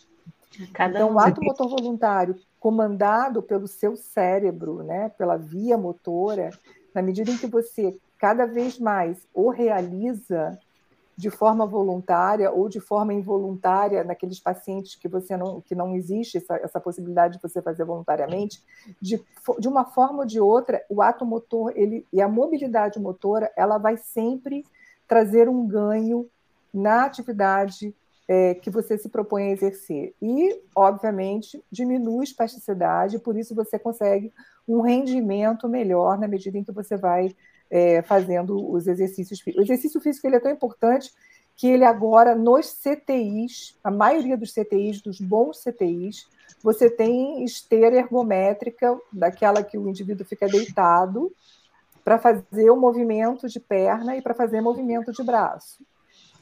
Cada 0.72 0.98
então, 0.98 1.14
o 1.14 1.18
ato 1.18 1.42
motor 1.42 1.68
voluntário 1.68 2.36
comandado 2.58 3.42
pelo 3.42 3.68
seu 3.68 3.96
cérebro, 3.96 4.82
né, 4.82 5.10
pela 5.10 5.36
via 5.36 5.78
motora, 5.78 6.50
na 6.94 7.02
medida 7.02 7.30
em 7.30 7.36
que 7.36 7.46
você 7.46 7.96
cada 8.18 8.46
vez 8.46 8.78
mais 8.78 9.18
o 9.32 9.50
realiza 9.50 10.58
de 11.18 11.30
forma 11.30 11.66
voluntária 11.66 12.48
ou 12.52 12.68
de 12.68 12.78
forma 12.78 13.12
involuntária 13.12 14.04
naqueles 14.04 14.38
pacientes 14.38 14.94
que 14.94 15.08
você 15.08 15.36
não 15.36 15.60
que 15.60 15.74
não 15.74 15.96
existe 15.96 16.38
essa, 16.38 16.54
essa 16.58 16.80
possibilidade 16.80 17.34
de 17.34 17.42
você 17.42 17.60
fazer 17.60 17.84
voluntariamente 17.84 18.62
de, 19.02 19.20
de 19.58 19.66
uma 19.66 19.84
forma 19.84 20.20
ou 20.20 20.24
de 20.24 20.38
outra 20.38 20.80
o 20.88 21.02
ato 21.02 21.26
motor 21.26 21.72
ele 21.74 22.06
e 22.12 22.22
a 22.22 22.28
mobilidade 22.28 23.00
motora 23.00 23.50
ela 23.56 23.78
vai 23.78 23.96
sempre 23.96 24.64
trazer 25.08 25.48
um 25.48 25.66
ganho 25.66 26.24
na 26.72 27.04
atividade 27.04 27.92
é, 28.28 28.54
que 28.54 28.70
você 28.70 28.98
se 28.98 29.08
propõe 29.08 29.44
a 29.44 29.50
exercer. 29.52 30.14
E, 30.20 30.60
obviamente, 30.76 31.64
diminui 31.72 32.24
espasticidade, 32.24 33.18
por 33.18 33.38
isso 33.38 33.54
você 33.54 33.78
consegue 33.78 34.30
um 34.68 34.82
rendimento 34.82 35.66
melhor 35.66 36.18
na 36.18 36.28
medida 36.28 36.58
em 36.58 36.62
que 36.62 36.70
você 36.70 36.94
vai 36.94 37.34
é, 37.70 38.02
fazendo 38.02 38.70
os 38.70 38.86
exercícios 38.86 39.40
físicos. 39.40 39.62
O 39.62 39.66
exercício 39.66 40.00
físico 40.00 40.26
ele 40.26 40.36
é 40.36 40.40
tão 40.40 40.52
importante 40.52 41.12
que 41.56 41.66
ele 41.66 41.84
agora, 41.84 42.36
nos 42.36 42.72
CTIs, 42.72 43.76
a 43.82 43.90
maioria 43.90 44.36
dos 44.36 44.52
CTIs, 44.52 45.00
dos 45.00 45.20
bons 45.20 45.60
CTIs, 45.60 46.28
você 46.62 46.88
tem 46.88 47.44
esteira 47.44 47.96
ergométrica, 47.96 48.96
daquela 49.12 49.62
que 49.62 49.76
o 49.76 49.88
indivíduo 49.88 50.24
fica 50.24 50.46
deitado, 50.46 51.32
para 52.04 52.18
fazer 52.18 52.70
o 52.70 52.76
movimento 52.76 53.48
de 53.48 53.60
perna 53.60 54.16
e 54.16 54.22
para 54.22 54.34
fazer 54.34 54.60
movimento 54.60 55.12
de 55.12 55.22
braço. 55.22 55.84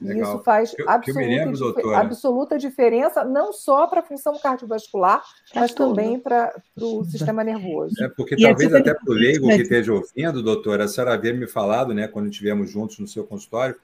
E 0.01 0.21
isso 0.21 0.39
faz 0.41 0.75
que, 0.75 0.83
absoluta, 0.83 1.03
que 1.03 1.27
lembro, 1.27 1.95
absoluta, 1.95 2.59
diferença, 2.59 3.25
não 3.25 3.53
só 3.53 3.87
para 3.87 4.01
a 4.01 4.03
função 4.03 4.39
cardiovascular, 4.39 5.23
pra 5.51 5.63
mas 5.63 5.73
tudo. 5.73 5.89
também 5.89 6.19
para 6.19 6.55
o 6.79 7.03
sistema 7.05 7.43
nervoso. 7.43 7.95
É 8.03 8.09
porque 8.09 8.35
e 8.35 8.43
talvez 8.43 8.75
até 8.75 8.93
para 8.93 9.11
o 9.11 9.15
leigo 9.15 9.49
que 9.49 9.63
esteja 9.63 9.95
ouvindo, 9.95 10.43
doutora, 10.43 10.85
a 10.85 10.89
senhora 10.89 11.15
havia 11.15 11.33
me 11.33 11.47
falado, 11.47 11.95
né, 11.95 12.07
quando 12.07 12.29
estivemos 12.29 12.71
juntos 12.71 12.99
no 12.99 13.09
seu 13.09 13.25
consultório, 13.25 13.77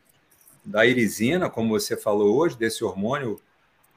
da 0.64 0.84
irisina, 0.84 1.48
como 1.48 1.70
você 1.70 1.96
falou 1.96 2.36
hoje, 2.36 2.58
desse 2.58 2.84
hormônio, 2.84 3.40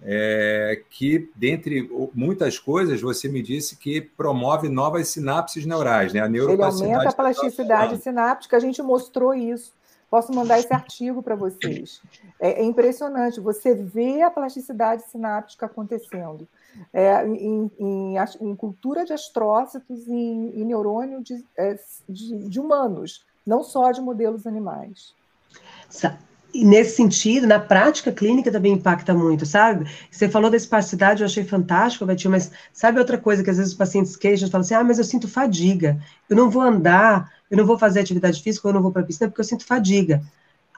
é, 0.01 0.81
que, 0.89 1.29
dentre 1.35 1.89
muitas 2.13 2.57
coisas, 2.57 3.01
você 3.01 3.27
me 3.27 3.41
disse 3.41 3.75
que 3.75 4.01
promove 4.01 4.69
novas 4.69 5.09
sinapses 5.09 5.65
neurais, 5.65 6.13
né? 6.13 6.21
A 6.21 6.27
Ele 6.27 6.63
aumenta 6.63 7.09
a 7.09 7.13
plasticidade 7.13 7.97
sináptica, 7.97 8.55
a 8.55 8.59
gente 8.59 8.81
mostrou 8.81 9.33
isso 9.33 9.73
Posso 10.15 10.33
mandar 10.33 10.57
esse 10.59 10.73
artigo 10.73 11.21
para 11.21 11.35
vocês. 11.35 12.01
É, 12.39 12.61
é, 12.61 12.63
impressionante, 12.63 13.41
você 13.41 13.75
vê 13.75 14.21
a 14.21 14.31
plasticidade 14.31 15.03
sináptica 15.11 15.65
acontecendo. 15.65 16.47
É, 16.93 17.27
em, 17.27 17.69
em, 17.77 18.15
em, 18.39 18.55
cultura 18.55 19.03
de 19.03 19.11
astrócitos 19.11 20.07
em, 20.07 20.51
em 20.55 20.63
neurônio 20.63 21.21
de, 21.21 21.43
é, 21.57 21.77
de, 22.07 22.47
de, 22.47 22.59
humanos, 22.61 23.25
não 23.45 23.61
só 23.61 23.91
de 23.91 23.99
modelos 23.99 24.47
animais. 24.47 25.13
E 26.53 26.63
nesse 26.63 26.95
sentido, 26.95 27.45
na 27.45 27.59
prática 27.59 28.09
clínica 28.09 28.49
também 28.49 28.71
impacta 28.71 29.13
muito, 29.13 29.45
sabe? 29.45 29.85
Você 30.09 30.29
falou 30.29 30.49
da 30.49 30.55
espasticidade, 30.55 31.23
eu 31.23 31.25
achei 31.25 31.43
fantástico, 31.43 32.05
Betinho, 32.05 32.31
mas 32.31 32.49
sabe 32.71 32.99
outra 32.99 33.17
coisa 33.17 33.43
que 33.43 33.49
às 33.49 33.57
vezes 33.57 33.73
os 33.73 33.77
pacientes 33.77 34.15
queixam, 34.15 34.49
falam 34.49 34.63
assim, 34.63 34.75
ah, 34.75 34.83
mas 34.83 34.97
eu 34.97 35.03
sinto 35.03 35.27
fadiga, 35.27 36.01
eu 36.29 36.37
não 36.37 36.49
vou 36.49 36.61
andar, 36.61 37.29
eu 37.55 37.57
não 37.57 37.65
vou 37.65 37.79
fazer 37.79 38.01
atividade 38.01 38.41
física, 38.41 38.67
eu 38.67 38.73
não 38.73 38.81
vou 38.81 38.91
para 38.91 39.01
a 39.01 39.05
piscina 39.05 39.29
porque 39.29 39.39
eu 39.39 39.45
sinto 39.45 39.65
fadiga. 39.65 40.21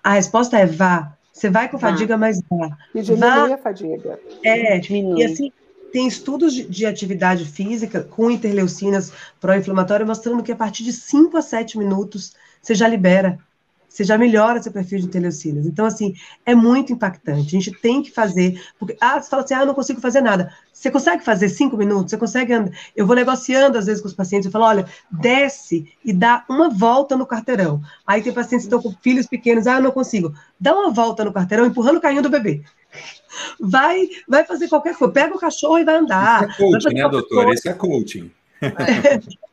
A 0.04 0.14
resposta 0.14 0.58
é 0.58 0.66
vá. 0.66 1.14
Você 1.34 1.50
vai 1.50 1.68
com 1.68 1.80
fadiga, 1.80 2.14
ah. 2.14 2.18
mas 2.18 2.40
vá. 2.50 2.78
E 2.94 3.02
diminui 3.02 3.54
a 3.54 3.58
fadiga. 3.58 4.20
É, 4.44 4.78
diminui. 4.78 5.22
e 5.22 5.26
assim, 5.26 5.52
tem 5.92 6.08
estudos 6.08 6.54
de, 6.54 6.64
de, 6.64 6.86
atividade 6.86 7.46
física 7.46 8.02
com 8.04 8.30
interleucinas 8.30 9.12
pró-inflamatórias 9.42 10.08
mostrando 10.08 10.44
que 10.44 10.52
a 10.52 10.56
partir 10.56 10.84
de 10.84 10.94
5 10.94 11.36
a 11.36 11.42
7 11.42 11.80
minutos 11.80 12.36
você 12.62 12.76
já 12.76 12.88
libera 12.88 13.40
você 13.88 14.04
já 14.04 14.18
melhora 14.18 14.62
seu 14.62 14.72
perfil 14.72 15.00
de 15.00 15.06
interleucinas. 15.06 15.66
Então, 15.66 15.86
assim, 15.86 16.14
é 16.46 16.54
muito 16.54 16.94
impactante. 16.94 17.48
A 17.56 17.60
gente 17.60 17.72
tem 17.72 18.04
que 18.04 18.12
fazer, 18.12 18.62
porque, 18.78 18.96
ah, 19.02 19.20
você 19.20 19.30
fala 19.30 19.44
assim, 19.44 19.54
ah, 19.54 19.62
eu 19.62 19.66
não 19.66 19.74
consigo 19.74 20.02
fazer 20.02 20.22
nada. 20.22 20.54
Você 20.72 20.92
consegue 20.92 21.24
fazer 21.24 21.50
cinco 21.50 21.76
minutos? 21.78 22.12
Você 22.12 22.18
consegue 22.18 22.54
andar? 22.54 22.72
Eu 22.96 23.08
vou 23.08 23.16
negociando, 23.16 23.78
às 23.78 23.86
vezes, 23.86 24.02
com 24.02 24.08
os 24.08 24.14
pacientes, 24.14 24.46
eu 24.46 24.52
falo, 24.52 24.66
olha, 24.66 24.86
desce 25.10 25.92
e 26.04 26.14
dá 26.14 26.46
uma 26.48 26.70
volta 26.70 27.16
no 27.16 27.26
quarteirão. 27.26 27.82
Aí 28.06 28.22
tem 28.22 28.34
pacientes 28.34 28.68
que 28.68 28.76
estão 28.76 28.82
com 28.82 28.96
filhos 29.02 29.26
pequenos, 29.26 29.66
ah, 29.66 29.76
eu 29.76 29.82
não 29.84 29.92
consigo. 29.92 30.34
Dá 30.60 30.74
uma 30.74 30.92
volta 30.92 31.26
no 31.26 31.34
quarteirão, 31.34 31.66
empurrando 31.66 31.98
o 31.98 32.02
carrinho 32.02 32.22
do 32.22 32.30
bebê. 32.30 32.64
Vai, 33.60 34.08
vai 34.28 34.46
fazer 34.46 34.68
qualquer 34.68 34.96
coisa, 34.96 35.14
pega 35.14 35.36
o 35.36 35.40
cachorro 35.40 35.78
e 35.78 35.84
vai 35.84 35.98
andar. 35.98 36.50
Isso 36.50 36.64
é 36.64 36.72
coaching, 36.72 36.94
né, 36.96 37.10
doutor? 37.10 37.54
Isso 37.54 37.70
é 37.70 37.74
coaching. 37.74 38.32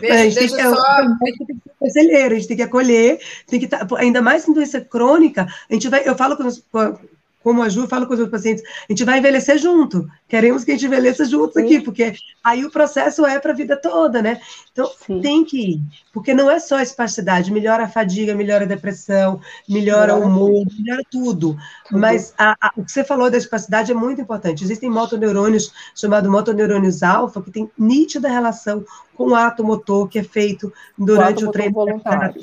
Deixa, 0.00 0.14
a 0.14 0.18
gente 0.18 0.34
deixa 0.34 0.56
tem, 0.56 0.64
só... 0.64 0.82
a 0.82 2.34
gente 2.34 2.48
tem 2.48 2.56
que 2.56 2.62
acolher, 2.62 3.20
tem 3.46 3.60
que 3.60 3.68
tá, 3.68 3.86
ainda 3.96 4.22
mais 4.22 4.48
em 4.48 4.52
doença 4.52 4.80
crônica, 4.80 5.46
a 5.68 5.72
gente 5.74 5.88
vai, 5.88 6.08
eu 6.08 6.16
falo 6.16 6.36
com, 6.36 6.46
os, 6.46 6.64
como 7.46 7.62
a 7.62 7.68
Ju 7.68 7.86
fala 7.86 8.06
com 8.06 8.12
os 8.12 8.18
meus 8.18 8.28
pacientes, 8.28 8.64
a 8.64 8.92
gente 8.92 9.04
vai 9.04 9.20
envelhecer 9.20 9.56
junto. 9.56 10.10
Queremos 10.26 10.64
que 10.64 10.72
a 10.72 10.74
gente 10.74 10.86
envelheça 10.86 11.24
juntos 11.24 11.54
Sim. 11.54 11.62
aqui, 11.62 11.80
porque 11.80 12.12
aí 12.42 12.64
o 12.64 12.72
processo 12.72 13.24
é 13.24 13.38
para 13.38 13.52
a 13.52 13.54
vida 13.54 13.76
toda, 13.76 14.20
né? 14.20 14.40
Então, 14.72 14.90
Sim. 15.06 15.20
tem 15.20 15.44
que 15.44 15.74
ir. 15.74 15.80
Porque 16.12 16.34
não 16.34 16.50
é 16.50 16.58
só 16.58 16.78
a 16.78 16.82
espasticidade, 16.82 17.52
melhora 17.52 17.84
a 17.84 17.88
fadiga, 17.88 18.34
melhora 18.34 18.64
a 18.64 18.66
depressão, 18.66 19.40
melhora 19.68 20.16
o 20.16 20.22
humor, 20.22 20.66
melhora 20.76 21.04
tudo. 21.08 21.56
tudo. 21.86 22.00
Mas 22.00 22.34
a, 22.36 22.56
a, 22.60 22.72
o 22.76 22.84
que 22.84 22.90
você 22.90 23.04
falou 23.04 23.30
da 23.30 23.38
espasticidade 23.38 23.92
é 23.92 23.94
muito 23.94 24.20
importante. 24.20 24.64
Existem 24.64 24.90
motoneurônios 24.90 25.72
chamados 25.94 26.28
motoneurônios 26.28 27.04
alfa, 27.04 27.40
que 27.40 27.52
tem 27.52 27.70
nítida 27.78 28.28
relação 28.28 28.84
com 29.16 29.30
o 29.30 29.34
ato 29.34 29.64
motor 29.64 30.08
que 30.08 30.18
é 30.18 30.22
feito 30.22 30.72
durante 30.96 31.44
o, 31.44 31.48
o 31.48 31.52
treino 31.52 31.72
voluntário. 31.72 32.40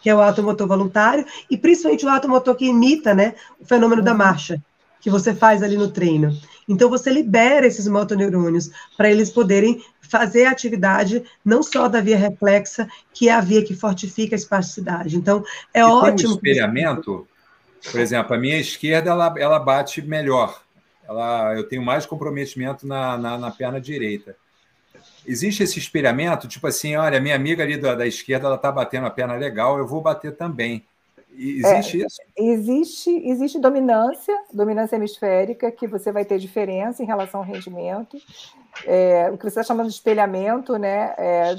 que 0.00 0.10
é 0.10 0.14
o 0.14 0.20
ato 0.20 0.42
motor 0.42 0.68
voluntário, 0.68 1.24
e 1.50 1.56
principalmente 1.56 2.04
o 2.04 2.08
ato 2.08 2.28
motor 2.28 2.54
que 2.54 2.66
imita 2.66 3.14
né, 3.14 3.34
o 3.58 3.64
fenômeno 3.64 4.00
uhum. 4.00 4.04
da 4.04 4.14
marcha, 4.14 4.62
que 5.00 5.10
você 5.10 5.34
faz 5.34 5.62
ali 5.62 5.76
no 5.76 5.90
treino. 5.90 6.36
Então, 6.68 6.88
você 6.88 7.10
libera 7.10 7.66
esses 7.66 7.88
motoneurônios 7.88 8.70
para 8.96 9.10
eles 9.10 9.30
poderem 9.30 9.82
fazer 10.00 10.44
a 10.44 10.50
atividade 10.50 11.24
não 11.44 11.62
só 11.62 11.88
da 11.88 12.00
via 12.00 12.16
reflexa, 12.16 12.88
que 13.12 13.28
é 13.28 13.32
a 13.32 13.40
via 13.40 13.64
que 13.64 13.74
fortifica 13.74 14.34
a 14.34 14.38
espasticidade. 14.38 15.16
Então, 15.16 15.42
é 15.74 15.80
e 15.80 15.82
ótimo. 15.82 16.16
Tem 16.16 16.28
um 16.28 16.34
espelhamento, 16.34 17.26
por 17.90 18.00
exemplo, 18.00 18.34
a 18.34 18.38
minha 18.38 18.58
esquerda 18.58 19.10
ela, 19.10 19.34
ela 19.36 19.58
bate 19.58 20.00
melhor. 20.02 20.62
Ela, 21.08 21.56
eu 21.56 21.68
tenho 21.68 21.82
mais 21.82 22.06
comprometimento 22.06 22.86
na, 22.86 23.18
na, 23.18 23.36
na 23.36 23.50
perna 23.50 23.80
direita. 23.80 24.36
Existe 25.30 25.62
esse 25.62 25.78
espelhamento, 25.78 26.48
tipo 26.48 26.66
assim, 26.66 26.96
olha, 26.96 27.20
minha 27.20 27.36
amiga 27.36 27.62
ali 27.62 27.76
da, 27.76 27.94
da 27.94 28.04
esquerda, 28.04 28.48
ela 28.48 28.56
está 28.56 28.72
batendo 28.72 29.06
a 29.06 29.10
perna 29.10 29.34
legal, 29.34 29.78
eu 29.78 29.86
vou 29.86 30.00
bater 30.00 30.34
também. 30.36 30.84
Existe 31.32 32.02
é, 32.02 32.04
isso? 32.04 32.16
Existe, 32.36 33.10
existe 33.28 33.58
dominância, 33.60 34.36
dominância 34.52 34.96
hemisférica, 34.96 35.70
que 35.70 35.86
você 35.86 36.10
vai 36.10 36.24
ter 36.24 36.36
diferença 36.38 37.00
em 37.00 37.06
relação 37.06 37.40
ao 37.40 37.46
rendimento. 37.46 38.18
É, 38.84 39.30
o 39.32 39.38
que 39.38 39.44
você 39.44 39.60
está 39.60 39.62
chamando 39.62 39.86
de 39.86 39.94
espelhamento, 39.94 40.76
né? 40.76 41.14
É, 41.16 41.56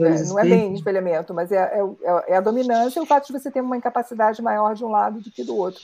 é 0.00 0.22
não 0.24 0.38
é 0.38 0.44
bem 0.44 0.72
espelhamento, 0.72 1.34
mas 1.34 1.52
é, 1.52 1.58
é, 1.58 2.32
é, 2.32 2.36
a 2.36 2.40
dominância 2.40 2.98
e 2.98 3.02
o 3.02 3.06
fato 3.06 3.26
de 3.26 3.34
você 3.34 3.50
ter 3.50 3.60
uma 3.60 3.76
incapacidade 3.76 4.40
maior 4.40 4.74
de 4.74 4.82
um 4.82 4.88
lado 4.88 5.20
do 5.20 5.30
que 5.30 5.44
do 5.44 5.54
outro. 5.54 5.82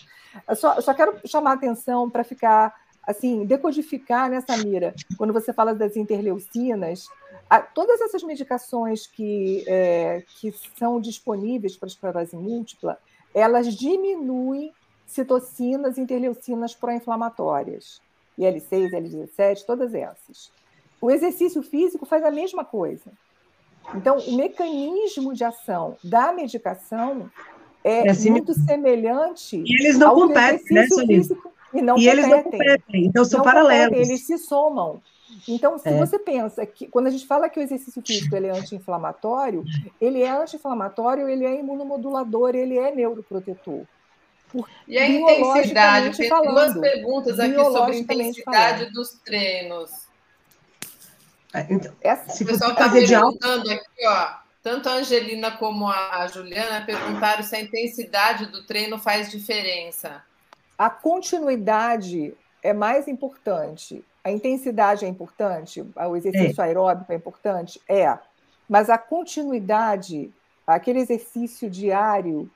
Eu 0.48 0.56
só, 0.56 0.74
eu 0.74 0.82
só 0.82 0.94
quero 0.94 1.18
chamar 1.26 1.50
a 1.50 1.54
atenção 1.54 2.08
para 2.08 2.24
ficar 2.24 2.74
assim, 3.06 3.46
decodificar 3.46 4.28
nessa 4.28 4.56
mira, 4.56 4.92
quando 5.16 5.32
você 5.32 5.52
fala 5.52 5.72
das 5.72 5.96
interleucinas, 5.96 7.06
a, 7.48 7.60
todas 7.60 8.00
essas 8.00 8.22
medicações 8.22 9.06
que, 9.06 9.64
é, 9.66 10.22
que 10.40 10.52
são 10.78 11.00
disponíveis 11.00 11.76
para 11.76 11.88
esclerose 11.88 12.36
múltipla, 12.36 12.98
elas 13.34 13.74
diminuem 13.74 14.72
citocinas 15.06 15.96
e 15.96 16.00
interleucinas 16.00 16.74
pró-inflamatórias, 16.74 18.00
IL6, 18.38 18.90
IL17, 18.90 19.64
todas 19.64 19.94
essas. 19.94 20.50
O 21.00 21.10
exercício 21.10 21.62
físico 21.62 22.04
faz 22.04 22.24
a 22.24 22.30
mesma 22.30 22.64
coisa. 22.64 23.12
Então, 23.94 24.18
o 24.18 24.36
mecanismo 24.36 25.32
de 25.32 25.44
ação 25.44 25.96
da 26.02 26.32
medicação 26.32 27.30
é, 27.84 28.08
é 28.08 28.10
assim, 28.10 28.30
muito 28.30 28.52
semelhante 28.52 29.62
e 29.64 29.74
eles 29.80 29.96
não 29.96 30.08
ao 30.08 30.16
competem, 30.16 30.74
né, 30.74 30.88
físico 30.88 31.52
e 31.72 31.80
não 31.80 31.96
e 31.96 32.08
eles 32.08 32.26
não 32.26 32.42
competem, 32.42 33.04
então 33.04 33.24
são 33.24 33.42
paralelos. 33.42 33.90
Competem, 33.90 34.10
eles 34.10 34.26
se 34.26 34.38
somam. 34.38 35.00
Então, 35.48 35.78
se 35.78 35.88
é. 35.88 35.96
você 35.96 36.18
pensa 36.18 36.64
que 36.64 36.86
quando 36.86 37.08
a 37.08 37.10
gente 37.10 37.26
fala 37.26 37.48
que 37.48 37.58
o 37.58 37.62
exercício 37.62 38.02
físico 38.02 38.34
ele 38.34 38.46
é 38.46 38.50
anti-inflamatório, 38.50 39.64
ele 40.00 40.22
é 40.22 40.30
anti-inflamatório, 40.30 41.28
ele 41.28 41.44
é 41.44 41.58
imunomodulador, 41.58 42.54
ele 42.54 42.78
é 42.78 42.94
neuroprotetor. 42.94 43.84
Por, 44.48 44.68
e 44.86 44.96
a 44.96 45.08
intensidade? 45.08 46.16
Tem 46.16 46.30
duas 46.30 46.78
perguntas 46.78 47.40
aqui 47.40 47.54
sobre 47.54 47.96
a 47.96 47.98
intensidade 47.98 48.78
falando. 48.78 48.92
dos 48.92 49.12
treinos. 49.24 49.90
É, 51.52 51.66
então, 51.68 51.92
Essa, 52.00 52.42
o 52.42 52.46
pessoal 52.46 52.70
está 52.72 52.88
perguntando 52.88 53.70
aqui, 53.70 54.06
ó. 54.06 54.46
Tanto 54.62 54.88
a 54.88 54.94
Angelina 54.94 55.52
como 55.52 55.88
a 55.88 56.26
Juliana 56.26 56.84
perguntaram 56.84 57.42
se 57.42 57.54
a 57.54 57.60
intensidade 57.60 58.46
do 58.46 58.66
treino 58.66 58.98
faz 58.98 59.30
diferença 59.30 60.24
a 60.78 60.90
continuidade 60.90 62.34
é 62.62 62.72
mais 62.72 63.08
importante. 63.08 64.04
A 64.26 64.30
intensidade 64.32 65.04
é 65.04 65.08
importante, 65.08 65.84
o 65.94 66.16
exercício 66.16 66.60
é. 66.60 66.64
aeróbico 66.64 67.12
é 67.12 67.14
importante? 67.14 67.80
É. 67.88 68.18
Mas 68.68 68.90
a 68.90 68.98
continuidade, 68.98 70.32
aquele 70.66 70.98
exercício 70.98 71.70
diário, 71.70 72.50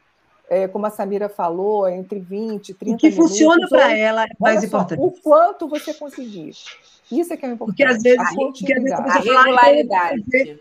é, 0.49 0.67
como 0.67 0.87
a 0.87 0.91
Samira 0.91 1.29
falou, 1.29 1.89
entre 1.89 2.19
20 2.19 2.71
e 2.71 2.75
30 2.75 2.85
minutos. 2.85 2.95
O 2.95 2.99
que 2.99 3.13
funciona 3.13 3.69
para 3.69 3.97
ela 3.97 4.25
é 4.25 4.31
mais 4.41 4.65
importante. 4.65 4.99
o 5.01 5.13
quanto 5.23 5.69
você 5.69 5.95
conseguir. 5.95 6.51
Isso 7.09 7.33
é 7.33 7.37
que 7.37 7.47
é 7.47 7.51
importante. 7.51 7.77
Porque 7.77 7.85
às 7.85 8.03
vezes, 8.03 8.19
a, 8.19 8.35
porque, 8.35 8.73
às 8.73 8.83
vezes 8.83 8.99
a, 8.99 9.05
a 9.05 9.19
regularidade. 9.21 10.61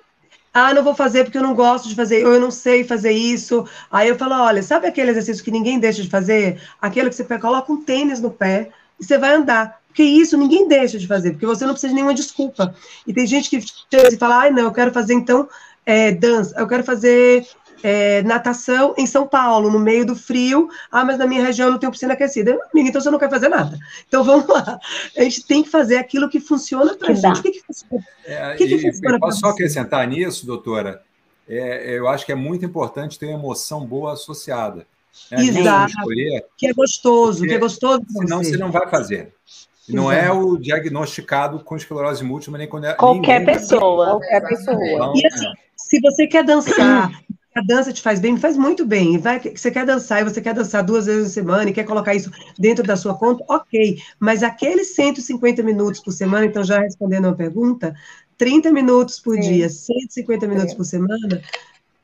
Ah, 0.53 0.75
não 0.75 0.83
vou 0.83 0.93
fazer 0.93 1.23
porque 1.23 1.39
eu 1.39 1.43
não 1.43 1.55
gosto 1.55 1.89
de 1.89 1.95
fazer, 1.95 2.23
ou 2.23 2.33
eu 2.33 2.39
não 2.39 2.51
sei 2.51 2.83
fazer 2.83 3.13
isso. 3.13 3.67
Aí 3.89 4.09
eu 4.09 4.15
falo, 4.15 4.35
olha, 4.35 4.61
sabe 4.61 4.85
aquele 4.85 5.09
exercício 5.09 5.43
que 5.43 5.49
ninguém 5.49 5.79
deixa 5.79 6.03
de 6.03 6.09
fazer? 6.09 6.61
Aquele 6.79 7.09
que 7.09 7.15
você 7.15 7.39
coloca 7.39 7.73
um 7.73 7.83
tênis 7.83 8.21
no 8.21 8.29
pé 8.29 8.69
e 8.99 9.03
você 9.03 9.17
vai 9.17 9.33
andar. 9.33 9.78
Porque 9.89 10.03
isso 10.03 10.37
ninguém 10.37 10.67
deixa 10.67 10.97
de 10.97 11.07
fazer, 11.07 11.31
porque 11.31 11.45
você 11.45 11.65
não 11.65 11.73
precisa 11.73 11.89
de 11.89 11.95
nenhuma 11.95 12.13
desculpa. 12.13 12.73
E 13.05 13.13
tem 13.13 13.27
gente 13.27 13.49
que 13.49 13.59
chega 13.59 14.13
e 14.13 14.17
fala, 14.17 14.37
ai, 14.37 14.51
não, 14.51 14.63
eu 14.63 14.71
quero 14.71 14.93
fazer 14.93 15.13
então 15.13 15.49
é, 15.85 16.11
dança, 16.11 16.55
eu 16.57 16.67
quero 16.67 16.83
fazer 16.83 17.45
é, 17.83 18.21
natação 18.23 18.93
em 18.97 19.05
São 19.05 19.27
Paulo, 19.27 19.71
no 19.71 19.79
meio 19.79 20.05
do 20.05 20.15
frio. 20.15 20.69
Ah, 20.91 21.03
mas 21.03 21.17
na 21.17 21.25
minha 21.25 21.43
região 21.43 21.71
não 21.71 21.79
tem 21.79 21.89
piscina 21.89 22.13
aquecida. 22.13 22.59
Amiga, 22.71 22.89
então 22.89 23.01
você 23.01 23.09
não 23.09 23.19
quer 23.19 23.29
fazer 23.29 23.49
nada. 23.49 23.77
Então 24.07 24.23
vamos 24.23 24.47
lá. 24.47 24.79
A 25.17 25.23
gente 25.23 25.45
tem 25.45 25.63
que 25.63 25.69
fazer 25.69 25.97
aquilo 25.97 26.29
que 26.29 26.39
funciona 26.39 26.95
para 26.95 27.11
a 27.11 27.15
gente. 27.15 27.39
O 27.39 27.43
que, 27.43 27.51
que 27.51 27.63
funciona? 27.63 28.03
É, 28.25 28.55
que 28.55 28.67
que 28.67 28.79
funciona 28.79 29.19
posso 29.19 29.39
só 29.39 29.47
acrescentar 29.47 30.07
nisso, 30.07 30.45
doutora? 30.45 31.01
É, 31.47 31.97
eu 31.97 32.07
acho 32.07 32.25
que 32.25 32.31
é 32.31 32.35
muito 32.35 32.63
importante 32.63 33.17
ter 33.17 33.25
uma 33.25 33.39
emoção 33.39 33.85
boa 33.85 34.13
associada. 34.13 34.85
Né? 35.31 35.45
Exato. 35.45 35.91
Escolher, 35.91 36.45
que 36.55 36.67
é 36.67 36.73
gostoso, 36.73 37.43
que 37.43 37.53
é 37.53 37.57
gostoso. 37.57 38.03
Senão 38.07 38.43
você 38.43 38.57
não 38.57 38.71
vai 38.71 38.87
fazer. 38.87 39.33
Não 39.89 40.11
é 40.11 40.31
o 40.31 40.57
diagnosticado 40.57 41.59
com 41.59 41.75
esclerose 41.75 42.23
múltipla, 42.23 42.57
nem 42.57 42.67
quando 42.67 42.85
é. 42.85 42.93
Qualquer 42.93 43.45
pessoa. 43.45 44.05
Qualquer 44.05 44.41
pessoa. 44.47 44.77
Então, 44.85 45.13
e 45.15 45.25
assim, 45.25 45.47
se 45.75 45.99
você 45.99 46.27
quer 46.27 46.43
dançar, 46.43 47.11
a 47.55 47.61
dança 47.61 47.91
te 47.91 48.01
faz 48.01 48.19
bem, 48.19 48.37
faz 48.37 48.55
muito 48.55 48.85
bem. 48.85 49.17
Vai, 49.17 49.39
você 49.39 49.71
quer 49.71 49.85
dançar 49.85 50.21
e 50.21 50.23
você 50.23 50.41
quer 50.41 50.53
dançar 50.53 50.83
duas 50.83 51.05
vezes 51.05 51.23
na 51.23 51.29
semana 51.29 51.69
e 51.69 51.73
quer 51.73 51.83
colocar 51.83 52.13
isso 52.13 52.31
dentro 52.57 52.83
da 52.83 52.95
sua 52.95 53.15
conta, 53.15 53.43
ok. 53.47 53.97
Mas 54.19 54.43
aqueles 54.43 54.95
150 54.95 55.63
minutos 55.63 55.99
por 55.99 56.11
semana, 56.11 56.45
então 56.45 56.63
já 56.63 56.79
respondendo 56.79 57.27
a 57.27 57.33
pergunta, 57.33 57.95
30 58.37 58.71
minutos 58.71 59.19
por 59.19 59.35
Sim. 59.35 59.41
dia, 59.41 59.69
150 59.69 60.47
minutos 60.47 60.71
Sim. 60.71 60.77
por 60.77 60.85
semana, 60.85 61.41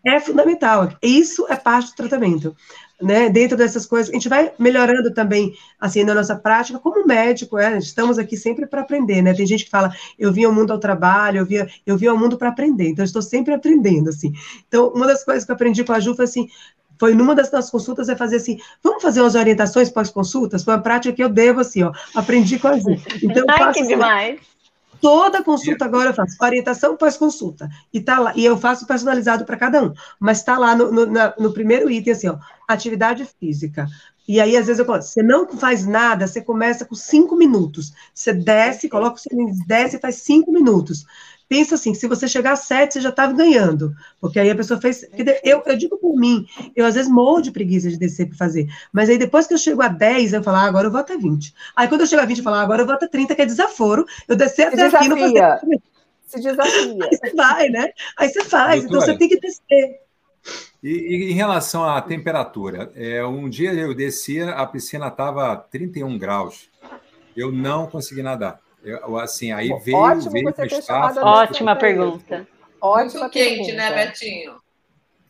é 0.06 0.20
fundamental. 0.20 0.92
Isso 1.02 1.46
é 1.50 1.56
parte 1.56 1.92
do 1.92 1.96
tratamento 1.96 2.56
né, 3.02 3.30
dentro 3.30 3.58
dessas 3.58 3.86
coisas, 3.86 4.10
a 4.10 4.14
gente 4.14 4.30
vai 4.30 4.52
melhorando 4.58 5.14
também, 5.14 5.54
assim, 5.80 6.04
na 6.04 6.14
nossa 6.14 6.36
prática, 6.36 6.80
como 6.80 7.06
médico, 7.06 7.58
é, 7.58 7.78
estamos 7.78 8.18
aqui 8.18 8.38
sempre 8.38 8.66
para 8.66 8.82
aprender, 8.82 9.22
né, 9.22 9.34
tem 9.34 9.46
gente 9.46 9.66
que 9.66 9.70
fala, 9.70 9.94
eu 10.18 10.32
vim 10.32 10.46
ao 10.46 10.54
mundo 10.54 10.72
ao 10.72 10.80
trabalho, 10.80 11.40
eu 11.40 11.46
vim, 11.46 11.58
eu 11.86 11.98
vim 11.98 12.08
ao 12.08 12.18
mundo 12.18 12.38
para 12.38 12.50
aprender, 12.50 12.90
então 12.90 13.04
estou 13.04 13.22
sempre 13.22 13.54
aprendendo, 13.54 14.10
assim, 14.10 14.34
então, 14.68 14.90
uma 14.90 15.08
das 15.08 15.24
coisas 15.24 15.44
que 15.44 15.52
eu 15.52 15.56
aprendi 15.56 15.84
com 15.84 15.94
a 15.94 16.00
Ju 16.00 16.16
foi 16.16 16.26
assim, 16.26 16.48
foi 16.98 17.14
numa 17.14 17.36
das 17.36 17.52
nossas 17.52 17.70
consultas 17.70 18.08
é 18.08 18.16
fazer 18.16 18.38
assim, 18.38 18.58
vamos 18.82 19.02
fazer 19.02 19.22
umas 19.22 19.36
orientações 19.36 19.90
pós-consultas, 19.90 20.64
foi 20.64 20.74
uma 20.74 20.82
prática 20.82 21.14
que 21.14 21.24
eu 21.24 21.30
devo, 21.30 21.60
assim, 21.60 21.84
ó, 21.84 21.92
aprendi 22.14 22.58
com 22.58 22.70
a 22.70 22.78
Ju. 22.80 22.96
Então, 23.22 23.46
Ai, 23.50 23.74
que 23.74 23.80
assim, 23.80 23.88
demais! 23.88 24.55
Toda 25.02 25.44
consulta 25.44 25.86
agora 25.86 26.10
eu 26.10 26.14
faço 26.14 26.36
orientação 26.42 26.98
pós-consulta. 26.98 27.70
E 27.94 28.00
tá 28.02 28.20
lá, 28.20 28.34
e 28.36 28.46
eu 28.46 28.58
faço 28.58 28.86
personalizado 28.86 29.46
para 29.46 29.58
cada 29.58 29.84
um. 29.84 29.94
Mas 30.20 30.40
está 30.40 30.58
lá 30.58 30.76
no, 30.76 30.92
no, 30.92 31.06
na, 31.06 31.34
no, 31.38 31.54
primeiro 31.54 31.90
item, 31.90 32.14
assim, 32.14 32.28
ó, 32.28 32.38
atividade 32.68 33.26
física. 33.40 33.88
E 34.28 34.42
aí, 34.42 34.58
às 34.58 34.66
vezes, 34.66 34.80
eu 34.80 34.86
falo, 34.86 35.02
você 35.02 35.22
não 35.22 35.48
faz 35.48 35.86
nada, 35.86 36.28
você 36.28 36.42
começa 36.42 36.84
com 36.86 36.96
cinco 36.96 37.36
minutos. 37.36 37.94
Você 38.14 38.34
desce, 38.34 38.90
coloca 38.90 39.18
o 39.18 39.20
seu 39.20 39.32
desce 39.68 39.98
e 39.98 40.00
faz 40.00 40.16
cinco 40.16 40.52
minutos 40.52 41.06
pensa 41.48 41.76
assim, 41.76 41.94
se 41.94 42.08
você 42.08 42.28
chegar 42.28 42.54
a 42.54 42.56
sete, 42.56 42.94
você 42.94 43.02
já 43.02 43.10
estava 43.10 43.34
ganhando. 43.34 43.94
Porque 44.20 44.40
aí 44.40 44.50
a 44.50 44.56
pessoa 44.56 44.80
fez. 44.80 45.06
Eu, 45.44 45.64
eu 45.66 45.78
digo 45.78 45.98
por 45.98 46.16
mim, 46.16 46.46
eu 46.76 46.86
às 46.86 46.96
vezes 46.96 47.12
morro 47.12 47.42
de 47.42 47.52
preguiça 47.52 47.90
de 47.90 47.98
descer 47.98 48.28
para 48.28 48.38
fazer. 48.38 48.68
Mas 48.92 49.10
aí 49.10 49.18
depois 49.18 49.48
que 49.48 49.54
eu 49.54 49.58
chego 49.58 49.82
a 49.82 49.88
10, 49.88 50.34
eu 50.34 50.44
falo, 50.44 50.58
ah, 50.58 50.64
agora 50.64 50.88
eu 50.88 50.92
vou 50.92 51.00
até 51.00 51.18
20. 51.18 51.54
Aí 51.76 51.88
quando 51.88 52.02
eu 52.02 52.08
chego 52.08 52.22
a 52.22 52.26
20, 52.26 52.38
eu 52.38 52.44
falo, 52.44 52.56
ah, 52.58 52.62
agora 52.62 52.82
eu 52.82 52.86
vou 52.86 52.96
até 52.96 53.08
30, 53.08 53.36
que 53.36 53.42
é 53.42 53.46
desaforo. 53.46 54.06
Eu 54.28 54.36
descer 54.36 54.68
até 54.68 54.88
aqui 54.88 55.08
não 55.08 55.18
fazer. 55.18 55.60
Se 56.26 56.42
desafia. 56.42 56.98
Aí 57.04 57.18
você 57.18 57.36
vai, 57.36 57.70
né? 57.70 57.90
Aí 58.18 58.30
você 58.30 58.44
faz, 58.44 58.82
Doutora, 58.82 59.04
então 59.04 59.14
você 59.14 59.18
tem 59.18 59.30
que 59.30 59.40
descer. 59.40 60.06
E, 60.82 60.90
e, 60.90 61.32
em 61.32 61.34
relação 61.34 61.84
à 61.84 62.02
temperatura, 62.02 62.92
é, 62.96 63.26
um 63.26 63.50
dia 63.50 63.74
eu 63.74 63.94
descia, 63.94 64.52
a 64.52 64.66
piscina 64.66 65.08
estava 65.08 65.56
31 65.56 66.18
graus. 66.18 66.70
Eu 67.36 67.52
não 67.52 67.88
consegui 67.88 68.22
nadar. 68.22 68.65
Eu, 68.86 69.18
assim, 69.18 69.52
aí 69.52 69.68
veio, 69.80 69.98
Ótimo 69.98 70.32
veio 70.32 70.46
você 70.46 70.68
ter 70.68 70.92
Ótima 70.92 71.76
pergunta. 71.76 72.48
Ótima 72.80 73.22
Muito 73.22 73.34
quente, 73.34 73.74
né, 73.74 73.92
Betinho? 73.92 74.62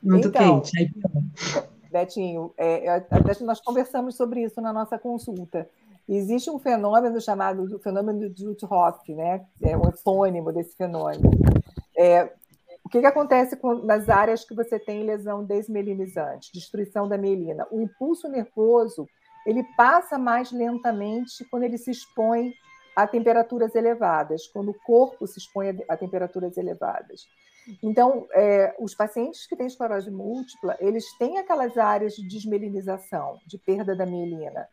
Muito 0.03 0.27
então, 0.27 0.61
quente. 0.61 0.93
Betinho, 1.89 2.53
é, 2.57 2.85
é 2.85 3.05
nós 3.41 3.61
conversamos 3.61 4.17
sobre 4.17 4.43
isso 4.43 4.59
na 4.59 4.73
nossa 4.73 4.99
consulta. 4.99 5.69
Existe 6.07 6.49
um 6.49 6.59
fenômeno 6.59 7.19
chamado 7.21 7.79
fenômeno 7.79 8.29
de 8.29 8.45
Uthoff, 8.45 9.13
né? 9.13 9.45
É 9.61 9.77
um 9.77 9.87
epônimo 9.87 10.51
desse 10.51 10.75
fenômeno. 10.75 11.31
É, 11.97 12.29
o 12.83 12.89
que, 12.89 12.99
que 12.99 13.07
acontece 13.07 13.55
com, 13.55 13.75
nas 13.75 14.09
áreas 14.09 14.43
que 14.43 14.53
você 14.53 14.77
tem 14.77 15.03
lesão 15.03 15.45
desmelinizante, 15.45 16.51
destruição 16.53 17.07
da 17.07 17.17
mielina? 17.17 17.65
O 17.71 17.81
impulso 17.81 18.27
nervoso 18.27 19.07
ele 19.47 19.63
passa 19.77 20.17
mais 20.17 20.51
lentamente 20.51 21.45
quando 21.49 21.63
ele 21.63 21.77
se 21.77 21.91
expõe 21.91 22.53
a 22.95 23.05
temperaturas 23.05 23.75
elevadas, 23.75 24.47
quando 24.47 24.69
o 24.69 24.79
corpo 24.85 25.27
se 25.27 25.37
expõe 25.37 25.83
a, 25.89 25.97
temperaturas 25.97 26.55
elevadas. 26.55 27.27
Então, 27.83 28.27
é, 28.31 28.73
os 28.79 28.95
pacientes 28.95 29.45
que 29.47 29.55
têm 29.55 29.67
esclerose 29.67 30.09
múltipla, 30.09 30.77
eles 30.79 31.05
têm 31.17 31.37
aquelas 31.37 31.77
áreas 31.77 32.13
de 32.13 32.27
desmelinização, 32.27 33.39
de 33.45 33.57
perda 33.57 33.95
da 33.95 34.05
mielina, 34.05 34.67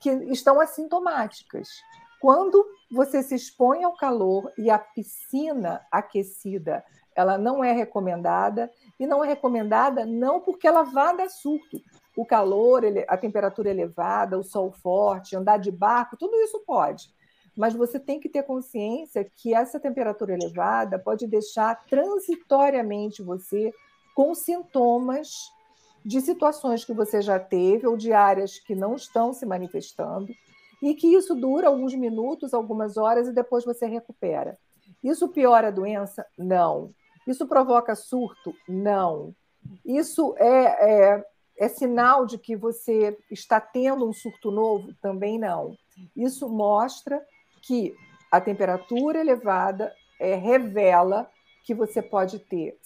que 0.00 0.10
estão 0.10 0.60
assintomáticas. 0.60 1.68
Quando 2.20 2.64
você 2.90 3.22
se 3.22 3.34
expõe 3.34 3.84
ao 3.84 3.96
calor 3.96 4.50
e 4.56 4.70
a 4.70 4.78
piscina 4.78 5.84
aquecida, 5.90 6.84
ela 7.14 7.36
não 7.36 7.62
é 7.62 7.72
recomendada, 7.72 8.70
e 8.98 9.06
não 9.06 9.24
é 9.24 9.28
recomendada 9.28 10.06
não 10.06 10.40
porque 10.40 10.66
ela 10.66 10.82
vá 10.82 11.12
dar 11.12 11.28
surto. 11.28 11.80
O 12.16 12.24
calor, 12.24 12.82
a 13.08 13.16
temperatura 13.16 13.68
elevada, 13.68 14.38
o 14.38 14.44
sol 14.44 14.72
forte, 14.72 15.36
andar 15.36 15.58
de 15.58 15.70
barco, 15.70 16.16
tudo 16.16 16.34
isso 16.36 16.62
pode 16.64 17.14
mas 17.56 17.74
você 17.74 17.98
tem 17.98 18.20
que 18.20 18.28
ter 18.28 18.42
consciência 18.42 19.24
que 19.24 19.54
essa 19.54 19.80
temperatura 19.80 20.34
elevada 20.34 20.98
pode 20.98 21.26
deixar 21.26 21.84
transitoriamente 21.86 23.22
você 23.22 23.72
com 24.14 24.34
sintomas 24.34 25.50
de 26.04 26.20
situações 26.20 26.84
que 26.84 26.92
você 26.92 27.20
já 27.20 27.38
teve 27.40 27.86
ou 27.86 27.96
de 27.96 28.12
áreas 28.12 28.58
que 28.58 28.74
não 28.74 28.94
estão 28.94 29.32
se 29.32 29.44
manifestando 29.46 30.32
e 30.82 30.94
que 30.94 31.08
isso 31.08 31.34
dura 31.34 31.68
alguns 31.68 31.94
minutos, 31.94 32.52
algumas 32.52 32.96
horas 32.96 33.26
e 33.26 33.32
depois 33.32 33.64
você 33.64 33.86
recupera. 33.86 34.58
Isso 35.02 35.28
piora 35.28 35.68
a 35.68 35.72
doença? 35.72 36.24
Não. 36.38 36.90
Isso 37.26 37.46
provoca 37.46 37.94
surto? 37.94 38.54
Não. 38.68 39.34
Isso 39.84 40.34
é, 40.38 41.14
é, 41.14 41.24
é 41.58 41.68
sinal 41.68 42.26
de 42.26 42.38
que 42.38 42.54
você 42.54 43.16
está 43.30 43.60
tendo 43.60 44.08
um 44.08 44.12
surto 44.12 44.50
novo? 44.50 44.94
Também 45.00 45.38
não. 45.38 45.76
Isso 46.14 46.48
mostra 46.48 47.20
que 47.66 47.94
a 48.30 48.40
temperatura 48.40 49.20
elevada 49.20 49.92
é, 50.20 50.34
revela 50.34 51.30
que 51.64 51.74
você 51.74 52.00
pode 52.00 52.38
ter, 52.38 52.78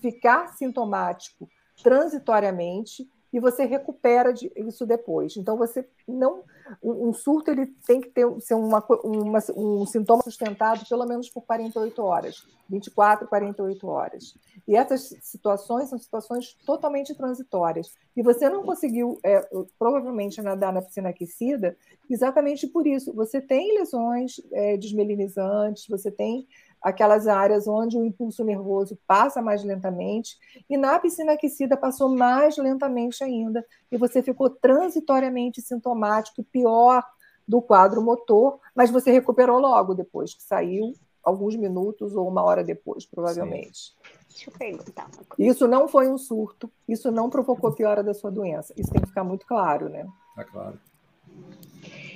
ficar 0.00 0.48
sintomático 0.48 1.48
transitoriamente 1.82 3.08
e 3.32 3.40
você 3.40 3.64
recupera 3.64 4.32
isso 4.56 4.86
depois. 4.86 5.36
Então 5.36 5.56
você 5.56 5.88
não 6.06 6.44
um 6.82 7.12
surto 7.12 7.50
ele 7.50 7.66
tem 7.86 8.00
que 8.00 8.10
ter 8.10 8.26
ser 8.40 8.54
uma, 8.54 8.84
uma, 9.04 9.38
um 9.56 9.86
sintoma 9.86 10.22
sustentado 10.22 10.84
pelo 10.88 11.06
menos 11.06 11.28
por 11.28 11.42
48 11.42 12.02
horas, 12.02 12.46
24, 12.68 13.26
48 13.26 13.86
horas. 13.86 14.34
E 14.68 14.76
essas 14.76 15.14
situações 15.22 15.88
são 15.88 15.98
situações 15.98 16.56
totalmente 16.64 17.14
transitórias. 17.14 17.92
E 18.16 18.22
você 18.22 18.48
não 18.48 18.62
conseguiu 18.62 19.18
é, 19.24 19.40
provavelmente 19.78 20.40
nadar 20.40 20.72
na 20.72 20.82
piscina 20.82 21.08
aquecida 21.08 21.76
exatamente 22.08 22.66
por 22.66 22.86
isso. 22.86 23.12
Você 23.14 23.40
tem 23.40 23.78
lesões 23.78 24.40
é, 24.52 24.76
desmelinizantes, 24.76 25.86
você 25.88 26.10
tem 26.10 26.46
aquelas 26.82 27.28
áreas 27.28 27.68
onde 27.68 27.98
o 27.98 28.04
impulso 28.04 28.44
nervoso 28.44 28.98
passa 29.06 29.42
mais 29.42 29.62
lentamente, 29.64 30.36
e 30.68 30.76
na 30.76 30.98
piscina 30.98 31.32
aquecida 31.32 31.76
passou 31.76 32.08
mais 32.08 32.56
lentamente 32.56 33.22
ainda, 33.22 33.64
e 33.90 33.96
você 33.96 34.22
ficou 34.22 34.50
transitoriamente 34.50 35.60
sintomático, 35.60 36.44
pior 36.44 37.04
do 37.46 37.60
quadro 37.60 38.00
motor, 38.00 38.60
mas 38.74 38.90
você 38.90 39.10
recuperou 39.10 39.58
logo 39.58 39.94
depois 39.94 40.34
que 40.34 40.42
saiu, 40.42 40.94
alguns 41.22 41.54
minutos 41.56 42.14
ou 42.14 42.26
uma 42.26 42.42
hora 42.42 42.64
depois, 42.64 43.04
provavelmente. 43.04 43.94
Deixa 44.28 44.48
eu 44.48 44.54
perguntar 44.56 45.06
uma 45.12 45.24
coisa. 45.24 45.52
Isso 45.52 45.68
não 45.68 45.88
foi 45.88 46.08
um 46.08 46.16
surto, 46.16 46.70
isso 46.88 47.10
não 47.10 47.28
provocou 47.28 47.72
piora 47.72 48.02
da 48.02 48.14
sua 48.14 48.30
doença. 48.30 48.72
Isso 48.76 48.90
tem 48.90 49.02
que 49.02 49.08
ficar 49.08 49.24
muito 49.24 49.44
claro, 49.46 49.88
né? 49.88 50.06
Tá 50.36 50.44
claro. 50.44 50.80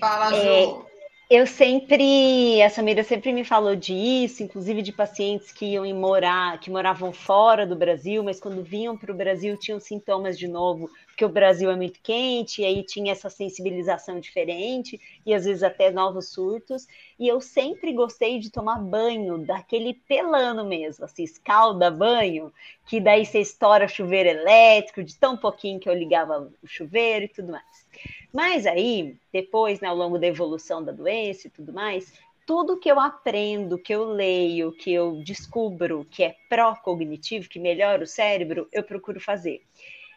Fala, 0.01 0.31
Ju. 0.31 0.37
É 0.37 0.94
Eu 1.29 1.47
sempre, 1.47 2.61
a 2.63 2.69
Samira 2.69 3.03
sempre 3.03 3.33
me 3.33 3.45
falou 3.45 3.75
disso, 3.75 4.43
inclusive 4.43 4.83
de 4.83 4.93
pacientes 4.93 5.51
que 5.53 5.65
iam 5.65 5.87
morar, 5.99 6.61
que 6.61 6.71
moravam 6.71 7.13
fora 7.15 7.67
do 7.67 7.75
Brasil, 7.75 8.23
mas 8.23 8.39
quando 8.39 8.63
vinham 8.63 8.97
para 8.97 9.11
o 9.11 9.17
Brasil 9.17 9.57
tinham 9.59 9.81
sintomas 9.81 10.39
de 10.39 10.47
novo, 10.47 10.91
porque 11.07 11.25
o 11.25 11.29
Brasil 11.29 11.71
é 11.71 11.77
muito 11.77 11.99
quente, 12.03 12.61
e 12.61 12.65
aí 12.67 12.85
tinha 12.85 13.13
essa 13.13 13.31
sensibilização 13.31 14.21
diferente, 14.21 15.01
e 15.25 15.33
às 15.33 15.47
vezes 15.47 15.63
até 15.63 15.91
novos 15.91 16.29
surtos. 16.29 16.87
E 17.19 17.27
eu 17.27 17.41
sempre 17.41 17.93
gostei 17.95 18.39
de 18.39 18.51
tomar 18.51 18.79
banho, 18.79 19.39
daquele 19.39 19.95
pelano 19.95 20.63
mesmo, 20.65 21.07
assim, 21.07 21.23
escalda 21.25 21.91
banho, 21.91 22.53
que 22.87 23.01
daí 23.01 23.25
você 23.25 23.41
estoura 23.41 23.89
chuveiro 23.89 24.29
elétrico, 24.29 25.03
de 25.03 25.17
tão 25.19 25.37
pouquinho 25.39 25.81
que 25.81 25.89
eu 25.89 25.95
ligava 25.95 26.53
o 26.63 26.67
chuveiro 26.67 27.25
e 27.25 27.29
tudo 27.29 27.51
mais. 27.51 27.84
Mas 28.33 28.67
aí, 28.67 29.17
depois, 29.33 29.81
né, 29.81 29.89
ao 29.89 29.97
longo 29.97 30.19
da 30.19 30.27
evolução 30.27 30.85
da 30.85 30.93
doença 30.93 31.47
e 31.47 31.51
tudo 31.51 31.73
mais, 31.73 32.13
tudo 32.47 32.79
que 32.79 32.91
eu 32.91 33.01
aprendo, 33.01 33.79
que 33.79 33.95
eu 33.95 34.05
leio, 34.05 34.73
que 34.73 34.93
eu 34.93 35.23
descubro 35.25 36.07
que 36.11 36.23
é 36.23 36.35
pró-cognitivo, 36.49 37.49
que 37.49 37.59
melhora 37.59 38.05
o 38.05 38.07
cérebro, 38.07 38.69
eu 38.73 38.83
procuro 38.83 39.21
fazer. 39.21 39.63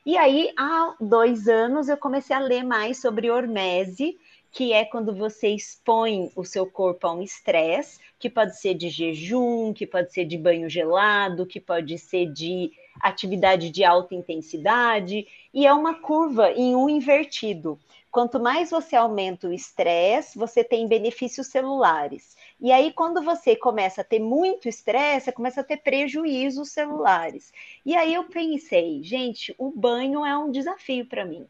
E 0.05 0.17
aí, 0.17 0.51
há 0.57 0.95
dois 0.99 1.47
anos, 1.47 1.89
eu 1.89 1.97
comecei 1.97 2.35
a 2.35 2.39
ler 2.39 2.63
mais 2.63 2.99
sobre 2.99 3.29
hormese, 3.29 4.17
que 4.51 4.73
é 4.73 4.85
quando 4.85 5.13
você 5.13 5.49
expõe 5.49 6.31
o 6.35 6.43
seu 6.43 6.65
corpo 6.65 7.07
a 7.07 7.13
um 7.13 7.21
estresse, 7.21 7.99
que 8.17 8.29
pode 8.29 8.59
ser 8.59 8.73
de 8.73 8.89
jejum, 8.89 9.73
que 9.73 9.85
pode 9.85 10.13
ser 10.13 10.25
de 10.25 10.37
banho 10.37 10.69
gelado, 10.69 11.45
que 11.45 11.59
pode 11.59 11.97
ser 11.97 12.31
de 12.31 12.71
atividade 13.01 13.69
de 13.69 13.83
alta 13.83 14.15
intensidade, 14.15 15.27
e 15.53 15.65
é 15.65 15.73
uma 15.73 15.95
curva 15.95 16.51
em 16.51 16.75
um 16.75 16.89
invertido. 16.89 17.79
Quanto 18.17 18.39
mais 18.39 18.71
você 18.71 18.95
aumenta 18.95 19.47
o 19.47 19.53
estresse, 19.53 20.39
você 20.39 20.63
tem 20.63 20.87
benefícios 20.87 21.47
celulares. 21.47 22.35
E 22.59 22.71
aí, 22.71 22.91
quando 22.91 23.21
você 23.21 23.55
começa 23.55 24.01
a 24.01 24.03
ter 24.03 24.19
muito 24.19 24.67
estresse, 24.67 25.25
você 25.25 25.31
começa 25.31 25.61
a 25.61 25.63
ter 25.63 25.77
prejuízos 25.77 26.71
celulares. 26.71 27.53
E 27.85 27.95
aí 27.95 28.13
eu 28.13 28.23
pensei, 28.23 29.03
gente, 29.03 29.53
o 29.57 29.69
banho 29.69 30.25
é 30.25 30.35
um 30.35 30.49
desafio 30.49 31.05
para 31.05 31.25
mim. 31.25 31.45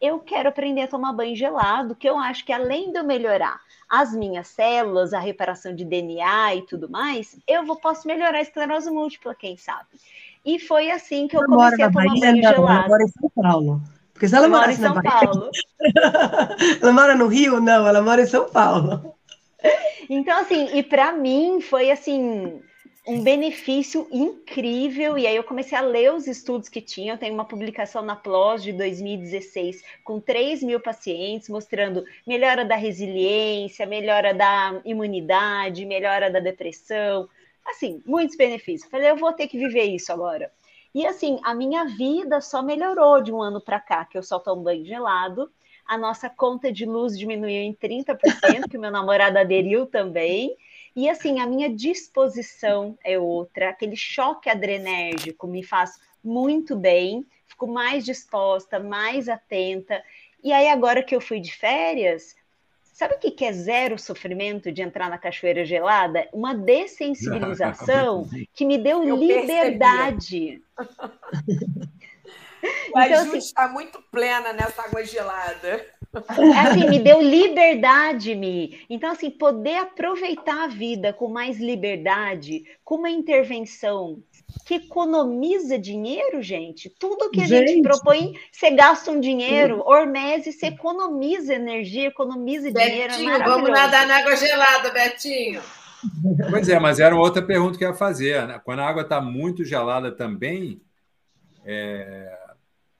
Eu 0.00 0.20
quero 0.20 0.48
aprender 0.48 0.82
a 0.82 0.88
tomar 0.88 1.12
banho 1.12 1.34
gelado, 1.34 1.96
que 1.96 2.08
eu 2.08 2.16
acho 2.16 2.44
que 2.44 2.52
além 2.52 2.92
de 2.92 2.98
eu 2.98 3.04
melhorar 3.04 3.60
as 3.88 4.14
minhas 4.14 4.46
células, 4.48 5.12
a 5.12 5.18
reparação 5.18 5.74
de 5.74 5.84
DNA 5.84 6.54
e 6.56 6.62
tudo 6.62 6.88
mais, 6.88 7.36
eu 7.48 7.64
vou, 7.64 7.76
posso 7.76 8.06
melhorar 8.06 8.38
a 8.38 8.42
esclerose 8.42 8.90
múltipla, 8.90 9.34
quem 9.34 9.56
sabe. 9.56 9.88
E 10.44 10.58
foi 10.58 10.90
assim 10.90 11.28
que 11.28 11.36
eu 11.36 11.44
comecei 11.44 11.84
a 11.84 11.90
tomar 11.90 12.04
Bahia, 12.06 12.20
banho 12.20 12.42
não, 12.42 12.52
gelado. 12.54 12.84
Agora 12.84 13.02
em 13.02 13.08
São 13.08 13.30
Paulo. 13.30 13.80
Porque 14.12 14.28
se 14.28 14.36
ela 14.36 14.48
mora 14.48 14.72
em 14.72 14.76
São 14.76 14.94
Bahia, 14.94 15.10
Paulo. 15.10 15.50
ela 16.82 16.92
mora 16.92 17.14
no 17.14 17.26
Rio? 17.26 17.60
Não, 17.60 17.86
ela 17.86 18.02
mora 18.02 18.22
em 18.22 18.26
São 18.26 18.48
Paulo. 18.48 19.14
Então, 20.10 20.38
assim, 20.40 20.68
e 20.76 20.82
para 20.82 21.12
mim 21.12 21.60
foi 21.60 21.90
assim 21.90 22.60
um 23.06 23.22
benefício 23.22 24.06
incrível. 24.12 25.18
E 25.18 25.26
aí 25.26 25.36
eu 25.36 25.44
comecei 25.44 25.76
a 25.76 25.80
ler 25.80 26.12
os 26.12 26.26
estudos 26.26 26.68
que 26.68 26.80
tinham. 26.80 27.16
Tem 27.16 27.30
uma 27.30 27.44
publicação 27.44 28.02
na 28.02 28.14
PLOS 28.14 28.62
de 28.62 28.72
2016 28.72 29.82
com 30.04 30.20
3 30.20 30.62
mil 30.62 30.80
pacientes, 30.80 31.48
mostrando 31.48 32.04
melhora 32.26 32.64
da 32.64 32.76
resiliência, 32.76 33.86
melhora 33.86 34.32
da 34.32 34.80
imunidade, 34.84 35.84
melhora 35.84 36.30
da 36.30 36.40
depressão. 36.40 37.28
Assim, 37.66 38.02
muitos 38.04 38.36
benefícios. 38.36 38.90
Falei, 38.90 39.10
eu 39.10 39.16
vou 39.16 39.32
ter 39.32 39.48
que 39.48 39.58
viver 39.58 39.84
isso 39.84 40.12
agora. 40.12 40.52
E 40.94 41.06
assim, 41.06 41.40
a 41.42 41.54
minha 41.54 41.84
vida 41.84 42.40
só 42.40 42.62
melhorou 42.62 43.22
de 43.22 43.32
um 43.32 43.40
ano 43.40 43.60
para 43.60 43.80
cá, 43.80 44.04
que 44.04 44.18
eu 44.18 44.22
só 44.22 44.38
tomo 44.38 44.62
banho 44.62 44.84
gelado. 44.84 45.50
A 45.86 45.96
nossa 45.96 46.28
conta 46.28 46.70
de 46.70 46.84
luz 46.84 47.18
diminuiu 47.18 47.62
em 47.62 47.74
30%, 47.74 48.68
que 48.70 48.78
meu 48.78 48.90
namorado 48.90 49.38
aderiu 49.38 49.86
também. 49.86 50.54
E 50.94 51.08
assim, 51.08 51.40
a 51.40 51.46
minha 51.46 51.74
disposição 51.74 52.98
é 53.02 53.18
outra, 53.18 53.70
aquele 53.70 53.96
choque 53.96 54.50
adrenérgico 54.50 55.46
me 55.46 55.62
faz 55.62 55.98
muito 56.22 56.76
bem, 56.76 57.26
fico 57.46 57.66
mais 57.66 58.04
disposta, 58.04 58.78
mais 58.78 59.28
atenta. 59.28 60.02
E 60.44 60.52
aí, 60.52 60.68
agora 60.68 61.02
que 61.02 61.16
eu 61.16 61.20
fui 61.20 61.40
de 61.40 61.54
férias, 61.54 62.36
sabe 62.92 63.14
o 63.14 63.18
que 63.18 63.44
é 63.44 63.52
zero 63.52 63.98
sofrimento 63.98 64.70
de 64.70 64.82
entrar 64.82 65.08
na 65.08 65.18
cachoeira 65.18 65.64
gelada? 65.64 66.28
Uma 66.32 66.54
dessensibilização 66.54 68.28
que 68.54 68.64
me 68.64 68.78
deu 68.78 69.02
eu 69.02 69.16
liberdade. 69.16 70.62
A 72.94 73.08
então, 73.08 73.24
Ju 73.24 73.30
assim, 73.30 73.38
está 73.38 73.68
muito 73.68 74.00
plena 74.10 74.52
nessa 74.52 74.82
água 74.82 75.04
gelada. 75.04 75.84
Assim, 76.14 76.90
me 76.90 76.98
deu 76.98 77.20
liberdade, 77.20 78.34
Mi. 78.34 78.84
Então, 78.88 79.10
assim, 79.10 79.30
poder 79.30 79.78
aproveitar 79.78 80.64
a 80.64 80.66
vida 80.68 81.12
com 81.12 81.28
mais 81.28 81.58
liberdade, 81.58 82.64
com 82.84 82.96
uma 82.96 83.10
intervenção 83.10 84.22
que 84.64 84.74
economiza 84.74 85.78
dinheiro, 85.78 86.42
gente. 86.42 86.90
Tudo 86.90 87.30
que 87.30 87.40
a 87.42 87.46
gente, 87.46 87.68
gente 87.68 87.82
propõe, 87.82 88.34
você 88.50 88.70
gasta 88.70 89.10
um 89.10 89.20
dinheiro. 89.20 89.82
Hormese, 89.84 90.52
você 90.52 90.66
economiza 90.66 91.54
energia, 91.54 92.08
economiza 92.08 92.70
Betinho, 92.70 93.08
dinheiro. 93.08 93.42
É 93.42 93.44
vamos 93.44 93.70
nadar 93.70 94.06
na 94.06 94.18
água 94.18 94.36
gelada, 94.36 94.90
Betinho. 94.90 95.62
Pois 96.50 96.68
é, 96.68 96.78
mas 96.78 96.98
era 96.98 97.14
outra 97.14 97.42
pergunta 97.42 97.78
que 97.78 97.84
eu 97.84 97.90
ia 97.90 97.94
fazer. 97.94 98.46
Né? 98.46 98.60
Quando 98.64 98.80
a 98.80 98.88
água 98.88 99.02
está 99.02 99.20
muito 99.20 99.64
gelada 99.64 100.10
também, 100.10 100.80
é... 101.64 102.36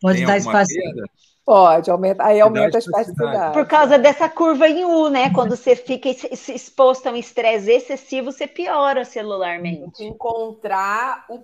pode 0.00 0.24
dar 0.24 0.38
espaço. 0.38 0.74
Perda? 0.74 1.04
Pode, 1.44 1.90
aumenta, 1.90 2.24
aí 2.24 2.40
aumenta 2.40 2.76
a 2.76 2.80
espasticidade. 2.80 3.52
Por 3.52 3.66
causa 3.66 3.98
dessa 3.98 4.28
curva 4.28 4.68
em 4.68 4.84
U, 4.84 5.08
né? 5.08 5.30
Quando 5.30 5.56
você 5.56 5.74
fica 5.74 6.08
exposto 6.08 7.08
a 7.08 7.12
um 7.12 7.16
estresse 7.16 7.68
excessivo, 7.68 8.30
você 8.30 8.46
piora 8.46 9.04
celularmente. 9.04 10.04
Encontrar 10.04 11.24
o, 11.28 11.40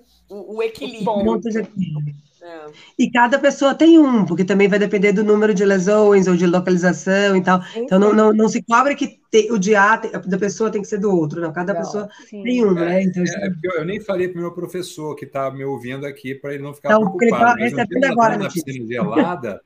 o, 0.56 0.62
equilíbrio. 0.62 1.10
O 1.10 1.24
ponto 1.24 1.50
de 1.50 1.58
equilíbrio. 1.58 2.14
É. 2.40 2.66
E 2.96 3.10
cada 3.10 3.36
pessoa 3.40 3.74
tem 3.74 3.98
um, 3.98 4.24
porque 4.24 4.44
também 4.44 4.68
vai 4.68 4.78
depender 4.78 5.10
do 5.12 5.24
número 5.24 5.52
de 5.52 5.64
lesões 5.64 6.28
ou 6.28 6.36
de 6.36 6.46
localização 6.46 7.36
e 7.36 7.42
tal. 7.42 7.60
Então 7.74 7.98
não, 7.98 8.12
não, 8.12 8.32
não 8.32 8.48
se 8.48 8.62
cobra 8.62 8.94
que 8.94 9.18
te, 9.28 9.50
o 9.50 9.58
dia 9.58 9.96
da 10.24 10.38
pessoa 10.38 10.70
tem 10.70 10.80
que 10.80 10.86
ser 10.86 10.98
do 10.98 11.10
outro, 11.10 11.40
não. 11.40 11.52
Cada 11.52 11.74
não, 11.74 11.80
pessoa 11.80 12.08
sim. 12.30 12.44
tem 12.44 12.64
um, 12.64 12.72
né? 12.72 13.02
Então, 13.02 13.24
é, 13.24 13.46
é, 13.48 13.80
eu 13.80 13.84
nem 13.84 14.00
falei 14.00 14.28
para 14.28 14.38
o 14.38 14.42
meu 14.42 14.52
professor 14.52 15.16
que 15.16 15.24
está 15.24 15.50
me 15.50 15.64
ouvindo 15.64 16.06
aqui 16.06 16.36
para 16.36 16.54
ele 16.54 16.62
não 16.62 16.72
ficar 16.72 16.90
então, 16.90 17.16
preocupado. 17.16 17.58
Ele 17.58 17.80
está 17.80 18.08
agora, 18.08 18.38
na 18.38 18.48
piscina 18.48 18.86
gelada, 18.86 19.60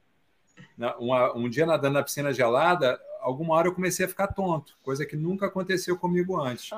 uma, 0.98 1.36
um 1.36 1.48
dia 1.48 1.66
nadando 1.66 1.94
na 1.94 2.02
piscina 2.02 2.32
gelada, 2.32 3.00
alguma 3.20 3.54
hora 3.54 3.68
eu 3.68 3.74
comecei 3.74 4.04
a 4.04 4.08
ficar 4.08 4.28
tonto, 4.28 4.76
coisa 4.82 5.06
que 5.06 5.16
nunca 5.16 5.46
aconteceu 5.46 5.96
comigo 5.96 6.40
antes. 6.40 6.70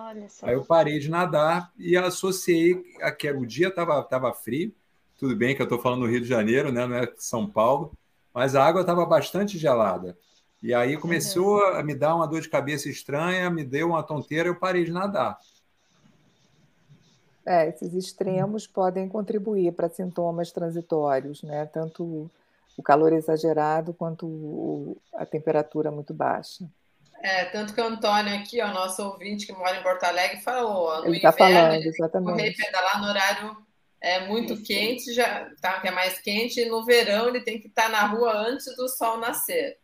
Aí 0.43 0.55
eu 0.55 0.65
parei 0.65 0.99
de 0.99 1.11
nadar 1.11 1.73
e 1.79 1.97
associei 1.97 2.83
a 3.01 3.11
que 3.11 3.31
o 3.31 3.47
dia 3.47 3.69
estava 3.69 4.03
tava 4.03 4.33
frio, 4.33 4.73
tudo 5.19 5.35
bem 5.35 5.55
que 5.55 5.63
eu 5.63 5.65
estou 5.65 5.79
falando 5.79 6.01
no 6.01 6.11
Rio 6.11 6.21
de 6.21 6.29
Janeiro, 6.29 6.71
né, 6.71 6.87
não 6.87 6.97
é 6.97 7.13
São 7.17 7.49
Paulo, 7.49 7.93
mas 8.33 8.55
a 8.55 8.65
água 8.65 8.83
estava 8.83 9.07
bastante 9.07 9.57
gelada. 9.57 10.17
E 10.63 10.73
aí 10.73 10.97
começou 10.97 11.63
a 11.67 11.83
me 11.83 11.95
dar 11.95 12.15
uma 12.15 12.27
dor 12.27 12.41
de 12.41 12.49
cabeça 12.49 12.89
estranha, 12.89 13.51
me 13.51 13.63
deu 13.63 13.89
uma 13.89 14.03
tonteira, 14.03 14.49
eu 14.49 14.55
parei 14.55 14.85
de 14.85 14.93
nadar. 14.93 15.39
É, 17.47 17.69
esses 17.69 17.93
extremos 17.93 18.67
podem 18.67 19.07
contribuir 19.07 19.73
para 19.73 19.91
sintomas 19.91 20.51
transitórios, 20.51 21.43
né? 21.43 21.67
Tanto 21.67 22.31
o 22.77 22.83
calor 22.83 23.13
exagerado 23.13 23.95
quanto 23.95 24.27
o, 24.27 25.01
a 25.15 25.25
temperatura 25.25 25.91
muito 25.91 26.13
baixa. 26.13 26.65
É, 27.23 27.47
tanto 27.47 27.75
que 27.75 27.81
o 27.81 27.85
Antônio 27.85 28.35
aqui, 28.35 28.61
o 28.61 28.69
nosso 28.69 29.03
ouvinte 29.03 29.47
que 29.47 29.53
mora 29.53 29.79
em 29.79 29.83
Porto 29.83 30.05
Alegre, 30.05 30.43
falou, 30.43 31.01
no 31.01 31.07
ele 31.07 31.17
está 31.17 31.33
falando, 31.33 31.83
exatamente. 31.83 32.31
correr 32.31 32.55
pedalar 32.55 33.01
no 33.01 33.09
horário 33.09 33.57
é 34.01 34.27
muito 34.27 34.53
Isso. 34.53 34.65
quente, 34.65 35.15
já 35.15 35.51
tá, 35.63 35.81
que 35.81 35.89
é 35.89 35.91
mais 35.91 36.19
quente, 36.19 36.61
e 36.61 36.69
no 36.69 36.85
verão 36.85 37.29
ele 37.29 37.41
tem 37.41 37.59
que 37.59 37.69
estar 37.69 37.89
na 37.89 38.07
rua 38.07 38.37
antes 38.37 38.67
do 38.77 38.87
sol 38.87 39.17
nascer. 39.17 39.79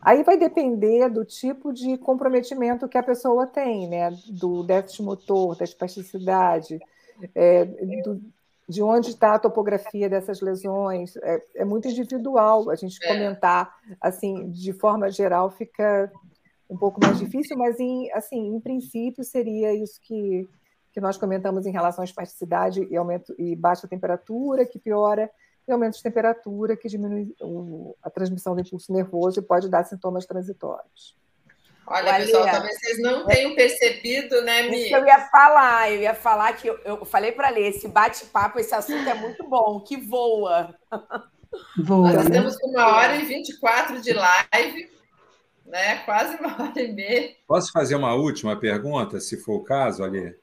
Aí 0.00 0.22
vai 0.22 0.36
depender 0.36 1.08
do 1.08 1.24
tipo 1.24 1.72
de 1.72 1.98
comprometimento 1.98 2.88
que 2.88 2.98
a 2.98 3.02
pessoa 3.02 3.46
tem, 3.46 3.88
né? 3.88 4.10
Do 4.28 4.62
déficit 4.62 5.02
motor, 5.02 5.56
da 5.56 5.64
espasticidade, 5.64 6.78
é, 7.34 7.64
do, 7.64 8.20
de 8.72 8.82
onde 8.82 9.10
está 9.10 9.34
a 9.34 9.38
topografia 9.38 10.08
dessas 10.08 10.40
lesões. 10.40 11.14
É, 11.18 11.42
é 11.56 11.64
muito 11.64 11.86
individual 11.86 12.70
a 12.70 12.74
gente 12.74 12.98
é. 13.04 13.08
comentar, 13.08 13.74
assim, 14.00 14.50
de 14.50 14.72
forma 14.72 15.10
geral 15.10 15.50
fica 15.50 16.10
um 16.70 16.76
pouco 16.76 16.98
mais 17.04 17.18
difícil, 17.18 17.56
mas 17.56 17.78
em, 17.78 18.10
assim, 18.12 18.48
em 18.48 18.58
princípio 18.58 19.22
seria 19.22 19.74
isso 19.74 20.00
que, 20.00 20.48
que 20.90 21.00
nós 21.02 21.18
comentamos 21.18 21.66
em 21.66 21.70
relação 21.70 22.00
à 22.00 22.04
espasticidade 22.06 22.88
e, 22.90 22.96
aumento, 22.96 23.34
e 23.38 23.54
baixa 23.54 23.86
temperatura, 23.86 24.64
que 24.64 24.78
piora, 24.78 25.30
e 25.68 25.72
aumento 25.72 25.96
de 25.96 26.02
temperatura, 26.02 26.74
que 26.74 26.88
diminui 26.88 27.34
o, 27.42 27.94
a 28.02 28.08
transmissão 28.08 28.54
do 28.54 28.62
impulso 28.62 28.90
nervoso 28.90 29.38
e 29.38 29.42
pode 29.42 29.68
dar 29.68 29.84
sintomas 29.84 30.24
transitórios. 30.24 31.14
Olha, 31.92 32.14
pessoal, 32.14 32.46
talvez 32.46 32.78
vocês 32.78 32.98
não 33.02 33.26
tenham 33.26 33.54
percebido, 33.54 34.40
né, 34.40 34.62
Mi? 34.62 34.86
Isso 34.86 34.96
eu 34.96 35.04
ia 35.04 35.20
falar, 35.26 35.92
eu 35.92 36.00
ia 36.00 36.14
falar 36.14 36.54
que 36.54 36.66
eu, 36.66 36.78
eu 36.86 37.04
falei 37.04 37.32
para 37.32 37.50
ler, 37.50 37.68
esse 37.68 37.86
bate-papo, 37.86 38.58
esse 38.58 38.74
assunto 38.74 39.06
é 39.06 39.12
muito 39.12 39.46
bom, 39.46 39.78
que 39.78 39.98
voa. 39.98 40.74
voa 41.76 42.12
Nós 42.12 42.14
né? 42.14 42.22
estamos 42.22 42.56
com 42.56 42.70
uma 42.70 42.96
hora 42.96 43.16
e 43.16 43.26
24 43.26 44.00
de 44.00 44.14
live, 44.14 44.90
né? 45.66 45.96
Quase 46.06 46.36
uma 46.36 46.62
hora 46.62 46.80
e 46.80 46.92
meia. 46.94 47.36
Posso 47.46 47.70
fazer 47.70 47.94
uma 47.94 48.14
última 48.14 48.56
pergunta, 48.58 49.20
se 49.20 49.36
for 49.36 49.56
o 49.56 49.64
caso, 49.64 50.02
Ali? 50.02 50.34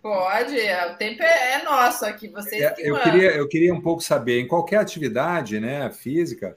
Pode, 0.00 0.60
é, 0.60 0.92
o 0.92 0.96
tempo 0.96 1.24
é, 1.24 1.54
é 1.54 1.64
nosso 1.64 2.06
aqui, 2.06 2.28
vocês 2.28 2.62
é, 2.62 2.74
eu 2.78 3.00
queria 3.00 3.32
Eu 3.32 3.48
queria 3.48 3.74
um 3.74 3.80
pouco 3.82 4.00
saber, 4.00 4.40
em 4.40 4.46
qualquer 4.46 4.76
atividade 4.76 5.58
né, 5.58 5.90
física, 5.90 6.56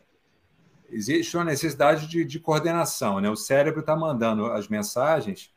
existe 0.91 1.35
uma 1.35 1.45
necessidade 1.45 2.07
de, 2.07 2.23
de 2.26 2.39
coordenação, 2.39 3.19
né? 3.19 3.30
O 3.30 3.35
cérebro 3.35 3.80
está 3.80 3.95
mandando 3.95 4.45
as 4.47 4.68
mensagens. 4.68 5.53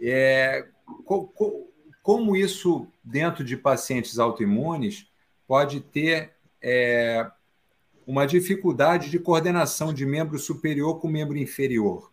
É, 0.00 0.66
co, 1.04 1.26
co, 1.26 1.68
como 2.02 2.36
isso, 2.36 2.86
dentro 3.02 3.44
de 3.44 3.56
pacientes 3.56 4.18
autoimunes, 4.18 5.10
pode 5.46 5.80
ter 5.80 6.32
é, 6.62 7.30
uma 8.06 8.26
dificuldade 8.26 9.10
de 9.10 9.18
coordenação 9.18 9.92
de 9.92 10.06
membro 10.06 10.38
superior 10.38 11.00
com 11.00 11.08
membro 11.08 11.36
inferior? 11.36 12.10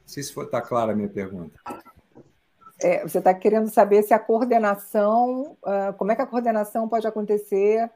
Não 0.00 0.08
sei 0.08 0.22
se 0.22 0.38
está 0.38 0.60
clara 0.60 0.92
a 0.92 0.96
minha 0.96 1.08
pergunta. 1.08 1.58
É, 2.80 3.00
você 3.06 3.18
está 3.18 3.32
querendo 3.32 3.70
saber 3.70 4.02
se 4.02 4.12
a 4.12 4.18
coordenação, 4.18 5.56
uh, 5.62 5.92
como 5.96 6.10
é 6.10 6.16
que 6.16 6.22
a 6.22 6.26
coordenação 6.26 6.88
pode 6.88 7.06
acontecer 7.06 7.88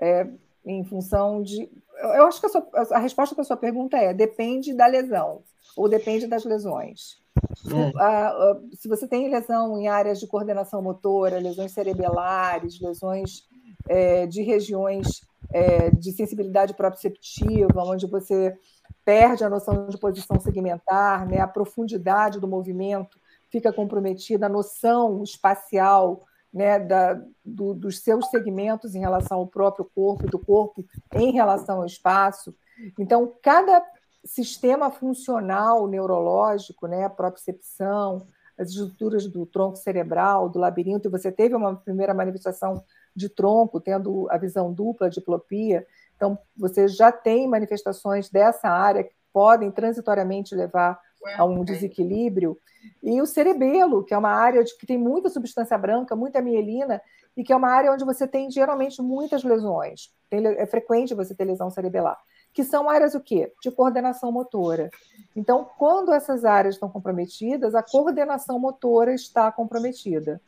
é, 0.00 0.26
em 0.64 0.84
função 0.84 1.42
de. 1.42 1.70
Eu 1.98 2.26
acho 2.26 2.40
que 2.40 2.46
a, 2.46 2.48
sua, 2.48 2.68
a, 2.92 2.98
resposta 2.98 3.34
para 3.34 3.42
a 3.42 3.46
sua 3.46 3.56
pergunta 3.56 3.96
é: 3.96 4.12
depende 4.14 4.74
da 4.74 4.86
lesão, 4.86 5.42
ou 5.76 5.88
depende 5.88 6.26
das 6.26 6.44
lesões. 6.44 7.20
Uh, 7.66 8.76
se 8.76 8.88
você 8.88 9.06
tem 9.06 9.30
lesão 9.30 9.78
em 9.78 9.88
áreas 9.88 10.18
de 10.18 10.26
coordenação 10.26 10.82
motora, 10.82 11.38
lesões 11.38 11.72
cerebelares, 11.72 12.80
lesões 12.80 13.44
é, 13.88 14.26
de 14.26 14.42
regiões 14.42 15.22
é, 15.52 15.90
de 15.90 16.12
sensibilidade 16.12 16.74
proprioceptiva, 16.74 17.82
onde 17.82 18.06
você 18.06 18.56
perde 19.04 19.44
a 19.44 19.50
noção 19.50 19.88
de 19.88 19.98
posição 19.98 20.38
segmentar, 20.38 21.26
né, 21.26 21.40
a 21.40 21.48
profundidade 21.48 22.38
do 22.38 22.48
movimento 22.48 23.18
fica 23.50 23.72
comprometida, 23.72 24.46
a 24.46 24.48
noção 24.48 25.22
espacial 25.22 26.24
né, 26.52 26.78
da, 26.78 27.20
do, 27.44 27.74
dos 27.74 28.00
seus 28.00 28.28
segmentos 28.28 28.94
em 28.94 29.00
relação 29.00 29.38
ao 29.38 29.46
próprio 29.46 29.88
corpo, 29.94 30.26
do 30.26 30.38
corpo 30.38 30.84
em 31.14 31.32
relação 31.32 31.78
ao 31.78 31.86
espaço. 31.86 32.54
Então, 32.98 33.32
cada 33.42 33.82
sistema 34.24 34.90
funcional 34.90 35.86
neurológico, 35.86 36.86
né, 36.86 37.04
a 37.04 37.10
propriocepção, 37.10 38.26
as 38.58 38.70
estruturas 38.70 39.26
do 39.26 39.46
tronco 39.46 39.76
cerebral, 39.76 40.48
do 40.48 40.58
labirinto, 40.58 41.08
e 41.08 41.10
você 41.10 41.32
teve 41.32 41.54
uma 41.54 41.76
primeira 41.76 42.12
manifestação 42.12 42.84
de 43.14 43.28
tronco, 43.28 43.80
tendo 43.80 44.28
a 44.30 44.36
visão 44.36 44.72
dupla, 44.72 45.06
a 45.06 45.10
diplopia, 45.10 45.86
então 46.14 46.38
você 46.54 46.86
já 46.86 47.10
tem 47.10 47.48
manifestações 47.48 48.28
dessa 48.28 48.68
área 48.68 49.04
que 49.04 49.14
podem 49.32 49.70
transitoriamente 49.70 50.54
levar 50.54 51.00
a 51.36 51.44
um 51.44 51.64
desequilíbrio. 51.64 52.58
E 53.02 53.20
o 53.20 53.26
cerebelo, 53.26 54.04
que 54.04 54.14
é 54.14 54.18
uma 54.18 54.30
área 54.30 54.64
de, 54.64 54.76
que 54.76 54.86
tem 54.86 54.98
muita 54.98 55.28
substância 55.28 55.76
branca, 55.76 56.16
muita 56.16 56.40
mielina, 56.40 57.00
e 57.36 57.44
que 57.44 57.52
é 57.52 57.56
uma 57.56 57.70
área 57.70 57.92
onde 57.92 58.04
você 58.04 58.26
tem 58.26 58.50
geralmente 58.50 59.00
muitas 59.00 59.44
lesões. 59.44 60.10
Tem, 60.28 60.44
é 60.46 60.66
frequente 60.66 61.14
você 61.14 61.34
ter 61.34 61.44
lesão 61.44 61.70
cerebelar. 61.70 62.18
Que 62.52 62.64
são 62.64 62.90
áreas 62.90 63.14
o 63.14 63.20
quê? 63.20 63.52
De 63.62 63.70
coordenação 63.70 64.32
motora. 64.32 64.90
Então, 65.36 65.68
quando 65.78 66.12
essas 66.12 66.44
áreas 66.44 66.74
estão 66.74 66.88
comprometidas, 66.88 67.74
a 67.74 67.82
coordenação 67.82 68.58
motora 68.58 69.14
está 69.14 69.52
comprometida. 69.52 70.40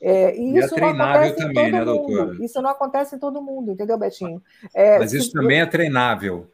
É, 0.00 0.36
e, 0.36 0.52
e 0.52 0.58
é 0.58 0.60
isso 0.60 0.74
é 0.74 0.78
treinável 0.78 1.36
também, 1.36 1.72
né, 1.72 1.84
mundo. 1.84 2.06
doutora? 2.06 2.44
Isso 2.44 2.60
não 2.60 2.70
acontece 2.70 3.16
em 3.16 3.18
todo 3.18 3.40
mundo, 3.40 3.72
entendeu, 3.72 3.96
Betinho? 3.96 4.42
É, 4.74 4.98
Mas 4.98 5.14
isso 5.14 5.28
se... 5.28 5.32
também 5.32 5.60
é 5.60 5.66
treinável. 5.66 6.46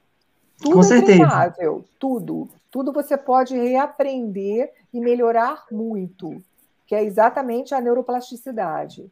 Tudo 0.62 0.74
Com 0.76 0.94
é 0.94 1.02
treinável, 1.02 1.84
tudo. 1.98 2.48
Tudo 2.70 2.92
você 2.92 3.16
pode 3.16 3.56
reaprender 3.56 4.72
e 4.92 5.00
melhorar 5.00 5.66
muito, 5.70 6.42
que 6.86 6.94
é 6.94 7.02
exatamente 7.02 7.74
a 7.74 7.80
neuroplasticidade. 7.80 9.10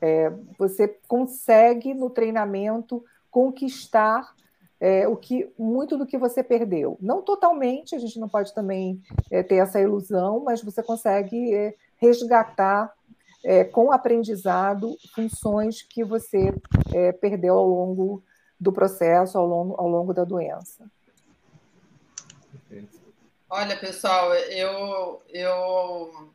É, 0.00 0.30
você 0.58 0.88
consegue 1.08 1.94
no 1.94 2.10
treinamento 2.10 3.02
conquistar 3.30 4.34
é, 4.78 5.08
o 5.08 5.16
que 5.16 5.48
muito 5.58 5.96
do 5.96 6.06
que 6.06 6.18
você 6.18 6.42
perdeu. 6.42 6.98
Não 7.00 7.22
totalmente, 7.22 7.94
a 7.94 7.98
gente 7.98 8.18
não 8.18 8.28
pode 8.28 8.52
também 8.54 9.00
é, 9.30 9.42
ter 9.42 9.56
essa 9.56 9.80
ilusão, 9.80 10.42
mas 10.44 10.62
você 10.62 10.82
consegue 10.82 11.54
é, 11.54 11.74
resgatar 11.96 12.92
é, 13.44 13.64
com 13.64 13.92
aprendizado 13.92 14.96
funções 15.14 15.80
que 15.80 16.04
você 16.04 16.52
é, 16.92 17.12
perdeu 17.12 17.54
ao 17.54 17.66
longo 17.66 18.22
do 18.58 18.72
processo, 18.72 19.38
ao 19.38 19.46
longo, 19.46 19.74
ao 19.78 19.88
longo 19.88 20.12
da 20.14 20.24
doença. 20.24 20.84
Olha, 23.48 23.76
pessoal, 23.76 24.34
eu, 24.34 25.22
eu, 25.28 26.32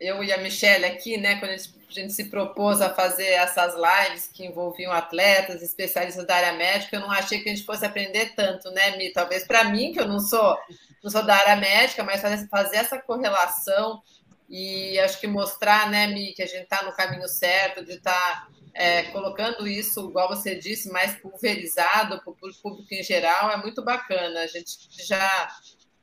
eu 0.00 0.24
e 0.24 0.32
a 0.32 0.38
Michelle 0.38 0.86
aqui, 0.86 1.18
né, 1.18 1.36
quando 1.36 1.50
a 1.50 1.56
gente, 1.56 1.74
a 1.88 1.92
gente, 1.92 2.12
se 2.12 2.24
propôs 2.24 2.80
a 2.80 2.88
fazer 2.88 3.26
essas 3.26 3.74
lives 3.74 4.28
que 4.32 4.46
envolviam 4.46 4.90
atletas, 4.90 5.62
especialistas 5.62 6.26
da 6.26 6.36
área 6.36 6.52
médica, 6.54 6.96
eu 6.96 7.00
não 7.00 7.10
achei 7.10 7.40
que 7.40 7.50
a 7.50 7.54
gente 7.54 7.66
fosse 7.66 7.84
aprender 7.84 8.34
tanto, 8.34 8.70
né, 8.70 8.96
Mi? 8.96 9.12
Talvez 9.12 9.46
para 9.46 9.64
mim, 9.64 9.92
que 9.92 10.00
eu 10.00 10.08
não 10.08 10.18
sou, 10.18 10.58
não 11.02 11.10
sou 11.10 11.22
da 11.22 11.36
área 11.36 11.56
médica, 11.56 12.02
mas 12.02 12.22
fazer, 12.22 12.48
fazer 12.48 12.76
essa 12.76 12.98
correlação 12.98 14.02
e 14.48 14.98
acho 15.00 15.20
que 15.20 15.26
mostrar, 15.26 15.90
né, 15.90 16.06
Mi, 16.06 16.32
que 16.32 16.42
a 16.42 16.46
gente 16.46 16.64
está 16.64 16.82
no 16.82 16.92
caminho 16.92 17.28
certo, 17.28 17.84
de 17.84 17.92
estar 17.92 18.12
tá, 18.12 18.48
é, 18.74 19.04
colocando 19.04 19.68
isso, 19.68 20.08
igual 20.08 20.28
você 20.28 20.56
disse, 20.56 20.90
mais 20.90 21.14
pulverizado 21.14 22.20
para 22.20 22.30
o 22.30 22.54
público 22.60 22.92
em 22.92 23.02
geral, 23.04 23.50
é 23.52 23.56
muito 23.56 23.82
bacana. 23.84 24.40
A 24.40 24.46
gente 24.48 24.88
já 24.90 25.48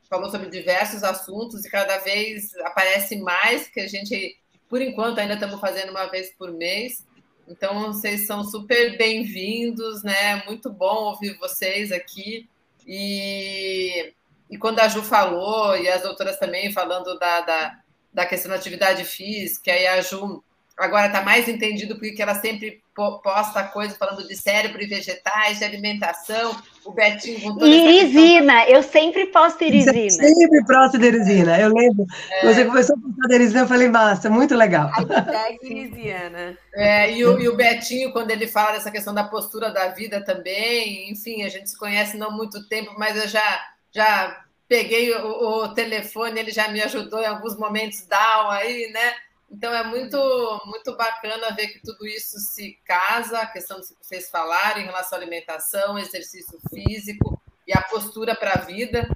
falou 0.10 0.32
sobre 0.32 0.50
diversos 0.50 1.04
assuntos 1.04 1.66
e 1.66 1.70
cada 1.70 1.98
vez 1.98 2.56
aparece 2.60 3.18
mais, 3.18 3.68
que 3.68 3.82
a 3.82 3.88
gente, 3.88 4.38
por 4.70 4.82
enquanto, 4.82 5.20
ainda 5.20 5.34
estamos 5.34 5.60
fazendo 5.60 5.90
uma 5.90 6.06
vez 6.06 6.32
por 6.38 6.52
mês. 6.54 7.06
Então, 7.46 7.92
vocês 7.92 8.26
são 8.26 8.44
super 8.44 8.98
bem-vindos, 8.98 10.02
né? 10.02 10.42
Muito 10.46 10.72
bom 10.72 11.10
ouvir 11.10 11.38
vocês 11.38 11.92
aqui. 11.92 12.50
E, 12.88 14.14
e 14.50 14.58
quando 14.58 14.80
a 14.80 14.88
Ju 14.88 15.04
falou, 15.04 15.76
e 15.76 15.90
as 15.90 16.04
doutoras 16.04 16.40
também 16.40 16.72
falando 16.72 17.20
da, 17.20 17.42
da, 17.42 17.80
da 18.14 18.26
questão 18.26 18.50
da 18.50 18.56
atividade 18.56 19.04
física, 19.04 19.72
e 19.72 19.86
a 19.88 20.00
Ju 20.02 20.42
agora 20.82 21.08
está 21.08 21.22
mais 21.22 21.48
entendido 21.48 21.98
porque 21.98 22.22
ela 22.22 22.36
sempre 22.36 22.82
posta 22.94 23.64
coisas 23.64 23.98
falando 23.98 24.28
de 24.28 24.36
cérebro 24.36 24.82
e 24.82 24.88
vegetais, 24.88 25.60
de 25.60 25.64
alimentação. 25.64 26.56
O 26.84 26.92
Betinho 26.92 27.40
com 27.56 27.66
Irisina, 27.66 28.68
eu 28.68 28.82
sempre 28.82 29.28
posto 29.28 29.64
irisina. 29.64 30.10
Você 30.10 30.34
sempre 30.34 30.66
posto 30.66 30.98
de 30.98 31.06
irisina, 31.06 31.60
eu 31.60 31.72
lembro. 31.72 32.06
É. 32.32 32.46
Você 32.46 32.66
começou 32.66 32.96
a 32.96 33.00
postar 33.00 33.28
de 33.28 33.36
irisina, 33.36 33.60
eu 33.62 33.68
falei, 33.68 33.88
massa, 33.88 34.30
muito 34.30 34.56
legal. 34.56 34.90
Irisiana. 35.62 36.58
É, 36.74 37.12
e, 37.12 37.24
o, 37.24 37.40
e 37.40 37.48
o 37.48 37.56
Betinho, 37.56 38.12
quando 38.12 38.32
ele 38.32 38.48
fala 38.48 38.72
dessa 38.72 38.90
questão 38.90 39.14
da 39.14 39.24
postura 39.24 39.70
da 39.70 39.90
vida 39.90 40.24
também, 40.24 41.12
enfim, 41.12 41.44
a 41.44 41.50
gente 41.50 41.70
se 41.70 41.78
conhece 41.78 42.18
não 42.18 42.28
há 42.28 42.32
muito 42.32 42.68
tempo, 42.68 42.96
mas 42.98 43.16
eu 43.16 43.28
já, 43.28 43.62
já 43.92 44.44
peguei 44.68 45.14
o, 45.14 45.64
o 45.64 45.68
telefone, 45.74 46.40
ele 46.40 46.52
já 46.52 46.68
me 46.70 46.82
ajudou 46.82 47.20
em 47.20 47.26
alguns 47.26 47.58
momentos 47.58 48.06
down 48.08 48.50
aí, 48.50 48.90
né? 48.92 49.14
Então 49.52 49.74
é 49.74 49.84
muito, 49.84 50.18
muito 50.66 50.96
bacana 50.96 51.54
ver 51.54 51.68
que 51.68 51.82
tudo 51.82 52.08
isso 52.08 52.40
se 52.40 52.80
casa, 52.86 53.40
a 53.40 53.48
questão 53.48 53.82
que 53.82 53.88
vocês 54.02 54.30
falaram 54.30 54.80
em 54.80 54.86
relação 54.86 55.20
à 55.20 55.22
alimentação, 55.22 56.00
exercício 56.00 56.58
físico 56.70 57.40
e 57.68 57.74
a 57.74 57.82
postura 57.82 58.34
para 58.34 58.54
a 58.54 58.62
vida, 58.62 59.10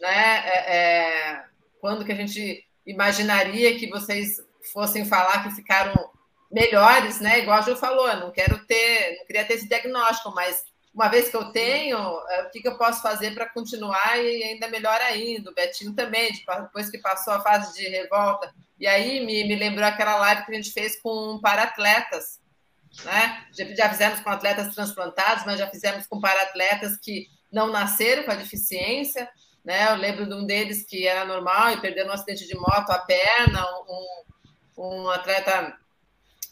né? 0.00 0.48
É, 0.48 0.76
é, 0.76 1.44
quando 1.78 2.06
que 2.06 2.12
a 2.12 2.16
gente 2.16 2.66
imaginaria 2.86 3.78
que 3.78 3.90
vocês 3.90 4.42
fossem 4.72 5.04
falar 5.04 5.42
que 5.42 5.54
ficaram 5.54 6.10
melhores, 6.50 7.20
né? 7.20 7.40
Igual 7.40 7.58
a 7.58 7.62
Ju 7.62 7.76
falou, 7.76 8.08
eu 8.08 8.20
não 8.20 8.30
quero 8.30 8.64
ter, 8.66 9.18
não 9.18 9.26
queria 9.26 9.44
ter 9.44 9.54
esse 9.54 9.68
diagnóstico, 9.68 10.32
mas 10.34 10.64
uma 10.94 11.08
vez 11.08 11.30
que 11.30 11.36
eu 11.36 11.50
tenho, 11.52 11.96
é, 11.96 12.42
o 12.42 12.50
que, 12.50 12.60
que 12.60 12.68
eu 12.68 12.76
posso 12.76 13.00
fazer 13.00 13.32
para 13.34 13.48
continuar 13.48 14.18
e 14.18 14.42
ainda 14.44 14.68
melhor 14.68 15.00
ainda? 15.00 15.50
O 15.50 15.54
Betinho 15.54 15.94
também, 15.94 16.30
depois 16.32 16.90
que 16.90 16.98
passou 16.98 17.32
a 17.32 17.40
fase 17.40 17.72
de 17.74 17.88
revolta, 17.88 18.52
e 18.78 18.86
aí 18.86 19.24
me, 19.24 19.44
me 19.44 19.56
lembrou 19.56 19.86
aquela 19.86 20.16
live 20.16 20.44
que 20.44 20.52
a 20.52 20.54
gente 20.54 20.72
fez 20.72 21.00
com 21.00 21.40
para-atletas, 21.40 22.40
né? 23.04 23.46
Já, 23.52 23.64
já 23.74 23.88
fizemos 23.88 24.20
com 24.20 24.28
atletas 24.28 24.74
transplantados, 24.74 25.46
mas 25.46 25.58
já 25.58 25.66
fizemos 25.68 26.06
com 26.06 26.20
para-atletas 26.20 26.98
que 26.98 27.26
não 27.50 27.70
nasceram 27.70 28.24
com 28.24 28.30
a 28.30 28.36
deficiência, 28.36 29.28
né? 29.64 29.90
Eu 29.90 29.96
lembro 29.96 30.26
de 30.26 30.34
um 30.34 30.44
deles 30.44 30.84
que 30.84 31.06
era 31.06 31.24
normal 31.24 31.70
e 31.72 31.80
perdeu 31.80 32.04
no 32.04 32.12
acidente 32.12 32.46
de 32.46 32.54
moto 32.54 32.90
a 32.90 32.98
perna, 32.98 33.64
um, 33.88 34.24
um 34.76 35.10
atleta 35.10 35.74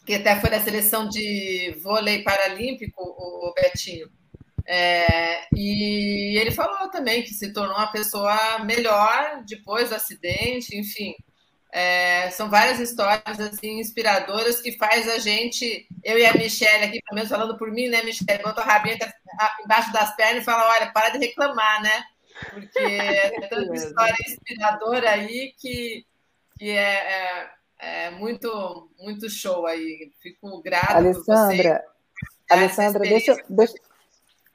que 0.06 0.14
até 0.14 0.40
foi 0.40 0.48
da 0.48 0.60
seleção 0.60 1.08
de 1.08 1.78
vôlei 1.82 2.22
paralímpico, 2.22 3.02
o 3.02 3.52
Betinho. 3.54 4.10
É, 4.72 5.48
e 5.52 6.38
ele 6.38 6.52
falou 6.52 6.88
também 6.90 7.22
que 7.22 7.34
se 7.34 7.52
tornou 7.52 7.76
uma 7.76 7.90
pessoa 7.90 8.60
melhor 8.60 9.42
depois 9.44 9.88
do 9.88 9.96
acidente, 9.96 10.76
enfim. 10.76 11.14
É, 11.72 12.30
são 12.30 12.48
várias 12.48 12.78
histórias 12.78 13.40
assim 13.40 13.80
inspiradoras 13.80 14.60
que 14.60 14.76
faz 14.78 15.08
a 15.08 15.18
gente, 15.18 15.88
eu 16.04 16.18
e 16.18 16.24
a 16.24 16.34
Michelle 16.34 16.84
aqui, 16.84 17.00
pelo 17.02 17.16
menos 17.16 17.30
falando 17.30 17.58
por 17.58 17.70
mim, 17.70 17.88
né, 17.88 18.02
Michelle? 18.02 18.42
Bota 18.42 18.60
a 18.60 18.64
rabinha 18.64 18.96
embaixo 19.64 19.92
das 19.92 20.14
pernas 20.14 20.42
e 20.42 20.44
fala: 20.44 20.68
olha, 20.68 20.92
para 20.92 21.10
de 21.10 21.18
reclamar, 21.18 21.82
né? 21.82 22.04
porque 22.48 22.78
é 22.78 23.48
tanta 23.48 23.74
história 23.74 24.16
inspiradora 24.26 25.10
aí 25.10 25.52
que, 25.58 26.06
que 26.58 26.70
é, 26.70 27.12
é, 27.12 27.50
é, 27.78 28.10
muito, 28.10 28.90
muito 28.98 29.28
show 29.28 29.66
aí. 29.66 30.12
Fico 30.20 30.62
grata 30.62 30.96
Alessandra, 30.96 31.84
Alessandra, 32.48 33.00
deixa, 33.00 33.36
deixa, 33.48 33.74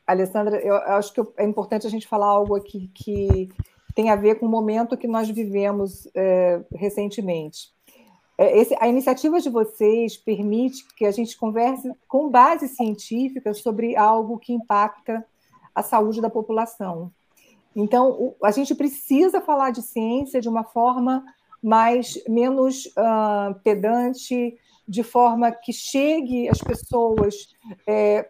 Alessandra, 0.07 0.57
eu 0.57 0.76
acho 0.76 1.14
que 1.14 1.22
é 1.38 1.44
importante 1.44 1.88
a 1.88 1.90
gente 1.90 2.07
falar 2.07 2.27
algo 2.27 2.56
aqui 2.56 2.90
que 2.94 3.49
tem 3.95 4.10
a 4.10 4.15
ver 4.15 4.36
com 4.36 4.45
o 4.45 4.49
momento 4.49 4.98
que 4.98 5.07
nós 5.07 5.30
vivemos 5.30 6.07
é, 6.14 6.61
recentemente. 6.73 7.73
É, 8.38 8.60
esse, 8.60 8.76
a 8.80 8.88
iniciativa 8.88 9.40
de 9.40 9.49
vocês 9.49 10.18
permite 10.18 10.86
que 10.95 11.06
a 11.06 11.11
gente 11.11 11.38
converse 11.38 11.90
com 12.07 12.30
base 12.30 12.68
científica 12.68 13.53
sobre 13.53 13.95
algo 13.95 14.38
que 14.38 14.53
impacta 14.53 15.26
a 15.73 15.82
saúde 15.82 16.22
da 16.22 16.30
população. 16.30 17.11
Então, 17.76 18.36
a 18.44 18.52
gente 18.52 18.73
precisa 18.76 19.41
falar 19.41 19.72
de 19.72 19.82
ciência 19.82 20.40
de 20.40 20.48
uma 20.48 20.64
forma 20.64 21.26
mais 21.61 22.22
menos 22.27 22.86
uh, 22.86 23.53
pedante, 23.64 24.57
de 24.88 25.03
forma 25.03 25.52
que 25.52 25.73
chegue 25.73 26.48
às 26.48 26.60
pessoas 26.60 27.49
é, 27.88 28.30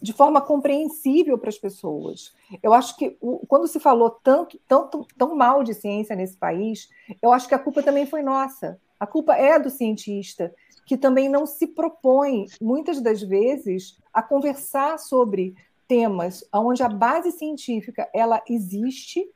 de 0.00 0.12
forma 0.12 0.40
compreensível 0.40 1.36
para 1.38 1.48
as 1.48 1.58
pessoas. 1.58 2.32
Eu 2.62 2.72
acho 2.72 2.96
que 2.96 3.18
quando 3.48 3.66
se 3.66 3.80
falou 3.80 4.10
tanto, 4.10 4.58
tanto, 4.66 5.06
tão 5.16 5.34
mal 5.34 5.62
de 5.64 5.74
ciência 5.74 6.14
nesse 6.14 6.36
país, 6.36 6.88
eu 7.20 7.32
acho 7.32 7.48
que 7.48 7.54
a 7.54 7.58
culpa 7.58 7.82
também 7.82 8.06
foi 8.06 8.22
nossa. 8.22 8.80
A 8.98 9.06
culpa 9.06 9.34
é 9.34 9.58
do 9.58 9.70
cientista, 9.70 10.54
que 10.86 10.96
também 10.96 11.28
não 11.28 11.46
se 11.46 11.66
propõe, 11.66 12.46
muitas 12.60 13.00
das 13.00 13.22
vezes, 13.22 13.98
a 14.12 14.22
conversar 14.22 14.98
sobre 14.98 15.54
temas 15.86 16.44
onde 16.52 16.82
a 16.82 16.88
base 16.88 17.32
científica 17.32 18.08
ela 18.14 18.42
existe 18.48 19.28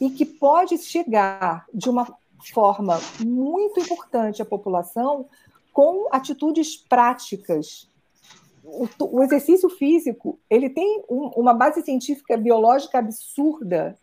e 0.00 0.10
que 0.10 0.24
pode 0.24 0.78
chegar 0.78 1.66
de 1.72 1.88
uma 1.88 2.06
forma 2.52 2.98
muito 3.24 3.80
importante 3.80 4.40
à 4.40 4.44
população 4.44 5.26
com 5.72 6.08
atitudes 6.10 6.76
práticas 6.76 7.87
o, 8.68 8.88
o 9.00 9.22
exercício 9.22 9.68
físico 9.70 10.38
ele 10.48 10.68
tem 10.68 11.02
um, 11.08 11.30
uma 11.36 11.54
base 11.54 11.82
científica 11.82 12.36
biológica 12.36 12.98
absurda. 12.98 13.96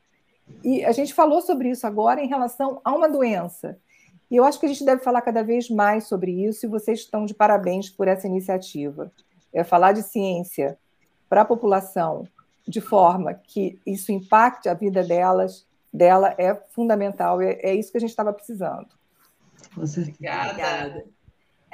E 0.64 0.84
a 0.84 0.92
gente 0.92 1.14
falou 1.14 1.42
sobre 1.42 1.70
isso 1.70 1.88
agora 1.88 2.22
em 2.22 2.28
relação 2.28 2.80
a 2.84 2.94
uma 2.94 3.10
doença. 3.10 3.78
E 4.30 4.36
eu 4.36 4.44
acho 4.44 4.60
que 4.60 4.66
a 4.66 4.70
gente 4.70 4.84
deve 4.84 5.04
falar 5.04 5.22
cada 5.22 5.44
vez 5.44 5.70
mais 5.70 6.08
sobre 6.08 6.32
isso, 6.32 6.66
e 6.66 6.70
vocês 6.70 7.00
estão 7.00 7.26
de 7.26 7.34
parabéns 7.34 7.90
por 7.90 8.08
essa 8.08 8.28
iniciativa. 8.28 9.12
É 9.54 9.64
falar 9.64 9.92
de 9.92 10.04
ciência 10.04 10.78
para 11.30 11.42
a 11.42 11.46
população 11.46 12.28
de 12.68 12.82
forma 12.82 13.34
que 13.34 13.80
isso 13.86 14.12
impacte 14.12 14.68
a 14.68 14.74
vida 14.74 15.04
delas, 15.04 15.66
dela 15.94 16.34
é 16.38 16.56
fundamental. 16.72 17.42
É, 17.42 17.54
é 17.62 17.76
isso 17.76 17.92
que 17.92 17.98
a 17.98 18.02
gente 18.02 18.10
estava 18.10 18.34
precisando. 18.34 18.88
Obrigada. 19.78 20.50
Obrigada. 20.52 21.06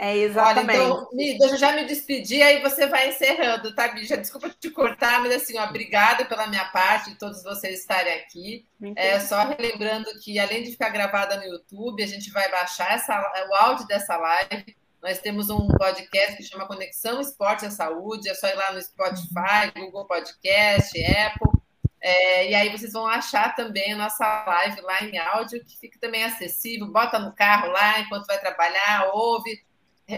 É 0.03 0.17
exatamente. 0.17 0.79
Olha, 0.79 0.87
então, 0.87 1.09
Mi, 1.13 1.37
deixa 1.37 1.53
eu 1.53 1.59
já 1.59 1.73
me 1.73 1.85
despedir, 1.85 2.41
aí 2.41 2.59
você 2.59 2.87
vai 2.87 3.09
encerrando, 3.09 3.75
tá, 3.75 3.95
Já 3.97 4.15
Desculpa 4.15 4.49
te 4.49 4.71
cortar, 4.71 5.21
mas 5.21 5.31
assim, 5.31 5.59
ó, 5.59 5.65
obrigada 5.65 6.25
pela 6.25 6.47
minha 6.47 6.65
parte, 6.65 7.11
de 7.11 7.19
todos 7.19 7.43
vocês 7.43 7.81
estarem 7.81 8.11
aqui. 8.15 8.65
É, 8.95 9.19
só 9.19 9.43
relembrando 9.43 10.09
que, 10.23 10.39
além 10.39 10.63
de 10.63 10.71
ficar 10.71 10.89
gravada 10.89 11.37
no 11.37 11.43
YouTube, 11.43 12.01
a 12.01 12.07
gente 12.07 12.31
vai 12.31 12.49
baixar 12.49 12.95
essa, 12.95 13.15
o 13.47 13.53
áudio 13.53 13.85
dessa 13.85 14.17
live. 14.17 14.75
Nós 15.03 15.19
temos 15.19 15.51
um 15.51 15.67
podcast 15.67 16.35
que 16.35 16.43
chama 16.45 16.65
Conexão 16.65 17.21
Esporte 17.21 17.67
à 17.67 17.69
Saúde. 17.69 18.27
É 18.27 18.33
só 18.33 18.47
ir 18.47 18.55
lá 18.55 18.73
no 18.73 18.81
Spotify, 18.81 19.71
Google 19.75 20.07
Podcast, 20.07 20.99
Apple. 20.99 21.61
É, 22.01 22.49
e 22.49 22.55
aí 22.55 22.69
vocês 22.69 22.93
vão 22.93 23.05
achar 23.05 23.53
também 23.53 23.93
a 23.93 23.97
nossa 23.97 24.45
live 24.47 24.81
lá 24.81 25.03
em 25.03 25.19
áudio, 25.19 25.63
que 25.63 25.77
fica 25.77 25.99
também 25.99 26.23
acessível. 26.23 26.87
Bota 26.87 27.19
no 27.19 27.35
carro 27.35 27.71
lá 27.71 27.99
enquanto 27.99 28.25
vai 28.25 28.39
trabalhar, 28.39 29.11
ouve 29.13 29.61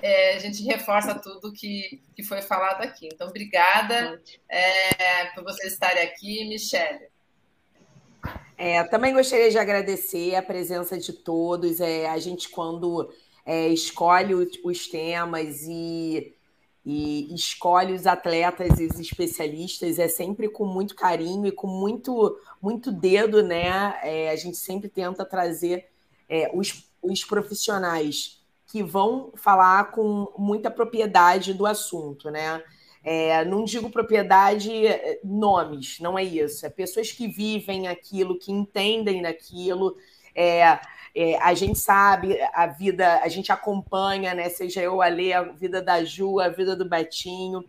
é, 0.01 0.35
a 0.35 0.39
gente 0.39 0.63
reforça 0.63 1.15
tudo 1.15 1.53
que, 1.53 2.01
que 2.15 2.23
foi 2.23 2.41
falado 2.41 2.81
aqui. 2.81 3.09
Então, 3.11 3.27
obrigada 3.27 4.21
é, 4.49 5.25
por 5.35 5.43
vocês 5.43 5.73
estarem 5.73 6.03
aqui, 6.03 6.47
Michele. 6.47 7.07
É, 8.57 8.83
também 8.83 9.13
gostaria 9.13 9.49
de 9.49 9.57
agradecer 9.57 10.35
a 10.35 10.41
presença 10.41 10.97
de 10.97 11.11
todos. 11.13 11.79
É, 11.81 12.07
a 12.07 12.17
gente, 12.17 12.49
quando 12.49 13.11
é, 13.45 13.67
escolhe 13.67 14.33
os 14.33 14.87
temas 14.87 15.63
e, 15.63 16.33
e, 16.85 17.33
escolhe 17.33 17.93
os 17.93 18.07
atletas 18.07 18.79
e 18.79 18.85
os 18.85 18.99
especialistas, 18.99 19.99
é 19.99 20.07
sempre 20.07 20.47
com 20.47 20.65
muito 20.65 20.95
carinho 20.95 21.47
e 21.47 21.51
com 21.51 21.67
muito, 21.67 22.37
muito 22.61 22.91
dedo, 22.91 23.43
né? 23.43 23.99
É, 24.03 24.29
a 24.29 24.35
gente 24.35 24.57
sempre 24.57 24.87
tenta 24.87 25.25
trazer 25.25 25.87
é, 26.29 26.49
os, 26.53 26.89
os 27.01 27.23
profissionais 27.23 28.42
que 28.73 28.81
vão 28.81 29.31
falar 29.35 29.91
com 29.91 30.33
muita 30.35 30.71
propriedade 30.71 31.53
do 31.53 31.67
assunto, 31.67 32.31
né? 32.31 32.59
É, 33.03 33.45
não 33.45 33.63
digo 33.63 33.87
propriedade, 33.91 34.87
é, 34.87 35.19
nomes, 35.23 35.99
não 35.99 36.17
é 36.17 36.23
isso. 36.23 36.65
É 36.65 36.71
pessoas 36.71 37.11
que 37.11 37.27
vivem 37.27 37.87
aquilo, 37.87 38.39
que 38.39 38.51
entendem 38.51 39.21
daquilo. 39.21 39.95
É, 40.33 40.79
é, 41.13 41.37
a 41.39 41.53
gente 41.53 41.77
sabe 41.77 42.35
a 42.51 42.65
vida, 42.65 43.19
a 43.21 43.27
gente 43.27 43.51
acompanha, 43.51 44.33
né? 44.33 44.49
Seja 44.49 44.81
eu 44.81 45.03
a 45.03 45.07
ler 45.07 45.33
a 45.33 45.43
vida 45.43 45.79
da 45.79 46.03
Ju, 46.03 46.39
a 46.39 46.49
vida 46.49 46.75
do 46.75 46.89
Betinho. 46.89 47.63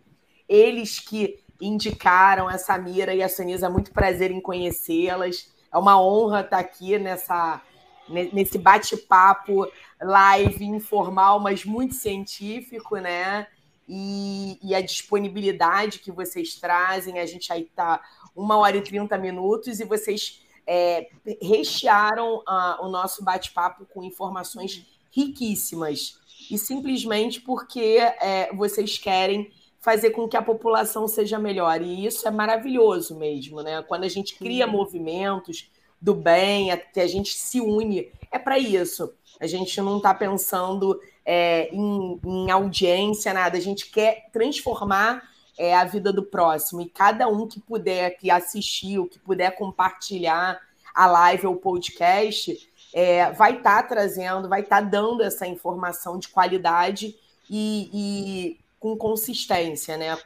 Eles 0.49 0.99
que 0.99 1.37
indicaram 1.61 2.47
a 2.47 2.57
Samira 2.57 3.13
e 3.13 3.21
a 3.21 3.29
Sanisa, 3.29 3.69
muito 3.69 3.91
prazer 3.91 4.31
em 4.31 4.41
conhecê-las. 4.41 5.53
É 5.71 5.77
uma 5.77 6.01
honra 6.01 6.41
estar 6.41 6.57
aqui 6.57 6.97
nessa, 6.97 7.61
nesse 8.07 8.57
bate-papo 8.57 9.67
live 10.01 10.65
informal, 10.65 11.39
mas 11.39 11.65
muito 11.65 11.95
científico, 11.95 12.97
né? 12.97 13.47
E, 13.87 14.57
e, 14.63 14.73
a 14.73 14.81
disponibilidade 14.81 15.99
que 15.99 16.11
vocês 16.11 16.55
trazem. 16.55 17.19
A 17.19 17.25
gente 17.25 17.53
aí 17.53 17.61
está 17.63 18.01
uma 18.35 18.57
hora 18.57 18.77
e 18.77 18.81
30 18.81 19.17
minutos 19.17 19.79
e 19.79 19.85
vocês 19.85 20.41
é, 20.65 21.07
rechearam 21.41 22.41
a, 22.47 22.79
o 22.81 22.89
nosso 22.89 23.23
bate-papo 23.23 23.85
com 23.85 24.03
informações 24.03 24.85
riquíssimas. 25.11 26.19
E 26.49 26.57
simplesmente 26.57 27.41
porque 27.41 27.97
é, 28.19 28.53
vocês 28.53 28.97
querem 28.97 29.51
fazer 29.79 30.09
com 30.09 30.27
que 30.27 30.35
a 30.35 30.41
população 30.41 31.07
seja 31.07 31.37
melhor. 31.37 31.79
E 31.79 32.07
isso 32.07 32.27
é 32.27 32.31
maravilhoso 32.31 33.15
mesmo, 33.15 33.61
né? 33.61 33.83
Quando 33.83 34.03
a 34.03 34.09
gente 34.09 34.35
cria 34.35 34.65
movimentos 34.65 35.69
do 36.01 36.13
bem, 36.13 36.69
que 36.93 36.99
a 36.99 37.07
gente 37.07 37.33
se 37.33 37.59
une, 37.59 38.11
é 38.31 38.37
para 38.37 38.59
isso. 38.59 39.13
A 39.39 39.47
gente 39.47 39.79
não 39.81 39.97
está 39.97 40.13
pensando 40.13 40.99
é, 41.25 41.69
em, 41.73 42.19
em, 42.23 42.51
audiência, 42.51 43.33
nada. 43.33 43.57
A 43.57 43.61
gente 43.61 43.89
quer 43.89 44.29
transformar 44.31 45.23
é, 45.57 45.75
a 45.75 45.83
vida 45.83 46.11
do 46.11 46.23
próximo. 46.23 46.81
E 46.81 46.89
cada 46.89 47.27
um 47.27 47.47
que 47.47 47.59
puder, 47.59 48.17
que 48.17 48.29
assistiu, 48.29 49.07
que 49.07 49.19
puder 49.19 49.55
compartilhar 49.55 50.59
a 50.93 51.05
live 51.07 51.47
ou 51.47 51.55
o 51.55 51.59
podcast, 51.59 52.69
é, 52.93 53.31
vai 53.31 53.57
estar 53.57 53.83
tá 53.83 53.87
trazendo, 53.87 54.47
vai 54.47 54.61
estar 54.61 54.81
tá 54.81 54.87
dando 54.89 55.21
essa 55.21 55.45
informação 55.45 56.17
de 56.17 56.29
qualidade 56.29 57.15
e, 57.49 57.89
e 57.93 58.59
com 58.79 58.95
consistência, 58.95 59.97
né? 59.97 60.17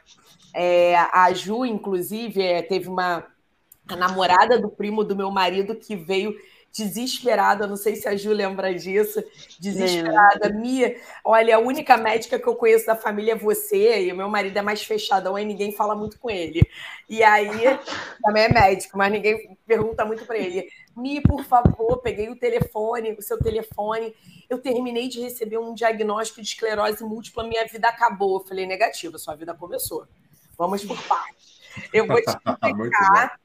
É, 0.54 0.96
a 0.96 1.32
Ju, 1.32 1.64
inclusive, 1.64 2.42
é, 2.42 2.62
teve 2.62 2.88
uma 2.88 3.26
a 3.94 3.96
namorada 3.96 4.58
do 4.58 4.68
primo 4.68 5.04
do 5.04 5.16
meu 5.16 5.30
marido 5.30 5.74
que 5.74 5.96
veio 5.96 6.34
desesperada, 6.72 7.66
não 7.66 7.76
sei 7.76 7.96
se 7.96 8.06
a 8.06 8.16
Ju 8.16 8.32
lembra 8.32 8.72
disso, 8.72 9.22
desesperada. 9.58 10.46
É. 10.46 10.52
Mia, 10.52 10.96
olha, 11.24 11.56
a 11.56 11.58
única 11.58 11.96
médica 11.96 12.38
que 12.38 12.46
eu 12.46 12.54
conheço 12.54 12.86
da 12.86 12.94
família 12.94 13.32
é 13.32 13.36
você, 13.36 14.06
e 14.06 14.12
o 14.12 14.16
meu 14.16 14.28
marido 14.28 14.56
é 14.56 14.62
mais 14.62 14.82
fechadão, 14.82 15.34
aí 15.34 15.44
ninguém 15.44 15.72
fala 15.72 15.96
muito 15.96 16.18
com 16.18 16.30
ele. 16.30 16.62
E 17.08 17.22
aí, 17.24 17.48
também 18.22 18.44
é 18.44 18.52
médico, 18.52 18.96
mas 18.96 19.10
ninguém 19.10 19.58
pergunta 19.66 20.04
muito 20.04 20.24
para 20.24 20.38
ele. 20.38 20.68
Mi, 20.96 21.20
por 21.20 21.44
favor, 21.44 22.00
peguei 22.02 22.28
o 22.28 22.38
telefone, 22.38 23.12
o 23.12 23.22
seu 23.22 23.38
telefone, 23.38 24.14
eu 24.48 24.58
terminei 24.58 25.08
de 25.08 25.20
receber 25.20 25.58
um 25.58 25.74
diagnóstico 25.74 26.40
de 26.40 26.46
esclerose 26.46 27.02
múltipla, 27.02 27.44
minha 27.44 27.66
vida 27.66 27.88
acabou. 27.88 28.38
Eu 28.38 28.46
falei, 28.46 28.66
negativo, 28.66 29.18
sua 29.18 29.34
vida 29.34 29.54
começou. 29.54 30.06
Vamos 30.56 30.84
por 30.84 31.00
partes. 31.04 31.60
Eu 31.92 32.06
vou 32.06 32.16
te 32.16 32.28
explicar 32.30 33.40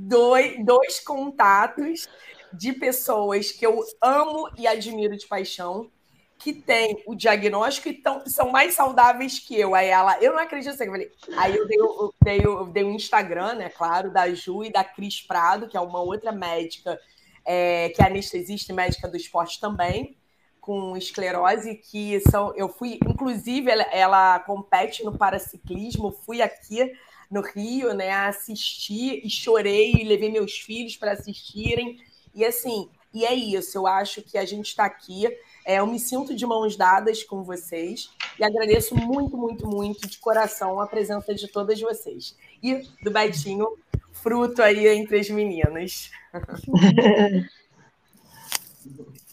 dois, 0.00 0.64
dois 0.64 1.00
contatos 1.00 2.08
de 2.52 2.72
pessoas 2.72 3.52
que 3.52 3.66
eu 3.66 3.84
amo 4.02 4.50
e 4.58 4.66
admiro 4.66 5.16
de 5.16 5.26
paixão, 5.26 5.90
que 6.38 6.54
têm 6.54 7.02
o 7.06 7.14
diagnóstico 7.14 7.88
e 7.88 7.94
tão, 7.94 8.26
são 8.26 8.50
mais 8.50 8.74
saudáveis 8.74 9.38
que 9.38 9.58
eu. 9.58 9.74
Aí 9.74 9.88
ela, 9.88 10.18
eu 10.22 10.32
não 10.32 10.40
acredito 10.40 10.72
assim, 10.72 10.84
eu 10.84 10.90
falei. 10.90 11.12
Aí 11.36 11.56
eu 11.56 11.66
dei, 11.66 11.78
eu 11.78 12.14
dei, 12.24 12.40
eu 12.42 12.66
dei 12.66 12.84
um 12.84 12.94
Instagram, 12.94 13.54
né, 13.54 13.68
claro, 13.68 14.10
da 14.10 14.32
Ju 14.34 14.64
e 14.64 14.72
da 14.72 14.82
Cris 14.82 15.20
Prado, 15.20 15.68
que 15.68 15.76
é 15.76 15.80
uma 15.80 16.00
outra 16.00 16.32
médica, 16.32 16.98
é, 17.44 17.90
que 17.90 18.02
é 18.02 18.06
anestesista 18.06 18.72
e 18.72 18.74
médica 18.74 19.06
do 19.06 19.18
esporte 19.18 19.60
também, 19.60 20.16
com 20.60 20.96
esclerose, 20.96 21.74
que 21.74 22.20
são. 22.30 22.54
Eu 22.56 22.70
fui, 22.70 22.98
inclusive, 23.06 23.70
ela, 23.70 23.82
ela 23.92 24.38
compete 24.40 25.04
no 25.04 25.16
paraciclismo, 25.16 26.10
fui 26.10 26.40
aqui 26.40 26.90
no 27.30 27.40
Rio, 27.40 27.94
né? 27.94 28.10
Assisti 28.10 29.24
e 29.24 29.30
chorei, 29.30 29.92
e 29.92 30.04
levei 30.04 30.30
meus 30.30 30.58
filhos 30.58 30.96
para 30.96 31.12
assistirem. 31.12 31.98
E 32.34 32.44
assim, 32.44 32.88
e 33.12 33.24
é 33.24 33.34
isso, 33.34 33.76
eu 33.76 33.86
acho 33.86 34.22
que 34.22 34.38
a 34.38 34.44
gente 34.44 34.66
está 34.66 34.84
aqui. 34.84 35.26
É, 35.64 35.78
eu 35.78 35.86
me 35.86 35.98
sinto 35.98 36.34
de 36.34 36.46
mãos 36.46 36.76
dadas 36.76 37.22
com 37.22 37.42
vocês 37.42 38.10
e 38.38 38.44
agradeço 38.44 38.94
muito, 38.94 39.36
muito, 39.36 39.66
muito 39.66 40.08
de 40.08 40.18
coração 40.18 40.80
a 40.80 40.86
presença 40.86 41.34
de 41.34 41.48
todas 41.48 41.80
vocês. 41.80 42.36
E 42.62 42.86
do 43.02 43.10
Betinho, 43.10 43.76
fruto 44.12 44.62
aí 44.62 44.86
entre 44.88 45.18
as 45.18 45.28
meninas. 45.28 46.10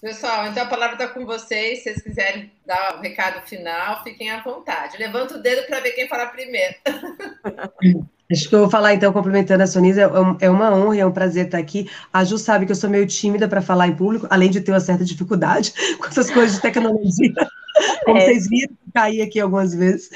Pessoal, 0.01 0.47
então 0.47 0.63
a 0.63 0.67
palavra 0.67 0.93
está 0.93 1.07
com 1.07 1.25
vocês. 1.25 1.79
Se 1.79 1.83
vocês 1.85 2.01
quiserem 2.01 2.51
dar 2.65 2.95
o 2.95 2.99
um 2.99 3.01
recado 3.01 3.41
final, 3.47 4.03
fiquem 4.03 4.29
à 4.29 4.41
vontade. 4.41 4.97
Levanta 4.97 5.35
o 5.35 5.41
dedo 5.41 5.65
para 5.65 5.79
ver 5.79 5.91
quem 5.91 6.07
falar 6.07 6.27
primeiro. 6.27 6.75
Acho 8.29 8.49
que 8.49 8.55
eu 8.55 8.59
vou 8.59 8.69
falar, 8.69 8.93
então, 8.93 9.13
complementando 9.13 9.63
a 9.63 9.67
Sonisa, 9.67 10.01
é, 10.01 10.45
é 10.45 10.49
uma 10.49 10.75
honra 10.75 10.97
e 10.97 10.99
é 10.99 11.05
um 11.05 11.13
prazer 11.13 11.45
estar 11.45 11.57
aqui. 11.57 11.89
A 12.11 12.25
Ju 12.25 12.37
sabe 12.37 12.65
que 12.65 12.73
eu 12.73 12.75
sou 12.75 12.89
meio 12.89 13.07
tímida 13.07 13.47
para 13.47 13.61
falar 13.61 13.87
em 13.87 13.95
público, 13.95 14.27
além 14.29 14.49
de 14.49 14.59
ter 14.59 14.71
uma 14.71 14.81
certa 14.81 15.05
dificuldade 15.05 15.73
com 15.97 16.05
essas 16.05 16.29
coisas 16.29 16.57
de 16.57 16.61
tecnologia. 16.61 17.33
Como 18.03 18.17
é. 18.17 18.25
vocês 18.25 18.49
viram, 18.49 18.75
caí 18.93 19.21
aqui 19.21 19.39
algumas 19.39 19.73
vezes. 19.73 20.09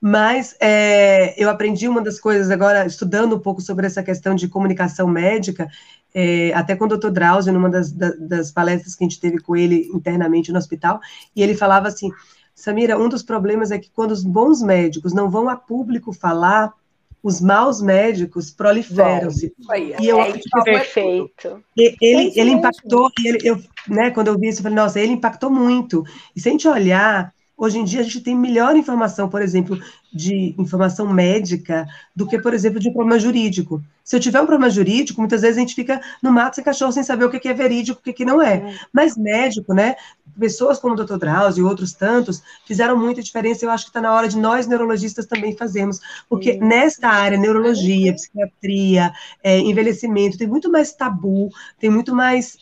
Mas 0.00 0.54
é, 0.60 1.34
eu 1.42 1.48
aprendi 1.48 1.88
uma 1.88 2.02
das 2.02 2.20
coisas 2.20 2.50
agora, 2.50 2.84
estudando 2.84 3.36
um 3.36 3.40
pouco 3.40 3.62
sobre 3.62 3.86
essa 3.86 4.02
questão 4.02 4.34
de 4.34 4.48
comunicação 4.48 5.08
médica, 5.08 5.66
é, 6.14 6.52
até 6.54 6.76
com 6.76 6.84
o 6.84 6.88
doutor 6.88 7.10
Drauzio, 7.10 7.52
numa 7.52 7.68
das, 7.68 7.90
das 7.92 8.52
palestras 8.52 8.94
que 8.94 9.04
a 9.04 9.08
gente 9.08 9.20
teve 9.20 9.40
com 9.40 9.56
ele 9.56 9.90
internamente 9.92 10.52
no 10.52 10.58
hospital, 10.58 11.00
e 11.34 11.42
ele 11.42 11.56
falava 11.56 11.88
assim, 11.88 12.10
Samira, 12.54 12.96
um 12.96 13.08
dos 13.08 13.22
problemas 13.22 13.72
é 13.72 13.78
que 13.78 13.90
quando 13.90 14.12
os 14.12 14.22
bons 14.22 14.62
médicos 14.62 15.12
não 15.12 15.28
vão 15.28 15.48
a 15.48 15.56
público 15.56 16.12
falar, 16.12 16.72
os 17.20 17.40
maus 17.40 17.82
médicos 17.82 18.50
proliferam-se. 18.50 19.52
E 19.98 20.06
eu 20.06 20.20
é, 20.20 20.28
acho 20.28 20.38
que 20.38 20.62
perfeito. 20.62 21.64
Ele, 21.76 22.32
ele 22.36 22.50
impactou, 22.50 23.10
ele, 23.24 23.38
eu, 23.42 23.58
né, 23.88 24.10
quando 24.10 24.28
eu 24.28 24.38
vi 24.38 24.48
isso, 24.48 24.60
eu 24.60 24.64
falei, 24.64 24.76
nossa, 24.76 25.00
ele 25.00 25.14
impactou 25.14 25.50
muito. 25.50 26.04
E 26.36 26.40
se 26.40 26.48
a 26.48 26.52
gente 26.52 26.68
olhar 26.68 27.34
Hoje 27.56 27.78
em 27.78 27.84
dia 27.84 28.00
a 28.00 28.02
gente 28.02 28.20
tem 28.20 28.36
melhor 28.36 28.76
informação, 28.76 29.28
por 29.28 29.40
exemplo, 29.40 29.78
de 30.14 30.54
informação 30.56 31.12
médica 31.12 31.86
do 32.14 32.26
que, 32.26 32.38
por 32.38 32.54
exemplo, 32.54 32.78
de 32.78 32.88
um 32.88 32.92
problema 32.92 33.18
jurídico. 33.18 33.82
Se 34.04 34.14
eu 34.14 34.20
tiver 34.20 34.40
um 34.40 34.46
problema 34.46 34.70
jurídico, 34.70 35.20
muitas 35.20 35.40
vezes 35.40 35.56
a 35.56 35.60
gente 35.60 35.74
fica 35.74 36.00
no 36.22 36.30
mato 36.30 36.54
sem 36.54 36.64
cachorro 36.64 36.92
sem 36.92 37.02
saber 37.02 37.24
o 37.24 37.30
que 37.30 37.48
é 37.48 37.54
verídico, 37.54 38.00
o 38.00 38.12
que 38.12 38.24
não 38.24 38.40
é. 38.40 38.76
Mas 38.92 39.16
médico, 39.16 39.74
né? 39.74 39.96
Pessoas 40.38 40.78
como 40.78 40.94
o 40.94 40.96
Dr. 40.96 41.16
Drauzio 41.16 41.62
e 41.62 41.68
outros 41.68 41.92
tantos 41.94 42.42
fizeram 42.66 42.96
muita 42.98 43.22
diferença. 43.22 43.64
Eu 43.64 43.70
acho 43.70 43.84
que 43.84 43.90
está 43.90 44.00
na 44.00 44.12
hora 44.12 44.28
de 44.28 44.38
nós, 44.38 44.66
neurologistas, 44.66 45.26
também 45.26 45.56
fazermos. 45.56 46.00
Porque 46.28 46.58
nesta 46.58 47.08
área, 47.08 47.38
neurologia, 47.38 48.12
psiquiatria, 48.14 49.12
é, 49.42 49.58
envelhecimento, 49.58 50.38
tem 50.38 50.46
muito 50.46 50.70
mais 50.70 50.92
tabu, 50.92 51.50
tem 51.80 51.90
muito 51.90 52.14
mais. 52.14 52.56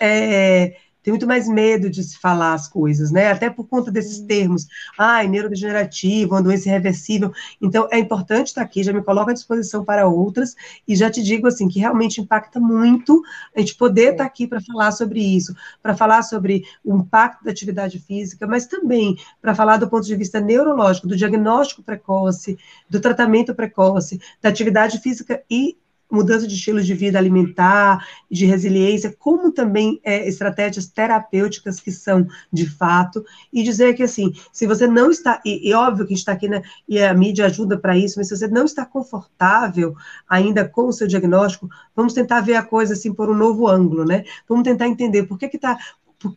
É, 1.02 1.04
tem 1.04 1.12
muito 1.12 1.26
mais 1.26 1.48
medo 1.48 1.90
de 1.90 2.02
se 2.02 2.18
falar 2.18 2.54
as 2.54 2.68
coisas, 2.68 3.10
né? 3.10 3.30
Até 3.30 3.50
por 3.50 3.66
conta 3.66 3.90
desses 3.90 4.20
termos, 4.20 4.66
ai, 4.98 5.28
neurodegenerativo, 5.28 6.34
uma 6.34 6.42
doença 6.42 6.68
irreversível. 6.68 7.32
Então, 7.60 7.88
é 7.90 7.98
importante 7.98 8.48
estar 8.48 8.62
aqui, 8.62 8.82
já 8.82 8.92
me 8.92 9.02
coloco 9.02 9.30
à 9.30 9.32
disposição 9.32 9.84
para 9.84 10.06
outras, 10.06 10.54
e 10.86 10.94
já 10.94 11.10
te 11.10 11.22
digo, 11.22 11.46
assim, 11.46 11.68
que 11.68 11.80
realmente 11.80 12.20
impacta 12.20 12.60
muito 12.60 13.22
a 13.54 13.60
gente 13.60 13.74
poder 13.74 14.12
estar 14.12 14.24
aqui 14.24 14.46
para 14.46 14.60
falar 14.60 14.92
sobre 14.92 15.20
isso, 15.20 15.54
para 15.82 15.96
falar 15.96 16.22
sobre 16.22 16.64
o 16.84 16.96
impacto 16.96 17.44
da 17.44 17.50
atividade 17.50 17.98
física, 17.98 18.46
mas 18.46 18.66
também 18.66 19.16
para 19.40 19.54
falar 19.54 19.76
do 19.76 19.88
ponto 19.88 20.06
de 20.06 20.16
vista 20.16 20.40
neurológico, 20.40 21.08
do 21.08 21.16
diagnóstico 21.16 21.82
precoce, 21.82 22.58
do 22.88 23.00
tratamento 23.00 23.54
precoce, 23.54 24.20
da 24.40 24.48
atividade 24.48 24.98
física 24.98 25.42
e 25.50 25.76
mudança 26.12 26.46
de 26.46 26.54
estilo 26.54 26.82
de 26.82 26.94
vida 26.94 27.18
alimentar, 27.18 28.06
de 28.30 28.44
resiliência, 28.44 29.14
como 29.18 29.50
também 29.50 29.98
é, 30.04 30.28
estratégias 30.28 30.86
terapêuticas 30.86 31.80
que 31.80 31.90
são 31.90 32.26
de 32.52 32.68
fato, 32.68 33.24
e 33.52 33.62
dizer 33.62 33.94
que 33.94 34.02
assim, 34.02 34.32
se 34.52 34.66
você 34.66 34.86
não 34.86 35.10
está, 35.10 35.40
e, 35.44 35.70
e 35.70 35.72
óbvio 35.72 36.06
que 36.06 36.14
está 36.14 36.32
aqui, 36.32 36.48
né, 36.48 36.62
e 36.86 37.02
a 37.02 37.14
mídia 37.14 37.46
ajuda 37.46 37.78
para 37.78 37.96
isso, 37.96 38.18
mas 38.18 38.28
se 38.28 38.36
você 38.36 38.46
não 38.46 38.64
está 38.64 38.84
confortável 38.84 39.94
ainda 40.28 40.68
com 40.68 40.86
o 40.86 40.92
seu 40.92 41.06
diagnóstico, 41.06 41.68
vamos 41.96 42.12
tentar 42.12 42.42
ver 42.42 42.56
a 42.56 42.62
coisa 42.62 42.92
assim 42.92 43.14
por 43.14 43.30
um 43.30 43.34
novo 43.34 43.66
ângulo, 43.66 44.04
né? 44.04 44.24
Vamos 44.48 44.64
tentar 44.64 44.88
entender 44.88 45.24
por 45.24 45.38
que 45.38 45.48
que 45.48 45.56
está 45.56 45.78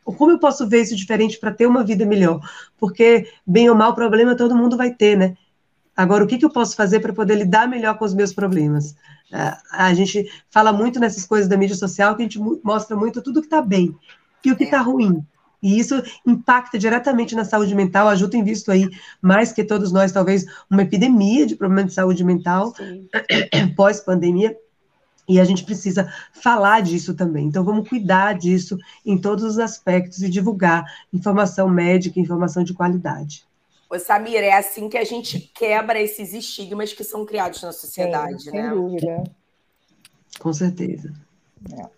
como 0.04 0.32
eu 0.32 0.40
posso 0.40 0.68
ver 0.68 0.82
isso 0.82 0.96
diferente 0.96 1.38
para 1.40 1.52
ter 1.52 1.68
uma 1.68 1.84
vida 1.84 2.06
melhor? 2.06 2.40
Porque, 2.78 3.28
bem 3.46 3.70
ou 3.70 3.76
mal, 3.76 3.94
problema 3.94 4.36
todo 4.36 4.56
mundo 4.56 4.76
vai 4.76 4.92
ter, 4.92 5.16
né? 5.16 5.38
Agora, 5.96 6.24
o 6.24 6.28
que, 6.28 6.38
que 6.38 6.46
eu 6.46 6.50
posso 6.50 6.76
fazer 6.76 7.00
para 7.00 7.14
poder 7.14 7.36
lidar 7.36 7.68
melhor 7.68 7.98
com 7.98 8.06
os 8.06 8.14
meus 8.14 8.34
problemas? 8.34 8.96
É, 9.32 9.58
a 9.72 9.94
gente 9.94 10.30
fala 10.50 10.74
muito 10.74 11.00
nessas 11.00 11.26
coisas 11.26 11.48
da 11.48 11.58
mídia 11.58 11.76
social 11.76 12.16
que 12.16 12.22
a 12.22 12.26
gente 12.26 12.40
mostra 12.64 12.96
muito 12.96 13.22
tudo 13.22 13.42
que 13.42 13.48
está 13.48 13.62
bem 13.62 13.96
e 14.44 14.52
o 14.52 14.56
que 14.56 14.66
está 14.66 14.82
ruim. 14.82 15.26
E 15.64 15.80
isso 15.80 15.96
impacta 16.28 16.78
diretamente 16.78 17.34
na 17.34 17.44
saúde 17.44 17.74
mental. 17.74 18.08
A 18.08 18.16
Ju 18.16 18.28
tem 18.28 18.44
visto 18.44 18.72
aí, 18.72 18.88
mais 19.22 19.52
que 19.52 19.64
todos 19.64 19.92
nós, 19.92 20.12
talvez, 20.12 20.46
uma 20.70 20.84
epidemia 20.84 21.46
de 21.46 21.56
problemas 21.56 21.88
de 21.88 21.94
saúde 21.94 22.24
mental 22.24 22.74
pós-pandemia. 23.76 24.56
E 25.28 25.40
a 25.40 25.44
gente 25.44 25.64
precisa 25.64 26.14
falar 26.34 26.82
disso 26.82 27.16
também. 27.16 27.48
Então, 27.48 27.64
vamos 27.64 27.90
cuidar 27.90 28.34
disso 28.34 28.78
em 29.04 29.18
todos 29.18 29.44
os 29.44 29.58
aspectos 29.58 30.22
e 30.22 30.30
divulgar 30.30 30.86
informação 31.12 31.68
médica, 31.68 32.20
informação 32.20 32.64
de 32.64 32.76
qualidade. 32.76 33.44
Ô, 33.90 34.00
Samir, 34.00 34.44
é 34.44 34.54
assim 34.54 34.90
que 34.90 34.98
a 34.98 35.04
gente 35.04 35.40
quebra 35.40 36.00
esses 36.00 36.34
estigmas 36.34 36.92
que 36.94 37.04
são 37.04 37.26
criados 37.26 37.62
na 37.62 37.72
sociedade, 37.72 38.44
Sim, 38.44 38.52
sem 38.52 38.62
né? 38.62 38.70
Sem 38.70 38.78
dúvida. 38.78 39.24
Com 40.40 40.54
certeza. 40.54 41.14
É. 41.72 41.90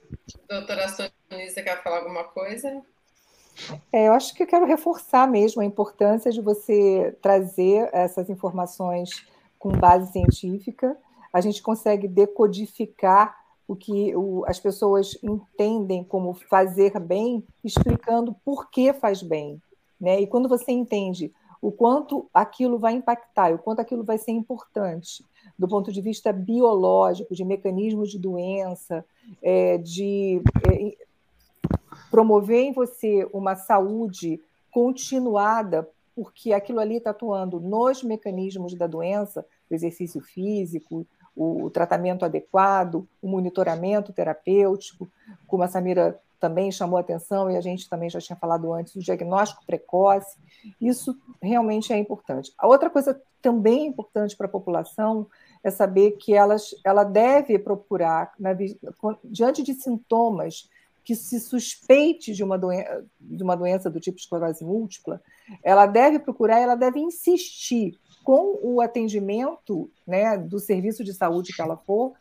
Doutora 0.49 0.89
Sônia, 0.89 1.11
você 1.29 1.63
quer 1.63 1.81
falar 1.83 1.99
alguma 1.99 2.23
coisa? 2.25 2.81
É, 3.91 4.07
eu 4.07 4.13
acho 4.13 4.33
que 4.33 4.43
eu 4.43 4.47
quero 4.47 4.65
reforçar 4.65 5.27
mesmo 5.27 5.61
a 5.61 5.65
importância 5.65 6.31
de 6.31 6.41
você 6.41 7.15
trazer 7.21 7.89
essas 7.91 8.29
informações 8.29 9.09
com 9.57 9.69
base 9.69 10.11
científica. 10.11 10.95
A 11.33 11.41
gente 11.41 11.61
consegue 11.61 12.07
decodificar 12.07 13.35
o 13.67 13.75
que 13.75 14.15
o, 14.15 14.45
as 14.45 14.59
pessoas 14.59 15.17
entendem 15.21 16.03
como 16.03 16.33
fazer 16.33 16.97
bem, 16.99 17.43
explicando 17.63 18.33
por 18.45 18.69
que 18.69 18.93
faz 18.93 19.21
bem. 19.21 19.61
Né? 19.99 20.21
E 20.21 20.27
quando 20.27 20.47
você 20.47 20.71
entende 20.71 21.33
o 21.61 21.71
quanto 21.71 22.29
aquilo 22.33 22.77
vai 22.77 22.93
impactar, 22.93 23.53
o 23.53 23.59
quanto 23.59 23.79
aquilo 23.79 24.03
vai 24.03 24.17
ser 24.17 24.31
importante 24.31 25.23
do 25.57 25.67
ponto 25.67 25.91
de 25.91 26.01
vista 26.01 26.31
biológico, 26.31 27.33
de 27.33 27.43
mecanismos 27.43 28.11
de 28.11 28.19
doença, 28.19 29.03
é, 29.41 29.77
de 29.77 30.41
é, 30.71 30.95
promover 32.11 32.61
em 32.61 32.73
você 32.73 33.27
uma 33.33 33.55
saúde 33.55 34.39
continuada, 34.71 35.87
porque 36.15 36.53
aquilo 36.53 36.79
ali 36.79 36.97
está 36.97 37.09
atuando 37.09 37.59
nos 37.59 38.03
mecanismos 38.03 38.75
da 38.75 38.87
doença, 38.87 39.45
o 39.69 39.73
exercício 39.73 40.21
físico, 40.21 41.05
o 41.35 41.69
tratamento 41.69 42.25
adequado, 42.25 43.07
o 43.21 43.27
monitoramento 43.27 44.11
terapêutico, 44.11 45.07
como 45.45 45.63
a 45.63 45.67
Samira 45.67 46.19
também 46.39 46.71
chamou 46.71 46.99
atenção, 46.99 47.49
e 47.49 47.57
a 47.57 47.61
gente 47.61 47.89
também 47.89 48.09
já 48.09 48.19
tinha 48.19 48.35
falado 48.35 48.71
antes, 48.73 48.95
o 48.95 48.99
diagnóstico 48.99 49.65
precoce, 49.65 50.37
isso 50.79 51.17
realmente 51.41 51.91
é 51.91 51.97
importante. 51.97 52.53
A 52.57 52.67
outra 52.67 52.89
coisa 52.89 53.19
também 53.41 53.87
importante 53.87 54.35
para 54.35 54.47
a 54.47 54.49
população 54.49 55.27
é 55.63 55.69
saber 55.69 56.11
que 56.11 56.33
elas, 56.33 56.75
ela 56.83 57.03
deve 57.03 57.57
procurar, 57.59 58.33
na, 58.39 58.51
diante 59.23 59.63
de 59.63 59.73
sintomas 59.73 60.69
que 61.03 61.15
se 61.15 61.39
suspeite 61.39 62.33
de 62.33 62.43
uma, 62.43 62.57
doença, 62.57 63.05
de 63.19 63.41
uma 63.41 63.55
doença 63.55 63.89
do 63.89 63.99
tipo 63.99 64.17
esclerose 64.17 64.65
múltipla, 64.65 65.21
ela 65.63 65.85
deve 65.85 66.19
procurar, 66.19 66.59
ela 66.59 66.75
deve 66.75 66.99
insistir 66.99 67.97
com 68.25 68.59
o 68.61 68.81
atendimento 68.81 69.89
né, 70.05 70.37
do 70.37 70.59
serviço 70.59 71.05
de 71.05 71.13
saúde 71.13 71.53
que 71.53 71.61
ela 71.61 71.77
for, 71.77 72.13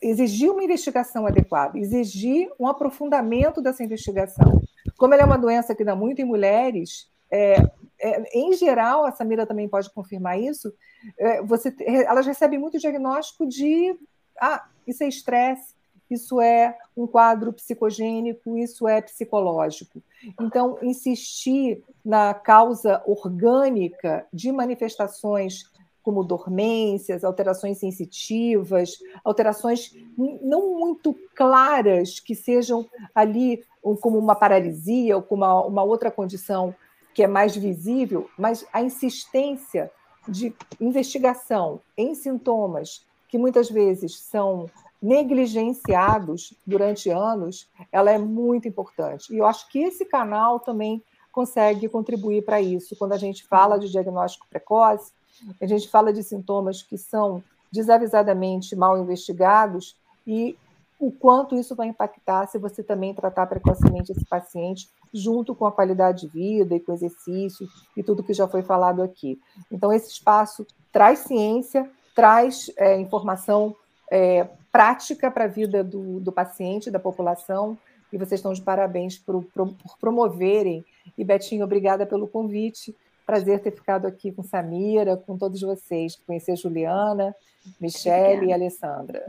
exigir 0.00 0.50
uma 0.50 0.62
investigação 0.62 1.26
adequada, 1.26 1.78
exigir 1.78 2.50
um 2.58 2.66
aprofundamento 2.66 3.62
dessa 3.62 3.82
investigação. 3.82 4.62
Como 4.96 5.14
ela 5.14 5.22
é 5.22 5.26
uma 5.26 5.38
doença 5.38 5.74
que 5.74 5.84
dá 5.84 5.94
muito 5.94 6.20
em 6.20 6.24
mulheres, 6.24 7.10
é, 7.30 7.56
é, 7.98 8.38
em 8.38 8.52
geral, 8.52 9.04
a 9.04 9.12
Samira 9.12 9.46
também 9.46 9.68
pode 9.68 9.90
confirmar 9.90 10.38
isso, 10.38 10.72
é, 11.18 11.42
você, 11.42 11.74
elas 11.78 12.26
recebem 12.26 12.58
muito 12.58 12.78
diagnóstico 12.78 13.46
de 13.46 13.98
ah, 14.40 14.66
isso 14.86 15.02
é 15.02 15.08
estresse, 15.08 15.74
isso 16.08 16.40
é 16.40 16.76
um 16.96 17.06
quadro 17.06 17.52
psicogênico, 17.52 18.56
isso 18.56 18.86
é 18.86 19.00
psicológico. 19.00 20.00
Então, 20.40 20.78
insistir 20.82 21.82
na 22.04 22.32
causa 22.32 23.02
orgânica 23.06 24.24
de 24.32 24.52
manifestações 24.52 25.64
como 26.06 26.22
dormências, 26.22 27.24
alterações 27.24 27.78
sensitivas, 27.78 28.96
alterações 29.24 29.92
não 30.16 30.78
muito 30.78 31.12
claras 31.34 32.20
que 32.20 32.32
sejam 32.32 32.88
ali 33.12 33.64
como 34.00 34.16
uma 34.16 34.36
paralisia 34.36 35.16
ou 35.16 35.22
como 35.22 35.44
uma, 35.44 35.66
uma 35.66 35.82
outra 35.82 36.08
condição 36.08 36.72
que 37.12 37.24
é 37.24 37.26
mais 37.26 37.56
visível, 37.56 38.30
mas 38.38 38.64
a 38.72 38.80
insistência 38.80 39.90
de 40.28 40.54
investigação 40.80 41.80
em 41.98 42.14
sintomas 42.14 43.04
que 43.28 43.36
muitas 43.36 43.68
vezes 43.68 44.16
são 44.20 44.70
negligenciados 45.02 46.54
durante 46.64 47.10
anos, 47.10 47.68
ela 47.90 48.12
é 48.12 48.18
muito 48.18 48.68
importante. 48.68 49.34
E 49.34 49.38
eu 49.38 49.44
acho 49.44 49.68
que 49.70 49.80
esse 49.80 50.04
canal 50.04 50.60
também 50.60 51.02
consegue 51.32 51.88
contribuir 51.88 52.44
para 52.44 52.60
isso. 52.60 52.94
Quando 52.94 53.12
a 53.12 53.18
gente 53.18 53.44
fala 53.44 53.76
de 53.76 53.90
diagnóstico 53.90 54.46
precoce, 54.48 55.12
a 55.60 55.66
gente 55.66 55.88
fala 55.88 56.12
de 56.12 56.22
sintomas 56.22 56.82
que 56.82 56.96
são 56.96 57.42
desavisadamente 57.70 58.74
mal 58.76 58.98
investigados 58.98 59.96
e 60.26 60.56
o 60.98 61.12
quanto 61.12 61.54
isso 61.54 61.74
vai 61.74 61.88
impactar 61.88 62.46
se 62.46 62.58
você 62.58 62.82
também 62.82 63.12
tratar 63.12 63.46
precocemente 63.46 64.12
esse 64.12 64.24
paciente 64.24 64.88
junto 65.12 65.54
com 65.54 65.66
a 65.66 65.72
qualidade 65.72 66.22
de 66.22 66.28
vida 66.28 66.74
e 66.74 66.80
com 66.80 66.92
exercício 66.92 67.68
e 67.96 68.02
tudo 68.02 68.22
que 68.22 68.32
já 68.32 68.48
foi 68.48 68.62
falado 68.62 69.02
aqui. 69.02 69.38
Então, 69.70 69.92
esse 69.92 70.10
espaço 70.10 70.66
traz 70.92 71.20
ciência, 71.20 71.90
traz 72.14 72.70
é, 72.76 72.98
informação 72.98 73.74
é, 74.10 74.48
prática 74.72 75.30
para 75.30 75.44
a 75.44 75.48
vida 75.48 75.84
do, 75.84 76.20
do, 76.20 76.32
paciente, 76.32 76.90
da 76.90 76.98
população, 76.98 77.78
e 78.12 78.16
vocês 78.16 78.38
estão 78.38 78.52
de 78.52 78.62
parabéns 78.62 79.18
por, 79.18 79.44
por, 79.54 79.74
promoverem. 80.00 80.84
E, 81.18 81.24
Betinho, 81.24 81.64
obrigada 81.64 82.06
pelo 82.06 82.28
convite. 82.28 82.94
Prazer 83.26 83.60
ter 83.60 83.72
ficado 83.72 84.06
aqui 84.06 84.30
com 84.30 84.44
Samira, 84.44 85.16
com 85.16 85.36
todos 85.36 85.60
vocês, 85.60 86.16
conhecer 86.26 86.52
a 86.52 86.56
Juliana, 86.56 87.34
Michele 87.80 88.46
e 88.46 88.52
Alessandra. 88.52 89.26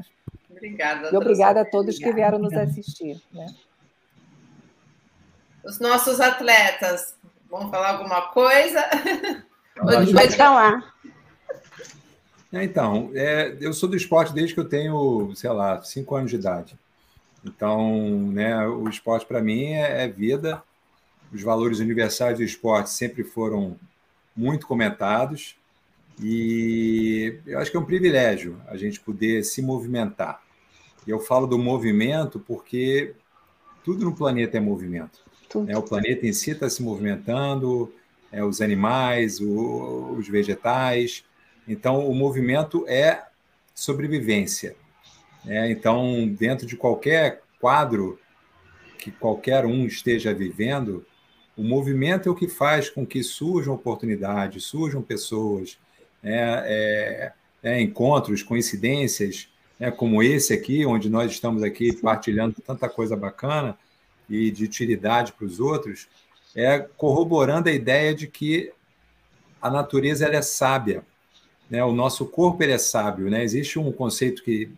Obrigada. 0.50 1.10
E 1.12 1.18
obrigada 1.18 1.62
a 1.62 1.66
todos 1.66 1.96
obrigada. 1.96 2.14
que 2.14 2.16
vieram 2.16 2.40
nos 2.40 2.54
assistir. 2.54 3.20
Né? 3.34 3.48
Os 5.64 5.80
nossos 5.80 6.22
atletas 6.22 7.16
vão 7.50 7.70
falar 7.70 7.98
alguma 7.98 8.30
coisa? 8.30 8.84
Pode 9.76 10.36
falar. 10.36 10.94
É, 12.54 12.64
então, 12.64 13.12
é, 13.14 13.58
eu 13.60 13.74
sou 13.74 13.90
do 13.90 13.98
esporte 13.98 14.34
desde 14.34 14.54
que 14.54 14.60
eu 14.60 14.70
tenho, 14.70 15.34
sei 15.36 15.50
lá, 15.50 15.82
cinco 15.82 16.16
anos 16.16 16.32
de 16.32 16.38
idade. 16.38 16.78
Então, 17.44 18.32
né, 18.32 18.66
o 18.68 18.88
esporte 18.88 19.26
para 19.26 19.42
mim 19.42 19.74
é, 19.74 20.04
é, 20.04 20.08
vida. 20.08 20.64
Os 21.34 21.42
valores 21.42 21.80
universais 21.80 22.38
do 22.38 22.44
esporte 22.44 22.90
sempre 22.90 23.24
foram 23.24 23.78
muito 24.36 24.68
comentados 24.68 25.56
e 26.22 27.40
eu 27.46 27.60
acho 27.60 27.70
que 27.70 27.78
é 27.78 27.80
um 27.80 27.86
privilégio 27.86 28.60
a 28.68 28.78
gente 28.78 29.00
poder 29.00 29.44
se 29.44 29.62
movimentar. 29.62 30.42
E 31.06 31.10
eu 31.10 31.20
falo 31.20 31.46
do 31.46 31.58
movimento 31.58 32.40
porque 32.40 33.14
tudo 33.84 34.04
no 34.04 34.16
planeta 34.16 34.58
é 34.58 34.60
movimento. 34.60 35.20
Né? 35.56 35.78
O 35.78 35.84
planeta 35.84 36.26
em 36.26 36.34
si 36.34 36.52
está 36.52 36.70
se 36.70 36.82
movimentando, 36.82 37.94
é, 38.32 38.44
os 38.44 38.62
animais, 38.62 39.40
o, 39.40 40.16
os 40.18 40.28
vegetais. 40.28 41.24
Então, 41.68 42.08
o 42.08 42.14
movimento 42.14 42.86
é 42.88 43.24
sobrevivência. 43.74 44.76
Né? 45.46 45.72
Então, 45.72 46.28
dentro 46.28 46.66
de 46.66 46.76
qualquer 46.76 47.42
quadro 47.60 48.20
que 48.98 49.12
qualquer 49.12 49.66
um 49.66 49.86
esteja 49.86 50.34
vivendo, 50.34 51.06
o 51.58 51.64
movimento 51.64 52.30
é 52.30 52.32
o 52.32 52.36
que 52.36 52.48
faz 52.48 52.90
com 52.90 53.06
que 53.06 53.24
surjam 53.24 53.74
oportunidades, 53.74 54.66
surjam 54.66 55.02
pessoas, 55.02 55.80
né? 56.22 56.64
é, 56.66 57.34
é, 57.64 57.82
encontros, 57.82 58.44
coincidências, 58.44 59.50
né? 59.80 59.90
como 59.90 60.22
esse 60.22 60.54
aqui, 60.54 60.86
onde 60.86 61.10
nós 61.10 61.32
estamos 61.32 61.64
aqui 61.64 61.92
partilhando 61.94 62.56
tanta 62.66 62.88
coisa 62.88 63.16
bacana 63.16 63.76
e 64.30 64.52
de 64.52 64.66
utilidade 64.66 65.34
para 65.34 65.46
os 65.46 65.60
outros, 65.60 66.08
é 66.56 66.80
corroborando 66.80 67.70
a 67.70 67.74
ideia 67.74 68.14
de 68.14 68.28
que 68.28 68.72
a 69.60 69.70
natureza 69.70 70.26
ela 70.26 70.36
é 70.36 70.42
sábia, 70.42 71.04
né? 71.70 71.84
O 71.84 71.92
nosso 71.92 72.26
corpo 72.26 72.62
ele 72.64 72.72
é 72.72 72.78
sábio, 72.78 73.30
né? 73.30 73.44
Existe 73.44 73.80
um 73.80 73.92
conceito 73.92 74.44
que 74.44 74.72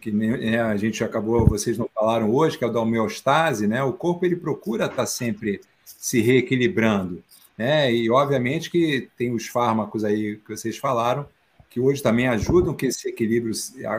que 0.00 0.10
né, 0.10 0.60
a 0.60 0.76
gente 0.76 1.04
acabou, 1.04 1.46
vocês 1.46 1.78
não 1.78 1.88
falaram 1.94 2.34
hoje, 2.34 2.58
que 2.58 2.64
é 2.64 2.66
o 2.66 2.72
da 2.72 2.80
homeostase, 2.80 3.68
né? 3.68 3.84
O 3.84 3.92
corpo 3.92 4.26
ele 4.26 4.34
procura 4.34 4.86
estar 4.86 5.06
sempre 5.06 5.60
se 5.84 6.20
reequilibrando, 6.20 7.22
né? 7.56 7.92
E 7.92 8.10
obviamente 8.10 8.70
que 8.70 9.08
tem 9.16 9.32
os 9.32 9.46
fármacos 9.46 10.04
aí 10.04 10.36
que 10.36 10.56
vocês 10.56 10.76
falaram, 10.76 11.26
que 11.68 11.80
hoje 11.80 12.02
também 12.02 12.28
ajudam 12.28 12.74
que 12.74 12.86
esse 12.86 13.08
equilíbrio 13.08 13.54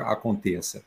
aconteça. 0.05 0.84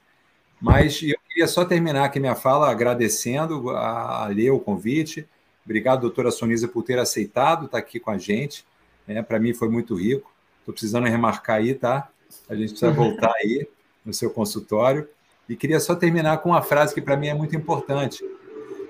Mas 0.61 1.03
eu 1.03 1.17
queria 1.29 1.47
só 1.49 1.65
terminar 1.65 2.05
aqui 2.05 2.19
minha 2.21 2.35
fala 2.35 2.71
agradecendo 2.71 3.71
a, 3.71 4.25
a 4.25 4.27
ler 4.29 4.51
o 4.51 4.61
convite. 4.61 5.27
Obrigado, 5.65 6.03
doutora 6.03 6.31
Sonisa, 6.31 6.69
por 6.69 6.83
ter 6.83 6.99
aceitado 6.99 7.67
estar 7.67 7.79
aqui 7.79 7.99
com 7.99 8.11
a 8.11 8.19
gente. 8.19 8.65
É, 9.07 9.21
Para 9.21 9.39
mim 9.39 9.53
foi 9.53 9.69
muito 9.69 9.95
rico. 9.95 10.33
Estou 10.61 10.73
precisando 10.73 11.07
remarcar 11.07 11.57
aí, 11.57 11.75
tá? 11.75 12.09
A 12.49 12.55
gente 12.55 12.71
precisa 12.71 12.91
voltar 12.93 13.33
aí 13.37 13.69
no 14.05 14.15
seu 14.15 14.31
consultório. 14.31 15.09
E 15.49 15.57
queria 15.57 15.79
só 15.79 15.95
terminar 15.95 16.39
com 16.39 16.51
uma 16.51 16.63
frase 16.63 16.95
que 16.95 17.01
para 17.01 17.17
mim 17.17 17.29
é 17.29 17.35
muito 17.35 17.55
importante. 17.55 18.25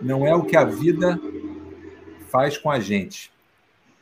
Não 0.01 0.27
é 0.27 0.35
o 0.35 0.45
que 0.45 0.57
a 0.57 0.65
vida 0.65 1.19
faz 2.37 2.59
com 2.59 2.71
a 2.71 2.79
gente, 2.79 3.33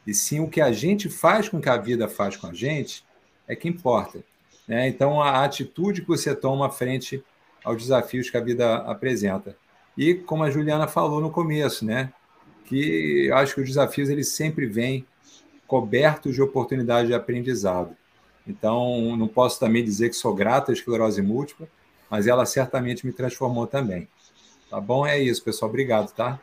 e 0.04 0.12
sim 0.12 0.40
o 0.40 0.50
que 0.50 0.60
a 0.60 0.72
gente 0.72 1.08
faz 1.08 1.48
com 1.48 1.60
que 1.60 1.68
a 1.68 1.76
vida 1.76 2.08
faz 2.08 2.36
com 2.36 2.48
a 2.48 2.52
gente 2.52 3.04
é 3.46 3.54
que 3.54 3.68
importa. 3.68 4.24
Né? 4.66 4.88
Então, 4.88 5.22
a 5.22 5.44
atitude 5.44 6.02
que 6.02 6.08
você 6.08 6.34
toma 6.34 6.68
frente 6.68 7.22
aos 7.64 7.80
desafios 7.80 8.28
que 8.28 8.36
a 8.36 8.40
vida 8.40 8.78
apresenta. 8.78 9.56
E 9.96 10.14
como 10.14 10.42
a 10.42 10.50
Juliana 10.50 10.88
falou 10.88 11.20
no 11.20 11.30
começo, 11.30 11.84
né, 11.84 12.12
que 12.64 13.26
eu 13.26 13.36
acho 13.36 13.54
que 13.54 13.60
os 13.60 13.68
desafios 13.68 14.08
eles 14.08 14.30
sempre 14.30 14.66
vêm 14.66 15.06
cobertos 15.64 16.34
de 16.34 16.42
oportunidade 16.42 17.06
de 17.06 17.14
aprendizado. 17.14 17.96
Então, 18.44 19.16
não 19.16 19.28
posso 19.28 19.60
também 19.60 19.84
dizer 19.84 20.08
que 20.08 20.16
sou 20.16 20.34
grato 20.34 20.72
à 20.72 20.74
esclerose 20.74 21.22
múltipla, 21.22 21.68
mas 22.10 22.26
ela 22.26 22.44
certamente 22.44 23.06
me 23.06 23.12
transformou 23.12 23.68
também. 23.68 24.08
Tá 24.68 24.80
bom? 24.80 25.06
É 25.06 25.16
isso, 25.22 25.44
pessoal. 25.44 25.68
Obrigado, 25.68 26.12
tá? 26.12 26.40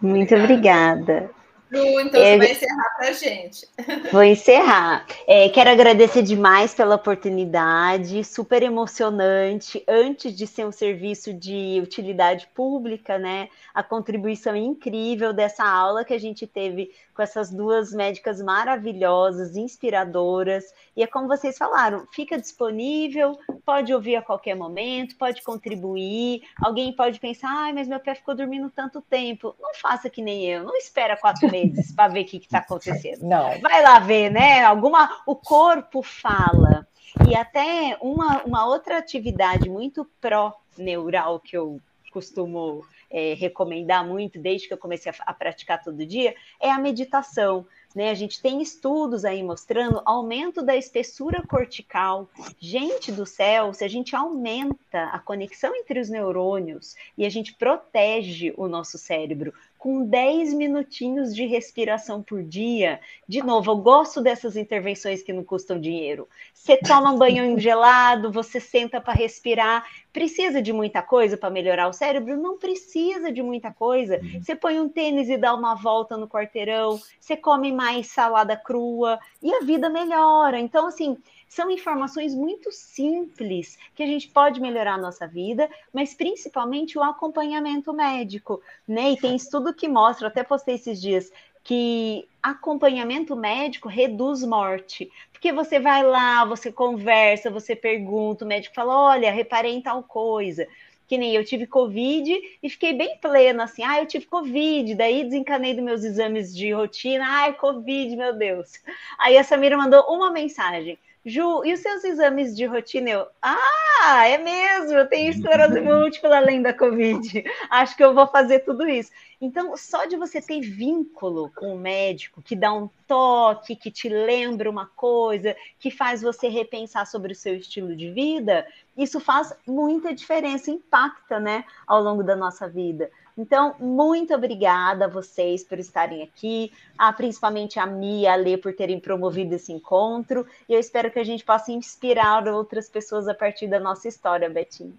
Muito 0.00 0.34
obrigada. 0.34 1.30
Lu, 1.72 2.00
então 2.00 2.20
é, 2.20 2.32
você 2.32 2.38
vai 2.38 2.50
encerrar 2.50 2.94
para 2.96 3.08
a 3.08 3.12
gente. 3.12 3.68
Vou 4.10 4.24
encerrar. 4.24 5.06
É, 5.26 5.48
quero 5.48 5.70
agradecer 5.70 6.22
demais 6.22 6.74
pela 6.74 6.96
oportunidade, 6.96 8.24
super 8.24 8.62
emocionante. 8.62 9.82
Antes 9.86 10.34
de 10.34 10.48
ser 10.48 10.66
um 10.66 10.72
serviço 10.72 11.32
de 11.32 11.80
utilidade 11.80 12.48
pública, 12.52 13.18
né? 13.18 13.48
A 13.72 13.84
contribuição 13.84 14.56
incrível 14.56 15.32
dessa 15.32 15.64
aula 15.64 16.04
que 16.04 16.12
a 16.12 16.18
gente 16.18 16.44
teve 16.44 16.90
com 17.14 17.22
essas 17.22 17.50
duas 17.50 17.92
médicas 17.92 18.42
maravilhosas, 18.42 19.56
inspiradoras. 19.56 20.64
E 20.96 21.02
é 21.04 21.06
como 21.06 21.28
vocês 21.28 21.56
falaram, 21.56 22.04
fica 22.12 22.36
disponível, 22.36 23.38
pode 23.64 23.94
ouvir 23.94 24.16
a 24.16 24.22
qualquer 24.22 24.56
momento, 24.56 25.16
pode 25.16 25.42
contribuir. 25.42 26.42
Alguém 26.60 26.92
pode 26.92 27.20
pensar, 27.20 27.48
ai, 27.48 27.72
mas 27.72 27.86
meu 27.86 28.00
pé 28.00 28.14
ficou 28.16 28.34
dormindo 28.34 28.70
tanto 28.70 29.00
tempo. 29.02 29.54
Não 29.60 29.72
faça 29.74 30.10
que 30.10 30.20
nem 30.20 30.44
eu, 30.46 30.64
não 30.64 30.76
espera 30.76 31.16
quatro 31.16 31.48
meses 31.50 31.59
para 31.94 32.12
ver 32.12 32.22
o 32.22 32.24
que 32.24 32.36
está 32.38 32.58
acontecendo. 32.58 33.22
Não. 33.22 33.60
Vai 33.60 33.82
lá 33.82 33.98
ver, 33.98 34.30
né? 34.30 34.64
Alguma. 34.64 35.22
O 35.26 35.34
corpo 35.36 36.02
fala. 36.02 36.86
E 37.28 37.34
até 37.34 37.96
uma, 38.00 38.42
uma 38.44 38.66
outra 38.66 38.98
atividade 38.98 39.68
muito 39.68 40.08
pró-neural 40.20 41.40
que 41.40 41.56
eu 41.56 41.80
costumo 42.12 42.84
é, 43.10 43.34
recomendar 43.34 44.06
muito 44.06 44.38
desde 44.38 44.68
que 44.68 44.74
eu 44.74 44.78
comecei 44.78 45.10
a, 45.10 45.14
a 45.26 45.34
praticar 45.34 45.82
todo 45.82 46.06
dia 46.06 46.34
é 46.60 46.70
a 46.70 46.78
meditação. 46.78 47.66
Né? 47.94 48.10
A 48.10 48.14
gente 48.14 48.40
tem 48.40 48.62
estudos 48.62 49.24
aí 49.24 49.42
mostrando 49.42 50.00
aumento 50.04 50.62
da 50.62 50.76
espessura 50.76 51.42
cortical. 51.42 52.28
Gente 52.58 53.10
do 53.10 53.26
céu, 53.26 53.74
se 53.74 53.84
a 53.84 53.88
gente 53.88 54.14
aumenta 54.14 55.04
a 55.12 55.18
conexão 55.18 55.74
entre 55.74 55.98
os 55.98 56.08
neurônios 56.08 56.94
e 57.18 57.26
a 57.26 57.28
gente 57.28 57.54
protege 57.54 58.54
o 58.56 58.68
nosso 58.68 58.96
cérebro 58.96 59.52
com 59.80 60.04
10 60.04 60.52
minutinhos 60.52 61.34
de 61.34 61.46
respiração 61.46 62.22
por 62.22 62.42
dia. 62.42 63.00
De 63.26 63.42
novo, 63.42 63.70
eu 63.70 63.78
gosto 63.78 64.20
dessas 64.20 64.54
intervenções 64.54 65.22
que 65.22 65.32
não 65.32 65.42
custam 65.42 65.80
dinheiro. 65.80 66.28
Você 66.52 66.76
toma 66.76 67.10
um 67.10 67.16
banho 67.16 67.56
gelado, 67.58 68.30
você 68.30 68.60
senta 68.60 69.00
para 69.00 69.14
respirar. 69.14 69.82
Precisa 70.12 70.60
de 70.60 70.70
muita 70.70 71.00
coisa 71.00 71.34
para 71.34 71.48
melhorar 71.48 71.88
o 71.88 71.94
cérebro? 71.94 72.36
Não 72.36 72.58
precisa 72.58 73.32
de 73.32 73.42
muita 73.42 73.72
coisa. 73.72 74.18
Uhum. 74.18 74.42
Você 74.42 74.54
põe 74.54 74.78
um 74.78 74.86
tênis 74.86 75.30
e 75.30 75.38
dá 75.38 75.54
uma 75.54 75.74
volta 75.74 76.14
no 76.14 76.28
quarteirão, 76.28 77.00
você 77.18 77.34
come 77.34 77.72
mais 77.72 78.08
salada 78.08 78.54
crua 78.58 79.18
e 79.42 79.50
a 79.50 79.60
vida 79.60 79.88
melhora. 79.88 80.60
Então, 80.60 80.88
assim, 80.88 81.16
são 81.50 81.68
informações 81.68 82.32
muito 82.32 82.70
simples 82.70 83.76
que 83.96 84.04
a 84.04 84.06
gente 84.06 84.28
pode 84.28 84.60
melhorar 84.60 84.94
a 84.94 84.98
nossa 84.98 85.26
vida, 85.26 85.68
mas 85.92 86.14
principalmente 86.14 86.96
o 86.96 87.02
acompanhamento 87.02 87.92
médico, 87.92 88.62
né? 88.86 89.10
E 89.10 89.16
tem 89.16 89.34
estudo 89.34 89.74
que 89.74 89.88
mostra, 89.88 90.28
até 90.28 90.44
postei 90.44 90.76
esses 90.76 91.00
dias, 91.00 91.32
que 91.64 92.28
acompanhamento 92.40 93.34
médico 93.34 93.88
reduz 93.88 94.44
morte. 94.44 95.10
Porque 95.32 95.52
você 95.52 95.80
vai 95.80 96.04
lá, 96.04 96.44
você 96.44 96.70
conversa, 96.70 97.50
você 97.50 97.74
pergunta, 97.74 98.44
o 98.44 98.48
médico 98.48 98.76
fala: 98.76 98.96
olha, 98.96 99.32
reparei 99.32 99.72
em 99.72 99.82
tal 99.82 100.04
coisa. 100.04 100.68
Que 101.08 101.18
nem 101.18 101.34
eu 101.34 101.44
tive 101.44 101.66
Covid 101.66 102.40
e 102.62 102.70
fiquei 102.70 102.92
bem 102.92 103.18
plena, 103.18 103.64
assim, 103.64 103.82
ah, 103.82 104.00
eu 104.00 104.06
tive 104.06 104.26
Covid, 104.26 104.94
daí 104.94 105.24
desencanei 105.24 105.74
dos 105.74 105.82
meus 105.82 106.04
exames 106.04 106.54
de 106.54 106.70
rotina, 106.72 107.24
ai, 107.26 107.54
Covid, 107.54 108.14
meu 108.14 108.32
Deus. 108.38 108.80
Aí 109.18 109.36
a 109.36 109.42
Samira 109.42 109.76
mandou 109.76 110.04
uma 110.04 110.30
mensagem. 110.30 110.96
Ju, 111.24 111.64
e 111.64 111.74
os 111.74 111.80
seus 111.80 112.02
exames 112.02 112.56
de 112.56 112.64
rotina? 112.64 113.10
Eu, 113.10 113.26
ah, 113.42 114.26
é 114.26 114.38
mesmo, 114.38 114.96
eu 114.96 115.06
tenho 115.06 115.30
esclerose 115.30 115.78
múltipla 115.80 116.38
além 116.38 116.62
da 116.62 116.72
Covid. 116.72 117.44
Acho 117.68 117.94
que 117.94 118.02
eu 118.02 118.14
vou 118.14 118.26
fazer 118.26 118.60
tudo 118.60 118.88
isso. 118.88 119.10
Então, 119.38 119.76
só 119.76 120.06
de 120.06 120.16
você 120.16 120.40
ter 120.40 120.60
vínculo 120.60 121.50
com 121.54 121.74
o 121.74 121.78
médico, 121.78 122.42
que 122.42 122.56
dá 122.56 122.72
um 122.72 122.88
toque, 123.06 123.76
que 123.76 123.90
te 123.90 124.08
lembra 124.08 124.70
uma 124.70 124.86
coisa, 124.86 125.54
que 125.78 125.90
faz 125.90 126.22
você 126.22 126.48
repensar 126.48 127.06
sobre 127.06 127.32
o 127.32 127.36
seu 127.36 127.54
estilo 127.56 127.94
de 127.94 128.10
vida, 128.10 128.66
isso 128.96 129.20
faz 129.20 129.54
muita 129.66 130.14
diferença, 130.14 130.70
impacta, 130.70 131.38
né, 131.38 131.64
ao 131.86 132.02
longo 132.02 132.22
da 132.22 132.36
nossa 132.36 132.68
vida. 132.68 133.10
Então, 133.40 133.74
muito 133.78 134.34
obrigada 134.34 135.06
a 135.06 135.08
vocês 135.08 135.64
por 135.64 135.78
estarem 135.78 136.22
aqui, 136.22 136.70
a, 136.98 137.10
principalmente 137.10 137.80
a 137.80 137.86
Mia 137.86 138.20
e 138.20 138.26
a 138.26 138.36
Lê 138.36 138.58
por 138.58 138.74
terem 138.74 139.00
promovido 139.00 139.54
esse 139.54 139.72
encontro, 139.72 140.46
e 140.68 140.74
eu 140.74 140.78
espero 140.78 141.10
que 141.10 141.18
a 141.18 141.24
gente 141.24 141.42
possa 141.42 141.72
inspirar 141.72 142.46
outras 142.46 142.90
pessoas 142.90 143.26
a 143.28 143.34
partir 143.34 143.66
da 143.66 143.80
nossa 143.80 144.06
história, 144.06 144.50
Betinho. 144.50 144.94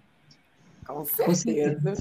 Com 0.84 1.04
certeza. 1.04 1.94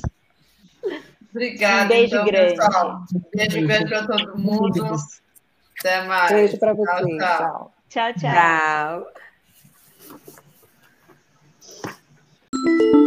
Obrigada. 1.29 1.85
Um 1.85 1.87
beijo 1.89 2.15
então, 2.15 2.25
grande. 2.25 2.55
Pessoal. 2.55 3.05
Beijo 3.35 3.67
grande 3.67 3.89
para 3.89 4.07
todo 4.07 4.39
mundo. 4.39 4.95
Até 5.79 6.01
mais. 6.07 6.31
Beijo 6.31 6.57
para 6.57 6.73
vocês. 6.73 7.17
tchau. 7.17 7.73
tchau. 7.87 8.13
Tchau, 8.13 8.13
tchau. 8.15 9.05
Tchau. 12.55 13.00